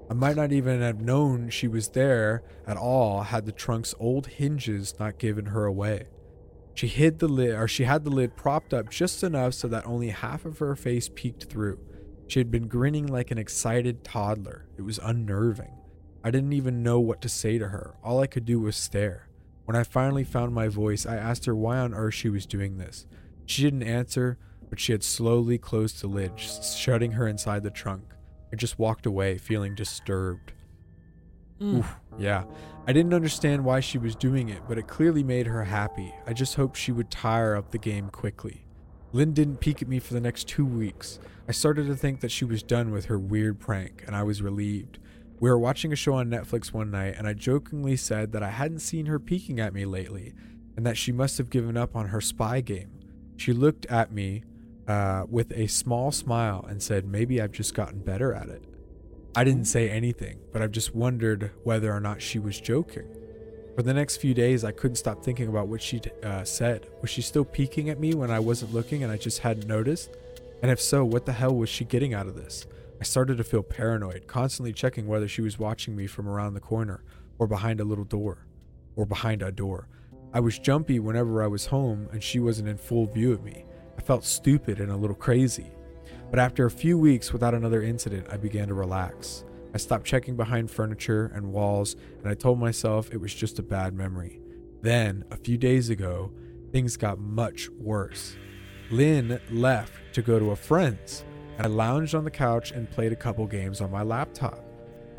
I 0.09 0.13
might 0.13 0.38
not 0.38 0.53
even 0.53 0.81
have 0.81 1.01
known 1.01 1.49
she 1.49 1.67
was 1.67 1.89
there 1.89 2.41
at 2.65 2.77
all 2.77 3.23
had 3.23 3.45
the 3.45 3.51
trunk's 3.51 3.93
old 3.99 4.27
hinges 4.27 4.95
not 4.97 5.19
given 5.19 5.47
her 5.47 5.65
away. 5.65 6.07
She 6.73 6.88
hid 6.88 7.19
the 7.19 7.27
lid 7.27 7.53
or 7.53 7.67
she 7.67 7.83
had 7.83 8.05
the 8.05 8.09
lid 8.09 8.38
propped 8.38 8.73
up 8.73 8.89
just 8.89 9.23
enough 9.23 9.55
so 9.55 9.67
that 9.67 9.85
only 9.85 10.09
half 10.09 10.45
of 10.45 10.59
her 10.59 10.75
face 10.77 11.09
peeked 11.13 11.45
through. 11.45 11.79
She 12.27 12.39
had 12.39 12.49
been 12.49 12.69
grinning 12.69 13.07
like 13.07 13.29
an 13.29 13.38
excited 13.38 14.05
toddler. 14.05 14.67
It 14.77 14.83
was 14.83 14.99
unnerving. 15.03 15.73
I 16.23 16.31
didn't 16.31 16.53
even 16.53 16.81
know 16.81 16.99
what 17.01 17.21
to 17.23 17.29
say 17.29 17.57
to 17.57 17.69
her. 17.69 17.95
All 18.03 18.21
I 18.21 18.27
could 18.27 18.45
do 18.45 18.61
was 18.61 18.77
stare. 18.77 19.27
When 19.72 19.80
I 19.80 19.85
finally 19.85 20.26
found 20.26 20.53
my 20.53 20.68
voice, 20.68 21.06
I 21.06 21.15
asked 21.15 21.45
her 21.45 21.56
why 21.56 21.77
on 21.77 21.93
earth 21.93 22.15
she 22.15 22.27
was 22.27 22.45
doing 22.45 22.77
this. 22.77 23.06
She 23.45 23.64
didn't 23.64 23.84
answer, 23.84 24.38
but 24.69 24.81
she 24.81 24.91
had 24.91 25.02
slowly 25.02 25.57
closed 25.57 26.02
the 26.02 26.07
lid, 26.07 26.34
sh- 26.35 26.61
shutting 26.76 27.14
her 27.14 27.26
inside 27.26 27.64
the 27.64 27.69
trunk. 27.69 28.03
I 28.52 28.57
just 28.57 28.77
walked 28.77 29.06
away, 29.06 29.38
feeling 29.38 29.73
disturbed. 29.73 30.52
Mm. 31.61 31.77
Oof, 31.77 31.95
yeah. 32.19 32.43
I 32.85 32.91
didn't 32.91 33.14
understand 33.14 33.64
why 33.64 33.80
she 33.80 33.98
was 33.98 34.14
doing 34.14 34.49
it, 34.49 34.61
but 34.68 34.77
it 34.77 34.88
clearly 34.89 35.23
made 35.23 35.48
her 35.48 35.64
happy. 35.64 36.14
I 36.27 36.34
just 36.34 36.56
hoped 36.56 36.76
she 36.76 36.91
would 36.91 37.10
tire 37.10 37.56
up 37.56 37.72
the 37.72 37.77
game 37.77 38.10
quickly. 38.10 38.65
Lynn 39.14 39.31
didn't 39.34 39.61
peek 39.61 39.81
at 39.81 39.88
me 39.88 39.99
for 39.99 40.14
the 40.14 40.19
next 40.19 40.49
two 40.49 40.65
weeks. 40.65 41.18
I 41.48 41.53
started 41.53 41.88
to 41.88 41.95
think 41.95 42.19
that 42.19 42.31
she 42.31 42.43
was 42.43 42.61
done 42.61 42.91
with 42.91 43.06
her 43.06 43.18
weird 43.18 43.61
prank, 43.61 44.03
and 44.06 44.18
I 44.18 44.23
was 44.23 44.41
relieved. 44.41 44.99
We 45.41 45.49
were 45.49 45.57
watching 45.57 45.91
a 45.91 45.95
show 45.95 46.13
on 46.13 46.30
Netflix 46.30 46.72
one 46.72 46.91
night, 46.91 47.15
and 47.18 47.27
I 47.27 47.34
jokingly 47.34 47.97
said 47.97 48.31
that 48.31 48.43
I 48.43 48.51
hadn't 48.51 48.77
seen 48.77 49.07
her 49.07 49.18
peeking 49.18 49.59
at 49.59 49.73
me 49.73 49.85
lately, 49.85 50.35
and 50.77 50.85
that 50.85 50.97
she 50.97 51.11
must 51.11 51.39
have 51.39 51.49
given 51.49 51.76
up 51.76 51.95
on 51.95 52.09
her 52.09 52.22
spy 52.22 52.61
game. 52.61 52.91
She 53.38 53.51
looked 53.51 53.88
at 53.88 54.11
me 54.13 54.43
uh, 54.88 55.23
with 55.27 55.51
a 55.53 55.65
small 55.65 56.11
smile 56.11 56.63
and 56.69 56.84
said, 56.84 57.07
Maybe 57.07 57.41
I've 57.41 57.53
just 57.53 57.73
gotten 57.73 58.01
better 58.01 58.35
at 58.35 58.49
it. 58.49 58.63
I 59.35 59.43
didn't 59.43 59.65
say 59.65 59.89
anything, 59.89 60.38
but 60.53 60.61
I've 60.61 60.72
just 60.72 60.93
wondered 60.93 61.49
whether 61.63 61.91
or 61.91 61.99
not 61.99 62.22
she 62.22 62.38
was 62.38 62.61
joking. 62.61 63.07
For 63.76 63.81
the 63.81 63.95
next 63.95 64.18
few 64.18 64.35
days, 64.35 64.63
I 64.63 64.72
couldn't 64.72 64.97
stop 64.97 65.23
thinking 65.23 65.47
about 65.47 65.68
what 65.68 65.81
she'd 65.81 66.11
uh, 66.22 66.43
said. 66.43 66.85
Was 67.01 67.09
she 67.09 67.23
still 67.23 67.45
peeking 67.45 67.89
at 67.89 67.99
me 67.99 68.13
when 68.13 68.30
I 68.30 68.39
wasn't 68.39 68.76
looking 68.76 69.01
and 69.01 69.11
I 69.11 69.18
just 69.18 69.39
hadn't 69.39 69.65
noticed? 69.65 70.11
And 70.61 70.69
if 70.69 70.80
so, 70.80 71.03
what 71.03 71.26
the 71.26 71.34
hell 71.34 71.55
was 71.55 71.69
she 71.69 71.84
getting 71.84 72.13
out 72.13 72.27
of 72.27 72.35
this? 72.35 72.68
I 73.01 73.03
started 73.03 73.39
to 73.39 73.43
feel 73.43 73.63
paranoid, 73.63 74.27
constantly 74.27 74.73
checking 74.73 75.07
whether 75.07 75.27
she 75.27 75.41
was 75.41 75.57
watching 75.57 75.95
me 75.95 76.05
from 76.05 76.29
around 76.29 76.53
the 76.53 76.59
corner, 76.59 77.03
or 77.39 77.47
behind 77.47 77.79
a 77.79 77.83
little 77.83 78.03
door, 78.03 78.45
or 78.95 79.07
behind 79.07 79.41
a 79.41 79.51
door. 79.51 79.87
I 80.35 80.39
was 80.39 80.59
jumpy 80.59 80.99
whenever 80.99 81.41
I 81.41 81.47
was 81.47 81.65
home 81.65 82.07
and 82.11 82.21
she 82.21 82.39
wasn't 82.39 82.69
in 82.69 82.77
full 82.77 83.07
view 83.07 83.31
of 83.31 83.43
me. 83.43 83.65
I 83.97 84.01
felt 84.01 84.23
stupid 84.23 84.79
and 84.79 84.91
a 84.91 84.95
little 84.95 85.15
crazy. 85.15 85.71
But 86.29 86.37
after 86.37 86.67
a 86.67 86.71
few 86.71 86.95
weeks 86.95 87.33
without 87.33 87.55
another 87.55 87.81
incident, 87.81 88.27
I 88.29 88.37
began 88.37 88.67
to 88.67 88.75
relax. 88.75 89.45
I 89.73 89.79
stopped 89.79 90.05
checking 90.05 90.35
behind 90.35 90.69
furniture 90.69 91.31
and 91.33 91.51
walls, 91.51 91.95
and 92.19 92.27
I 92.27 92.35
told 92.35 92.59
myself 92.59 93.11
it 93.11 93.19
was 93.19 93.33
just 93.33 93.57
a 93.57 93.63
bad 93.63 93.95
memory. 93.95 94.41
Then, 94.83 95.25
a 95.31 95.37
few 95.37 95.57
days 95.57 95.89
ago, 95.89 96.31
things 96.71 96.97
got 96.97 97.17
much 97.17 97.67
worse. 97.79 98.35
Lynn 98.91 99.41
left 99.49 100.13
to 100.13 100.21
go 100.21 100.37
to 100.37 100.51
a 100.51 100.55
friend's, 100.55 101.25
and 101.61 101.71
I 101.71 101.75
lounged 101.75 102.15
on 102.15 102.23
the 102.23 102.31
couch 102.31 102.71
and 102.71 102.89
played 102.89 103.11
a 103.11 103.15
couple 103.15 103.45
games 103.45 103.81
on 103.81 103.91
my 103.91 104.01
laptop. 104.01 104.65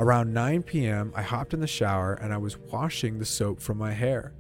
Around 0.01 0.35
9 0.35 0.65
p.m., 0.65 1.13
I 1.15 1.23
hopped 1.23 1.55
in 1.55 1.61
the 1.61 1.69
shower 1.69 2.15
and 2.15 2.35
I 2.35 2.37
was 2.37 2.59
washing 2.59 3.21
the 3.21 3.25
soap 3.25 3.61
from 3.61 3.79
my 3.79 3.93
hair, 3.93 4.33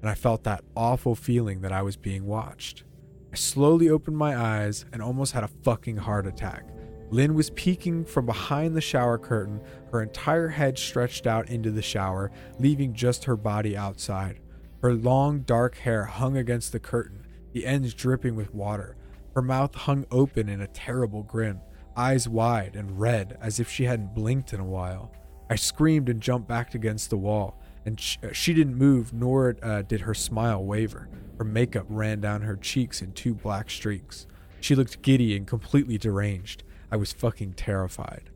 and 0.00 0.08
I 0.08 0.14
felt 0.14 0.44
that 0.44 0.62
awful 0.76 1.16
feeling 1.16 1.62
that 1.62 1.72
I 1.72 1.82
was 1.82 1.96
being 1.96 2.24
watched. 2.24 2.84
I 3.32 3.36
slowly 3.36 3.88
opened 3.88 4.16
my 4.16 4.36
eyes 4.36 4.84
and 4.92 5.02
almost 5.02 5.32
had 5.32 5.42
a 5.42 5.50
fucking 5.64 5.96
heart 5.96 6.24
attack. 6.24 6.68
Lynn 7.10 7.34
was 7.34 7.50
peeking 7.50 8.04
from 8.04 8.26
behind 8.26 8.76
the 8.76 8.80
shower 8.80 9.18
curtain, 9.18 9.60
her 9.90 10.02
entire 10.02 10.48
head 10.48 10.78
stretched 10.78 11.26
out 11.26 11.48
into 11.48 11.72
the 11.72 11.82
shower, 11.82 12.30
leaving 12.60 12.94
just 12.94 13.24
her 13.24 13.36
body 13.36 13.76
outside. 13.76 14.38
Her 14.82 14.94
long, 14.94 15.40
dark 15.40 15.78
hair 15.78 16.04
hung 16.04 16.36
against 16.36 16.70
the 16.70 16.78
curtain, 16.78 17.26
the 17.52 17.66
ends 17.66 17.92
dripping 17.92 18.36
with 18.36 18.54
water. 18.54 18.96
Her 19.34 19.42
mouth 19.42 19.74
hung 19.74 20.06
open 20.10 20.48
in 20.48 20.60
a 20.60 20.66
terrible 20.66 21.22
grin, 21.22 21.60
eyes 21.96 22.28
wide 22.28 22.74
and 22.76 22.98
red 22.98 23.38
as 23.40 23.60
if 23.60 23.70
she 23.70 23.84
hadn't 23.84 24.14
blinked 24.14 24.52
in 24.52 24.60
a 24.60 24.64
while. 24.64 25.12
I 25.48 25.56
screamed 25.56 26.08
and 26.08 26.20
jumped 26.20 26.48
back 26.48 26.74
against 26.74 27.10
the 27.10 27.16
wall, 27.16 27.60
and 27.84 27.98
sh- 28.00 28.18
she 28.32 28.54
didn't 28.54 28.76
move, 28.76 29.12
nor 29.12 29.56
uh, 29.62 29.82
did 29.82 30.02
her 30.02 30.14
smile 30.14 30.64
waver. 30.64 31.08
Her 31.38 31.44
makeup 31.44 31.86
ran 31.88 32.20
down 32.20 32.42
her 32.42 32.56
cheeks 32.56 33.02
in 33.02 33.12
two 33.12 33.34
black 33.34 33.70
streaks. 33.70 34.26
She 34.60 34.74
looked 34.74 35.02
giddy 35.02 35.36
and 35.36 35.46
completely 35.46 35.98
deranged. 35.98 36.62
I 36.90 36.96
was 36.96 37.12
fucking 37.12 37.54
terrified. 37.54 38.30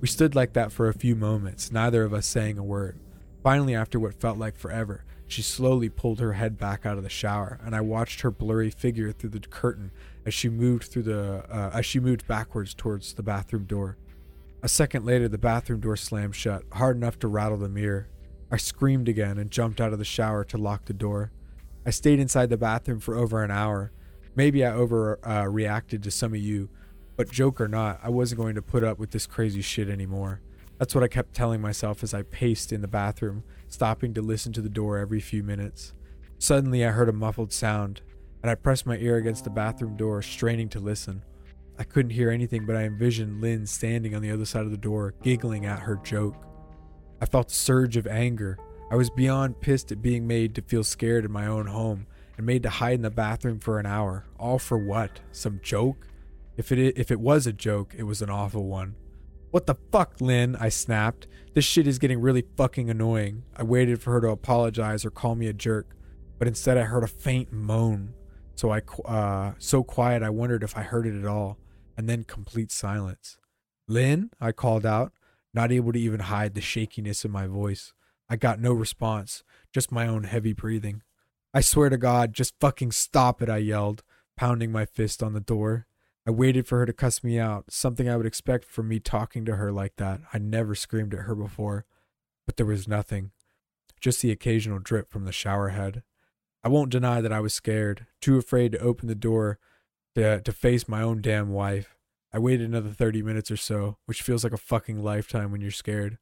We 0.00 0.08
stood 0.08 0.34
like 0.34 0.52
that 0.54 0.72
for 0.72 0.88
a 0.88 0.94
few 0.94 1.16
moments, 1.16 1.72
neither 1.72 2.04
of 2.04 2.12
us 2.12 2.26
saying 2.26 2.58
a 2.58 2.62
word. 2.62 2.98
Finally, 3.42 3.74
after 3.74 3.98
what 3.98 4.20
felt 4.20 4.36
like 4.36 4.56
forever, 4.56 5.04
she 5.26 5.42
slowly 5.42 5.88
pulled 5.88 6.20
her 6.20 6.34
head 6.34 6.58
back 6.58 6.84
out 6.84 6.98
of 6.98 7.04
the 7.04 7.08
shower, 7.08 7.58
and 7.64 7.74
I 7.74 7.80
watched 7.80 8.20
her 8.20 8.30
blurry 8.30 8.70
figure 8.70 9.12
through 9.12 9.30
the 9.30 9.40
curtain 9.40 9.92
as 10.30 10.34
she 10.34 10.48
moved 10.48 10.84
through 10.84 11.02
the 11.02 11.44
uh, 11.50 11.72
as 11.74 11.84
she 11.84 11.98
moved 11.98 12.24
backwards 12.28 12.72
towards 12.72 13.14
the 13.14 13.22
bathroom 13.22 13.64
door. 13.64 13.96
A 14.62 14.68
second 14.68 15.04
later, 15.04 15.26
the 15.26 15.38
bathroom 15.38 15.80
door 15.80 15.96
slammed 15.96 16.36
shut, 16.36 16.62
hard 16.74 16.96
enough 16.96 17.18
to 17.18 17.26
rattle 17.26 17.58
the 17.58 17.68
mirror. 17.68 18.08
I 18.48 18.56
screamed 18.56 19.08
again 19.08 19.38
and 19.38 19.50
jumped 19.50 19.80
out 19.80 19.92
of 19.92 19.98
the 19.98 20.04
shower 20.04 20.44
to 20.44 20.56
lock 20.56 20.84
the 20.84 20.92
door. 20.92 21.32
I 21.84 21.90
stayed 21.90 22.20
inside 22.20 22.48
the 22.48 22.56
bathroom 22.56 23.00
for 23.00 23.16
over 23.16 23.42
an 23.42 23.50
hour. 23.50 23.90
Maybe 24.36 24.64
I 24.64 24.70
overreacted 24.70 25.98
uh, 25.98 26.02
to 26.02 26.10
some 26.12 26.32
of 26.32 26.38
you, 26.38 26.68
but 27.16 27.32
joke 27.32 27.60
or 27.60 27.66
not, 27.66 27.98
I 28.00 28.10
wasn't 28.10 28.40
going 28.40 28.54
to 28.54 28.62
put 28.62 28.84
up 28.84 29.00
with 29.00 29.10
this 29.10 29.26
crazy 29.26 29.62
shit 29.62 29.88
anymore. 29.88 30.42
That's 30.78 30.94
what 30.94 31.02
I 31.02 31.08
kept 31.08 31.34
telling 31.34 31.60
myself 31.60 32.04
as 32.04 32.14
I 32.14 32.22
paced 32.22 32.72
in 32.72 32.82
the 32.82 32.86
bathroom, 32.86 33.42
stopping 33.66 34.14
to 34.14 34.22
listen 34.22 34.52
to 34.52 34.62
the 34.62 34.68
door 34.68 34.96
every 34.96 35.20
few 35.20 35.42
minutes. 35.42 35.92
Suddenly, 36.38 36.84
I 36.84 36.90
heard 36.90 37.08
a 37.08 37.12
muffled 37.12 37.52
sound, 37.52 38.02
and 38.42 38.50
I 38.50 38.54
pressed 38.54 38.86
my 38.86 38.96
ear 38.96 39.16
against 39.16 39.44
the 39.44 39.50
bathroom 39.50 39.96
door, 39.96 40.22
straining 40.22 40.68
to 40.70 40.80
listen. 40.80 41.22
I 41.78 41.84
couldn't 41.84 42.12
hear 42.12 42.30
anything, 42.30 42.66
but 42.66 42.76
I 42.76 42.82
envisioned 42.82 43.40
Lynn 43.40 43.66
standing 43.66 44.14
on 44.14 44.22
the 44.22 44.30
other 44.30 44.44
side 44.44 44.64
of 44.64 44.70
the 44.70 44.76
door, 44.76 45.14
giggling 45.22 45.66
at 45.66 45.80
her 45.80 45.96
joke. 45.96 46.36
I 47.20 47.26
felt 47.26 47.50
a 47.50 47.54
surge 47.54 47.96
of 47.96 48.06
anger. 48.06 48.58
I 48.90 48.96
was 48.96 49.10
beyond 49.10 49.60
pissed 49.60 49.92
at 49.92 50.02
being 50.02 50.26
made 50.26 50.54
to 50.54 50.62
feel 50.62 50.84
scared 50.84 51.24
in 51.24 51.32
my 51.32 51.46
own 51.46 51.66
home 51.66 52.06
and 52.36 52.46
made 52.46 52.62
to 52.64 52.70
hide 52.70 52.94
in 52.94 53.02
the 53.02 53.10
bathroom 53.10 53.60
for 53.60 53.78
an 53.78 53.86
hour. 53.86 54.26
All 54.38 54.58
for 54.58 54.78
what? 54.78 55.20
Some 55.32 55.60
joke? 55.62 56.06
If 56.56 56.72
it 56.72 56.98
if 56.98 57.10
it 57.10 57.20
was 57.20 57.46
a 57.46 57.52
joke, 57.52 57.94
it 57.96 58.02
was 58.02 58.20
an 58.20 58.30
awful 58.30 58.64
one. 58.64 58.96
What 59.50 59.66
the 59.66 59.76
fuck, 59.90 60.20
Lynn? 60.20 60.56
I 60.56 60.68
snapped. 60.68 61.26
This 61.54 61.64
shit 61.64 61.86
is 61.86 61.98
getting 61.98 62.20
really 62.20 62.44
fucking 62.56 62.88
annoying. 62.88 63.44
I 63.56 63.62
waited 63.62 64.00
for 64.00 64.12
her 64.12 64.20
to 64.20 64.28
apologize 64.28 65.04
or 65.04 65.10
call 65.10 65.34
me 65.34 65.48
a 65.48 65.52
jerk, 65.52 65.96
but 66.38 66.46
instead 66.46 66.76
I 66.76 66.82
heard 66.82 67.02
a 67.02 67.08
faint 67.08 67.52
moan. 67.52 68.14
So 68.60 68.74
I 68.74 68.82
uh 69.06 69.52
so 69.56 69.82
quiet 69.82 70.22
I 70.22 70.28
wondered 70.28 70.62
if 70.62 70.76
I 70.76 70.82
heard 70.82 71.06
it 71.06 71.18
at 71.18 71.24
all, 71.24 71.56
and 71.96 72.06
then 72.06 72.24
complete 72.24 72.70
silence. 72.70 73.38
Lynn, 73.88 74.32
I 74.38 74.52
called 74.52 74.84
out, 74.84 75.14
not 75.54 75.72
able 75.72 75.94
to 75.94 75.98
even 75.98 76.20
hide 76.20 76.52
the 76.52 76.60
shakiness 76.60 77.24
in 77.24 77.30
my 77.30 77.46
voice. 77.46 77.94
I 78.28 78.36
got 78.36 78.60
no 78.60 78.74
response, 78.74 79.44
just 79.72 79.90
my 79.90 80.06
own 80.06 80.24
heavy 80.24 80.52
breathing. 80.52 81.00
I 81.54 81.62
swear 81.62 81.88
to 81.88 81.96
God, 81.96 82.34
just 82.34 82.52
fucking 82.60 82.92
stop 82.92 83.40
it, 83.40 83.48
I 83.48 83.56
yelled, 83.56 84.02
pounding 84.36 84.70
my 84.70 84.84
fist 84.84 85.22
on 85.22 85.32
the 85.32 85.40
door. 85.40 85.86
I 86.26 86.30
waited 86.30 86.66
for 86.66 86.80
her 86.80 86.86
to 86.86 86.92
cuss 86.92 87.24
me 87.24 87.38
out, 87.38 87.72
something 87.72 88.10
I 88.10 88.18
would 88.18 88.26
expect 88.26 88.66
from 88.66 88.88
me 88.88 89.00
talking 89.00 89.46
to 89.46 89.56
her 89.56 89.72
like 89.72 89.96
that. 89.96 90.20
I 90.34 90.38
never 90.38 90.74
screamed 90.74 91.14
at 91.14 91.20
her 91.20 91.34
before. 91.34 91.86
But 92.44 92.58
there 92.58 92.66
was 92.66 92.86
nothing, 92.86 93.30
just 94.02 94.20
the 94.20 94.30
occasional 94.30 94.80
drip 94.80 95.10
from 95.10 95.24
the 95.24 95.32
shower 95.32 95.70
head. 95.70 96.02
I 96.62 96.68
won't 96.68 96.90
deny 96.90 97.20
that 97.20 97.32
I 97.32 97.40
was 97.40 97.54
scared, 97.54 98.06
too 98.20 98.36
afraid 98.36 98.72
to 98.72 98.78
open 98.78 99.08
the 99.08 99.14
door 99.14 99.58
to, 100.14 100.40
to 100.40 100.52
face 100.52 100.88
my 100.88 101.02
own 101.02 101.22
damn 101.22 101.50
wife. 101.50 101.96
I 102.32 102.38
waited 102.38 102.68
another 102.68 102.90
30 102.90 103.22
minutes 103.22 103.50
or 103.50 103.56
so, 103.56 103.96
which 104.04 104.22
feels 104.22 104.44
like 104.44 104.52
a 104.52 104.58
fucking 104.58 105.02
lifetime 105.02 105.50
when 105.50 105.60
you're 105.60 105.70
scared. 105.70 106.18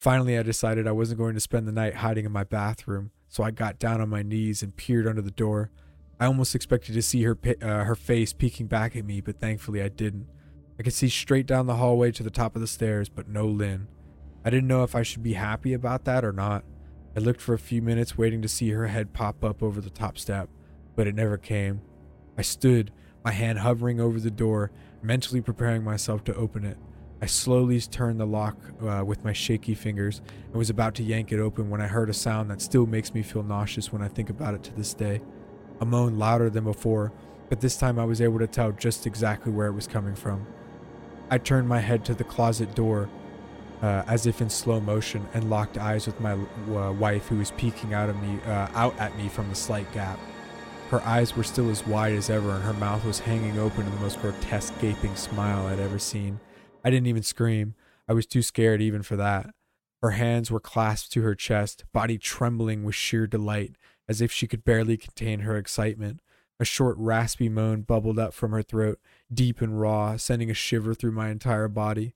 Finally, 0.00 0.38
I 0.38 0.42
decided 0.42 0.86
I 0.86 0.92
wasn't 0.92 1.18
going 1.18 1.34
to 1.34 1.40
spend 1.40 1.68
the 1.68 1.72
night 1.72 1.96
hiding 1.96 2.24
in 2.24 2.32
my 2.32 2.44
bathroom, 2.44 3.10
so 3.28 3.42
I 3.42 3.50
got 3.50 3.78
down 3.78 4.00
on 4.00 4.08
my 4.08 4.22
knees 4.22 4.62
and 4.62 4.74
peered 4.74 5.06
under 5.06 5.20
the 5.20 5.30
door. 5.30 5.70
I 6.18 6.26
almost 6.26 6.54
expected 6.54 6.94
to 6.94 7.02
see 7.02 7.22
her 7.24 7.36
uh, 7.62 7.84
her 7.84 7.94
face 7.94 8.32
peeking 8.32 8.66
back 8.66 8.96
at 8.96 9.04
me, 9.04 9.20
but 9.20 9.38
thankfully 9.38 9.82
I 9.82 9.88
didn't. 9.88 10.26
I 10.78 10.82
could 10.82 10.94
see 10.94 11.08
straight 11.08 11.46
down 11.46 11.66
the 11.66 11.76
hallway 11.76 12.10
to 12.12 12.22
the 12.22 12.30
top 12.30 12.54
of 12.54 12.62
the 12.62 12.66
stairs, 12.66 13.10
but 13.10 13.28
no 13.28 13.46
Lynn. 13.46 13.88
I 14.44 14.48
didn't 14.48 14.68
know 14.68 14.82
if 14.82 14.94
I 14.94 15.02
should 15.02 15.22
be 15.22 15.34
happy 15.34 15.74
about 15.74 16.04
that 16.06 16.24
or 16.24 16.32
not. 16.32 16.64
I 17.20 17.22
looked 17.22 17.42
for 17.42 17.52
a 17.52 17.58
few 17.58 17.82
minutes 17.82 18.16
waiting 18.16 18.40
to 18.40 18.48
see 18.48 18.70
her 18.70 18.86
head 18.86 19.12
pop 19.12 19.44
up 19.44 19.62
over 19.62 19.82
the 19.82 19.90
top 19.90 20.16
step, 20.16 20.48
but 20.96 21.06
it 21.06 21.14
never 21.14 21.36
came. 21.36 21.82
I 22.38 22.40
stood, 22.40 22.92
my 23.22 23.30
hand 23.30 23.58
hovering 23.58 24.00
over 24.00 24.18
the 24.18 24.30
door, 24.30 24.70
mentally 25.02 25.42
preparing 25.42 25.84
myself 25.84 26.24
to 26.24 26.34
open 26.34 26.64
it. 26.64 26.78
I 27.20 27.26
slowly 27.26 27.78
turned 27.78 28.20
the 28.20 28.26
lock 28.26 28.56
uh, 28.82 29.04
with 29.04 29.22
my 29.22 29.34
shaky 29.34 29.74
fingers 29.74 30.22
and 30.46 30.54
was 30.54 30.70
about 30.70 30.94
to 30.94 31.02
yank 31.02 31.30
it 31.30 31.40
open 31.40 31.68
when 31.68 31.82
I 31.82 31.88
heard 31.88 32.08
a 32.08 32.14
sound 32.14 32.50
that 32.50 32.62
still 32.62 32.86
makes 32.86 33.12
me 33.12 33.20
feel 33.20 33.42
nauseous 33.42 33.92
when 33.92 34.00
I 34.00 34.08
think 34.08 34.30
about 34.30 34.54
it 34.54 34.62
to 34.62 34.74
this 34.74 34.94
day. 34.94 35.20
A 35.82 35.84
moan 35.84 36.18
louder 36.18 36.48
than 36.48 36.64
before, 36.64 37.12
but 37.50 37.60
this 37.60 37.76
time 37.76 37.98
I 37.98 38.06
was 38.06 38.22
able 38.22 38.38
to 38.38 38.46
tell 38.46 38.72
just 38.72 39.06
exactly 39.06 39.52
where 39.52 39.66
it 39.66 39.74
was 39.74 39.86
coming 39.86 40.14
from. 40.14 40.46
I 41.30 41.36
turned 41.36 41.68
my 41.68 41.80
head 41.80 42.02
to 42.06 42.14
the 42.14 42.24
closet 42.24 42.74
door 42.74 43.10
uh, 43.82 44.04
as 44.06 44.26
if 44.26 44.40
in 44.40 44.50
slow 44.50 44.80
motion 44.80 45.26
and 45.34 45.50
locked 45.50 45.78
eyes 45.78 46.06
with 46.06 46.20
my 46.20 46.32
uh, 46.32 46.92
wife 46.92 47.26
who 47.28 47.36
was 47.36 47.50
peeking 47.52 47.94
out, 47.94 48.08
of 48.08 48.20
me, 48.22 48.38
uh, 48.46 48.68
out 48.74 48.98
at 48.98 49.16
me 49.16 49.28
from 49.28 49.48
the 49.48 49.54
slight 49.54 49.90
gap. 49.92 50.18
Her 50.90 51.00
eyes 51.02 51.36
were 51.36 51.44
still 51.44 51.70
as 51.70 51.86
wide 51.86 52.14
as 52.14 52.30
ever 52.30 52.50
and 52.50 52.64
her 52.64 52.72
mouth 52.74 53.04
was 53.04 53.20
hanging 53.20 53.58
open 53.58 53.86
in 53.86 53.94
the 53.94 54.00
most 54.00 54.20
grotesque 54.20 54.74
gaping 54.80 55.14
smile 55.14 55.66
I'd 55.66 55.78
ever 55.78 55.98
seen. 55.98 56.40
I 56.84 56.90
didn't 56.90 57.06
even 57.06 57.22
scream. 57.22 57.74
I 58.08 58.12
was 58.12 58.26
too 58.26 58.42
scared 58.42 58.82
even 58.82 59.02
for 59.02 59.16
that. 59.16 59.54
Her 60.02 60.12
hands 60.12 60.50
were 60.50 60.60
clasped 60.60 61.12
to 61.12 61.22
her 61.22 61.34
chest, 61.34 61.84
body 61.92 62.18
trembling 62.18 62.84
with 62.84 62.94
sheer 62.94 63.26
delight, 63.26 63.76
as 64.08 64.20
if 64.20 64.32
she 64.32 64.46
could 64.48 64.64
barely 64.64 64.96
contain 64.96 65.40
her 65.40 65.56
excitement. 65.56 66.20
A 66.58 66.64
short, 66.64 66.96
raspy 66.98 67.48
moan 67.48 67.82
bubbled 67.82 68.18
up 68.18 68.34
from 68.34 68.50
her 68.50 68.62
throat, 68.62 68.98
deep 69.32 69.60
and 69.60 69.80
raw, 69.80 70.16
sending 70.16 70.50
a 70.50 70.54
shiver 70.54 70.94
through 70.94 71.12
my 71.12 71.30
entire 71.30 71.68
body. 71.68 72.14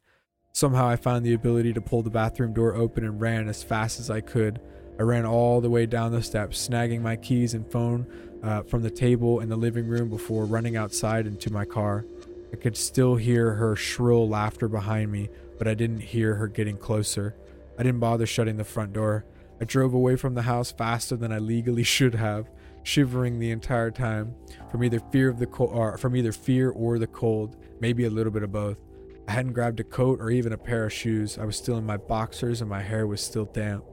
Somehow 0.56 0.86
I 0.86 0.94
found 0.94 1.26
the 1.26 1.34
ability 1.34 1.72
to 1.72 1.80
pull 1.80 2.02
the 2.02 2.10
bathroom 2.10 2.52
door 2.52 2.76
open 2.76 3.04
and 3.04 3.20
ran 3.20 3.48
as 3.48 3.64
fast 3.64 3.98
as 3.98 4.08
I 4.08 4.20
could. 4.20 4.60
I 5.00 5.02
ran 5.02 5.26
all 5.26 5.60
the 5.60 5.68
way 5.68 5.84
down 5.84 6.12
the 6.12 6.22
steps, 6.22 6.68
snagging 6.68 7.02
my 7.02 7.16
keys 7.16 7.54
and 7.54 7.68
phone 7.68 8.06
uh, 8.40 8.62
from 8.62 8.84
the 8.84 8.90
table 8.90 9.40
in 9.40 9.48
the 9.48 9.56
living 9.56 9.88
room 9.88 10.08
before 10.08 10.44
running 10.44 10.76
outside 10.76 11.26
into 11.26 11.52
my 11.52 11.64
car. 11.64 12.04
I 12.52 12.56
could 12.56 12.76
still 12.76 13.16
hear 13.16 13.54
her 13.54 13.74
shrill 13.74 14.28
laughter 14.28 14.68
behind 14.68 15.10
me, 15.10 15.28
but 15.58 15.66
I 15.66 15.74
didn't 15.74 15.98
hear 15.98 16.36
her 16.36 16.46
getting 16.46 16.76
closer. 16.76 17.34
I 17.76 17.82
didn't 17.82 17.98
bother 17.98 18.24
shutting 18.24 18.56
the 18.56 18.62
front 18.62 18.92
door. 18.92 19.24
I 19.60 19.64
drove 19.64 19.92
away 19.92 20.14
from 20.14 20.34
the 20.34 20.42
house 20.42 20.70
faster 20.70 21.16
than 21.16 21.32
I 21.32 21.38
legally 21.38 21.82
should 21.96 22.14
have, 22.14 22.48
shivering 22.84 23.40
the 23.40 23.50
entire 23.50 23.90
time 23.90 24.36
from 24.70 24.84
either 24.84 25.00
fear 25.10 25.28
of 25.28 25.40
the 25.40 25.46
or 25.46 25.98
from 25.98 26.14
either 26.14 26.30
fear 26.30 26.70
or 26.70 27.00
the 27.00 27.08
cold, 27.08 27.56
maybe 27.80 28.04
a 28.04 28.10
little 28.10 28.32
bit 28.32 28.44
of 28.44 28.52
both. 28.52 28.78
I 29.26 29.32
hadn't 29.32 29.52
grabbed 29.52 29.80
a 29.80 29.84
coat 29.84 30.20
or 30.20 30.30
even 30.30 30.52
a 30.52 30.58
pair 30.58 30.84
of 30.84 30.92
shoes. 30.92 31.38
I 31.38 31.44
was 31.44 31.56
still 31.56 31.78
in 31.78 31.86
my 31.86 31.96
boxers 31.96 32.60
and 32.60 32.68
my 32.68 32.82
hair 32.82 33.06
was 33.06 33.22
still 33.22 33.46
damp. 33.46 33.84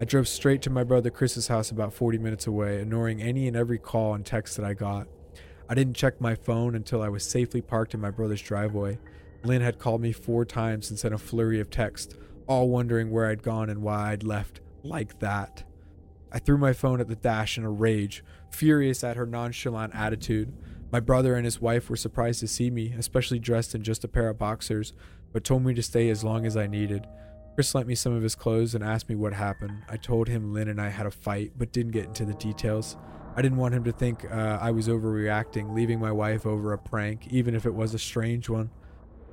I 0.00 0.04
drove 0.04 0.28
straight 0.28 0.62
to 0.62 0.70
my 0.70 0.84
brother 0.84 1.10
Chris's 1.10 1.48
house 1.48 1.70
about 1.70 1.92
40 1.92 2.18
minutes 2.18 2.46
away, 2.46 2.80
ignoring 2.80 3.20
any 3.20 3.48
and 3.48 3.56
every 3.56 3.78
call 3.78 4.14
and 4.14 4.24
text 4.24 4.56
that 4.56 4.64
I 4.64 4.74
got. 4.74 5.08
I 5.68 5.74
didn't 5.74 5.96
check 5.96 6.20
my 6.20 6.34
phone 6.34 6.74
until 6.74 7.02
I 7.02 7.08
was 7.08 7.24
safely 7.24 7.60
parked 7.60 7.94
in 7.94 8.00
my 8.00 8.10
brother's 8.10 8.42
driveway. 8.42 8.98
Lynn 9.44 9.62
had 9.62 9.78
called 9.78 10.00
me 10.00 10.12
four 10.12 10.44
times 10.44 10.90
and 10.90 10.98
sent 10.98 11.14
a 11.14 11.18
flurry 11.18 11.60
of 11.60 11.70
texts, 11.70 12.14
all 12.46 12.68
wondering 12.68 13.10
where 13.10 13.26
I'd 13.26 13.42
gone 13.42 13.68
and 13.68 13.82
why 13.82 14.12
I'd 14.12 14.22
left 14.22 14.60
like 14.82 15.18
that. 15.20 15.64
I 16.32 16.38
threw 16.38 16.58
my 16.58 16.72
phone 16.72 17.00
at 17.00 17.08
the 17.08 17.16
dash 17.16 17.58
in 17.58 17.64
a 17.64 17.70
rage, 17.70 18.24
furious 18.50 19.02
at 19.04 19.16
her 19.16 19.26
nonchalant 19.26 19.94
attitude. 19.94 20.52
My 20.90 21.00
brother 21.00 21.34
and 21.34 21.44
his 21.44 21.60
wife 21.60 21.90
were 21.90 21.96
surprised 21.96 22.40
to 22.40 22.48
see 22.48 22.70
me, 22.70 22.94
especially 22.96 23.38
dressed 23.38 23.74
in 23.74 23.82
just 23.82 24.04
a 24.04 24.08
pair 24.08 24.28
of 24.28 24.38
boxers, 24.38 24.94
but 25.32 25.44
told 25.44 25.64
me 25.64 25.74
to 25.74 25.82
stay 25.82 26.08
as 26.08 26.24
long 26.24 26.46
as 26.46 26.56
I 26.56 26.66
needed. 26.66 27.06
Chris 27.54 27.74
lent 27.74 27.86
me 27.86 27.94
some 27.94 28.14
of 28.14 28.22
his 28.22 28.34
clothes 28.34 28.74
and 28.74 28.82
asked 28.82 29.08
me 29.08 29.14
what 29.14 29.34
happened. 29.34 29.82
I 29.88 29.96
told 29.96 30.28
him 30.28 30.52
Lynn 30.54 30.68
and 30.68 30.80
I 30.80 30.88
had 30.88 31.06
a 31.06 31.10
fight, 31.10 31.52
but 31.58 31.72
didn't 31.72 31.92
get 31.92 32.06
into 32.06 32.24
the 32.24 32.34
details. 32.34 32.96
I 33.36 33.42
didn't 33.42 33.58
want 33.58 33.74
him 33.74 33.84
to 33.84 33.92
think 33.92 34.24
uh, 34.24 34.58
I 34.60 34.70
was 34.70 34.88
overreacting, 34.88 35.74
leaving 35.74 36.00
my 36.00 36.10
wife 36.10 36.46
over 36.46 36.72
a 36.72 36.78
prank, 36.78 37.26
even 37.30 37.54
if 37.54 37.66
it 37.66 37.74
was 37.74 37.92
a 37.92 37.98
strange 37.98 38.48
one. 38.48 38.70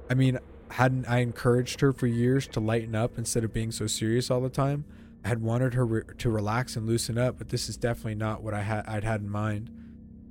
I 0.10 0.14
mean, 0.14 0.40
hadn't 0.72 1.08
I 1.08 1.20
encouraged 1.20 1.80
her 1.82 1.94
for 1.94 2.08
years 2.08 2.48
to 2.50 2.60
lighten 2.60 2.96
up 2.96 3.18
instead 3.18 3.44
of 3.44 3.54
being 3.54 3.72
so 3.72 3.88
serious 3.88 4.30
all 4.30 4.42
the 4.42 4.50
time? 4.50 4.84
I 5.24 5.30
had 5.30 5.42
wanted 5.42 5.74
her 5.74 5.86
re- 5.86 6.04
to 6.18 6.30
relax 6.30 6.76
and 6.76 6.86
loosen 6.86 7.18
up, 7.18 7.38
but 7.38 7.50
this 7.50 7.70
is 7.70 7.78
definitely 7.78 8.16
not 8.16 8.44
what 8.44 8.54
I 8.54 8.84
I'd 8.86 9.04
had 9.04 9.22
in 9.22 9.30
mind. 9.30 9.72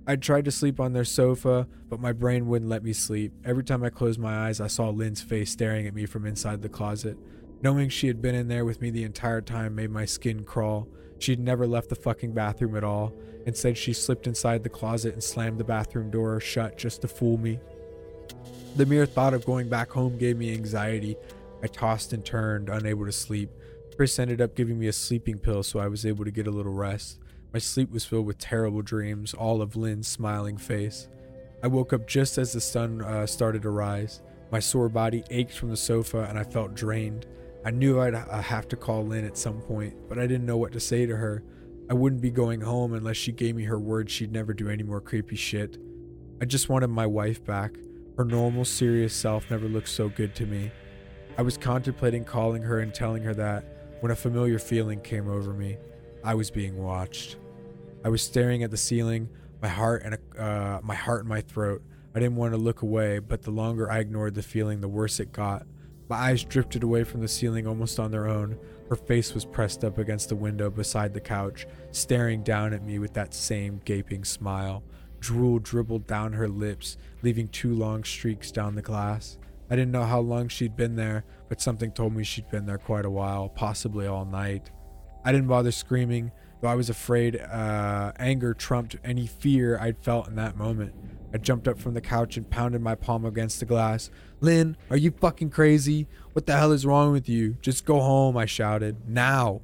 I'd 0.06 0.20
tried 0.20 0.44
to 0.44 0.50
sleep 0.50 0.80
on 0.80 0.92
their 0.92 1.04
sofa, 1.04 1.66
but 1.88 1.98
my 1.98 2.12
brain 2.12 2.46
wouldn't 2.46 2.70
let 2.70 2.84
me 2.84 2.92
sleep. 2.92 3.32
Every 3.42 3.64
time 3.64 3.82
I 3.82 3.88
closed 3.88 4.20
my 4.20 4.48
eyes, 4.48 4.60
I 4.60 4.66
saw 4.66 4.90
Lynn's 4.90 5.22
face 5.22 5.50
staring 5.50 5.86
at 5.86 5.94
me 5.94 6.04
from 6.04 6.26
inside 6.26 6.60
the 6.60 6.68
closet. 6.68 7.16
Knowing 7.62 7.88
she 7.88 8.08
had 8.08 8.20
been 8.20 8.34
in 8.34 8.48
there 8.48 8.66
with 8.66 8.82
me 8.82 8.90
the 8.90 9.04
entire 9.04 9.40
time 9.40 9.74
made 9.74 9.90
my 9.90 10.04
skin 10.04 10.44
crawl. 10.44 10.86
She'd 11.18 11.40
never 11.40 11.66
left 11.66 11.88
the 11.88 11.94
fucking 11.94 12.34
bathroom 12.34 12.76
at 12.76 12.84
all. 12.84 13.14
Instead, 13.46 13.78
she 13.78 13.94
slipped 13.94 14.26
inside 14.26 14.62
the 14.62 14.68
closet 14.68 15.14
and 15.14 15.22
slammed 15.22 15.58
the 15.58 15.64
bathroom 15.64 16.10
door 16.10 16.38
shut 16.38 16.76
just 16.76 17.00
to 17.00 17.08
fool 17.08 17.38
me. 17.38 17.58
The 18.76 18.84
mere 18.84 19.06
thought 19.06 19.32
of 19.32 19.46
going 19.46 19.70
back 19.70 19.90
home 19.90 20.18
gave 20.18 20.36
me 20.36 20.52
anxiety. 20.52 21.16
I 21.62 21.66
tossed 21.68 22.12
and 22.12 22.22
turned, 22.22 22.68
unable 22.68 23.06
to 23.06 23.12
sleep. 23.12 23.48
Chris 23.96 24.18
ended 24.18 24.42
up 24.42 24.54
giving 24.54 24.78
me 24.78 24.88
a 24.88 24.92
sleeping 24.92 25.38
pill 25.38 25.62
so 25.62 25.78
I 25.78 25.88
was 25.88 26.04
able 26.04 26.26
to 26.26 26.30
get 26.30 26.46
a 26.46 26.50
little 26.50 26.72
rest. 26.72 27.20
My 27.54 27.60
sleep 27.60 27.92
was 27.92 28.04
filled 28.04 28.26
with 28.26 28.38
terrible 28.38 28.82
dreams, 28.82 29.32
all 29.32 29.62
of 29.62 29.76
Lynn's 29.76 30.08
smiling 30.08 30.56
face. 30.56 31.08
I 31.62 31.68
woke 31.68 31.92
up 31.92 32.08
just 32.08 32.36
as 32.36 32.52
the 32.52 32.60
sun 32.60 33.00
uh, 33.00 33.26
started 33.26 33.62
to 33.62 33.70
rise. 33.70 34.22
My 34.50 34.58
sore 34.58 34.88
body 34.88 35.22
ached 35.30 35.56
from 35.56 35.70
the 35.70 35.76
sofa 35.76 36.26
and 36.28 36.36
I 36.36 36.42
felt 36.42 36.74
drained. 36.74 37.26
I 37.64 37.70
knew 37.70 38.00
I'd 38.00 38.16
uh, 38.16 38.42
have 38.42 38.66
to 38.68 38.76
call 38.76 39.06
Lynn 39.06 39.24
at 39.24 39.38
some 39.38 39.60
point, 39.60 39.94
but 40.08 40.18
I 40.18 40.26
didn't 40.26 40.46
know 40.46 40.56
what 40.56 40.72
to 40.72 40.80
say 40.80 41.06
to 41.06 41.14
her. 41.14 41.44
I 41.88 41.94
wouldn't 41.94 42.20
be 42.20 42.32
going 42.32 42.60
home 42.60 42.92
unless 42.92 43.18
she 43.18 43.30
gave 43.30 43.54
me 43.54 43.62
her 43.66 43.78
word 43.78 44.10
she'd 44.10 44.32
never 44.32 44.52
do 44.52 44.68
any 44.68 44.82
more 44.82 45.00
creepy 45.00 45.36
shit. 45.36 45.78
I 46.42 46.46
just 46.46 46.68
wanted 46.68 46.88
my 46.88 47.06
wife 47.06 47.44
back. 47.44 47.76
Her 48.16 48.24
normal, 48.24 48.64
serious 48.64 49.14
self 49.14 49.48
never 49.48 49.68
looked 49.68 49.90
so 49.90 50.08
good 50.08 50.34
to 50.34 50.46
me. 50.46 50.72
I 51.38 51.42
was 51.42 51.56
contemplating 51.56 52.24
calling 52.24 52.62
her 52.62 52.80
and 52.80 52.92
telling 52.92 53.22
her 53.22 53.34
that 53.34 53.96
when 54.00 54.10
a 54.10 54.16
familiar 54.16 54.58
feeling 54.58 55.00
came 55.00 55.28
over 55.28 55.52
me. 55.52 55.76
I 56.24 56.34
was 56.34 56.50
being 56.50 56.82
watched. 56.82 57.36
I 58.04 58.10
was 58.10 58.22
staring 58.22 58.62
at 58.62 58.70
the 58.70 58.76
ceiling, 58.76 59.30
my 59.62 59.68
heart 59.68 60.02
and 60.04 60.18
uh, 60.38 60.80
my 60.82 60.94
heart 60.94 61.22
in 61.22 61.28
my 61.28 61.40
throat. 61.40 61.82
I 62.14 62.20
didn't 62.20 62.36
want 62.36 62.52
to 62.52 62.58
look 62.58 62.82
away, 62.82 63.18
but 63.18 63.42
the 63.42 63.50
longer 63.50 63.90
I 63.90 63.98
ignored 64.00 64.34
the 64.34 64.42
feeling, 64.42 64.82
the 64.82 64.88
worse 64.88 65.18
it 65.20 65.32
got. 65.32 65.66
My 66.08 66.16
eyes 66.16 66.44
drifted 66.44 66.82
away 66.82 67.02
from 67.04 67.22
the 67.22 67.28
ceiling 67.28 67.66
almost 67.66 67.98
on 67.98 68.10
their 68.10 68.28
own. 68.28 68.58
Her 68.90 68.96
face 68.96 69.32
was 69.32 69.46
pressed 69.46 69.84
up 69.84 69.96
against 69.96 70.28
the 70.28 70.36
window 70.36 70.68
beside 70.68 71.14
the 71.14 71.20
couch, 71.20 71.66
staring 71.92 72.42
down 72.42 72.74
at 72.74 72.84
me 72.84 72.98
with 72.98 73.14
that 73.14 73.32
same 73.32 73.80
gaping 73.86 74.22
smile. 74.22 74.84
Drool 75.20 75.58
dribbled 75.58 76.06
down 76.06 76.34
her 76.34 76.46
lips, 76.46 76.98
leaving 77.22 77.48
two 77.48 77.74
long 77.74 78.04
streaks 78.04 78.52
down 78.52 78.74
the 78.74 78.82
glass. 78.82 79.38
I 79.70 79.76
didn't 79.76 79.92
know 79.92 80.04
how 80.04 80.20
long 80.20 80.48
she'd 80.48 80.76
been 80.76 80.94
there, 80.94 81.24
but 81.48 81.62
something 81.62 81.90
told 81.90 82.14
me 82.14 82.22
she'd 82.22 82.50
been 82.50 82.66
there 82.66 82.76
quite 82.76 83.06
a 83.06 83.10
while, 83.10 83.48
possibly 83.48 84.06
all 84.06 84.26
night. 84.26 84.70
I 85.24 85.32
didn't 85.32 85.48
bother 85.48 85.72
screaming, 85.72 86.32
though 86.64 86.70
I 86.70 86.76
was 86.76 86.88
afraid 86.88 87.36
uh, 87.36 88.12
anger 88.18 88.54
trumped 88.54 88.96
any 89.04 89.26
fear 89.26 89.78
I'd 89.78 89.98
felt 89.98 90.28
in 90.28 90.36
that 90.36 90.56
moment. 90.56 90.94
I 91.34 91.36
jumped 91.36 91.68
up 91.68 91.78
from 91.78 91.92
the 91.92 92.00
couch 92.00 92.38
and 92.38 92.48
pounded 92.48 92.80
my 92.80 92.94
palm 92.94 93.26
against 93.26 93.60
the 93.60 93.66
glass. 93.66 94.08
Lynn, 94.40 94.78
are 94.88 94.96
you 94.96 95.10
fucking 95.10 95.50
crazy? 95.50 96.06
What 96.32 96.46
the 96.46 96.56
hell 96.56 96.72
is 96.72 96.86
wrong 96.86 97.12
with 97.12 97.28
you? 97.28 97.58
Just 97.60 97.84
go 97.84 98.00
home, 98.00 98.38
I 98.38 98.46
shouted. 98.46 99.06
Now. 99.06 99.60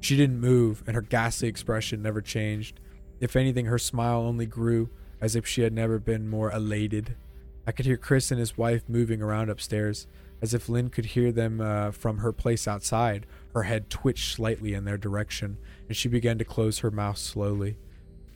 She 0.00 0.16
didn't 0.16 0.40
move, 0.40 0.82
and 0.86 0.96
her 0.96 1.02
ghastly 1.02 1.46
expression 1.46 2.02
never 2.02 2.20
changed. 2.20 2.80
If 3.20 3.36
anything, 3.36 3.66
her 3.66 3.78
smile 3.78 4.22
only 4.22 4.46
grew, 4.46 4.88
as 5.20 5.36
if 5.36 5.46
she 5.46 5.60
had 5.60 5.72
never 5.72 6.00
been 6.00 6.28
more 6.28 6.50
elated. 6.50 7.14
I 7.66 7.70
could 7.70 7.86
hear 7.86 7.98
Chris 7.98 8.30
and 8.30 8.40
his 8.40 8.58
wife 8.58 8.82
moving 8.88 9.22
around 9.22 9.50
upstairs, 9.50 10.08
as 10.42 10.54
if 10.54 10.68
Lynn 10.68 10.88
could 10.88 11.06
hear 11.06 11.30
them 11.30 11.60
uh, 11.60 11.90
from 11.90 12.18
her 12.18 12.32
place 12.32 12.66
outside. 12.66 13.26
Her 13.54 13.64
head 13.64 13.90
twitched 13.90 14.34
slightly 14.34 14.72
in 14.72 14.84
their 14.84 14.96
direction, 14.96 15.58
and 15.90 15.96
she 15.96 16.08
began 16.08 16.38
to 16.38 16.44
close 16.44 16.78
her 16.78 16.90
mouth 16.92 17.18
slowly. 17.18 17.76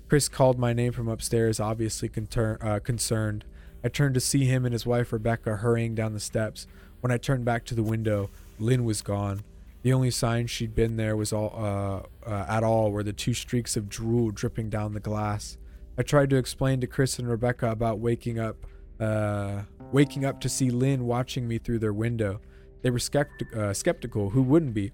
Chris 0.09 0.29
called 0.29 0.59
my 0.59 0.73
name 0.73 0.91
from 0.91 1.07
upstairs, 1.07 1.61
obviously 1.61 2.09
conter- 2.09 2.59
uh, 2.61 2.81
concerned. 2.81 3.45
I 3.85 3.89
turned 3.91 4.15
to 4.15 4.21
see 4.21 4.47
him 4.47 4.65
and 4.65 4.73
his 4.73 4.85
wife 4.85 5.13
Rebecca 5.13 5.59
hurrying 5.59 5.95
down 5.95 6.15
the 6.15 6.19
steps. 6.21 6.67
When 7.01 7.13
I 7.13 7.17
turned 7.17 7.45
back 7.45 7.65
to 7.67 7.77
the 7.77 7.83
window, 7.85 8.29
Lynn 8.59 8.85
was 8.85 9.03
gone. 9.03 9.43
The 9.83 9.93
only 9.93 10.11
sign 10.11 10.49
she'd 10.49 10.75
been 10.75 10.97
there 10.97 11.17
was 11.17 11.33
all 11.33 11.55
uh, 11.57 12.29
uh, 12.29 12.47
at 12.49 12.65
all 12.65 12.91
were 12.91 13.05
the 13.05 13.13
two 13.13 13.35
streaks 13.35 13.77
of 13.77 13.89
drool 13.89 14.33
dripping 14.33 14.69
down 14.69 14.93
the 14.93 14.99
glass. 14.99 15.57
I 15.97 16.03
tried 16.03 16.31
to 16.31 16.37
explain 16.37 16.81
to 16.81 16.89
Chris 16.89 17.21
and 17.21 17.29
Rebecca 17.29 17.71
about 17.71 18.01
waking 18.01 18.41
up, 18.41 18.57
uh, 18.99 19.61
waking 19.93 20.25
up 20.25 20.41
to 20.41 20.49
see 20.49 20.71
Lynn 20.71 21.07
watching 21.07 21.47
me 21.47 21.59
through 21.59 21.79
their 21.79 21.93
window. 21.93 22.41
They 22.83 22.91
were 22.91 22.99
skepti- 22.99 23.55
uh, 23.57 23.73
skeptical. 23.75 24.31
Who 24.31 24.43
wouldn't 24.43 24.75
be? 24.75 24.91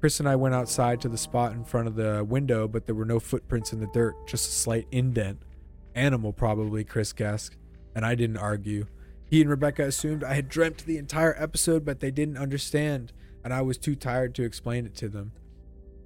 Chris 0.00 0.20
and 0.20 0.28
I 0.28 0.36
went 0.36 0.54
outside 0.54 1.00
to 1.00 1.08
the 1.08 1.18
spot 1.18 1.52
in 1.52 1.64
front 1.64 1.88
of 1.88 1.96
the 1.96 2.24
window, 2.24 2.68
but 2.68 2.86
there 2.86 2.94
were 2.94 3.04
no 3.04 3.18
footprints 3.18 3.72
in 3.72 3.80
the 3.80 3.88
dirt, 3.88 4.14
just 4.28 4.48
a 4.48 4.52
slight 4.52 4.86
indent. 4.92 5.42
Animal, 5.96 6.32
probably, 6.32 6.84
Chris 6.84 7.12
guessed, 7.12 7.56
and 7.96 8.06
I 8.06 8.14
didn't 8.14 8.36
argue. 8.36 8.86
He 9.24 9.40
and 9.40 9.50
Rebecca 9.50 9.82
assumed 9.82 10.22
I 10.22 10.34
had 10.34 10.48
dreamt 10.48 10.84
the 10.86 10.98
entire 10.98 11.34
episode, 11.36 11.84
but 11.84 11.98
they 11.98 12.12
didn't 12.12 12.38
understand, 12.38 13.12
and 13.42 13.52
I 13.52 13.62
was 13.62 13.76
too 13.76 13.96
tired 13.96 14.36
to 14.36 14.44
explain 14.44 14.86
it 14.86 14.94
to 14.96 15.08
them. 15.08 15.32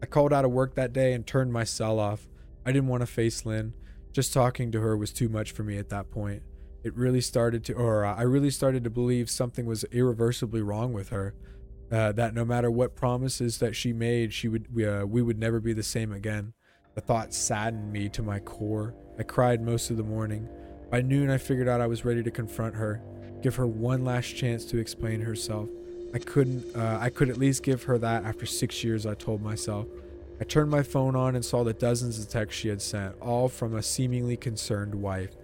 I 0.02 0.06
called 0.06 0.32
out 0.32 0.46
of 0.46 0.52
work 0.52 0.74
that 0.74 0.94
day 0.94 1.12
and 1.12 1.26
turned 1.26 1.52
my 1.52 1.64
cell 1.64 1.98
off. 2.00 2.28
I 2.64 2.72
didn't 2.72 2.88
want 2.88 3.02
to 3.02 3.06
face 3.06 3.44
Lynn. 3.44 3.74
Just 4.10 4.32
talking 4.32 4.72
to 4.72 4.80
her 4.80 4.96
was 4.96 5.12
too 5.12 5.28
much 5.28 5.52
for 5.52 5.64
me 5.64 5.76
at 5.76 5.90
that 5.90 6.10
point. 6.10 6.42
It 6.82 6.96
really 6.96 7.20
started 7.20 7.62
to, 7.66 7.74
or 7.74 8.06
I 8.06 8.22
really 8.22 8.50
started 8.50 8.84
to 8.84 8.90
believe 8.90 9.28
something 9.28 9.66
was 9.66 9.84
irreversibly 9.92 10.62
wrong 10.62 10.94
with 10.94 11.10
her 11.10 11.34
uh, 11.92 12.10
that 12.12 12.34
no 12.34 12.44
matter 12.44 12.70
what 12.70 12.96
promises 12.96 13.58
that 13.58 13.76
she 13.76 13.92
made, 13.92 14.32
she 14.32 14.48
would 14.48 14.66
uh, 14.82 15.06
we 15.06 15.20
would 15.20 15.38
never 15.38 15.60
be 15.60 15.72
the 15.72 15.82
same 15.82 16.10
again. 16.10 16.54
The 16.94 17.00
thought 17.00 17.34
saddened 17.34 17.92
me 17.92 18.08
to 18.10 18.22
my 18.22 18.38
core. 18.38 18.94
I 19.18 19.22
cried 19.22 19.62
most 19.62 19.90
of 19.90 19.98
the 19.98 20.02
morning. 20.02 20.48
By 20.90 21.02
noon, 21.02 21.30
I 21.30 21.38
figured 21.38 21.68
out 21.68 21.80
I 21.80 21.86
was 21.86 22.04
ready 22.04 22.22
to 22.22 22.30
confront 22.30 22.74
her, 22.74 23.02
give 23.42 23.56
her 23.56 23.66
one 23.66 24.04
last 24.04 24.34
chance 24.36 24.64
to 24.66 24.78
explain 24.78 25.20
herself. 25.20 25.68
I 26.14 26.18
couldn't. 26.18 26.74
Uh, 26.74 26.98
I 27.00 27.10
could 27.10 27.28
at 27.28 27.36
least 27.36 27.62
give 27.62 27.82
her 27.84 27.98
that 27.98 28.24
after 28.24 28.46
six 28.46 28.82
years. 28.82 29.06
I 29.06 29.14
told 29.14 29.42
myself. 29.42 29.86
I 30.40 30.44
turned 30.44 30.70
my 30.70 30.82
phone 30.82 31.14
on 31.14 31.36
and 31.36 31.44
saw 31.44 31.62
the 31.62 31.72
dozens 31.72 32.18
of 32.18 32.28
texts 32.28 32.60
she 32.60 32.68
had 32.68 32.82
sent, 32.82 33.14
all 33.20 33.48
from 33.48 33.76
a 33.76 33.82
seemingly 33.82 34.36
concerned 34.36 34.94
wife. 34.94 35.36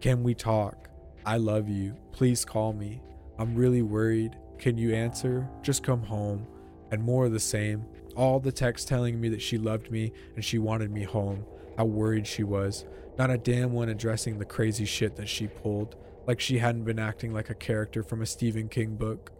Can 0.00 0.22
we 0.22 0.34
talk? 0.34 0.88
I 1.24 1.36
love 1.36 1.68
you. 1.68 1.94
Please 2.12 2.44
call 2.44 2.72
me. 2.72 3.00
I'm 3.38 3.54
really 3.54 3.82
worried. 3.82 4.36
Can 4.60 4.76
you 4.76 4.94
answer? 4.94 5.48
Just 5.62 5.82
come 5.82 6.02
home. 6.02 6.46
And 6.90 7.02
more 7.02 7.24
of 7.24 7.32
the 7.32 7.40
same. 7.40 7.86
All 8.14 8.38
the 8.38 8.52
texts 8.52 8.86
telling 8.86 9.18
me 9.18 9.30
that 9.30 9.40
she 9.40 9.56
loved 9.56 9.90
me 9.90 10.12
and 10.34 10.44
she 10.44 10.58
wanted 10.58 10.90
me 10.90 11.02
home. 11.02 11.46
How 11.78 11.86
worried 11.86 12.26
she 12.26 12.44
was. 12.44 12.84
Not 13.16 13.30
a 13.30 13.38
damn 13.38 13.72
one 13.72 13.88
addressing 13.88 14.38
the 14.38 14.44
crazy 14.44 14.84
shit 14.84 15.16
that 15.16 15.30
she 15.30 15.46
pulled, 15.46 15.96
like 16.26 16.40
she 16.40 16.58
hadn't 16.58 16.84
been 16.84 16.98
acting 16.98 17.32
like 17.32 17.48
a 17.48 17.54
character 17.54 18.02
from 18.02 18.20
a 18.20 18.26
Stephen 18.26 18.68
King 18.68 18.96
book. 18.96 19.32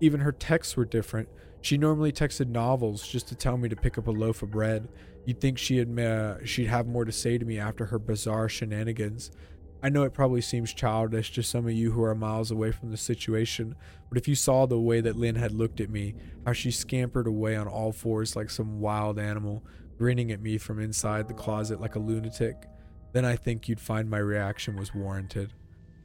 Even 0.00 0.20
her 0.20 0.30
texts 0.30 0.76
were 0.76 0.84
different. 0.84 1.28
She 1.60 1.76
normally 1.76 2.12
texted 2.12 2.48
novels 2.48 3.08
just 3.08 3.26
to 3.28 3.34
tell 3.34 3.56
me 3.56 3.68
to 3.68 3.76
pick 3.76 3.98
up 3.98 4.06
a 4.06 4.12
loaf 4.12 4.40
of 4.40 4.52
bread. 4.52 4.88
You'd 5.24 5.40
think 5.40 5.58
she 5.58 5.78
had 5.78 5.98
uh, 5.98 6.44
she'd 6.46 6.68
have 6.68 6.86
more 6.86 7.04
to 7.04 7.12
say 7.12 7.38
to 7.38 7.44
me 7.44 7.58
after 7.58 7.86
her 7.86 7.98
bizarre 7.98 8.48
shenanigans. 8.48 9.32
I 9.82 9.88
know 9.88 10.02
it 10.02 10.12
probably 10.12 10.42
seems 10.42 10.74
childish 10.74 11.32
to 11.32 11.42
some 11.42 11.64
of 11.64 11.72
you 11.72 11.92
who 11.92 12.02
are 12.02 12.14
miles 12.14 12.50
away 12.50 12.70
from 12.70 12.90
the 12.90 12.98
situation, 12.98 13.74
but 14.10 14.18
if 14.18 14.28
you 14.28 14.34
saw 14.34 14.66
the 14.66 14.78
way 14.78 15.00
that 15.00 15.16
Lynn 15.16 15.36
had 15.36 15.52
looked 15.52 15.80
at 15.80 15.88
me, 15.88 16.14
how 16.44 16.52
she 16.52 16.70
scampered 16.70 17.26
away 17.26 17.56
on 17.56 17.66
all 17.66 17.92
fours 17.92 18.36
like 18.36 18.50
some 18.50 18.80
wild 18.80 19.18
animal, 19.18 19.64
grinning 19.96 20.32
at 20.32 20.42
me 20.42 20.58
from 20.58 20.80
inside 20.80 21.28
the 21.28 21.34
closet 21.34 21.80
like 21.80 21.94
a 21.94 21.98
lunatic, 21.98 22.66
then 23.12 23.24
I 23.24 23.36
think 23.36 23.68
you'd 23.68 23.80
find 23.80 24.10
my 24.10 24.18
reaction 24.18 24.76
was 24.76 24.94
warranted. 24.94 25.54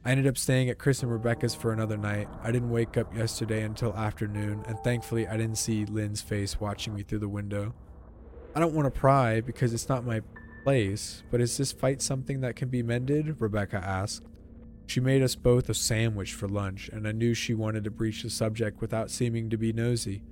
I 0.06 0.10
ended 0.10 0.26
up 0.26 0.38
staying 0.38 0.70
at 0.70 0.78
Chris 0.78 1.02
and 1.02 1.12
Rebecca's 1.12 1.54
for 1.54 1.72
another 1.72 1.96
night. 1.96 2.28
I 2.42 2.52
didn't 2.52 2.70
wake 2.70 2.96
up 2.96 3.14
yesterday 3.14 3.62
until 3.62 3.94
afternoon, 3.94 4.64
and 4.66 4.78
thankfully 4.84 5.26
I 5.26 5.36
didn't 5.36 5.58
see 5.58 5.84
Lynn's 5.84 6.22
face 6.22 6.60
watching 6.60 6.94
me 6.94 7.02
through 7.02 7.18
the 7.18 7.28
window. 7.28 7.74
I 8.54 8.60
don't 8.60 8.72
want 8.72 8.86
to 8.86 9.00
pry 9.00 9.42
because 9.42 9.74
it's 9.74 9.88
not 9.88 10.06
my 10.06 10.22
place, 10.66 11.22
but 11.30 11.40
is 11.40 11.56
this 11.56 11.70
fight 11.70 12.02
something 12.02 12.40
that 12.40 12.56
can 12.56 12.68
be 12.68 12.82
mended? 12.82 13.40
Rebecca 13.40 13.76
asked. 13.76 14.26
She 14.88 14.98
made 14.98 15.22
us 15.22 15.36
both 15.36 15.68
a 15.68 15.74
sandwich 15.74 16.32
for 16.32 16.48
lunch, 16.48 16.88
and 16.88 17.06
I 17.06 17.12
knew 17.12 17.34
she 17.34 17.54
wanted 17.54 17.84
to 17.84 17.90
breach 17.92 18.24
the 18.24 18.30
subject 18.30 18.80
without 18.80 19.08
seeming 19.08 19.48
to 19.50 19.56
be 19.56 19.72
nosy. 19.72 20.24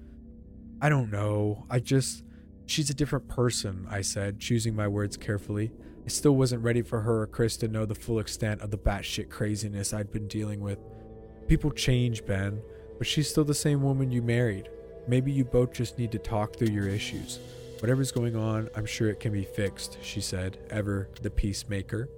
I 0.82 0.88
don't 0.88 1.12
know. 1.12 1.66
I 1.70 1.78
just. 1.78 2.24
She's 2.66 2.90
a 2.90 2.94
different 2.94 3.28
person, 3.28 3.86
I 3.88 4.00
said, 4.00 4.40
choosing 4.40 4.74
my 4.74 4.88
words 4.88 5.16
carefully. 5.16 5.70
I 6.04 6.08
still 6.08 6.34
wasn't 6.34 6.64
ready 6.64 6.82
for 6.82 7.02
her 7.02 7.22
or 7.22 7.26
Chris 7.28 7.56
to 7.58 7.68
know 7.68 7.86
the 7.86 7.94
full 7.94 8.18
extent 8.18 8.60
of 8.60 8.72
the 8.72 8.78
batshit 8.78 9.30
craziness 9.30 9.94
I'd 9.94 10.10
been 10.10 10.26
dealing 10.26 10.60
with. 10.60 10.80
People 11.46 11.70
change, 11.70 12.26
Ben, 12.26 12.60
but 12.98 13.06
she's 13.06 13.30
still 13.30 13.44
the 13.44 13.54
same 13.54 13.82
woman 13.82 14.10
you 14.10 14.20
married. 14.20 14.68
Maybe 15.06 15.30
you 15.30 15.44
both 15.44 15.72
just 15.72 15.96
need 15.96 16.10
to 16.10 16.18
talk 16.18 16.56
through 16.56 16.74
your 16.74 16.88
issues. 16.88 17.38
Whatever's 17.80 18.12
going 18.12 18.34
on, 18.34 18.68
I'm 18.74 18.86
sure 18.86 19.10
it 19.10 19.20
can 19.20 19.32
be 19.32 19.44
fixed, 19.44 19.98
she 20.02 20.20
said, 20.20 20.58
ever 20.70 21.10
the 21.20 21.30
peacemaker. 21.30 22.08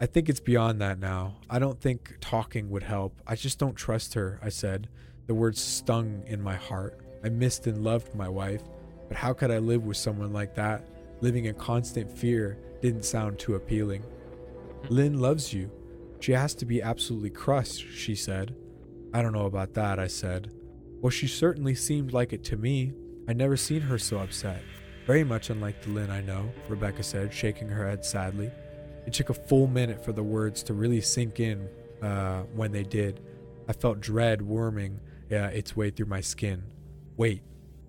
I 0.00 0.06
think 0.06 0.28
it's 0.28 0.40
beyond 0.40 0.80
that 0.80 0.98
now. 0.98 1.36
I 1.48 1.58
don't 1.58 1.80
think 1.80 2.16
talking 2.20 2.68
would 2.70 2.82
help. 2.82 3.20
I 3.26 3.36
just 3.36 3.58
don't 3.58 3.76
trust 3.76 4.14
her, 4.14 4.40
I 4.42 4.48
said. 4.48 4.88
The 5.26 5.34
words 5.34 5.60
stung 5.60 6.24
in 6.26 6.42
my 6.42 6.56
heart. 6.56 6.98
I 7.24 7.28
missed 7.28 7.66
and 7.66 7.84
loved 7.84 8.14
my 8.14 8.28
wife, 8.28 8.62
but 9.08 9.16
how 9.16 9.32
could 9.32 9.50
I 9.50 9.58
live 9.58 9.84
with 9.84 9.96
someone 9.96 10.32
like 10.32 10.54
that? 10.56 10.84
Living 11.20 11.44
in 11.44 11.54
constant 11.54 12.10
fear 12.10 12.58
didn't 12.82 13.04
sound 13.04 13.38
too 13.38 13.54
appealing. 13.54 14.02
Lynn 14.88 15.20
loves 15.20 15.54
you. 15.54 15.70
She 16.20 16.32
has 16.32 16.54
to 16.56 16.66
be 16.66 16.82
absolutely 16.82 17.30
crushed, 17.30 17.86
she 17.94 18.14
said. 18.14 18.54
I 19.12 19.22
don't 19.22 19.32
know 19.32 19.46
about 19.46 19.74
that, 19.74 19.98
I 19.98 20.08
said. 20.08 20.50
Well, 21.00 21.10
she 21.10 21.28
certainly 21.28 21.74
seemed 21.74 22.12
like 22.12 22.32
it 22.32 22.42
to 22.44 22.56
me. 22.56 22.92
I'd 23.26 23.36
never 23.36 23.56
seen 23.56 23.80
her 23.82 23.98
so 23.98 24.18
upset. 24.18 24.62
Very 25.06 25.24
much 25.24 25.50
unlike 25.50 25.82
the 25.82 25.90
Lynn 25.90 26.10
I 26.10 26.20
know, 26.20 26.50
Rebecca 26.68 27.02
said, 27.02 27.32
shaking 27.32 27.68
her 27.68 27.88
head 27.88 28.04
sadly. 28.04 28.50
It 29.06 29.12
took 29.12 29.30
a 29.30 29.34
full 29.34 29.66
minute 29.66 30.04
for 30.04 30.12
the 30.12 30.22
words 30.22 30.62
to 30.64 30.74
really 30.74 31.00
sink 31.00 31.40
in 31.40 31.68
uh, 32.02 32.42
when 32.54 32.72
they 32.72 32.84
did. 32.84 33.20
I 33.68 33.72
felt 33.72 34.00
dread 34.00 34.42
worming 34.42 35.00
uh, 35.30 35.36
its 35.52 35.76
way 35.76 35.90
through 35.90 36.06
my 36.06 36.20
skin. 36.20 36.64
Wait, 37.16 37.42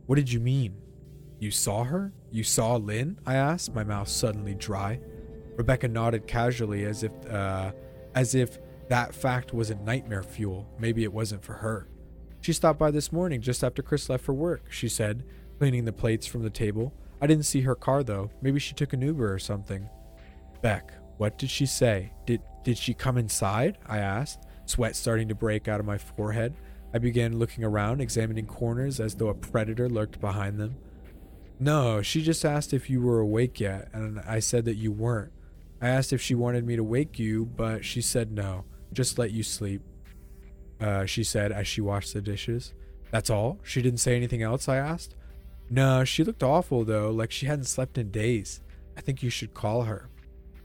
what 0.05 0.15
did 0.15 0.31
you 0.31 0.39
mean? 0.39 0.75
You 1.39 1.51
saw 1.51 1.83
her? 1.83 2.13
You 2.31 2.43
saw 2.43 2.75
Lynn? 2.75 3.19
I 3.25 3.35
asked, 3.35 3.73
my 3.73 3.83
mouth 3.83 4.07
suddenly 4.07 4.55
dry. 4.55 4.99
Rebecca 5.57 5.87
nodded 5.87 6.27
casually 6.27 6.85
as 6.85 7.03
if 7.03 7.11
uh, 7.29 7.71
as 8.13 8.35
if 8.35 8.57
that 8.89 9.13
fact 9.15 9.53
wasn't 9.53 9.83
nightmare 9.83 10.23
fuel. 10.23 10.69
Maybe 10.79 11.03
it 11.03 11.13
wasn't 11.13 11.43
for 11.43 11.53
her. 11.53 11.87
She 12.45 12.53
stopped 12.53 12.77
by 12.77 12.91
this 12.91 13.11
morning 13.11 13.41
just 13.41 13.63
after 13.63 13.81
Chris 13.81 14.07
left 14.07 14.23
for 14.23 14.33
work, 14.35 14.71
she 14.71 14.87
said, 14.87 15.23
cleaning 15.57 15.85
the 15.85 15.91
plates 15.91 16.27
from 16.27 16.43
the 16.43 16.51
table. 16.51 16.93
I 17.19 17.25
didn't 17.25 17.47
see 17.47 17.61
her 17.61 17.73
car 17.73 18.03
though. 18.03 18.29
Maybe 18.39 18.59
she 18.59 18.75
took 18.75 18.93
an 18.93 19.01
Uber 19.01 19.33
or 19.33 19.39
something. 19.39 19.89
Beck, 20.61 20.93
what 21.17 21.39
did 21.39 21.49
she 21.49 21.65
say? 21.65 22.13
Did 22.27 22.43
did 22.63 22.77
she 22.77 22.93
come 22.93 23.17
inside? 23.17 23.79
I 23.87 23.97
asked, 23.97 24.43
sweat 24.67 24.95
starting 24.95 25.27
to 25.29 25.33
break 25.33 25.67
out 25.67 25.79
of 25.79 25.87
my 25.87 25.97
forehead. 25.97 26.53
I 26.93 26.99
began 26.99 27.39
looking 27.39 27.63
around, 27.63 27.99
examining 27.99 28.45
corners 28.45 28.99
as 28.99 29.15
though 29.15 29.29
a 29.29 29.33
predator 29.33 29.89
lurked 29.89 30.21
behind 30.21 30.59
them. 30.59 30.75
No, 31.59 32.03
she 32.03 32.21
just 32.21 32.45
asked 32.45 32.73
if 32.73 32.91
you 32.91 33.01
were 33.01 33.21
awake 33.21 33.59
yet, 33.59 33.89
and 33.91 34.19
I 34.19 34.37
said 34.37 34.65
that 34.65 34.75
you 34.75 34.91
weren't. 34.91 35.33
I 35.81 35.87
asked 35.87 36.13
if 36.13 36.21
she 36.21 36.35
wanted 36.35 36.63
me 36.63 36.75
to 36.75 36.83
wake 36.83 37.17
you, 37.17 37.43
but 37.43 37.83
she 37.83 38.01
said 38.01 38.31
no, 38.31 38.65
just 38.93 39.17
let 39.17 39.31
you 39.31 39.41
sleep 39.41 39.81
uh, 40.79 41.05
she 41.05 41.23
said 41.23 41.51
as 41.51 41.67
she 41.67 41.81
washed 41.81 42.13
the 42.13 42.21
dishes. 42.21 42.73
That's 43.11 43.29
all? 43.29 43.59
She 43.63 43.81
didn't 43.81 43.99
say 43.99 44.15
anything 44.15 44.41
else? 44.41 44.67
I 44.67 44.77
asked. 44.77 45.15
No, 45.69 46.03
she 46.03 46.23
looked 46.23 46.43
awful 46.43 46.83
though, 46.83 47.09
like 47.09 47.31
she 47.31 47.45
hadn't 47.45 47.65
slept 47.65 47.97
in 47.97 48.11
days. 48.11 48.61
I 48.97 49.01
think 49.01 49.23
you 49.23 49.29
should 49.29 49.53
call 49.53 49.83
her. 49.83 50.09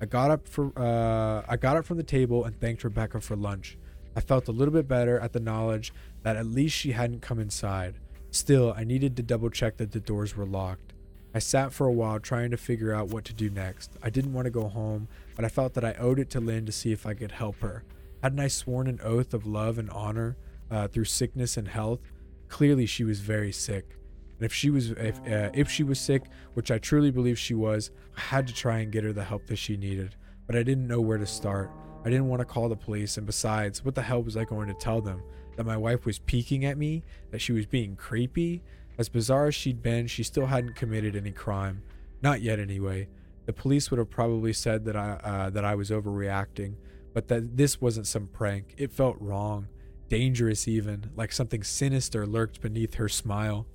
I 0.00 0.06
got 0.06 0.30
up 0.30 0.48
for 0.48 0.72
uh, 0.76 1.42
I 1.48 1.56
got 1.56 1.76
up 1.76 1.84
from 1.84 1.96
the 1.96 2.02
table 2.02 2.44
and 2.44 2.58
thanked 2.58 2.84
Rebecca 2.84 3.20
for 3.20 3.36
lunch. 3.36 3.78
I 4.16 4.20
felt 4.20 4.48
a 4.48 4.52
little 4.52 4.74
bit 4.74 4.88
better 4.88 5.18
at 5.20 5.32
the 5.32 5.40
knowledge 5.40 5.92
that 6.22 6.36
at 6.36 6.46
least 6.46 6.76
she 6.76 6.92
hadn't 6.92 7.22
come 7.22 7.38
inside. 7.38 7.96
Still, 8.30 8.74
I 8.76 8.84
needed 8.84 9.16
to 9.16 9.22
double 9.22 9.50
check 9.50 9.76
that 9.76 9.92
the 9.92 10.00
doors 10.00 10.36
were 10.36 10.46
locked. 10.46 10.92
I 11.32 11.38
sat 11.38 11.72
for 11.72 11.86
a 11.86 11.92
while 11.92 12.18
trying 12.18 12.50
to 12.50 12.56
figure 12.56 12.92
out 12.92 13.08
what 13.08 13.24
to 13.26 13.32
do 13.32 13.50
next. 13.50 13.92
I 14.02 14.10
didn't 14.10 14.32
want 14.32 14.46
to 14.46 14.50
go 14.50 14.68
home, 14.68 15.08
but 15.36 15.44
I 15.44 15.48
felt 15.48 15.74
that 15.74 15.84
I 15.84 15.94
owed 15.94 16.18
it 16.18 16.30
to 16.30 16.40
Lynn 16.40 16.66
to 16.66 16.72
see 16.72 16.92
if 16.92 17.06
I 17.06 17.14
could 17.14 17.32
help 17.32 17.60
her. 17.60 17.84
Hadn't 18.22 18.40
I 18.40 18.48
sworn 18.48 18.86
an 18.86 19.00
oath 19.02 19.32
of 19.32 19.46
love 19.46 19.78
and 19.78 19.90
honor 19.90 20.36
uh, 20.70 20.88
through 20.88 21.04
sickness 21.04 21.56
and 21.56 21.68
health? 21.68 22.00
Clearly, 22.48 22.86
she 22.86 23.04
was 23.04 23.20
very 23.20 23.52
sick. 23.52 23.96
And 24.38 24.44
if 24.44 24.52
she 24.52 24.70
was 24.70 24.90
if 24.90 25.18
uh, 25.20 25.50
if 25.54 25.70
she 25.70 25.82
was 25.82 26.00
sick, 26.00 26.24
which 26.54 26.70
I 26.70 26.78
truly 26.78 27.10
believe 27.10 27.38
she 27.38 27.54
was, 27.54 27.90
I 28.16 28.20
had 28.20 28.46
to 28.46 28.54
try 28.54 28.78
and 28.78 28.92
get 28.92 29.04
her 29.04 29.12
the 29.12 29.24
help 29.24 29.46
that 29.46 29.56
she 29.56 29.76
needed. 29.76 30.16
But 30.46 30.56
I 30.56 30.62
didn't 30.62 30.88
know 30.88 31.00
where 31.00 31.18
to 31.18 31.26
start. 31.26 31.70
I 32.04 32.10
didn't 32.10 32.28
want 32.28 32.40
to 32.40 32.46
call 32.46 32.68
the 32.68 32.76
police, 32.76 33.18
and 33.18 33.26
besides, 33.26 33.84
what 33.84 33.94
the 33.94 34.02
hell 34.02 34.22
was 34.22 34.36
I 34.36 34.44
going 34.44 34.68
to 34.68 34.74
tell 34.74 35.00
them? 35.00 35.22
That 35.56 35.66
my 35.66 35.76
wife 35.76 36.06
was 36.06 36.18
peeking 36.18 36.64
at 36.64 36.78
me, 36.78 37.04
that 37.30 37.40
she 37.40 37.52
was 37.52 37.66
being 37.66 37.94
creepy. 37.94 38.62
As 38.98 39.08
bizarre 39.08 39.48
as 39.48 39.54
she'd 39.54 39.82
been, 39.82 40.06
she 40.06 40.22
still 40.22 40.46
hadn't 40.46 40.76
committed 40.76 41.14
any 41.14 41.32
crime, 41.32 41.82
not 42.22 42.40
yet 42.40 42.58
anyway. 42.58 43.08
The 43.46 43.52
police 43.52 43.90
would 43.90 43.98
have 43.98 44.10
probably 44.10 44.52
said 44.52 44.84
that 44.86 44.96
I 44.96 45.10
uh, 45.22 45.50
that 45.50 45.64
I 45.64 45.74
was 45.74 45.90
overreacting, 45.90 46.74
but 47.12 47.28
that 47.28 47.56
this 47.56 47.80
wasn't 47.80 48.06
some 48.06 48.26
prank. 48.26 48.74
It 48.76 48.92
felt 48.92 49.16
wrong, 49.20 49.68
dangerous 50.08 50.68
even, 50.68 51.10
like 51.14 51.32
something 51.32 51.62
sinister 51.62 52.26
lurked 52.26 52.60
beneath 52.60 52.94
her 52.94 53.08
smile. 53.08 53.66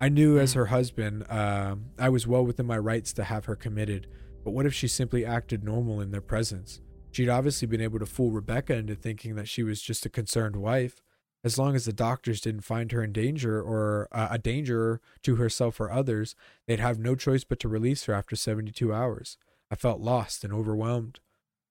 I 0.00 0.08
knew 0.08 0.38
as 0.38 0.52
hmm. 0.52 0.60
her 0.60 0.66
husband, 0.66 1.24
uh, 1.28 1.76
I 1.98 2.08
was 2.08 2.26
well 2.26 2.44
within 2.44 2.66
my 2.66 2.78
rights 2.78 3.12
to 3.14 3.24
have 3.24 3.46
her 3.46 3.56
committed, 3.56 4.06
but 4.44 4.50
what 4.52 4.66
if 4.66 4.74
she 4.74 4.88
simply 4.88 5.24
acted 5.24 5.64
normal 5.64 6.00
in 6.00 6.10
their 6.10 6.20
presence? 6.20 6.80
She'd 7.10 7.30
obviously 7.30 7.66
been 7.66 7.80
able 7.80 7.98
to 7.98 8.06
fool 8.06 8.30
Rebecca 8.30 8.74
into 8.74 8.94
thinking 8.94 9.36
that 9.36 9.48
she 9.48 9.62
was 9.62 9.80
just 9.80 10.04
a 10.04 10.10
concerned 10.10 10.56
wife. 10.56 11.00
As 11.42 11.58
long 11.58 11.74
as 11.74 11.84
the 11.84 11.92
doctors 11.92 12.40
didn't 12.40 12.62
find 12.62 12.92
her 12.92 13.02
in 13.02 13.12
danger 13.12 13.62
or 13.62 14.08
uh, 14.12 14.28
a 14.32 14.38
danger 14.38 15.00
to 15.22 15.36
herself 15.36 15.80
or 15.80 15.90
others, 15.90 16.34
they'd 16.66 16.80
have 16.80 16.98
no 16.98 17.14
choice 17.14 17.44
but 17.44 17.58
to 17.60 17.68
release 17.68 18.04
her 18.04 18.12
after 18.12 18.36
72 18.36 18.92
hours. 18.92 19.38
I 19.70 19.76
felt 19.76 20.00
lost 20.00 20.44
and 20.44 20.52
overwhelmed. 20.52 21.20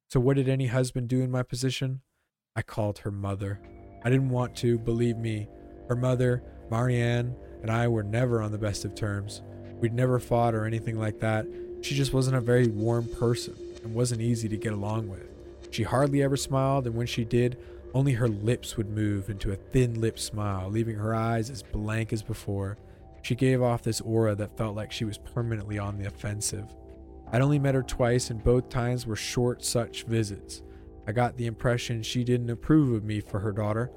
So, 0.08 0.20
what 0.20 0.36
did 0.38 0.48
any 0.48 0.68
husband 0.68 1.08
do 1.08 1.22
in 1.22 1.32
my 1.32 1.44
position? 1.44 2.02
I 2.56 2.62
called 2.62 3.00
her 3.00 3.12
mother. 3.12 3.60
I 4.04 4.10
didn't 4.10 4.30
want 4.30 4.56
to, 4.58 4.78
believe 4.78 5.18
me. 5.18 5.48
Her 5.90 5.96
mother, 5.96 6.44
Marianne, 6.70 7.36
and 7.62 7.72
I 7.72 7.88
were 7.88 8.04
never 8.04 8.42
on 8.42 8.52
the 8.52 8.58
best 8.58 8.86
of 8.86 8.96
terms. 8.96 9.42
We'd 9.80 9.94
never 9.94 10.20
fought 10.20 10.54
or 10.54 10.66
anything 10.66 10.98
like 10.98 11.20
that. 11.20 11.48
She 11.82 11.96
just 11.96 12.14
wasn't 12.14 12.38
a 12.38 12.42
very 12.42 12.68
warm 12.68 13.08
person 13.08 13.56
and 13.84 13.94
wasn't 13.94 14.22
easy 14.22 14.48
to 14.50 14.58
get 14.58 14.74
along 14.74 15.10
with. 15.10 15.28
She 15.72 15.84
hardly 15.84 16.24
ever 16.24 16.38
smiled, 16.38 16.86
and 16.86 16.96
when 16.96 17.08
she 17.08 17.26
did, 17.26 17.58
only 17.94 18.14
her 18.14 18.28
lips 18.28 18.78
would 18.78 18.90
move 18.90 19.30
into 19.30 19.52
a 19.52 19.56
thin 19.56 20.00
lipped 20.00 20.20
smile, 20.20 20.70
leaving 20.70 20.96
her 20.96 21.16
eyes 21.16 21.50
as 21.50 21.64
blank 21.64 22.14
as 22.14 22.22
before. 22.22 22.78
She 23.22 23.36
gave 23.36 23.62
off 23.62 23.82
this 23.82 24.02
aura 24.02 24.36
that 24.36 24.58
felt 24.58 24.76
like 24.76 24.92
she 24.92 25.06
was 25.06 25.18
permanently 25.18 25.80
on 25.80 25.98
the 25.98 26.06
offensive. 26.06 26.68
I'd 27.36 27.42
only 27.42 27.60
met 27.60 27.76
her 27.76 27.84
twice, 27.84 28.30
and 28.30 28.42
both 28.42 28.70
times 28.70 29.06
were 29.06 29.18
short 29.18 29.62
such 29.62 30.04
visits. 30.04 30.62
I 31.06 31.12
got 31.12 31.36
the 31.36 31.48
impression 31.48 32.02
she 32.02 32.24
didn't 32.24 32.50
approve 32.50 32.96
of 32.96 33.04
me 33.04 33.20
for 33.20 33.42
her 33.42 33.52
daughter. 33.52 33.92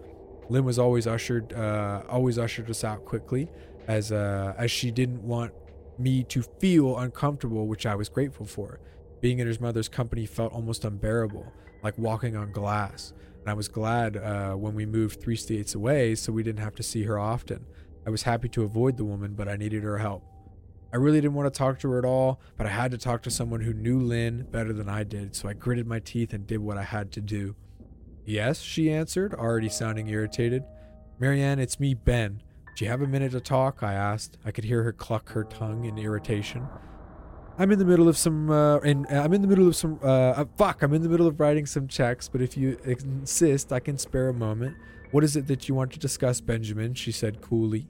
Lynn 0.49 0.65
was 0.65 0.77
always 0.77 1.07
ushered, 1.07 1.53
uh, 1.53 2.03
always 2.09 2.37
ushered 2.37 2.69
us 2.69 2.83
out 2.83 3.05
quickly, 3.05 3.49
as 3.87 4.11
uh, 4.11 4.55
as 4.59 4.73
she 4.73 4.91
didn't 4.91 5.23
want 5.23 5.53
me 6.01 6.25
to 6.25 6.43
feel 6.43 6.99
uncomfortable, 6.99 7.69
which 7.69 7.87
I 7.87 7.95
was 7.95 8.09
grateful 8.09 8.45
for. 8.45 8.81
Being 9.21 9.39
in 9.39 9.47
his 9.47 9.61
mother's 9.61 9.89
company 9.89 10.27
felt 10.27 10.53
almost 10.53 10.85
unbearable, 10.85 11.47
like 11.85 11.97
walking 11.97 12.35
on 12.35 12.51
glass. 12.51 13.13
And 13.43 13.49
I 13.49 13.53
was 13.53 13.69
glad 13.69 14.17
uh, 14.17 14.55
when 14.55 14.75
we 14.75 14.85
moved 14.85 15.23
three 15.23 15.37
states 15.37 15.77
away, 15.77 16.17
so 16.17 16.33
we 16.33 16.43
didn't 16.43 16.65
have 16.65 16.75
to 16.75 16.83
see 16.83 17.05
her 17.05 17.21
often. 17.21 17.67
I 18.05 18.11
was 18.11 18.25
happy 18.25 18.49
to 18.49 18.65
avoid 18.65 18.97
the 18.97 19.05
woman, 19.05 19.35
but 19.35 19.47
I 19.47 19.55
needed 19.55 19.85
her 19.85 19.99
help. 19.99 20.25
I 20.93 20.97
really 20.97 21.21
didn't 21.21 21.35
want 21.35 21.53
to 21.53 21.59
talk 21.59 21.79
to 21.81 21.91
her 21.91 21.99
at 21.99 22.05
all, 22.05 22.41
but 22.57 22.67
I 22.67 22.71
had 22.71 22.91
to 22.93 22.99
talk 22.99 23.23
to 23.23 23.31
someone 23.31 23.61
who 23.61 23.75
knew 23.75 24.01
Lynn 24.01 24.47
better 24.51 24.73
than 24.73 24.89
I 24.89 25.05
did, 25.05 25.37
so 25.37 25.49
I 25.49 25.53
gritted 25.53 25.87
my 25.87 25.99
teeth 25.99 26.33
and 26.33 26.47
did 26.47 26.61
what 26.61 26.79
I 26.79 26.83
had 26.83 27.13
to 27.13 27.21
do. 27.21 27.57
Yes, 28.25 28.61
she 28.61 28.91
answered, 28.91 29.35
already 29.35 29.69
sounding 29.69 30.09
irritated. 30.09 30.65
Marianne, 31.19 31.59
it's 31.59 31.79
me, 31.79 31.95
Ben. 31.95 32.43
Do 32.77 32.85
you 32.85 32.91
have 32.91 33.03
a 33.03 33.07
minute 33.07 33.33
to 33.33 33.41
talk? 33.41 33.83
I 33.83 33.93
asked. 33.93 34.39
I 34.45 34.51
could 34.51 34.65
hear 34.65 34.83
her 34.83 34.93
cluck 34.93 35.31
her 35.31 35.45
tongue 35.45 35.85
in 35.85 35.99
irritation. 35.99 36.67
I'm 37.59 37.73
in 37.73 37.79
the 37.81 37.85
middle 37.85 38.09
of 38.09 38.17
some, 38.17 38.51
uh, 38.51 38.79
and 38.79 39.05
I'm 39.09 39.33
in 39.33 39.43
the 39.43 39.49
middle 39.49 39.67
of 39.67 39.75
some, 39.75 39.99
uh, 40.01 40.07
uh, 40.07 40.45
fuck, 40.57 40.83
I'm 40.83 40.95
in 40.95 41.03
the 41.03 41.09
middle 41.09 41.27
of 41.27 41.41
writing 41.41 41.67
some 41.67 41.89
checks, 41.89 42.29
but 42.29 42.41
if 42.41 42.57
you 42.57 42.79
insist, 42.85 43.73
I 43.73 43.81
can 43.81 43.99
spare 43.99 44.29
a 44.29 44.35
moment. 44.35 44.77
What 45.11 45.25
is 45.25 45.35
it 45.35 45.49
that 45.49 45.69
you 45.69 45.75
want 45.75 45.91
to 45.93 45.99
discuss, 45.99 46.41
Benjamin? 46.41 46.95
She 46.95 47.11
said 47.11 47.41
coolly. 47.41 47.89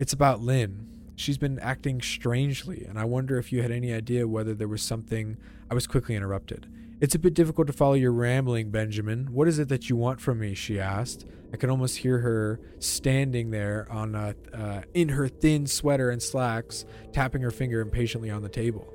It's 0.00 0.12
about 0.12 0.40
Lynn. 0.40 0.87
She's 1.18 1.36
been 1.36 1.58
acting 1.58 2.00
strangely, 2.00 2.86
and 2.88 2.96
I 2.96 3.04
wonder 3.04 3.38
if 3.38 3.52
you 3.52 3.60
had 3.60 3.72
any 3.72 3.92
idea 3.92 4.28
whether 4.28 4.54
there 4.54 4.68
was 4.68 4.82
something. 4.82 5.36
I 5.68 5.74
was 5.74 5.88
quickly 5.88 6.14
interrupted. 6.14 6.68
It's 7.00 7.16
a 7.16 7.18
bit 7.18 7.34
difficult 7.34 7.66
to 7.66 7.72
follow 7.72 7.94
your 7.94 8.12
rambling, 8.12 8.70
Benjamin. 8.70 9.32
What 9.32 9.48
is 9.48 9.58
it 9.58 9.68
that 9.68 9.90
you 9.90 9.96
want 9.96 10.20
from 10.20 10.38
me? 10.38 10.54
She 10.54 10.78
asked. 10.78 11.26
I 11.52 11.56
could 11.56 11.70
almost 11.70 11.96
hear 11.96 12.18
her 12.18 12.60
standing 12.78 13.50
there 13.50 13.88
on 13.90 14.14
a, 14.14 14.36
uh, 14.54 14.82
in 14.94 15.08
her 15.08 15.26
thin 15.26 15.66
sweater 15.66 16.10
and 16.10 16.22
slacks, 16.22 16.84
tapping 17.12 17.42
her 17.42 17.50
finger 17.50 17.80
impatiently 17.80 18.30
on 18.30 18.42
the 18.42 18.48
table. 18.48 18.86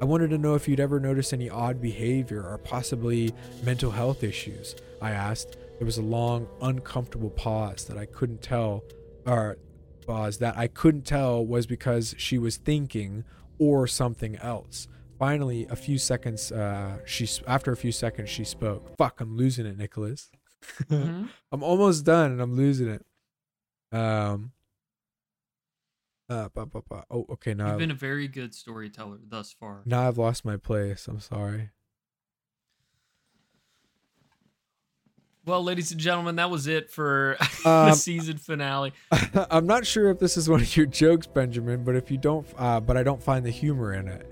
I 0.00 0.06
wanted 0.06 0.30
to 0.30 0.38
know 0.38 0.54
if 0.54 0.66
you'd 0.66 0.80
ever 0.80 0.98
noticed 0.98 1.34
any 1.34 1.50
odd 1.50 1.82
behavior 1.82 2.42
or 2.42 2.56
possibly 2.56 3.34
mental 3.64 3.90
health 3.90 4.24
issues. 4.24 4.76
I 5.02 5.10
asked. 5.10 5.58
There 5.78 5.84
was 5.84 5.98
a 5.98 6.02
long, 6.02 6.48
uncomfortable 6.62 7.30
pause 7.30 7.84
that 7.84 7.98
I 7.98 8.06
couldn't 8.06 8.40
tell, 8.40 8.82
or 9.26 9.58
pause 10.06 10.38
that 10.38 10.56
I 10.56 10.66
couldn't 10.68 11.02
tell 11.06 11.44
was 11.44 11.66
because 11.66 12.14
she 12.18 12.38
was 12.38 12.56
thinking 12.56 13.24
or 13.58 13.86
something 13.86 14.36
else. 14.36 14.88
Finally, 15.18 15.66
a 15.70 15.76
few 15.76 15.98
seconds, 15.98 16.52
uh, 16.52 16.98
she 17.06 17.26
after 17.46 17.72
a 17.72 17.76
few 17.76 17.92
seconds, 17.92 18.28
she 18.28 18.44
spoke. 18.44 18.96
Fuck, 18.98 19.20
I'm 19.20 19.36
losing 19.36 19.66
it, 19.66 19.76
Nicholas. 19.78 20.30
Mhm. 20.84 21.28
I'm 21.52 21.62
almost 21.62 22.04
done 22.04 22.32
and 22.32 22.40
I'm 22.40 22.54
losing 22.56 22.88
it. 22.88 23.04
Um. 23.96 24.52
Uh, 26.28 26.48
ba, 26.52 26.66
ba, 26.66 26.82
ba. 26.88 27.04
Oh, 27.08 27.24
okay. 27.30 27.54
Now, 27.54 27.66
You've 27.66 27.72
I've, 27.74 27.78
been 27.78 27.90
a 27.92 27.94
very 27.94 28.26
good 28.26 28.52
storyteller 28.52 29.18
thus 29.28 29.52
far. 29.52 29.82
now 29.86 30.08
I've 30.08 30.18
lost 30.18 30.44
my 30.44 30.56
place. 30.56 31.06
I'm 31.06 31.20
sorry. 31.20 31.70
Well, 35.46 35.62
ladies 35.62 35.92
and 35.92 36.00
gentlemen, 36.00 36.36
that 36.36 36.50
was 36.50 36.66
it 36.66 36.90
for 36.90 37.36
Um, 37.64 37.90
the 37.90 37.92
season 37.94 38.36
finale. 38.36 38.92
I'm 39.50 39.66
not 39.66 39.86
sure 39.86 40.10
if 40.10 40.18
this 40.18 40.36
is 40.36 40.48
one 40.48 40.60
of 40.60 40.76
your 40.76 40.86
jokes, 40.86 41.26
Benjamin, 41.26 41.84
but 41.84 41.96
if 41.96 42.10
you 42.10 42.18
don't, 42.18 42.46
uh, 42.56 42.80
but 42.80 42.96
I 42.96 43.02
don't 43.02 43.22
find 43.22 43.44
the 43.44 43.50
humor 43.50 43.92
in 43.94 44.08
it. 44.08 44.30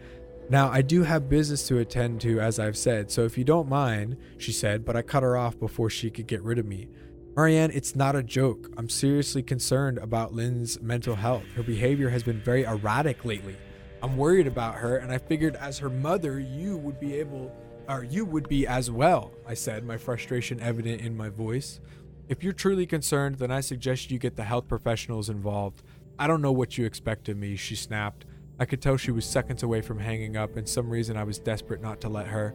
Now, 0.50 0.70
I 0.70 0.82
do 0.82 1.02
have 1.02 1.28
business 1.28 1.66
to 1.68 1.78
attend 1.78 2.20
to, 2.20 2.40
as 2.40 2.58
I've 2.58 2.76
said, 2.76 3.10
so 3.10 3.24
if 3.24 3.38
you 3.38 3.44
don't 3.44 3.68
mind, 3.68 4.16
she 4.38 4.52
said, 4.52 4.84
but 4.84 4.94
I 4.94 5.02
cut 5.02 5.22
her 5.22 5.36
off 5.36 5.58
before 5.58 5.88
she 5.88 6.10
could 6.10 6.26
get 6.26 6.42
rid 6.42 6.58
of 6.58 6.66
me. 6.66 6.88
Marianne, 7.34 7.70
it's 7.72 7.96
not 7.96 8.14
a 8.14 8.22
joke. 8.22 8.70
I'm 8.76 8.88
seriously 8.88 9.42
concerned 9.42 9.98
about 9.98 10.32
Lynn's 10.32 10.80
mental 10.80 11.16
health. 11.16 11.44
Her 11.56 11.62
behavior 11.62 12.10
has 12.10 12.22
been 12.22 12.40
very 12.40 12.62
erratic 12.64 13.24
lately. 13.24 13.56
I'm 14.02 14.16
worried 14.16 14.46
about 14.46 14.76
her, 14.76 14.98
and 14.98 15.10
I 15.10 15.18
figured 15.18 15.56
as 15.56 15.78
her 15.78 15.90
mother, 15.90 16.38
you 16.38 16.76
would 16.76 17.00
be 17.00 17.14
able, 17.14 17.50
or 17.88 18.04
you 18.04 18.24
would 18.24 18.48
be 18.48 18.66
as 18.66 18.90
well, 18.90 19.32
I 19.46 19.54
said, 19.54 19.84
my 19.84 19.96
frustration 19.96 20.60
evident 20.60 21.00
in 21.00 21.16
my 21.16 21.28
voice. 21.28 21.80
If 22.28 22.42
you're 22.42 22.52
truly 22.52 22.86
concerned, 22.86 23.36
then 23.36 23.50
I 23.50 23.60
suggest 23.60 24.10
you 24.10 24.18
get 24.18 24.36
the 24.36 24.44
health 24.44 24.68
professionals 24.68 25.28
involved. 25.28 25.82
I 26.18 26.26
don't 26.26 26.42
know 26.42 26.52
what 26.52 26.78
you 26.78 26.86
expect 26.86 27.28
of 27.28 27.36
me, 27.36 27.56
she 27.56 27.76
snapped. 27.76 28.24
I 28.58 28.64
could 28.64 28.80
tell 28.80 28.96
she 28.96 29.10
was 29.10 29.26
seconds 29.26 29.62
away 29.62 29.80
from 29.80 29.98
hanging 29.98 30.36
up, 30.36 30.56
and 30.56 30.68
some 30.68 30.88
reason 30.88 31.16
I 31.16 31.24
was 31.24 31.38
desperate 31.38 31.82
not 31.82 32.00
to 32.02 32.08
let 32.08 32.28
her. 32.28 32.54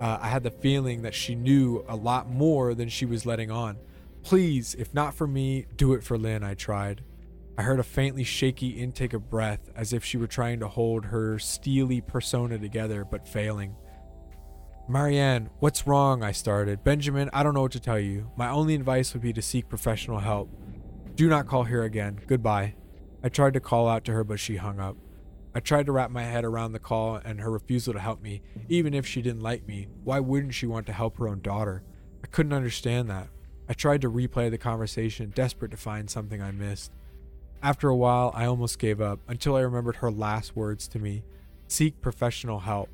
Uh, 0.00 0.18
I 0.20 0.28
had 0.28 0.42
the 0.42 0.50
feeling 0.50 1.02
that 1.02 1.14
she 1.14 1.34
knew 1.34 1.84
a 1.86 1.94
lot 1.94 2.28
more 2.28 2.74
than 2.74 2.88
she 2.88 3.06
was 3.06 3.26
letting 3.26 3.50
on. 3.50 3.76
Please, 4.22 4.74
if 4.74 4.92
not 4.94 5.14
for 5.14 5.26
me, 5.26 5.66
do 5.76 5.92
it 5.92 6.02
for 6.02 6.16
Lynn, 6.16 6.42
I 6.42 6.54
tried. 6.54 7.02
I 7.56 7.62
heard 7.62 7.78
a 7.78 7.84
faintly 7.84 8.24
shaky 8.24 8.70
intake 8.70 9.12
of 9.12 9.30
breath, 9.30 9.70
as 9.76 9.92
if 9.92 10.04
she 10.04 10.16
were 10.16 10.26
trying 10.26 10.58
to 10.60 10.68
hold 10.68 11.04
her 11.04 11.38
steely 11.38 12.00
persona 12.00 12.58
together, 12.58 13.04
but 13.04 13.28
failing. 13.28 13.76
Marianne, 14.86 15.48
what's 15.60 15.86
wrong? 15.86 16.22
I 16.22 16.32
started. 16.32 16.84
Benjamin, 16.84 17.30
I 17.32 17.42
don't 17.42 17.54
know 17.54 17.62
what 17.62 17.72
to 17.72 17.80
tell 17.80 17.98
you. 17.98 18.30
My 18.36 18.50
only 18.50 18.74
advice 18.74 19.14
would 19.14 19.22
be 19.22 19.32
to 19.32 19.40
seek 19.40 19.66
professional 19.66 20.18
help. 20.18 20.50
Do 21.14 21.26
not 21.26 21.46
call 21.46 21.64
here 21.64 21.84
again. 21.84 22.20
Goodbye. 22.26 22.74
I 23.22 23.30
tried 23.30 23.54
to 23.54 23.60
call 23.60 23.88
out 23.88 24.04
to 24.04 24.12
her, 24.12 24.24
but 24.24 24.38
she 24.38 24.56
hung 24.56 24.78
up. 24.78 24.96
I 25.54 25.60
tried 25.60 25.86
to 25.86 25.92
wrap 25.92 26.10
my 26.10 26.24
head 26.24 26.44
around 26.44 26.72
the 26.72 26.78
call 26.78 27.16
and 27.16 27.40
her 27.40 27.50
refusal 27.50 27.94
to 27.94 27.98
help 27.98 28.20
me, 28.20 28.42
even 28.68 28.92
if 28.92 29.06
she 29.06 29.22
didn't 29.22 29.42
like 29.42 29.66
me. 29.66 29.88
Why 30.02 30.20
wouldn't 30.20 30.52
she 30.52 30.66
want 30.66 30.84
to 30.86 30.92
help 30.92 31.16
her 31.16 31.28
own 31.28 31.40
daughter? 31.40 31.82
I 32.22 32.26
couldn't 32.26 32.52
understand 32.52 33.08
that. 33.08 33.28
I 33.70 33.72
tried 33.72 34.02
to 34.02 34.10
replay 34.10 34.50
the 34.50 34.58
conversation, 34.58 35.32
desperate 35.34 35.70
to 35.70 35.78
find 35.78 36.10
something 36.10 36.42
I 36.42 36.50
missed. 36.50 36.92
After 37.62 37.88
a 37.88 37.96
while, 37.96 38.32
I 38.34 38.44
almost 38.44 38.78
gave 38.78 39.00
up 39.00 39.20
until 39.28 39.56
I 39.56 39.60
remembered 39.60 39.96
her 39.96 40.10
last 40.10 40.54
words 40.54 40.86
to 40.88 40.98
me 40.98 41.22
seek 41.68 42.02
professional 42.02 42.60
help. 42.60 42.90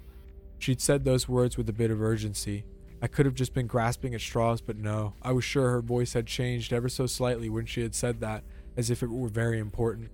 She'd 0.61 0.83
said 0.83 1.05
those 1.05 1.27
words 1.27 1.57
with 1.57 1.71
a 1.71 1.73
bit 1.73 1.91
of 1.91 2.03
urgency. 2.03 2.65
I 3.01 3.07
could 3.07 3.25
have 3.25 3.35
just 3.35 3.55
been 3.55 3.67
grasping 3.67 4.15
at 4.15 4.21
straws, 4.21 4.61
but 4.61 4.77
no. 4.77 5.15
I 5.23 5.33
was 5.33 5.43
sure 5.43 5.71
her 5.71 5.81
voice 5.81 6.13
had 6.13 6.27
changed 6.27 6.75
ever 6.75 6.91
so 6.91 7.07
slightly 7.07 7.49
when 7.49 7.65
she 7.65 7.81
had 7.81 7.95
said 7.95 8.21
that, 8.21 8.45
as 8.77 8.91
if 8.91 9.03
it 9.03 9.09
were 9.09 9.31
very 9.31 9.59
important. 9.59 10.11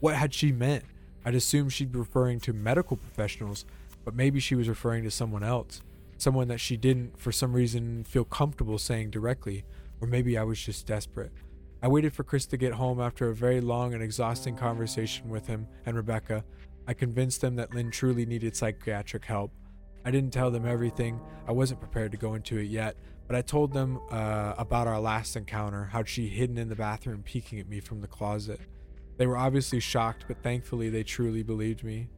What 0.00 0.16
had 0.16 0.34
she 0.34 0.50
meant? 0.50 0.82
I'd 1.24 1.36
assumed 1.36 1.72
she'd 1.72 1.92
be 1.92 2.00
referring 2.00 2.40
to 2.40 2.52
medical 2.52 2.96
professionals, 2.96 3.64
but 4.04 4.16
maybe 4.16 4.40
she 4.40 4.56
was 4.56 4.68
referring 4.68 5.04
to 5.04 5.12
someone 5.12 5.44
else. 5.44 5.80
Someone 6.18 6.48
that 6.48 6.58
she 6.58 6.76
didn't, 6.76 7.16
for 7.20 7.30
some 7.30 7.52
reason, 7.52 8.02
feel 8.02 8.24
comfortable 8.24 8.78
saying 8.78 9.10
directly. 9.10 9.64
Or 10.00 10.08
maybe 10.08 10.36
I 10.36 10.42
was 10.42 10.60
just 10.60 10.88
desperate. 10.88 11.30
I 11.84 11.86
waited 11.86 12.14
for 12.14 12.24
Chris 12.24 12.46
to 12.46 12.56
get 12.56 12.72
home 12.72 13.00
after 13.00 13.28
a 13.28 13.34
very 13.34 13.60
long 13.60 13.94
and 13.94 14.02
exhausting 14.02 14.56
conversation 14.56 15.28
with 15.28 15.46
him 15.46 15.68
and 15.86 15.96
Rebecca. 15.96 16.44
I 16.88 16.94
convinced 16.94 17.42
them 17.42 17.54
that 17.56 17.72
Lynn 17.72 17.92
truly 17.92 18.26
needed 18.26 18.56
psychiatric 18.56 19.26
help. 19.26 19.52
I 20.04 20.10
didn't 20.10 20.32
tell 20.32 20.50
them 20.50 20.66
everything. 20.66 21.20
I 21.46 21.52
wasn't 21.52 21.80
prepared 21.80 22.12
to 22.12 22.18
go 22.18 22.34
into 22.34 22.58
it 22.58 22.64
yet, 22.64 22.96
but 23.26 23.36
I 23.36 23.42
told 23.42 23.72
them 23.72 24.00
uh, 24.10 24.54
about 24.58 24.86
our 24.86 25.00
last 25.00 25.36
encounter, 25.36 25.84
how 25.84 26.04
she 26.04 26.28
hidden 26.28 26.58
in 26.58 26.68
the 26.68 26.76
bathroom 26.76 27.22
peeking 27.22 27.58
at 27.58 27.68
me 27.68 27.80
from 27.80 28.00
the 28.00 28.06
closet. 28.06 28.60
They 29.16 29.26
were 29.26 29.36
obviously 29.36 29.80
shocked, 29.80 30.24
but 30.28 30.42
thankfully 30.42 30.90
they 30.90 31.04
truly 31.04 31.42
believed 31.42 31.84
me. 31.84 32.08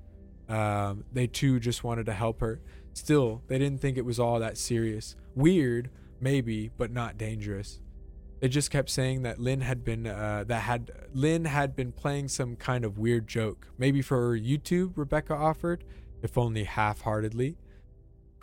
Um, 0.48 1.04
they 1.12 1.26
too 1.26 1.60
just 1.60 1.84
wanted 1.84 2.06
to 2.06 2.12
help 2.12 2.40
her. 2.40 2.60
Still, 2.92 3.42
they 3.48 3.58
didn't 3.58 3.80
think 3.80 3.98
it 3.98 4.04
was 4.04 4.18
all 4.18 4.38
that 4.40 4.56
serious. 4.56 5.16
Weird, 5.34 5.90
maybe, 6.20 6.70
but 6.76 6.90
not 6.90 7.18
dangerous. 7.18 7.80
They 8.40 8.48
just 8.48 8.70
kept 8.70 8.90
saying 8.90 9.22
that 9.22 9.38
Lynn 9.38 9.60
had 9.62 9.84
been 9.84 10.06
uh, 10.06 10.44
that 10.46 10.62
had 10.62 10.90
Lynn 11.12 11.46
had 11.46 11.74
been 11.74 11.92
playing 11.92 12.28
some 12.28 12.56
kind 12.56 12.84
of 12.84 12.98
weird 12.98 13.26
joke, 13.26 13.68
maybe 13.78 14.02
for 14.02 14.38
YouTube. 14.38 14.92
Rebecca 14.96 15.34
offered, 15.34 15.84
if 16.22 16.36
only 16.36 16.64
half-heartedly. 16.64 17.56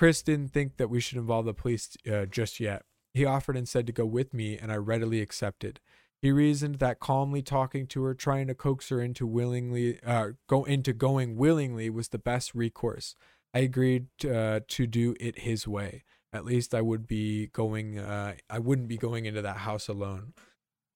Chris 0.03 0.21
didn't 0.21 0.49
think 0.49 0.75
that 0.75 0.89
we 0.89 0.99
should 0.99 1.17
involve 1.17 1.45
the 1.45 1.53
police 1.53 1.95
uh, 2.11 2.25
just 2.25 2.59
yet. 2.59 2.83
He 3.13 3.23
offered 3.23 3.55
instead 3.55 3.87
to 3.87 3.93
go 3.93 4.05
with 4.05 4.33
me, 4.33 4.57
and 4.57 4.69
I 4.69 4.75
readily 4.75 5.21
accepted. 5.21 5.79
He 6.21 6.29
reasoned 6.29 6.79
that 6.79 6.99
calmly 6.99 7.41
talking 7.41 7.87
to 7.87 8.03
her, 8.03 8.13
trying 8.13 8.47
to 8.47 8.53
coax 8.53 8.89
her 8.89 8.99
into 8.99 9.25
willingly 9.25 10.03
uh, 10.03 10.31
go 10.49 10.65
into 10.65 10.91
going 10.91 11.37
willingly 11.37 11.89
was 11.89 12.09
the 12.09 12.17
best 12.17 12.53
recourse. 12.53 13.15
I 13.53 13.59
agreed 13.59 14.07
uh, 14.25 14.59
to 14.67 14.87
do 14.87 15.15
it 15.21 15.39
his 15.39 15.69
way. 15.69 16.03
At 16.33 16.43
least 16.43 16.75
I 16.75 16.81
would 16.81 17.07
be 17.07 17.47
going. 17.53 17.97
Uh, 17.97 18.33
I 18.49 18.59
wouldn't 18.59 18.89
be 18.89 18.97
going 18.97 19.23
into 19.25 19.41
that 19.41 19.59
house 19.59 19.87
alone. 19.87 20.33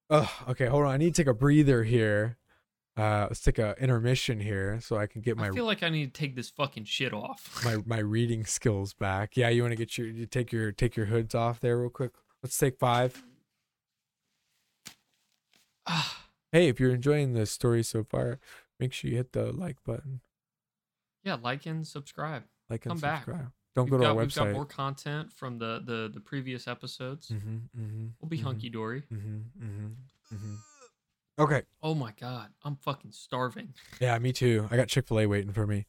Ugh, 0.10 0.30
okay, 0.50 0.66
hold 0.66 0.84
on. 0.84 0.92
I 0.92 0.98
need 0.98 1.16
to 1.16 1.24
take 1.24 1.32
a 1.32 1.34
breather 1.34 1.86
here. 1.86 2.36
Uh, 2.98 3.28
let's 3.30 3.42
take 3.42 3.60
a 3.60 3.76
intermission 3.80 4.40
here 4.40 4.80
so 4.82 4.98
I 4.98 5.06
can 5.06 5.22
get 5.22 5.38
my 5.38 5.50
I 5.50 5.52
feel 5.52 5.66
like 5.66 5.84
I 5.84 5.90
need 5.90 6.14
to 6.14 6.20
take 6.20 6.36
this 6.36 6.50
fucking 6.50 6.86
shit 6.86 7.14
off. 7.14 7.62
my 7.66 7.78
my 7.86 8.00
reading 8.00 8.44
skills 8.46 8.94
back. 8.94 9.38
Yeah, 9.38 9.50
you 9.50 9.62
want 9.62 9.72
to 9.74 9.78
get 9.78 9.98
your 9.98 10.08
you 10.08 10.26
take 10.26 10.52
your 10.52 10.72
take 10.72 10.96
your 10.96 11.06
hoods 11.06 11.36
off 11.36 11.60
there 11.60 11.78
real 11.78 11.90
quick. 11.92 12.12
Let's 12.42 12.58
take 12.58 12.78
five. 12.80 13.24
Ah, 15.86 16.24
Hey, 16.52 16.70
if 16.70 16.80
you're 16.80 16.94
enjoying 16.94 17.34
the 17.34 17.46
story 17.46 17.84
so 17.84 18.04
far, 18.04 18.40
make 18.80 18.94
sure 18.94 19.12
you 19.12 19.18
hit 19.18 19.34
the 19.34 19.52
like 19.52 19.84
button, 19.84 20.22
yeah, 21.24 21.36
like 21.42 21.66
and 21.66 21.86
subscribe. 21.86 22.44
like 22.70 22.86
and 22.86 22.94
Come 22.94 23.00
back. 23.00 23.26
subscribe. 23.26 23.52
Don't 23.76 23.86
We've 23.86 23.92
go 23.92 23.98
to 23.98 24.04
got, 24.06 24.10
our 24.10 24.16
We've 24.16 24.34
got 24.34 24.48
website. 24.48 24.54
more 24.54 24.66
content 24.66 25.32
from 25.34 25.60
the 25.60 25.82
the 25.86 26.10
the 26.12 26.20
previous 26.22 26.68
episodes. 26.68 27.28
Mm-hmm, 27.30 27.58
mm-hmm, 27.80 28.06
We'll 28.20 28.30
be 28.30 28.38
hunky 28.38 28.70
dory. 28.70 29.04
Okay. 31.40 31.62
Oh 31.84 31.94
my 31.94 32.14
god, 32.20 32.48
I'm 32.64 32.78
fucking 32.78 33.12
starving. 33.12 33.74
Yeah, 34.00 34.18
me 34.20 34.32
too. 34.32 34.68
I 34.72 34.76
got 34.76 34.88
Chick 34.88 35.08
Fil 35.08 35.20
A 35.22 35.26
waiting 35.26 35.52
for 35.54 35.66
me. 35.66 35.86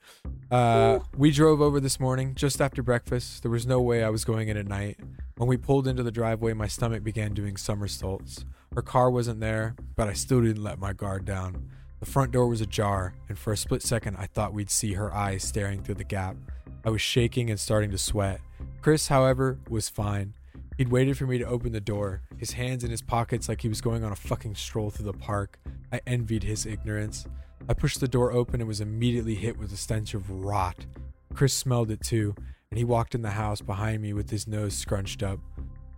Uh, 0.51 1.01
we 1.17 1.31
drove 1.31 1.61
over 1.61 1.79
this 1.81 2.01
morning 2.01 2.35
just 2.35 2.61
after 2.61 2.83
breakfast. 2.83 3.43
There 3.43 3.51
was 3.51 3.67
no 3.67 3.81
way 3.81 4.03
I 4.03 4.09
was 4.09 4.25
going 4.25 4.49
in 4.49 4.57
at 4.57 4.67
night. 4.67 4.99
When 5.37 5.49
we 5.49 5.57
pulled 5.57 5.87
into 5.87 6.03
the 6.03 6.11
driveway, 6.11 6.53
my 6.55 6.67
stomach 6.69 7.03
began 7.05 7.35
doing 7.35 7.57
somersaults. 7.57 8.45
Her 8.75 8.83
car 8.83 9.11
wasn't 9.11 9.41
there, 9.41 9.75
but 9.97 10.09
I 10.09 10.15
still 10.15 10.41
didn't 10.41 10.63
let 10.63 10.79
my 10.79 10.93
guard 10.93 11.25
down. 11.25 11.71
The 12.01 12.07
front 12.07 12.33
door 12.33 12.47
was 12.47 12.61
ajar, 12.61 13.15
and 13.29 13.39
for 13.39 13.53
a 13.53 13.57
split 13.57 13.83
second, 13.83 14.17
I 14.17 14.27
thought 14.27 14.55
we'd 14.55 14.71
see 14.71 14.95
her 14.95 15.13
eyes 15.13 15.43
staring 15.43 15.83
through 15.83 15.97
the 15.97 16.05
gap. 16.05 16.37
I 16.85 16.91
was 16.91 17.03
shaking 17.03 17.51
and 17.51 17.59
starting 17.59 17.91
to 17.91 17.99
sweat. 17.99 18.41
Chris, 18.81 19.09
however, 19.09 19.59
was 19.69 19.89
fine. 19.89 20.35
He'd 20.79 20.93
waited 20.93 21.19
for 21.19 21.27
me 21.27 21.39
to 21.39 21.45
open 21.45 21.73
the 21.73 21.81
door, 21.81 22.23
his 22.37 22.53
hands 22.53 22.85
in 22.85 22.93
his 22.93 23.03
pockets 23.03 23.49
like 23.49 23.63
he 23.63 23.69
was 23.69 23.81
going 23.81 24.05
on 24.05 24.13
a 24.13 24.17
fucking 24.17 24.55
stroll 24.55 24.91
through 24.91 25.07
the 25.07 25.13
park. 25.13 25.59
I 25.93 26.01
envied 26.07 26.45
his 26.45 26.67
ignorance. 26.67 27.27
I 27.69 27.75
pushed 27.75 27.99
the 27.99 28.07
door 28.07 28.31
open 28.31 28.61
and 28.61 28.69
was 28.69 28.81
immediately 28.81 29.35
hit 29.35 29.59
with 29.59 29.73
a 29.73 29.77
stench 29.77 30.15
of 30.15 30.31
rot. 30.31 30.87
Chris 31.35 31.53
smelled 31.53 31.91
it 31.91 32.01
too, 32.01 32.33
and 32.71 32.79
he 32.79 32.85
walked 32.85 33.17
in 33.17 33.23
the 33.23 33.31
house 33.31 33.61
behind 33.61 34.03
me 34.03 34.13
with 34.13 34.31
his 34.31 34.47
nose 34.47 34.73
scrunched 34.73 35.21
up. 35.21 35.41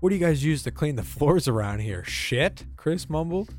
What 0.00 0.08
do 0.08 0.14
you 0.16 0.20
guys 0.20 0.42
use 0.42 0.62
to 0.62 0.70
clean 0.70 0.96
the 0.96 1.02
floors 1.02 1.46
around 1.46 1.80
here? 1.80 2.02
Shit? 2.04 2.64
Chris 2.78 3.10
mumbled. 3.10 3.54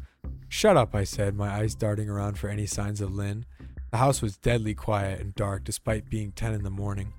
Shut 0.50 0.76
up, 0.76 0.96
I 0.96 1.04
said, 1.04 1.36
my 1.36 1.50
eyes 1.50 1.76
darting 1.76 2.10
around 2.10 2.40
for 2.40 2.50
any 2.50 2.66
signs 2.66 3.00
of 3.00 3.14
Lynn. 3.14 3.46
The 3.92 3.98
house 3.98 4.24
was 4.24 4.38
deadly 4.38 4.74
quiet 4.74 5.22
and 5.22 5.36
dark 5.36 5.66
despite 5.66 6.10
being 6.10 6.32
10 6.32 6.56
in 6.56 6.64
the 6.64 6.72
morning. 6.72 7.14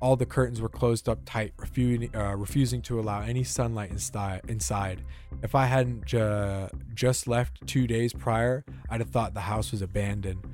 All 0.00 0.14
the 0.14 0.26
curtains 0.26 0.60
were 0.60 0.68
closed 0.68 1.08
up 1.08 1.18
tight, 1.24 1.52
refusing, 1.56 2.14
uh, 2.14 2.36
refusing 2.36 2.82
to 2.82 3.00
allow 3.00 3.20
any 3.20 3.42
sunlight 3.42 3.90
inside. 3.90 5.02
If 5.42 5.54
I 5.54 5.66
hadn't 5.66 6.04
ju- 6.06 6.68
just 6.94 7.26
left 7.26 7.66
two 7.66 7.86
days 7.86 8.12
prior, 8.12 8.64
I'd 8.88 9.00
have 9.00 9.10
thought 9.10 9.34
the 9.34 9.40
house 9.40 9.72
was 9.72 9.82
abandoned. 9.82 10.46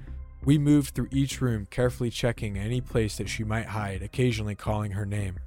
We 0.44 0.58
moved 0.58 0.94
through 0.94 1.08
each 1.10 1.40
room, 1.40 1.66
carefully 1.70 2.10
checking 2.10 2.56
any 2.56 2.80
place 2.80 3.16
that 3.18 3.28
she 3.28 3.44
might 3.44 3.66
hide, 3.66 4.02
occasionally 4.02 4.54
calling 4.54 4.92
her 4.92 5.06
name. 5.06 5.38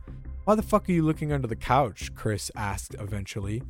Why 0.45 0.55
the 0.55 0.63
fuck 0.63 0.87
are 0.87 0.91
you 0.91 1.03
looking 1.03 1.33
under 1.33 1.47
the 1.47 1.55
couch? 1.55 2.13
Chris 2.15 2.51
asked 2.55 2.95
eventually. 2.99 3.63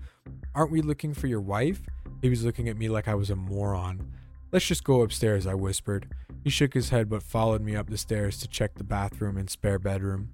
Aren't 0.54 0.72
we 0.72 0.82
looking 0.82 1.14
for 1.14 1.28
your 1.28 1.42
wife? 1.42 1.82
He 2.22 2.30
was 2.30 2.46
looking 2.46 2.70
at 2.70 2.78
me 2.78 2.90
like 2.90 3.08
I 3.08 3.16
was 3.16 3.30
a 3.30 3.36
moron. 3.36 4.12
Let's 4.50 4.66
just 4.66 4.86
go 4.86 5.02
upstairs, 5.02 5.46
I 5.46 5.56
whispered. 5.56 6.08
He 6.42 6.50
shook 6.50 6.74
his 6.74 6.90
head 6.90 7.10
but 7.10 7.22
followed 7.22 7.62
me 7.62 7.76
up 7.76 7.90
the 7.90 7.98
stairs 7.98 8.40
to 8.40 8.48
check 8.48 8.76
the 8.76 8.84
bathroom 8.86 9.36
and 9.36 9.50
spare 9.50 9.78
bedroom. 9.78 10.30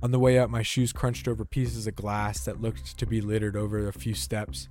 On 0.00 0.12
the 0.12 0.20
way 0.20 0.38
up, 0.38 0.48
my 0.48 0.62
shoes 0.62 0.92
crunched 0.92 1.26
over 1.26 1.44
pieces 1.44 1.88
of 1.88 1.96
glass 1.96 2.44
that 2.44 2.60
looked 2.60 2.96
to 2.96 3.06
be 3.06 3.20
littered 3.20 3.56
over 3.56 3.88
a 3.88 3.92
few 3.92 4.14
steps. 4.14 4.68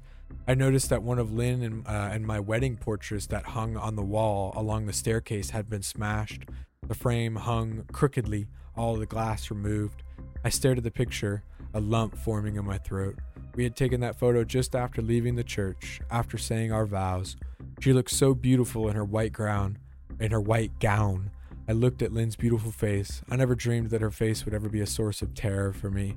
I 0.48 0.54
noticed 0.54 0.90
that 0.92 1.04
one 1.04 1.20
of 1.20 1.34
Lynn 1.34 1.62
and, 1.62 1.86
uh, 1.86 2.10
and 2.14 2.26
my 2.26 2.40
wedding 2.40 2.78
portraits 2.78 3.28
that 3.28 3.48
hung 3.48 3.76
on 3.76 3.98
the 3.98 4.02
wall 4.02 4.54
along 4.56 4.86
the 4.86 4.94
staircase 4.94 5.50
had 5.50 5.70
been 5.70 5.82
smashed. 5.82 6.46
The 6.88 6.96
frame 6.96 7.36
hung 7.36 7.84
crookedly, 7.92 8.48
all 8.78 8.96
the 8.96 9.06
glass 9.06 9.52
removed. 9.52 10.04
I 10.46 10.50
stared 10.50 10.78
at 10.78 10.86
the 10.86 10.92
picture, 10.92 11.44
a 11.74 11.82
lump 11.82 12.18
forming 12.18 12.56
in 12.56 12.64
my 12.64 12.78
throat. 12.78 13.18
We 13.56 13.66
had 13.66 13.76
taken 13.76 14.00
that 14.02 14.18
photo 14.18 14.46
just 14.46 14.74
after 14.74 15.02
leaving 15.02 15.36
the 15.36 15.44
church, 15.44 16.00
after 16.10 16.38
saying 16.38 16.72
our 16.72 16.86
vows. 16.86 17.36
She 17.80 17.94
looked 17.94 18.12
so 18.12 18.34
beautiful 18.34 18.90
in 18.90 18.96
her 18.96 19.06
white 19.06 19.34
gown, 19.34 19.78
in 20.20 20.32
her 20.32 20.42
white 20.42 20.80
gown. 20.80 21.32
I 21.68 21.74
looked 21.74 22.02
at 22.02 22.14
Lynn's 22.14 22.36
beautiful 22.36 22.72
face. 22.72 23.22
I 23.30 23.36
never 23.36 23.56
dreamed 23.56 23.90
that 23.90 24.02
her 24.02 24.12
face 24.12 24.46
would 24.46 24.54
ever 24.54 24.70
be 24.70 24.82
a 24.82 24.88
source 24.88 25.22
of 25.22 25.34
terror 25.34 25.74
for 25.74 25.90
me. 25.90 26.16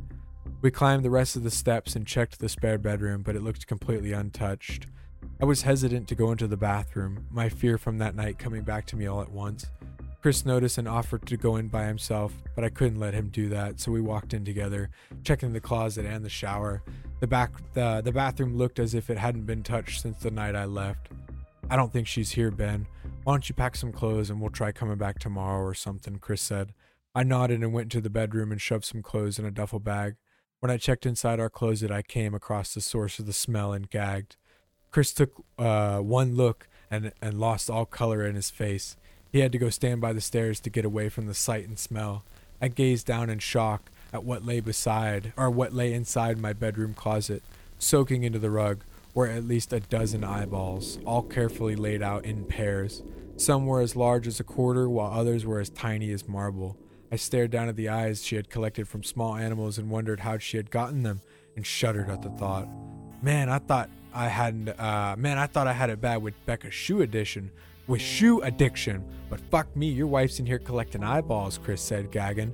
We 0.61 0.71
climbed 0.71 1.05
the 1.05 1.11
rest 1.11 1.37
of 1.37 1.43
the 1.43 1.51
steps 1.51 1.95
and 1.95 2.07
checked 2.07 2.39
the 2.39 2.49
spare 2.49 2.79
bedroom, 2.79 3.23
but 3.23 3.37
it 3.37 3.43
looked 3.43 3.67
completely 3.67 4.13
untouched. 4.13 4.87
I 5.41 5.45
was 5.45 5.63
hesitant 5.63 6.09
to 6.09 6.15
go 6.15 6.33
into 6.33 6.49
the 6.49 6.57
bathroom, 6.57 7.27
my 7.31 7.49
fear 7.49 7.79
from 7.79 7.99
that 7.99 8.17
night 8.17 8.39
coming 8.39 8.63
back 8.63 8.87
to 8.87 8.97
me 8.97 9.07
all 9.07 9.21
at 9.21 9.31
once. 9.31 9.67
Chris 10.21 10.45
noticed 10.45 10.79
and 10.79 10.89
offered 10.89 11.25
to 11.27 11.37
go 11.37 11.57
in 11.57 11.69
by 11.69 11.87
himself, 11.87 12.33
but 12.57 12.65
I 12.65 12.71
couldn't 12.71 12.99
let 12.99 13.15
him 13.15 13.29
do 13.29 13.49
that, 13.51 13.79
so 13.79 13.93
we 13.93 14.01
walked 14.01 14.35
in 14.35 14.45
together, 14.45 14.91
checking 15.23 15.53
the 15.53 15.61
closet 15.61 16.05
and 16.05 16.25
the 16.25 16.29
shower. 16.29 16.83
The 17.21 17.29
back 17.29 17.53
the, 17.75 18.01
the 18.05 18.11
bathroom 18.11 18.57
looked 18.57 18.81
as 18.81 18.95
if 18.95 19.11
it 19.11 19.19
hadn't 19.19 19.47
been 19.47 19.63
touched 19.63 20.03
since 20.03 20.19
the 20.19 20.33
night 20.33 20.57
I 20.57 20.65
left. 20.65 21.09
I 21.70 21.77
don't 21.77 21.93
think 21.93 22.07
she's 22.07 22.32
here, 22.32 22.51
Ben. 22.51 22.86
Why 23.24 23.35
don't 23.35 23.49
you 23.49 23.55
pack 23.55 23.77
some 23.77 23.93
clothes 23.93 24.31
and 24.31 24.40
we'll 24.40 24.51
try 24.51 24.73
coming 24.73 24.97
back 24.97 25.19
tomorrow 25.19 25.62
or 25.62 25.74
something, 25.74 26.19
Chris 26.19 26.40
said. 26.40 26.73
I 27.15 27.24
nodded 27.24 27.61
and 27.61 27.74
went 27.74 27.86
into 27.86 28.01
the 28.01 28.09
bedroom 28.09 28.51
and 28.51 28.61
shoved 28.61 28.86
some 28.86 29.03
clothes 29.03 29.39
in 29.39 29.45
a 29.45 29.51
duffel 29.51 29.78
bag. 29.78 30.16
When 30.61 30.70
I 30.70 30.78
checked 30.78 31.05
inside 31.05 31.39
our 31.39 31.51
closet, 31.51 31.90
I 31.90 32.01
came 32.01 32.35
across 32.35 32.73
the 32.73 32.81
source 32.81 33.19
of 33.19 33.27
the 33.27 33.35
smell 33.35 33.74
and 33.74 33.90
gagged. 33.90 34.36
Chris 34.90 35.12
took 35.12 35.45
uh, 35.59 35.99
one 35.99 36.36
look 36.36 36.69
and, 36.90 37.12
and 37.20 37.39
lost 37.39 37.69
all 37.69 37.85
color 37.85 38.24
in 38.24 38.35
his 38.35 38.49
face. 38.49 38.97
He 39.31 39.40
had 39.40 39.53
to 39.53 39.59
go 39.59 39.69
stand 39.69 40.01
by 40.01 40.15
the 40.15 40.23
stairs 40.23 40.61
to 40.61 40.70
get 40.70 40.86
away 40.86 41.11
from 41.11 41.27
the 41.27 41.35
sight 41.35 41.69
and 41.69 41.78
smell. 41.78 42.24
I 42.62 42.69
gazed 42.69 43.07
down 43.07 43.28
in 43.28 43.40
shock 43.40 43.90
at 44.11 44.24
what 44.24 44.45
lay 44.45 44.61
beside, 44.61 45.35
or 45.36 45.51
what 45.51 45.74
lay 45.74 45.93
inside 45.93 46.39
my 46.39 46.55
bedroom 46.55 46.95
closet, 46.95 47.43
soaking 47.78 48.23
into 48.23 48.39
the 48.39 48.51
rug, 48.51 48.85
were 49.15 49.27
at 49.27 49.45
least 49.45 49.73
a 49.73 49.81
dozen 49.81 50.25
eyeballs, 50.25 50.99
all 51.05 51.23
carefully 51.23 51.77
laid 51.77 52.03
out 52.03 52.25
in 52.25 52.45
pairs. 52.45 53.03
Some 53.37 53.67
were 53.67 53.81
as 53.81 53.97
large 53.97 54.27
as 54.27 54.41
a 54.41 54.45
quarter, 54.45 54.89
while 54.89 55.13
others 55.13 55.47
were 55.47 55.61
as 55.61 55.71
tiny 55.71 56.11
as 56.13 56.29
marble. 56.29 56.77
I 57.11 57.17
stared 57.17 57.51
down 57.51 57.69
at 57.69 57.77
the 57.77 57.89
eyes 57.89 58.25
she 58.25 58.37
had 58.37 58.51
collected 58.51 58.87
from 58.89 59.03
small 59.03 59.37
animals 59.37 59.79
and 59.79 59.91
wondered 59.91 60.21
how 60.21 60.39
she 60.39 60.57
had 60.57 60.71
gotten 60.71 61.03
them, 61.03 61.23
and 61.57 61.67
shuddered 61.67 62.11
at 62.11 62.23
the 62.23 62.31
thought. 62.31 62.69
Man, 63.23 63.49
I 63.49 63.59
thought 63.59 63.91
I 64.13 64.29
hadn't. 64.29 64.69
Uh, 64.69 65.17
man, 65.19 65.39
I 65.39 65.47
thought 65.47 65.67
I 65.67 65.73
had 65.73 65.91
it 65.91 66.01
bad 66.01 66.23
with 66.23 66.35
Becca's 66.47 66.75
shoe 66.75 67.03
addiction, 67.03 67.51
with 67.87 68.01
shoe 68.01 68.41
addiction. 68.43 69.05
But 69.29 69.41
fuck 69.51 69.75
me, 69.77 69.89
your 69.89 70.07
wife's 70.07 70.39
in 70.39 70.47
here 70.47 70.59
collecting 70.59 71.03
eyeballs. 71.03 71.59
Chris 71.59 71.81
said, 71.81 72.11
gagging. 72.11 72.53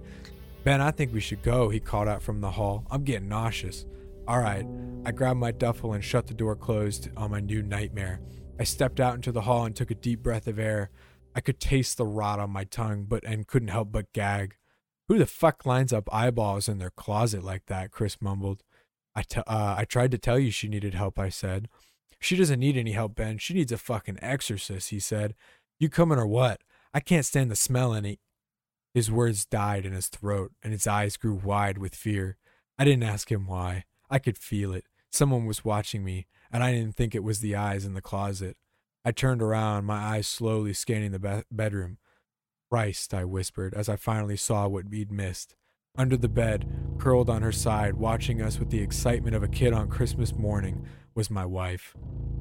Ben, 0.65 0.81
I 0.81 0.91
think 0.91 1.13
we 1.13 1.21
should 1.21 1.43
go. 1.43 1.69
He 1.69 1.81
called 1.81 2.09
out 2.09 2.23
from 2.23 2.41
the 2.41 2.51
hall. 2.51 2.87
I'm 2.91 3.05
getting 3.05 3.29
nauseous. 3.29 3.85
All 4.27 4.41
right. 4.41 4.67
I 5.05 5.13
grabbed 5.13 5.39
my 5.39 5.51
duffel 5.51 5.93
and 5.93 6.03
shut 6.03 6.27
the 6.27 6.35
door 6.35 6.57
closed 6.57 7.11
on 7.15 7.31
my 7.31 7.41
new 7.41 7.63
nightmare. 7.63 8.23
I 8.59 8.65
stepped 8.65 8.99
out 8.99 9.15
into 9.15 9.33
the 9.33 9.43
hall 9.43 9.67
and 9.67 9.77
took 9.77 9.91
a 9.91 9.95
deep 9.95 10.23
breath 10.23 10.47
of 10.47 10.59
air. 10.59 10.91
I 11.35 11.41
could 11.41 11.61
taste 11.61 11.99
the 11.99 12.07
rot 12.07 12.39
on 12.39 12.51
my 12.51 12.65
tongue, 12.65 13.05
but 13.07 13.23
and 13.25 13.47
couldn't 13.47 13.69
help 13.69 13.93
but 13.93 14.13
gag. 14.15 14.57
Who 15.09 15.19
the 15.19 15.27
fuck 15.27 15.67
lines 15.67 15.93
up 15.93 16.09
eyeballs 16.11 16.69
in 16.69 16.79
their 16.79 16.91
closet 16.91 17.45
like 17.45 17.67
that? 17.67 17.91
Chris 17.91 18.23
mumbled. 18.23 18.63
I, 19.15 19.23
t- 19.23 19.43
uh, 19.47 19.75
I 19.77 19.85
tried 19.85 20.11
to 20.13 20.19
tell 20.19 20.39
you 20.39 20.51
she 20.51 20.69
needed 20.69 20.95
help, 20.95 21.19
I 21.19 21.29
said. 21.29 21.69
She 22.19 22.37
doesn't 22.37 22.61
need 22.61 22.79
any 22.79 22.93
help, 22.93 23.15
Ben. 23.15 23.37
She 23.37 23.53
needs 23.53 23.73
a 23.73 23.77
fucking 23.77 24.19
exorcist, 24.23 24.89
he 24.89 25.01
said. 25.01 25.35
You 25.79 25.91
coming 25.91 26.19
or 26.19 26.27
what? 26.27 26.63
I 26.95 27.01
can't 27.01 27.27
stand 27.27 27.51
the 27.51 27.57
smell 27.57 27.93
any. 27.93 28.21
His 28.95 29.11
words 29.11 29.45
died 29.45 29.85
in 29.85 29.93
his 29.93 30.09
throat, 30.09 30.53
and 30.63 30.73
his 30.73 30.87
eyes 30.87 31.19
grew 31.19 31.35
wide 31.35 31.77
with 31.77 31.95
fear. 31.95 32.39
I 32.79 32.85
didn't 32.85 33.03
ask 33.03 33.31
him 33.31 33.47
why. 33.47 33.85
I 34.11 34.19
could 34.19 34.39
feel 34.39 34.73
it. 34.73 34.85
Someone 35.11 35.47
was 35.47 35.65
watching 35.65 36.05
me, 36.05 36.27
and 36.53 36.63
I 36.63 36.73
didn't 36.73 36.97
think 36.97 37.15
it 37.15 37.25
was 37.25 37.41
the 37.41 37.55
eyes 37.57 37.85
in 37.85 37.95
the 37.95 38.01
closet. 38.01 38.57
I 39.05 39.13
turned 39.13 39.43
around, 39.43 39.85
my 39.85 39.97
eyes 39.97 40.27
slowly 40.27 40.73
scanning 40.73 41.13
the 41.13 41.19
be- 41.19 41.43
bedroom. 41.51 41.99
Christ, 42.71 43.15
I 43.15 43.25
whispered 43.25 43.75
as 43.75 43.89
I 43.89 43.97
finally 43.97 44.37
saw 44.37 44.67
what 44.67 44.89
we'd 44.89 45.13
missed. 45.13 45.55
Under 45.97 46.17
the 46.17 46.29
bed, 46.29 46.69
curled 46.99 47.31
on 47.31 47.43
her 47.43 47.53
side, 47.53 47.95
watching 47.95 48.43
us 48.43 48.59
with 48.59 48.71
the 48.71 48.81
excitement 48.81 49.37
of 49.37 49.45
a 49.45 49.49
kid 49.49 49.73
on 49.73 49.89
Christmas 49.89 50.35
morning, 50.35 50.85
was 51.15 51.31
my 51.31 51.45
wife. 51.45 51.95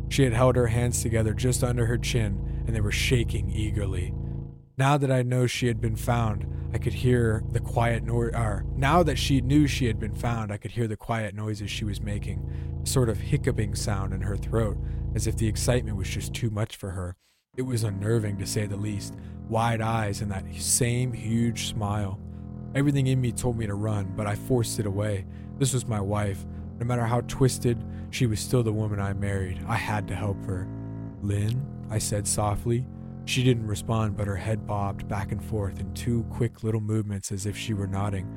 She 0.10 0.24
had 0.24 0.34
held 0.34 0.56
her 0.56 0.68
hands 0.68 1.02
together 1.02 1.34
just 1.34 1.64
under 1.64 1.86
her 1.86 1.98
chin, 1.98 2.64
and 2.66 2.76
they 2.76 2.82
were 2.82 2.92
shaking 2.92 3.52
eagerly. 3.52 4.14
Now 4.76 4.98
that 4.98 5.12
I 5.12 5.22
know 5.22 5.46
she 5.46 5.68
had 5.68 5.80
been 5.80 5.96
found, 5.96 6.48
I 6.74 6.80
could 6.80 6.94
hear 6.94 7.44
the 7.52 7.60
quiet 7.60 8.04
now 8.06 9.04
that 9.04 9.20
she 9.20 9.40
knew 9.40 9.68
she 9.68 9.86
had 9.86 10.00
been 10.00 10.16
found, 10.16 10.52
I 10.52 10.58
could 10.58 10.72
hear 10.72 10.88
the 10.88 10.98
quiet 10.98 11.36
noises 11.36 11.70
she 11.70 11.86
was 11.86 12.02
making, 12.02 12.50
a 12.84 12.88
sort 12.88 13.10
of 13.10 13.20
hiccuping 13.20 13.76
sound 13.76 14.14
in 14.16 14.22
her 14.22 14.36
throat, 14.36 14.78
as 15.14 15.28
if 15.28 15.38
the 15.38 15.48
excitement 15.48 15.96
was 15.96 16.10
just 16.10 16.34
too 16.34 16.50
much 16.50 16.76
for 16.76 16.90
her. 16.90 17.16
It 17.56 17.62
was 17.62 17.84
unnerving 17.84 18.40
to 18.40 18.48
say 18.48 18.66
the 18.66 18.76
least. 18.76 19.14
Wide 19.48 19.80
eyes 19.82 20.22
and 20.22 20.32
that 20.32 20.46
same 20.56 21.14
huge 21.14 21.68
smile. 21.68 22.20
Everything 22.74 23.06
in 23.06 23.22
me 23.22 23.32
told 23.32 23.56
me 23.60 23.68
to 23.68 23.76
run, 23.76 24.12
but 24.16 24.26
I 24.26 24.34
forced 24.34 24.80
it 24.80 24.88
away. 24.88 25.28
This 25.60 25.74
was 25.74 25.86
my 25.86 26.00
wife. 26.00 26.48
No 26.80 26.88
matter 26.88 27.06
how 27.06 27.22
twisted, 27.22 27.78
she 28.10 28.26
was 28.26 28.40
still 28.40 28.64
the 28.64 28.74
woman 28.74 29.00
I 29.00 29.14
married. 29.14 29.64
I 29.68 29.76
had 29.76 30.08
to 30.08 30.16
help 30.16 30.44
her. 30.46 30.68
Lynn, 31.22 31.64
I 31.92 32.00
said 32.00 32.28
softly. 32.28 32.88
She 33.26 33.44
didn't 33.44 33.68
respond, 33.68 34.18
but 34.18 34.28
her 34.28 34.36
head 34.36 34.68
bobbed 34.68 35.08
back 35.08 35.32
and 35.32 35.44
forth 35.44 35.80
in 35.80 35.94
two 35.94 36.24
quick 36.30 36.64
little 36.64 36.82
movements 36.82 37.32
as 37.32 37.46
if 37.46 37.58
she 37.58 37.74
were 37.74 37.88
nodding. 37.88 38.28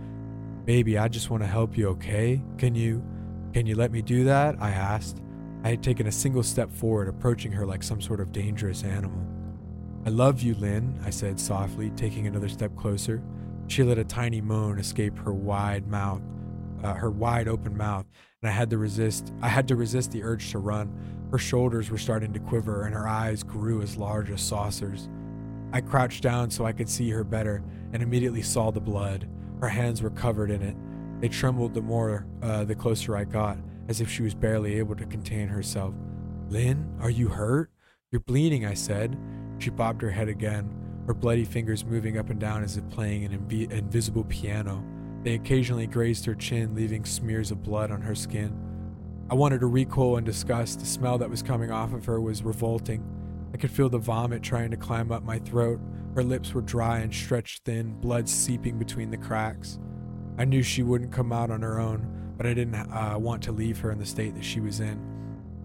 Baby, 0.65 0.99
I 0.99 1.09
just 1.09 1.31
want 1.31 1.43
to 1.43 1.49
help 1.49 1.77
you, 1.77 1.89
okay? 1.89 2.43
Can 2.59 2.75
you 2.75 3.05
can 3.53 3.65
you 3.65 3.75
let 3.75 3.91
me 3.91 4.03
do 4.03 4.25
that? 4.25 4.57
I 4.61 4.71
asked. 4.71 5.23
I 5.65 5.71
had 5.71 5.83
taken 5.83 6.07
a 6.07 6.13
single 6.13 6.43
step 6.43 6.71
forward, 6.71 7.09
approaching 7.09 7.51
her 7.53 7.65
like 7.65 7.83
some 7.83 8.01
sort 8.01 8.21
of 8.21 8.31
dangerous 8.31 8.85
animal. 8.85 9.27
I 10.05 10.11
love 10.11 10.43
you, 10.43 10.55
Lynn, 10.55 11.01
I 11.05 11.11
said 11.11 11.41
softly, 11.41 11.91
taking 11.91 12.27
another 12.27 12.49
step 12.49 12.77
closer. 12.77 13.23
She 13.67 13.83
let 13.83 13.99
a 13.99 14.05
tiny 14.05 14.41
moan 14.41 14.79
escape 14.79 15.19
her 15.19 15.33
wide 15.33 15.89
mouth, 15.89 16.21
uh, 16.85 16.95
her 16.95 17.11
wide 17.11 17.49
open 17.49 17.77
mouth, 17.77 18.07
and 18.43 18.51
I 18.51 18.53
had 18.53 18.71
to 18.71 18.79
resist. 18.79 19.33
I 19.41 19.49
had 19.49 19.67
to 19.69 19.75
resist 19.77 20.13
the 20.13 20.23
urge 20.23 20.51
to 20.51 20.59
run. 20.59 20.93
Her 21.31 21.39
shoulders 21.39 21.91
were 21.91 21.99
starting 21.99 22.33
to 22.33 22.41
quiver, 22.41 22.85
and 22.85 22.95
her 22.95 23.09
eyes 23.09 23.43
grew 23.43 23.83
as 23.83 23.97
large 23.97 24.31
as 24.31 24.41
saucers. 24.41 25.09
I 25.73 25.81
crouched 25.81 26.23
down 26.23 26.51
so 26.51 26.65
I 26.65 26.73
could 26.73 26.89
see 26.89 27.11
her 27.11 27.25
better, 27.25 27.63
and 27.93 28.03
immediately 28.03 28.43
saw 28.43 28.71
the 28.71 28.81
blood. 28.81 29.29
Her 29.61 29.69
hands 29.69 30.03
were 30.03 30.11
covered 30.11 30.51
in 30.51 30.63
it. 30.63 30.77
They 31.21 31.29
trembled 31.29 31.75
the 31.75 31.83
more 31.83 32.27
uh, 32.43 32.65
the 32.65 32.75
closer 32.75 33.17
I 33.17 33.25
got, 33.25 33.59
as 33.89 34.01
if 34.01 34.11
she 34.11 34.23
was 34.23 34.35
barely 34.35 34.79
able 34.79 34.95
to 34.97 35.07
contain 35.07 35.49
herself. 35.49 35.95
Lynn, 36.49 36.87
are 37.01 37.11
you 37.11 37.29
hurt? 37.29 37.71
You're 38.13 38.21
bleeding, 38.21 38.65
I 38.65 38.75
said. 38.75 39.19
She 39.59 39.71
bobbed 39.71 40.03
her 40.03 40.11
head 40.11 40.29
again, 40.29 40.71
her 41.07 41.15
bloody 41.15 41.45
fingers 41.45 41.85
moving 41.85 42.19
up 42.19 42.31
and 42.31 42.39
down 42.39 42.63
as 42.63 42.77
if 42.77 42.89
playing 42.91 43.25
an 43.25 43.39
invi- 43.39 43.71
invisible 43.71 44.25
piano. 44.25 44.85
They 45.23 45.35
occasionally 45.35 45.87
grazed 45.87 46.25
her 46.27 46.35
chin, 46.35 46.75
leaving 46.75 47.05
smears 47.05 47.51
of 47.51 47.63
blood 47.63 47.91
on 47.91 48.01
her 48.03 48.15
skin. 48.15 48.57
I 49.29 49.35
wanted 49.35 49.59
to 49.61 49.67
recoil 49.67 50.19
in 50.19 50.25
disgust. 50.25 50.79
The 50.79 50.87
smell 50.87 51.19
that 51.19 51.29
was 51.29 51.43
coming 51.43 51.73
off 51.73 51.93
of 51.93 52.05
her 52.05 52.21
was 52.21 52.45
revolting. 52.45 53.05
I 53.53 53.57
could 53.57 53.73
feel 53.73 53.89
the 53.89 53.99
vomit 53.99 54.43
trying 54.43 54.71
to 54.71 54.77
climb 54.77 55.11
up 55.11 55.25
my 55.25 55.41
throat. 55.41 55.81
Her 56.15 56.23
lips 56.23 56.55
were 56.55 56.61
dry 56.61 56.99
and 56.99 57.13
stretched 57.13 57.65
thin, 57.65 57.99
blood 58.01 58.29
seeping 58.29 58.79
between 58.79 59.11
the 59.11 59.17
cracks. 59.17 59.81
I 60.39 60.45
knew 60.45 60.63
she 60.63 60.85
wouldn't 60.85 61.13
come 61.13 61.33
out 61.33 61.51
on 61.51 61.63
her 61.63 61.81
own, 61.81 62.07
but 62.37 62.47
I 62.47 62.55
didn't 62.55 62.77
uh, 62.77 63.17
want 63.19 63.43
to 63.45 63.53
leave 63.53 63.81
her 63.81 63.91
in 63.91 63.99
the 63.99 64.07
state 64.07 64.35
that 64.35 64.45
she 64.45 64.61
was 64.61 64.79
in. 64.79 65.01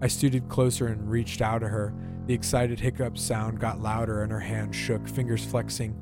I 0.00 0.08
scooted 0.08 0.48
closer 0.48 0.88
and 0.88 1.08
reached 1.08 1.40
out 1.40 1.60
to 1.60 1.68
her. 1.68 1.94
The 2.26 2.34
excited 2.34 2.80
hiccup 2.80 3.16
sound 3.16 3.60
got 3.60 3.80
louder 3.80 4.22
and 4.22 4.32
her 4.32 4.40
hand 4.40 4.74
shook, 4.74 5.06
fingers 5.06 5.44
flexing. 5.44 5.96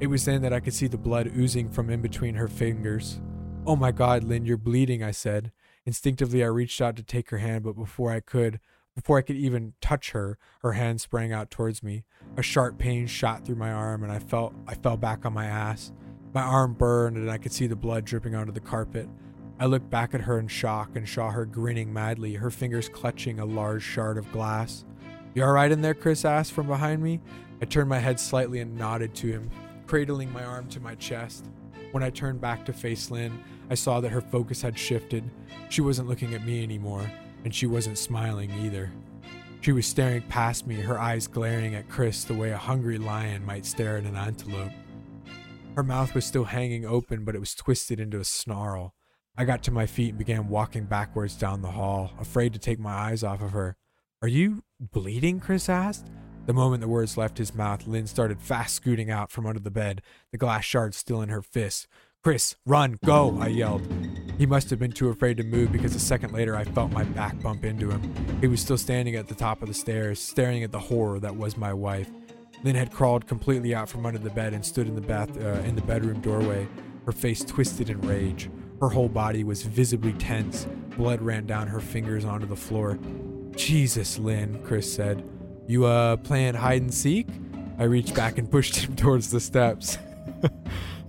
It 0.00 0.08
was 0.08 0.26
then 0.26 0.42
that 0.42 0.52
I 0.52 0.60
could 0.60 0.74
see 0.74 0.86
the 0.86 0.98
blood 0.98 1.32
oozing 1.34 1.70
from 1.70 1.88
in 1.88 2.02
between 2.02 2.34
her 2.34 2.48
fingers. 2.48 3.20
Oh 3.66 3.76
my 3.76 3.92
god, 3.92 4.24
Lynn, 4.24 4.44
you're 4.44 4.58
bleeding, 4.58 5.02
I 5.02 5.12
said. 5.12 5.52
Instinctively, 5.86 6.44
I 6.44 6.48
reached 6.48 6.80
out 6.80 6.96
to 6.96 7.02
take 7.02 7.30
her 7.30 7.38
hand, 7.38 7.64
but 7.64 7.76
before 7.76 8.12
I 8.12 8.20
could, 8.20 8.60
before 8.94 9.18
I 9.18 9.22
could 9.22 9.36
even 9.36 9.74
touch 9.80 10.10
her, 10.10 10.38
her 10.62 10.72
hand 10.72 11.00
sprang 11.00 11.32
out 11.32 11.50
towards 11.50 11.82
me. 11.82 12.04
A 12.36 12.42
sharp 12.42 12.78
pain 12.78 13.06
shot 13.06 13.44
through 13.44 13.56
my 13.56 13.72
arm, 13.72 14.02
and 14.02 14.12
I 14.12 14.18
felt 14.18 14.54
I 14.66 14.74
fell 14.74 14.96
back 14.96 15.24
on 15.24 15.32
my 15.32 15.46
ass. 15.46 15.92
My 16.34 16.42
arm 16.42 16.74
burned, 16.74 17.16
and 17.16 17.30
I 17.30 17.38
could 17.38 17.52
see 17.52 17.66
the 17.66 17.76
blood 17.76 18.04
dripping 18.04 18.34
onto 18.34 18.52
the 18.52 18.60
carpet. 18.60 19.08
I 19.58 19.66
looked 19.66 19.90
back 19.90 20.14
at 20.14 20.22
her 20.22 20.38
in 20.38 20.48
shock 20.48 20.96
and 20.96 21.08
saw 21.08 21.30
her 21.30 21.44
grinning 21.44 21.92
madly, 21.92 22.34
her 22.34 22.50
fingers 22.50 22.88
clutching 22.88 23.40
a 23.40 23.44
large 23.44 23.82
shard 23.82 24.16
of 24.16 24.30
glass. 24.32 24.84
You 25.34 25.44
all 25.44 25.52
right 25.52 25.70
in 25.70 25.80
there? 25.80 25.94
Chris 25.94 26.24
asked 26.24 26.52
from 26.52 26.66
behind 26.66 27.02
me. 27.02 27.20
I 27.62 27.66
turned 27.66 27.88
my 27.88 27.98
head 27.98 28.18
slightly 28.18 28.60
and 28.60 28.76
nodded 28.76 29.14
to 29.16 29.28
him, 29.28 29.50
cradling 29.86 30.32
my 30.32 30.44
arm 30.44 30.66
to 30.68 30.80
my 30.80 30.94
chest. 30.94 31.46
When 31.92 32.02
I 32.02 32.10
turned 32.10 32.40
back 32.40 32.64
to 32.64 32.72
face 32.72 33.10
Lynn, 33.10 33.38
I 33.70 33.74
saw 33.74 34.00
that 34.00 34.10
her 34.10 34.20
focus 34.20 34.60
had 34.60 34.76
shifted. 34.76 35.30
She 35.68 35.80
wasn't 35.80 36.08
looking 36.08 36.34
at 36.34 36.44
me 36.44 36.62
anymore, 36.62 37.08
and 37.44 37.54
she 37.54 37.66
wasn't 37.66 37.98
smiling 37.98 38.50
either. 38.60 38.90
She 39.60 39.72
was 39.72 39.86
staring 39.86 40.22
past 40.22 40.66
me, 40.66 40.74
her 40.74 40.98
eyes 40.98 41.26
glaring 41.26 41.74
at 41.76 41.88
Chris 41.88 42.24
the 42.24 42.34
way 42.34 42.50
a 42.50 42.56
hungry 42.56 42.98
lion 42.98 43.44
might 43.44 43.64
stare 43.64 43.98
at 43.98 44.04
an 44.04 44.16
antelope. 44.16 44.72
Her 45.76 45.84
mouth 45.84 46.14
was 46.14 46.24
still 46.24 46.44
hanging 46.44 46.84
open, 46.84 47.24
but 47.24 47.36
it 47.36 47.40
was 47.40 47.54
twisted 47.54 48.00
into 48.00 48.18
a 48.18 48.24
snarl. 48.24 48.94
I 49.36 49.44
got 49.44 49.62
to 49.64 49.70
my 49.70 49.86
feet 49.86 50.10
and 50.10 50.18
began 50.18 50.48
walking 50.48 50.84
backwards 50.84 51.36
down 51.36 51.62
the 51.62 51.70
hall, 51.70 52.10
afraid 52.18 52.52
to 52.54 52.58
take 52.58 52.80
my 52.80 52.92
eyes 52.92 53.22
off 53.22 53.40
of 53.40 53.52
her. 53.52 53.76
Are 54.20 54.28
you 54.28 54.64
bleeding? 54.80 55.38
Chris 55.40 55.68
asked. 55.68 56.10
The 56.46 56.54
moment 56.54 56.80
the 56.80 56.88
words 56.88 57.16
left 57.16 57.38
his 57.38 57.54
mouth, 57.54 57.86
Lynn 57.86 58.06
started 58.06 58.42
fast 58.42 58.74
scooting 58.74 59.10
out 59.10 59.30
from 59.30 59.46
under 59.46 59.60
the 59.60 59.70
bed, 59.70 60.02
the 60.32 60.38
glass 60.38 60.64
shard 60.64 60.94
still 60.94 61.22
in 61.22 61.28
her 61.28 61.42
fist. 61.42 61.86
Chris, 62.22 62.54
run, 62.66 62.98
go, 63.02 63.38
I 63.40 63.46
yelled. 63.46 63.80
He 64.36 64.44
must 64.44 64.68
have 64.68 64.78
been 64.78 64.92
too 64.92 65.08
afraid 65.08 65.38
to 65.38 65.42
move 65.42 65.72
because 65.72 65.94
a 65.94 66.00
second 66.00 66.34
later 66.34 66.54
I 66.54 66.64
felt 66.64 66.92
my 66.92 67.02
back 67.02 67.40
bump 67.40 67.64
into 67.64 67.90
him. 67.90 68.14
He 68.42 68.46
was 68.46 68.60
still 68.60 68.76
standing 68.76 69.16
at 69.16 69.26
the 69.26 69.34
top 69.34 69.62
of 69.62 69.68
the 69.68 69.74
stairs, 69.74 70.20
staring 70.20 70.62
at 70.62 70.70
the 70.70 70.78
horror 70.78 71.18
that 71.20 71.34
was 71.34 71.56
my 71.56 71.72
wife. 71.72 72.10
Lynn 72.62 72.76
had 72.76 72.92
crawled 72.92 73.26
completely 73.26 73.74
out 73.74 73.88
from 73.88 74.04
under 74.04 74.18
the 74.18 74.28
bed 74.28 74.52
and 74.52 74.62
stood 74.62 74.86
in 74.86 74.94
the 74.94 75.00
bath 75.00 75.34
uh, 75.42 75.62
in 75.62 75.76
the 75.76 75.80
bedroom 75.80 76.20
doorway, 76.20 76.68
her 77.06 77.12
face 77.12 77.42
twisted 77.42 77.88
in 77.88 77.98
rage. 78.02 78.50
Her 78.82 78.90
whole 78.90 79.08
body 79.08 79.42
was 79.42 79.62
visibly 79.62 80.12
tense. 80.12 80.66
Blood 80.98 81.22
ran 81.22 81.46
down 81.46 81.68
her 81.68 81.80
fingers 81.80 82.26
onto 82.26 82.46
the 82.46 82.54
floor. 82.54 82.98
Jesus, 83.56 84.18
Lynn, 84.18 84.62
Chris 84.62 84.92
said. 84.92 85.26
You, 85.66 85.86
uh, 85.86 86.18
playing 86.18 86.52
hide 86.52 86.82
and 86.82 86.92
seek? 86.92 87.28
I 87.78 87.84
reached 87.84 88.14
back 88.14 88.36
and 88.36 88.50
pushed 88.50 88.76
him 88.76 88.94
towards 88.96 89.30
the 89.30 89.40
steps. 89.40 89.96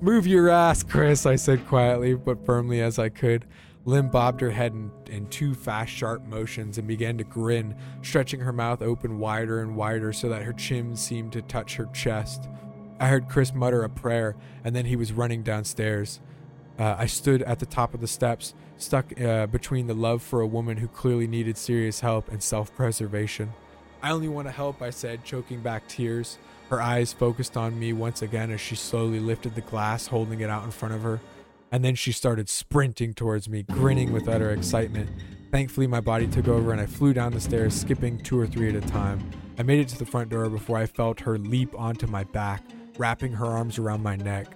Move 0.03 0.25
your 0.25 0.49
ass, 0.49 0.81
Chris, 0.81 1.27
I 1.27 1.35
said 1.35 1.67
quietly 1.67 2.15
but 2.15 2.43
firmly 2.43 2.81
as 2.81 2.97
I 2.97 3.09
could. 3.09 3.45
Lynn 3.85 4.09
bobbed 4.09 4.41
her 4.41 4.49
head 4.49 4.73
in, 4.73 4.91
in, 5.05 5.27
two 5.27 5.53
fast, 5.53 5.91
sharp 5.91 6.25
motions 6.25 6.79
and 6.79 6.87
began 6.87 7.19
to 7.19 7.23
grin, 7.23 7.75
stretching 8.01 8.39
her 8.39 8.51
mouth 8.51 8.81
open 8.81 9.19
wider 9.19 9.61
and 9.61 9.75
wider 9.75 10.11
so 10.11 10.27
that 10.29 10.41
her 10.41 10.53
chin 10.53 10.95
seemed 10.95 11.31
to 11.33 11.43
touch 11.43 11.75
her 11.75 11.85
chest. 11.93 12.49
I 12.99 13.09
heard 13.09 13.29
Chris 13.29 13.53
mutter 13.53 13.83
a 13.83 13.89
prayer, 13.89 14.35
and 14.63 14.75
then 14.75 14.85
he 14.85 14.95
was 14.95 15.13
running 15.13 15.43
downstairs. 15.43 16.19
Uh, 16.79 16.95
I 16.97 17.05
stood 17.05 17.43
at 17.43 17.59
the 17.59 17.67
top 17.67 17.93
of 17.93 18.01
the 18.01 18.07
steps, 18.07 18.55
stuck 18.77 19.21
uh, 19.21 19.45
between 19.45 19.85
the 19.85 19.93
love 19.93 20.23
for 20.23 20.41
a 20.41 20.47
woman 20.47 20.77
who 20.77 20.87
clearly 20.87 21.27
needed 21.27 21.57
serious 21.57 21.99
help 21.99 22.31
and 22.31 22.41
self 22.41 22.75
preservation. 22.75 23.53
I 24.01 24.09
only 24.09 24.29
want 24.29 24.47
to 24.47 24.51
help, 24.51 24.81
I 24.81 24.89
said, 24.89 25.23
choking 25.23 25.59
back 25.59 25.87
tears. 25.87 26.39
Her 26.71 26.81
eyes 26.81 27.11
focused 27.11 27.57
on 27.57 27.77
me 27.77 27.91
once 27.91 28.21
again 28.21 28.49
as 28.49 28.61
she 28.61 28.77
slowly 28.77 29.19
lifted 29.19 29.55
the 29.55 29.61
glass, 29.61 30.07
holding 30.07 30.39
it 30.39 30.49
out 30.49 30.63
in 30.63 30.71
front 30.71 30.93
of 30.93 31.01
her. 31.01 31.19
And 31.69 31.83
then 31.83 31.95
she 31.95 32.13
started 32.13 32.47
sprinting 32.47 33.13
towards 33.13 33.49
me, 33.49 33.63
grinning 33.63 34.13
with 34.13 34.29
utter 34.29 34.51
excitement. 34.51 35.09
Thankfully, 35.51 35.85
my 35.85 35.99
body 35.99 36.27
took 36.27 36.47
over 36.47 36.71
and 36.71 36.79
I 36.79 36.85
flew 36.85 37.11
down 37.11 37.33
the 37.33 37.41
stairs, 37.41 37.73
skipping 37.73 38.19
two 38.19 38.39
or 38.39 38.47
three 38.47 38.69
at 38.69 38.81
a 38.81 38.87
time. 38.87 39.31
I 39.59 39.63
made 39.63 39.81
it 39.81 39.89
to 39.89 39.99
the 39.99 40.05
front 40.05 40.29
door 40.29 40.49
before 40.49 40.77
I 40.77 40.85
felt 40.85 41.19
her 41.19 41.37
leap 41.37 41.77
onto 41.77 42.07
my 42.07 42.23
back, 42.23 42.63
wrapping 42.97 43.33
her 43.33 43.47
arms 43.47 43.77
around 43.77 44.01
my 44.01 44.15
neck. 44.15 44.47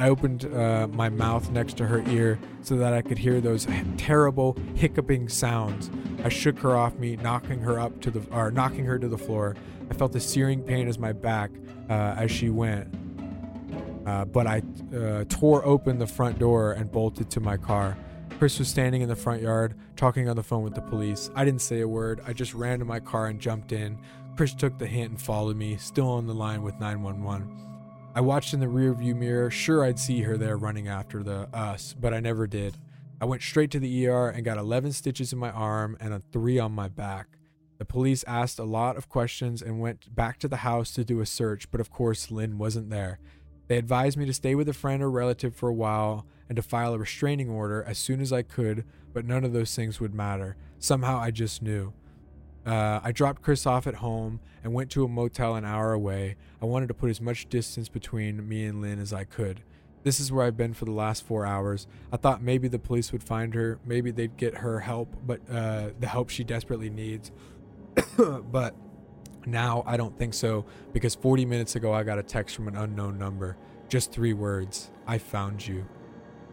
I 0.00 0.08
opened 0.08 0.46
uh, 0.46 0.88
my 0.90 1.10
mouth 1.10 1.50
next 1.50 1.76
to 1.76 1.86
her 1.86 2.02
ear 2.08 2.38
so 2.62 2.74
that 2.76 2.94
I 2.94 3.02
could 3.02 3.18
hear 3.18 3.38
those 3.38 3.66
terrible 3.98 4.56
hiccuping 4.74 5.28
sounds. 5.28 5.90
I 6.24 6.30
shook 6.30 6.58
her 6.60 6.74
off 6.74 6.94
me, 6.96 7.16
knocking 7.16 7.60
her 7.60 7.78
up 7.78 8.00
to 8.00 8.10
the 8.10 8.26
or 8.34 8.50
knocking 8.50 8.86
her 8.86 8.98
to 8.98 9.08
the 9.08 9.18
floor. 9.18 9.56
I 9.90 9.94
felt 9.94 10.16
a 10.16 10.20
searing 10.20 10.62
pain 10.62 10.88
as 10.88 10.98
my 10.98 11.12
back 11.12 11.50
uh, 11.90 12.14
as 12.16 12.30
she 12.30 12.48
went. 12.48 12.88
Uh, 14.06 14.24
but 14.24 14.46
I 14.46 14.62
uh, 14.96 15.24
tore 15.28 15.62
open 15.66 15.98
the 15.98 16.06
front 16.06 16.38
door 16.38 16.72
and 16.72 16.90
bolted 16.90 17.28
to 17.32 17.40
my 17.40 17.58
car. 17.58 17.98
Chris 18.38 18.58
was 18.58 18.68
standing 18.68 19.02
in 19.02 19.08
the 19.10 19.16
front 19.16 19.42
yard, 19.42 19.74
talking 19.96 20.30
on 20.30 20.36
the 20.36 20.42
phone 20.42 20.62
with 20.62 20.74
the 20.74 20.80
police. 20.80 21.30
I 21.34 21.44
didn't 21.44 21.60
say 21.60 21.80
a 21.80 21.88
word. 21.88 22.22
I 22.26 22.32
just 22.32 22.54
ran 22.54 22.78
to 22.78 22.86
my 22.86 23.00
car 23.00 23.26
and 23.26 23.38
jumped 23.38 23.72
in. 23.72 23.98
Chris 24.34 24.54
took 24.54 24.78
the 24.78 24.86
hint 24.86 25.10
and 25.10 25.20
followed 25.20 25.58
me, 25.58 25.76
still 25.76 26.08
on 26.08 26.26
the 26.26 26.32
line 26.32 26.62
with 26.62 26.80
911. 26.80 27.69
I 28.12 28.20
watched 28.20 28.52
in 28.52 28.58
the 28.58 28.66
rearview 28.66 29.14
mirror, 29.14 29.50
sure 29.50 29.84
I'd 29.84 30.00
see 30.00 30.22
her 30.22 30.36
there 30.36 30.56
running 30.56 30.88
after 30.88 31.22
the 31.22 31.48
us, 31.54 31.94
but 31.98 32.12
I 32.12 32.18
never 32.18 32.48
did. 32.48 32.76
I 33.20 33.24
went 33.24 33.40
straight 33.40 33.70
to 33.70 33.78
the 33.78 34.08
ER 34.08 34.28
and 34.28 34.44
got 34.44 34.58
11 34.58 34.92
stitches 34.94 35.32
in 35.32 35.38
my 35.38 35.52
arm 35.52 35.96
and 36.00 36.12
a 36.12 36.22
3 36.32 36.58
on 36.58 36.72
my 36.72 36.88
back. 36.88 37.38
The 37.78 37.84
police 37.84 38.24
asked 38.26 38.58
a 38.58 38.64
lot 38.64 38.96
of 38.96 39.08
questions 39.08 39.62
and 39.62 39.78
went 39.78 40.12
back 40.12 40.40
to 40.40 40.48
the 40.48 40.56
house 40.56 40.90
to 40.94 41.04
do 41.04 41.20
a 41.20 41.26
search, 41.26 41.70
but 41.70 41.80
of 41.80 41.92
course 41.92 42.32
Lynn 42.32 42.58
wasn't 42.58 42.90
there. 42.90 43.20
They 43.68 43.78
advised 43.78 44.18
me 44.18 44.26
to 44.26 44.34
stay 44.34 44.56
with 44.56 44.68
a 44.68 44.74
friend 44.74 45.04
or 45.04 45.10
relative 45.10 45.54
for 45.54 45.68
a 45.68 45.74
while 45.74 46.26
and 46.48 46.56
to 46.56 46.62
file 46.62 46.94
a 46.94 46.98
restraining 46.98 47.48
order 47.48 47.84
as 47.84 47.96
soon 47.96 48.20
as 48.20 48.32
I 48.32 48.42
could, 48.42 48.84
but 49.12 49.24
none 49.24 49.44
of 49.44 49.52
those 49.52 49.76
things 49.76 50.00
would 50.00 50.14
matter. 50.14 50.56
Somehow 50.80 51.18
I 51.18 51.30
just 51.30 51.62
knew. 51.62 51.92
Uh, 52.66 53.00
I 53.02 53.12
dropped 53.12 53.42
Chris 53.42 53.66
off 53.66 53.86
at 53.86 53.96
home 53.96 54.40
and 54.62 54.74
went 54.74 54.90
to 54.90 55.04
a 55.04 55.08
motel 55.08 55.54
an 55.54 55.64
hour 55.64 55.92
away. 55.92 56.36
I 56.60 56.66
wanted 56.66 56.88
to 56.88 56.94
put 56.94 57.10
as 57.10 57.20
much 57.20 57.48
distance 57.48 57.88
between 57.88 58.46
me 58.48 58.64
and 58.64 58.80
Lynn 58.80 58.98
as 58.98 59.12
I 59.12 59.24
could. 59.24 59.62
This 60.02 60.20
is 60.20 60.32
where 60.32 60.46
I've 60.46 60.56
been 60.56 60.72
for 60.72 60.86
the 60.86 60.92
last 60.92 61.24
four 61.24 61.44
hours. 61.44 61.86
I 62.12 62.16
thought 62.16 62.42
maybe 62.42 62.68
the 62.68 62.78
police 62.78 63.12
would 63.12 63.22
find 63.22 63.54
her, 63.54 63.78
maybe 63.84 64.10
they'd 64.10 64.36
get 64.36 64.58
her 64.58 64.80
help, 64.80 65.14
but 65.26 65.40
uh, 65.50 65.90
the 65.98 66.06
help 66.06 66.30
she 66.30 66.44
desperately 66.44 66.90
needs. 66.90 67.30
but 68.50 68.74
now 69.46 69.82
I 69.86 69.96
don't 69.96 70.16
think 70.18 70.34
so 70.34 70.64
because 70.92 71.14
40 71.14 71.44
minutes 71.44 71.76
ago 71.76 71.92
I 71.92 72.02
got 72.02 72.18
a 72.18 72.22
text 72.22 72.56
from 72.56 72.68
an 72.68 72.76
unknown 72.76 73.18
number. 73.18 73.56
Just 73.88 74.12
three 74.12 74.32
words 74.32 74.90
I 75.06 75.18
found 75.18 75.66
you. 75.66 75.86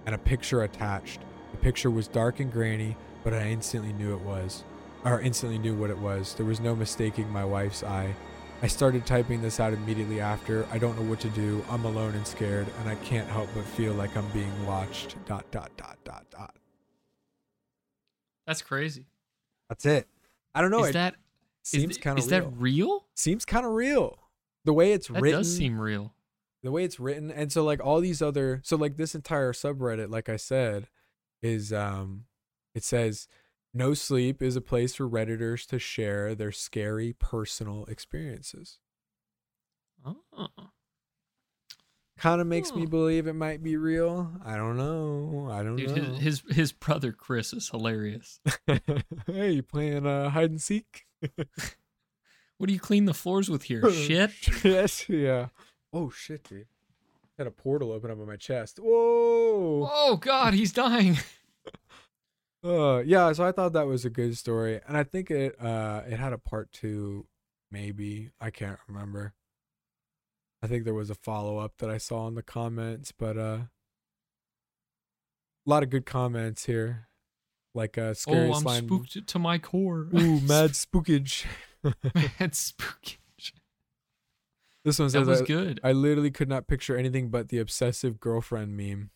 And 0.06 0.16
a 0.16 0.18
picture 0.18 0.64
attached. 0.64 1.22
The 1.52 1.58
picture 1.58 1.92
was 1.92 2.08
dark 2.08 2.40
and 2.40 2.52
grainy, 2.52 2.98
but 3.24 3.34
I 3.34 3.48
instantly 3.48 3.94
knew 3.94 4.14
it 4.14 4.22
was. 4.22 4.64
Or 5.06 5.22
instantly 5.22 5.58
knew 5.58 5.76
what 5.76 5.90
it 5.90 5.98
was. 5.98 6.34
There 6.34 6.46
was 6.46 6.60
no 6.60 6.76
mistaking 6.76 7.30
my 7.30 7.46
wife's 7.46 7.84
eye. 7.84 8.14
I 8.62 8.68
started 8.68 9.06
typing 9.06 9.42
this 9.42 9.60
out 9.60 9.72
immediately 9.74 10.20
after. 10.20 10.66
I 10.72 10.80
don't 10.80 10.98
know 10.98 11.08
what 11.08 11.20
to 11.22 11.30
do. 11.30 11.64
I'm 11.70 11.86
alone 11.86 12.16
and 12.16 12.26
scared, 12.26 12.68
and 12.80 12.90
I 12.90 12.96
can't 12.96 13.28
help 13.30 13.48
but 13.56 13.64
feel 13.64 13.94
like 13.94 14.18
I'm 14.18 14.28
being 14.30 14.66
watched. 14.66 15.16
Dot 15.28 15.46
dot 15.52 15.70
dot 15.78 15.98
dot 16.04 16.26
dot. 16.32 16.56
That's 18.46 18.62
crazy. 18.62 19.06
That's 19.70 19.86
it. 19.86 20.08
I 20.56 20.62
don't 20.62 20.72
know. 20.72 20.84
Is 20.84 20.90
it 20.90 20.94
that 20.94 21.16
seems 21.64 21.98
kind 21.98 22.18
of 22.18 22.26
is 22.26 22.32
real. 22.32 22.40
that 22.42 22.58
real? 22.58 23.06
seems 23.14 23.46
kind 23.46 23.66
of 23.66 23.74
real. 23.74 24.18
The 24.66 24.74
way 24.74 24.92
it's 24.94 25.08
That 25.08 25.22
written. 25.22 25.40
does 25.40 25.56
seem 25.56 25.80
real. 25.80 26.14
the 26.64 26.72
way 26.72 26.84
it's 26.84 27.00
written 27.00 27.30
and 27.32 27.52
so 27.52 27.64
like 27.64 27.80
all 27.86 28.02
these 28.02 28.22
other 28.22 28.60
so 28.64 28.76
like 28.76 28.98
this 28.98 29.14
entire 29.16 29.54
subreddit 29.54 30.10
like 30.10 30.28
i 30.28 30.36
said 30.36 30.88
is 31.42 31.72
um 31.72 32.26
it 32.76 32.84
says 32.84 33.28
no 33.74 33.94
sleep 33.94 34.42
is 34.42 34.56
a 34.56 34.62
place 34.62 34.96
for 34.96 35.08
redditors 35.08 35.66
to 35.68 35.78
share 35.80 36.34
their 36.36 36.52
scary 36.52 37.14
personal 37.14 37.86
experiences 37.86 38.80
Oh. 40.06 40.48
kind 42.18 42.40
of 42.40 42.48
makes 42.48 42.74
me 42.74 42.86
believe 42.86 43.28
it 43.28 43.34
might 43.34 43.62
be 43.62 43.76
real 43.78 44.32
i 44.46 44.56
don't 44.56 44.78
know 44.78 45.50
i 45.52 45.62
don't 45.64 45.76
Dude, 45.76 45.90
know 45.98 46.14
his, 46.14 46.42
his 46.48 46.56
his 46.56 46.72
brother 46.72 47.12
Chris 47.12 47.52
is 47.54 47.70
hilarious. 47.70 48.40
hey 49.28 49.52
you 49.52 49.64
playing 49.64 50.06
uh 50.08 50.30
hide 50.30 50.50
and 50.52 50.62
seek 50.62 51.06
What 52.58 52.66
do 52.68 52.74
you 52.74 52.80
clean 52.80 53.06
the 53.06 53.14
floors 53.14 53.50
with 53.50 53.64
here? 53.64 53.88
Shit. 53.92 54.32
yes, 54.66 55.08
yeah. 55.08 55.50
Oh 55.94 56.10
shit, 56.10 56.44
dude. 56.50 56.66
Had 57.38 57.46
a 57.46 57.52
portal 57.52 57.92
open 57.92 58.10
up 58.10 58.20
on 58.20 58.26
my 58.26 58.36
chest. 58.36 58.80
Whoa. 58.80 59.88
Oh 59.94 60.18
God, 60.20 60.56
he's 60.56 60.72
dying. 60.72 61.20
Uh, 62.64 63.00
yeah. 63.06 63.32
So 63.34 63.46
I 63.46 63.52
thought 63.52 63.74
that 63.74 63.88
was 63.88 64.06
a 64.06 64.10
good 64.10 64.38
story, 64.38 64.80
and 64.88 64.98
I 64.98 65.04
think 65.04 65.32
it 65.32 65.56
uh 65.62 66.02
it 66.08 66.18
had 66.20 66.34
a 66.34 66.38
part 66.38 66.72
two, 66.72 67.28
maybe 67.72 68.32
I 68.42 68.50
can't 68.50 68.80
remember. 68.88 69.34
I 70.62 70.68
think 70.68 70.86
there 70.86 70.94
was 70.94 71.10
a 71.10 71.16
follow 71.16 71.60
up 71.60 71.74
that 71.78 71.90
I 71.90 71.98
saw 71.98 72.28
in 72.28 72.36
the 72.36 72.42
comments, 72.42 73.12
but 73.12 73.38
uh, 73.38 73.60
a 75.66 75.70
lot 75.70 75.84
of 75.84 75.90
good 75.90 76.06
comments 76.06 76.66
here, 76.66 77.08
like 77.76 77.98
uh, 77.98 78.14
scary 78.14 78.50
oh, 78.50 78.54
I'm 78.54 78.62
slime. 78.62 78.88
spooked 78.88 79.28
to 79.28 79.40
my 79.40 79.60
core. 79.60 80.08
Ooh, 80.18 80.40
mad 80.42 80.72
spookage. 80.72 81.46
mad 81.84 81.94
spookage. 82.54 83.18
This 84.84 85.00
one 85.00 85.10
That 85.10 85.26
was 85.26 85.42
I, 85.42 85.46
good. 85.46 85.80
I 85.84 85.92
literally 85.92 86.32
could 86.32 86.48
not 86.48 86.68
picture 86.68 86.96
anything 86.96 87.30
but 87.30 87.50
the 87.50 87.60
obsessive 87.60 88.20
girlfriend 88.20 88.78
meme. 88.78 89.12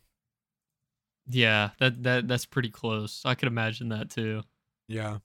Yeah, 1.27 1.69
that 1.79 2.03
that 2.03 2.27
that's 2.27 2.45
pretty 2.45 2.69
close. 2.69 3.21
I 3.25 3.35
could 3.35 3.47
imagine 3.47 3.89
that 3.89 4.09
too. 4.09 4.41
Yeah, 4.87 5.19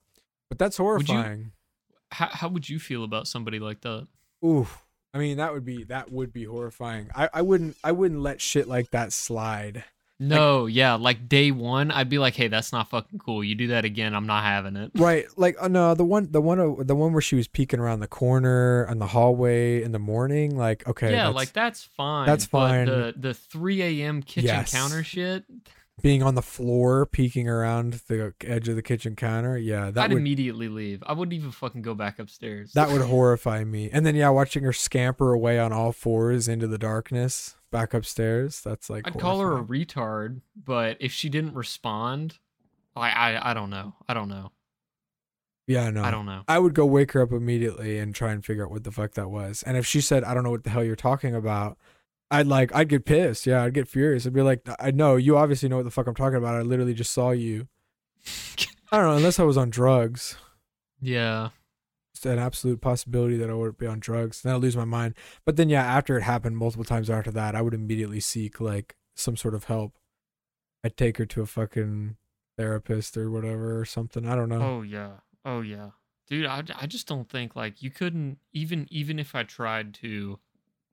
but 0.48 0.58
that's 0.58 0.78
Would 0.78 1.08
you- 1.08 1.14
horrifying. 1.14 1.52
How 2.12 2.28
how 2.30 2.48
would 2.48 2.68
you 2.68 2.78
feel 2.78 3.02
about 3.02 3.26
somebody 3.26 3.58
like 3.58 3.80
that? 3.80 4.06
Ooh, 4.44 4.68
I 5.12 5.18
mean 5.18 5.38
that 5.38 5.52
would 5.52 5.64
be 5.64 5.82
that 5.84 6.12
would 6.12 6.32
be 6.32 6.44
horrifying. 6.44 7.10
I 7.16 7.28
I 7.34 7.42
wouldn't 7.42 7.76
I 7.82 7.90
wouldn't 7.92 8.20
let 8.20 8.40
shit 8.40 8.68
like 8.68 8.90
that 8.92 9.12
slide. 9.12 9.84
No, 10.18 10.64
yeah, 10.64 10.94
like 10.94 11.28
day 11.28 11.50
one, 11.50 11.90
I'd 11.90 12.08
be 12.08 12.16
like, 12.18 12.34
"Hey, 12.36 12.48
that's 12.48 12.72
not 12.72 12.88
fucking 12.88 13.18
cool. 13.18 13.44
You 13.44 13.54
do 13.54 13.66
that 13.66 13.84
again, 13.84 14.14
I'm 14.14 14.26
not 14.26 14.44
having 14.44 14.74
it." 14.76 14.92
Right, 14.94 15.26
like 15.36 15.56
uh, 15.60 15.68
no, 15.68 15.94
the 15.94 16.04
one 16.06 16.30
the 16.30 16.40
one 16.40 16.58
uh, 16.58 16.74
the 16.78 16.94
one 16.94 17.12
where 17.12 17.20
she 17.20 17.34
was 17.36 17.48
peeking 17.48 17.80
around 17.80 18.00
the 18.00 18.06
corner 18.06 18.86
on 18.88 18.98
the 18.98 19.08
hallway 19.08 19.82
in 19.82 19.92
the 19.92 19.98
morning. 19.98 20.56
Like 20.56 20.86
okay, 20.88 21.10
yeah, 21.10 21.24
that's 21.24 21.34
like 21.34 21.52
that's 21.52 21.82
fine. 21.84 22.26
that's 22.26 22.46
but 22.46 22.68
fine. 22.68 22.86
the 22.86 23.14
the 23.16 23.34
3 23.34 23.82
a.m. 23.82 24.22
kitchen 24.22 24.46
Yes. 24.48 24.72
counter 24.72 25.04
shit, 25.04 25.44
being 26.02 26.22
on 26.22 26.34
the 26.34 26.42
floor, 26.42 27.06
peeking 27.06 27.48
around 27.48 27.94
the 28.08 28.34
edge 28.44 28.68
of 28.68 28.76
the 28.76 28.82
kitchen 28.82 29.16
counter. 29.16 29.56
Yeah, 29.56 29.90
that 29.90 30.04
I'd 30.04 30.12
would 30.12 30.18
immediately 30.18 30.68
leave. 30.68 31.02
I 31.06 31.12
wouldn't 31.14 31.32
even 31.32 31.50
fucking 31.50 31.82
go 31.82 31.94
back 31.94 32.18
upstairs. 32.18 32.72
that 32.74 32.90
would 32.90 33.02
horrify 33.02 33.64
me. 33.64 33.90
And 33.90 34.04
then 34.04 34.14
yeah, 34.14 34.28
watching 34.28 34.62
her 34.64 34.72
scamper 34.72 35.32
away 35.32 35.58
on 35.58 35.72
all 35.72 35.92
fours 35.92 36.48
into 36.48 36.66
the 36.66 36.78
darkness 36.78 37.56
back 37.70 37.94
upstairs. 37.94 38.60
That's 38.60 38.90
like 38.90 39.06
I'd 39.06 39.18
call 39.18 39.40
her 39.40 39.56
a 39.56 39.62
retard, 39.64 40.42
but 40.56 40.96
if 41.00 41.12
she 41.12 41.28
didn't 41.28 41.54
respond, 41.54 42.38
I 42.94 43.10
I, 43.10 43.50
I 43.50 43.54
don't 43.54 43.70
know. 43.70 43.94
I 44.08 44.14
don't 44.14 44.28
know. 44.28 44.52
Yeah, 45.66 45.90
no, 45.90 46.04
I 46.04 46.12
don't 46.12 46.26
know. 46.26 46.42
I 46.46 46.60
would 46.60 46.74
go 46.74 46.86
wake 46.86 47.10
her 47.12 47.22
up 47.22 47.32
immediately 47.32 47.98
and 47.98 48.14
try 48.14 48.30
and 48.30 48.44
figure 48.44 48.64
out 48.64 48.70
what 48.70 48.84
the 48.84 48.92
fuck 48.92 49.14
that 49.14 49.30
was. 49.30 49.64
And 49.64 49.76
if 49.76 49.84
she 49.84 50.00
said, 50.00 50.22
"I 50.22 50.32
don't 50.32 50.44
know 50.44 50.50
what 50.52 50.62
the 50.62 50.70
hell 50.70 50.84
you're 50.84 50.94
talking 50.94 51.34
about," 51.34 51.76
I'd 52.30 52.46
like, 52.46 52.74
I'd 52.74 52.88
get 52.88 53.04
pissed. 53.04 53.46
Yeah, 53.46 53.62
I'd 53.62 53.74
get 53.74 53.88
furious. 53.88 54.26
I'd 54.26 54.32
be 54.32 54.42
like, 54.42 54.68
"I 54.80 54.90
know 54.90 55.16
you 55.16 55.36
obviously 55.36 55.68
know 55.68 55.76
what 55.76 55.84
the 55.84 55.90
fuck 55.90 56.06
I'm 56.06 56.14
talking 56.14 56.38
about. 56.38 56.56
I 56.56 56.62
literally 56.62 56.94
just 56.94 57.12
saw 57.12 57.30
you." 57.30 57.68
I 58.92 58.98
don't 58.98 59.06
know, 59.06 59.16
unless 59.16 59.38
I 59.38 59.44
was 59.44 59.56
on 59.56 59.70
drugs. 59.70 60.36
Yeah. 61.00 61.50
It's 62.14 62.24
an 62.24 62.38
absolute 62.38 62.80
possibility 62.80 63.36
that 63.36 63.50
I 63.50 63.54
would 63.54 63.76
be 63.76 63.86
on 63.86 64.00
drugs. 64.00 64.42
Then 64.42 64.54
I'd 64.54 64.62
lose 64.62 64.76
my 64.76 64.84
mind. 64.84 65.14
But 65.44 65.56
then, 65.56 65.68
yeah, 65.68 65.84
after 65.84 66.16
it 66.16 66.22
happened 66.22 66.56
multiple 66.56 66.84
times 66.84 67.10
after 67.10 67.30
that, 67.32 67.54
I 67.54 67.62
would 67.62 67.74
immediately 67.74 68.20
seek 68.20 68.60
like 68.60 68.96
some 69.14 69.36
sort 69.36 69.54
of 69.54 69.64
help. 69.64 69.98
I'd 70.82 70.96
take 70.96 71.18
her 71.18 71.26
to 71.26 71.42
a 71.42 71.46
fucking 71.46 72.16
therapist 72.56 73.16
or 73.16 73.30
whatever 73.30 73.78
or 73.78 73.84
something. 73.84 74.26
I 74.26 74.34
don't 74.34 74.48
know. 74.48 74.62
Oh 74.62 74.82
yeah. 74.82 75.10
Oh 75.44 75.60
yeah. 75.60 75.90
Dude, 76.28 76.46
I, 76.46 76.62
I 76.80 76.86
just 76.86 77.06
don't 77.06 77.28
think 77.28 77.54
like 77.54 77.82
you 77.82 77.90
couldn't 77.90 78.38
even 78.52 78.86
even 78.90 79.18
if 79.18 79.34
I 79.34 79.42
tried 79.42 79.94
to 79.94 80.38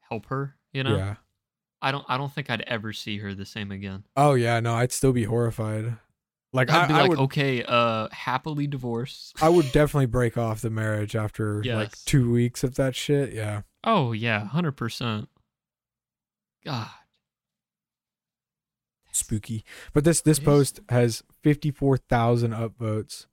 help 0.09 0.27
her, 0.27 0.57
you 0.73 0.83
know? 0.83 0.97
Yeah. 0.97 1.15
I 1.81 1.91
don't 1.91 2.05
I 2.07 2.17
don't 2.17 2.31
think 2.31 2.49
I'd 2.49 2.61
ever 2.61 2.93
see 2.93 3.17
her 3.19 3.33
the 3.33 3.45
same 3.45 3.71
again. 3.71 4.03
Oh 4.15 4.33
yeah, 4.35 4.59
no, 4.59 4.73
I'd 4.73 4.91
still 4.91 5.11
be 5.13 5.23
horrified. 5.25 5.97
Like 6.53 6.69
I'd 6.69 6.83
I, 6.85 6.87
be 6.87 6.93
I 6.93 7.01
like, 7.01 7.09
would, 7.09 7.19
okay, 7.19 7.63
uh 7.67 8.07
happily 8.11 8.67
divorced. 8.67 9.35
I 9.41 9.49
would 9.49 9.71
definitely 9.71 10.05
break 10.05 10.37
off 10.37 10.61
the 10.61 10.69
marriage 10.69 11.15
after 11.15 11.61
like 11.63 11.91
two 12.05 12.31
weeks 12.31 12.63
of 12.63 12.75
that 12.75 12.95
shit. 12.95 13.33
Yeah. 13.33 13.63
Oh 13.83 14.11
yeah, 14.13 14.45
hundred 14.45 14.73
percent. 14.73 15.27
God. 16.65 16.87
Spooky. 19.11 19.63
But 19.93 20.05
this 20.05 20.21
this 20.21 20.39
post 20.39 20.79
has 20.89 21.21
fifty 21.43 21.69
four 21.69 21.97
thousand 21.97 22.51
upvotes, 22.53 23.27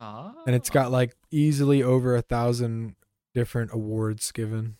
Ah. 0.00 0.32
and 0.46 0.54
it's 0.56 0.70
got 0.70 0.90
like 0.90 1.14
easily 1.30 1.82
over 1.82 2.14
a 2.16 2.22
thousand 2.22 2.94
different 3.34 3.72
awards 3.72 4.32
given. 4.32 4.76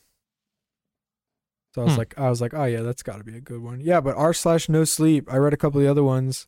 So 1.75 1.83
I 1.83 1.85
was 1.85 1.95
Hmm. 1.95 1.99
like, 2.01 2.19
I 2.19 2.29
was 2.31 2.41
like, 2.41 2.53
oh 2.55 2.65
yeah, 2.65 2.83
that's 2.83 3.03
got 3.03 3.19
to 3.19 3.25
be 3.25 3.37
a 3.37 3.41
good 3.41 3.63
one. 3.63 3.81
Yeah, 3.81 4.01
but 4.01 4.17
r 4.17 4.33
slash 4.35 4.69
no 4.69 4.85
sleep. 4.85 5.33
I 5.33 5.37
read 5.37 5.53
a 5.53 5.57
couple 5.57 5.81
of 5.81 5.85
the 5.85 5.91
other 5.91 6.03
ones, 6.05 6.47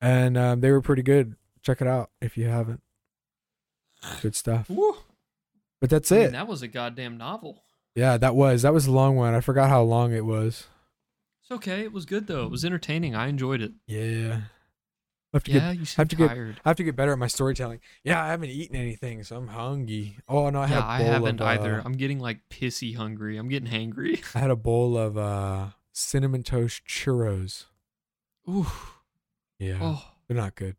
and 0.00 0.36
um, 0.36 0.60
they 0.60 0.70
were 0.70 0.80
pretty 0.82 1.02
good. 1.02 1.36
Check 1.62 1.80
it 1.80 1.86
out 1.86 2.10
if 2.20 2.36
you 2.36 2.46
haven't. 2.46 2.82
Good 4.20 4.34
stuff. 4.36 4.68
Woo. 4.68 4.96
But 5.80 5.90
that's 5.90 6.10
I 6.12 6.16
mean, 6.16 6.24
it. 6.26 6.32
that 6.32 6.48
was 6.48 6.62
a 6.62 6.68
goddamn 6.68 7.16
novel. 7.16 7.62
Yeah, 7.94 8.16
that 8.16 8.34
was 8.34 8.62
that 8.62 8.72
was 8.74 8.86
a 8.86 8.92
long 8.92 9.16
one. 9.16 9.34
I 9.34 9.40
forgot 9.40 9.68
how 9.70 9.82
long 9.82 10.12
it 10.12 10.24
was. 10.26 10.66
It's 11.42 11.50
okay. 11.52 11.82
It 11.82 11.92
was 11.92 12.04
good 12.06 12.26
though. 12.26 12.44
It 12.44 12.50
was 12.50 12.64
entertaining. 12.64 13.14
I 13.14 13.28
enjoyed 13.28 13.60
it. 13.62 13.72
Yeah. 13.86 14.40
I 15.34 15.36
have 15.36 15.44
to 15.44 15.50
get 15.50 15.62
Yeah, 15.62 15.70
you 15.72 15.84
seem 15.84 16.06
to 16.06 16.16
get- 16.16 16.30
I 16.30 16.68
have 16.68 16.76
to 16.76 16.84
get 16.84 16.94
better 16.94 17.10
at 17.10 17.18
my 17.18 17.26
storytelling. 17.26 17.80
Yeah, 18.04 18.22
I 18.22 18.28
haven't 18.28 18.50
eaten 18.50 18.76
anything, 18.76 19.24
so 19.24 19.36
I'm 19.36 19.48
hungry. 19.48 20.16
Oh 20.28 20.48
no, 20.48 20.60
I 20.62 20.68
had 20.68 20.76
yeah, 20.76 20.86
I 20.86 21.02
haven't 21.02 21.40
of, 21.40 21.46
either. 21.48 21.80
uh, 21.80 21.82
I'm 21.84 21.94
getting 21.94 22.20
like 22.20 22.48
pissy 22.48 22.94
hungry. 22.94 23.36
I'm 23.36 23.48
getting 23.48 23.68
hangry. 23.68 24.22
I 24.36 24.38
had 24.38 24.50
a 24.50 24.56
bowl 24.56 24.96
of 24.96 25.18
uh 25.18 25.70
cinnamon 25.92 26.44
toast 26.44 26.82
churros. 26.86 27.64
Ooh. 28.48 28.70
Yeah. 29.58 29.78
Oh. 29.80 30.04
They're 30.28 30.36
not 30.36 30.54
good. 30.54 30.76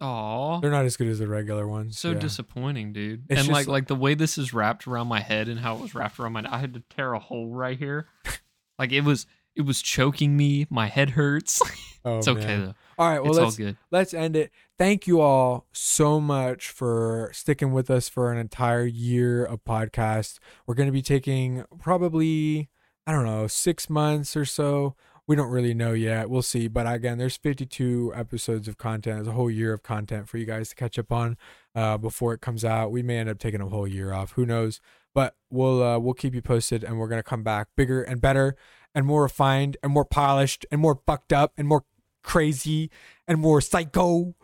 Aw. 0.00 0.58
They're 0.58 0.70
not 0.72 0.84
as 0.84 0.96
good 0.96 1.06
as 1.06 1.20
the 1.20 1.28
regular 1.28 1.68
ones. 1.68 1.96
So 1.96 2.10
yeah. 2.10 2.18
disappointing, 2.18 2.92
dude. 2.92 3.26
It's 3.28 3.38
and 3.40 3.46
just- 3.46 3.52
like 3.52 3.68
like 3.68 3.86
the 3.86 3.94
way 3.94 4.14
this 4.14 4.38
is 4.38 4.52
wrapped 4.52 4.88
around 4.88 5.06
my 5.06 5.20
head 5.20 5.48
and 5.48 5.60
how 5.60 5.76
it 5.76 5.80
was 5.82 5.94
wrapped 5.94 6.18
around 6.18 6.32
my 6.32 6.44
I 6.50 6.58
had 6.58 6.74
to 6.74 6.82
tear 6.90 7.12
a 7.12 7.20
hole 7.20 7.48
right 7.48 7.78
here. 7.78 8.08
like 8.78 8.90
it 8.90 9.02
was 9.02 9.26
it 9.54 9.62
was 9.62 9.80
choking 9.80 10.36
me. 10.36 10.66
My 10.68 10.88
head 10.88 11.10
hurts. 11.10 11.62
Oh, 12.04 12.18
it's 12.18 12.26
okay 12.26 12.44
man. 12.44 12.64
though. 12.64 12.74
All 13.02 13.08
right, 13.08 13.20
well 13.20 13.32
it's 13.32 13.40
let's 13.40 13.56
good. 13.56 13.76
let's 13.90 14.14
end 14.14 14.36
it. 14.36 14.52
Thank 14.78 15.08
you 15.08 15.20
all 15.20 15.66
so 15.72 16.20
much 16.20 16.68
for 16.68 17.30
sticking 17.34 17.72
with 17.72 17.90
us 17.90 18.08
for 18.08 18.30
an 18.30 18.38
entire 18.38 18.84
year 18.84 19.44
of 19.44 19.64
podcast. 19.64 20.38
We're 20.68 20.76
going 20.76 20.86
to 20.86 20.92
be 20.92 21.02
taking 21.02 21.64
probably 21.80 22.68
I 23.04 23.10
don't 23.10 23.24
know, 23.26 23.48
6 23.48 23.90
months 23.90 24.36
or 24.36 24.44
so. 24.44 24.94
We 25.26 25.34
don't 25.34 25.50
really 25.50 25.74
know 25.74 25.92
yet. 25.94 26.30
We'll 26.30 26.42
see. 26.42 26.68
But 26.68 26.86
again, 26.86 27.18
there's 27.18 27.36
52 27.36 28.12
episodes 28.14 28.68
of 28.68 28.78
content. 28.78 29.16
There's 29.16 29.26
a 29.26 29.32
whole 29.32 29.50
year 29.50 29.72
of 29.72 29.82
content 29.82 30.28
for 30.28 30.38
you 30.38 30.46
guys 30.46 30.68
to 30.68 30.76
catch 30.76 30.96
up 30.96 31.10
on 31.10 31.36
uh, 31.74 31.98
before 31.98 32.32
it 32.34 32.40
comes 32.40 32.64
out. 32.64 32.92
We 32.92 33.02
may 33.02 33.18
end 33.18 33.28
up 33.28 33.40
taking 33.40 33.60
a 33.60 33.68
whole 33.68 33.88
year 33.88 34.12
off. 34.12 34.32
Who 34.32 34.46
knows? 34.46 34.80
But 35.12 35.34
we'll 35.50 35.82
uh, 35.82 35.98
we'll 35.98 36.14
keep 36.14 36.36
you 36.36 36.42
posted, 36.42 36.84
and 36.84 36.98
we're 36.98 37.08
gonna 37.08 37.22
come 37.24 37.42
back 37.42 37.68
bigger 37.76 38.02
and 38.02 38.20
better, 38.20 38.56
and 38.94 39.04
more 39.04 39.22
refined, 39.22 39.76
and 39.82 39.92
more 39.92 40.04
polished, 40.04 40.64
and 40.70 40.80
more 40.80 41.00
fucked 41.04 41.32
up, 41.32 41.52
and 41.58 41.66
more 41.66 41.84
crazy, 42.22 42.90
and 43.26 43.38
more 43.40 43.60
psycho. 43.60 44.34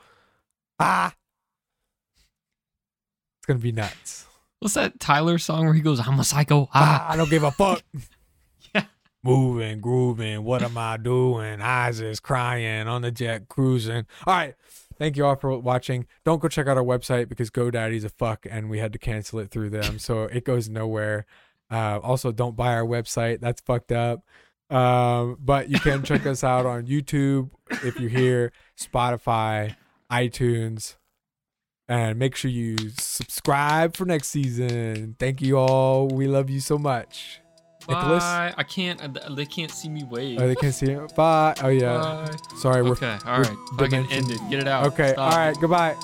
Ah, 0.80 1.14
it's 3.38 3.46
gonna 3.46 3.58
be 3.58 3.72
nuts. 3.72 4.26
What's 4.60 4.74
that 4.74 4.98
Tyler 4.98 5.38
song 5.38 5.64
where 5.66 5.74
he 5.74 5.80
goes, 5.80 6.00
I'm 6.06 6.18
a 6.18 6.24
psycho? 6.24 6.68
Ah, 6.74 7.06
Ah. 7.08 7.12
I 7.12 7.16
don't 7.16 7.30
give 7.30 7.44
a 7.44 7.50
fuck. 7.50 7.82
Yeah. 8.74 8.84
Moving, 9.24 9.80
grooving. 9.80 10.44
What 10.44 10.62
am 10.62 10.78
I 10.78 10.96
doing? 10.96 11.60
Eyes 11.60 12.00
is 12.00 12.20
crying 12.20 12.86
on 12.88 13.02
the 13.02 13.10
jet 13.10 13.48
cruising. 13.48 14.06
All 14.26 14.34
right. 14.34 14.54
Thank 14.96 15.16
you 15.16 15.26
all 15.26 15.36
for 15.36 15.56
watching. 15.58 16.06
Don't 16.24 16.40
go 16.40 16.48
check 16.48 16.66
out 16.66 16.76
our 16.76 16.82
website 16.84 17.28
because 17.28 17.50
GoDaddy's 17.50 18.02
a 18.04 18.08
fuck 18.08 18.46
and 18.50 18.68
we 18.68 18.78
had 18.78 18.92
to 18.92 18.98
cancel 18.98 19.38
it 19.38 19.50
through 19.50 19.70
them. 19.70 19.98
So 20.00 20.24
it 20.24 20.44
goes 20.44 20.68
nowhere. 20.68 21.24
Uh, 21.70 21.98
also, 22.02 22.32
don't 22.32 22.56
buy 22.56 22.74
our 22.74 22.84
website. 22.84 23.40
That's 23.40 23.60
fucked 23.60 23.92
up. 23.92 24.24
Um, 24.70 25.38
but 25.40 25.70
you 25.70 25.78
can 25.80 26.02
check 26.02 26.26
us 26.26 26.44
out 26.44 26.66
on 26.66 26.86
YouTube 26.86 27.50
if 27.84 27.98
you're 27.98 28.10
here, 28.10 28.52
Spotify, 28.78 29.74
iTunes, 30.12 30.96
and 31.88 32.18
make 32.18 32.36
sure 32.36 32.50
you 32.50 32.76
subscribe 32.98 33.96
for 33.96 34.04
next 34.04 34.28
season. 34.28 35.16
Thank 35.18 35.40
you 35.40 35.56
all. 35.58 36.08
We 36.08 36.26
love 36.26 36.50
you 36.50 36.60
so 36.60 36.76
much. 36.76 37.40
Nicholas? 37.88 38.22
Bye. 38.22 38.52
I 38.58 38.62
can't. 38.64 39.00
uh, 39.02 39.34
They 39.34 39.46
can't 39.46 39.70
see 39.70 39.88
me 39.88 40.04
wave. 40.04 40.38
Oh, 40.42 40.46
they 40.46 40.54
can't 40.54 40.74
see 40.74 40.90
it. 40.90 41.14
Bye. 41.14 41.54
Oh 41.62 41.68
yeah. 41.68 42.26
Bye. 42.26 42.36
Sorry. 42.58 42.82
We're 42.82 42.90
Okay. 42.92 43.16
All 43.24 43.40
right. 43.40 43.56
Fucking 43.78 44.12
end 44.12 44.30
it. 44.30 44.38
Get 44.50 44.60
it 44.60 44.68
out. 44.68 44.86
okay. 44.88 45.12
Stop. 45.12 45.32
All 45.32 45.38
right. 45.38 45.56
Goodbye. 45.58 45.96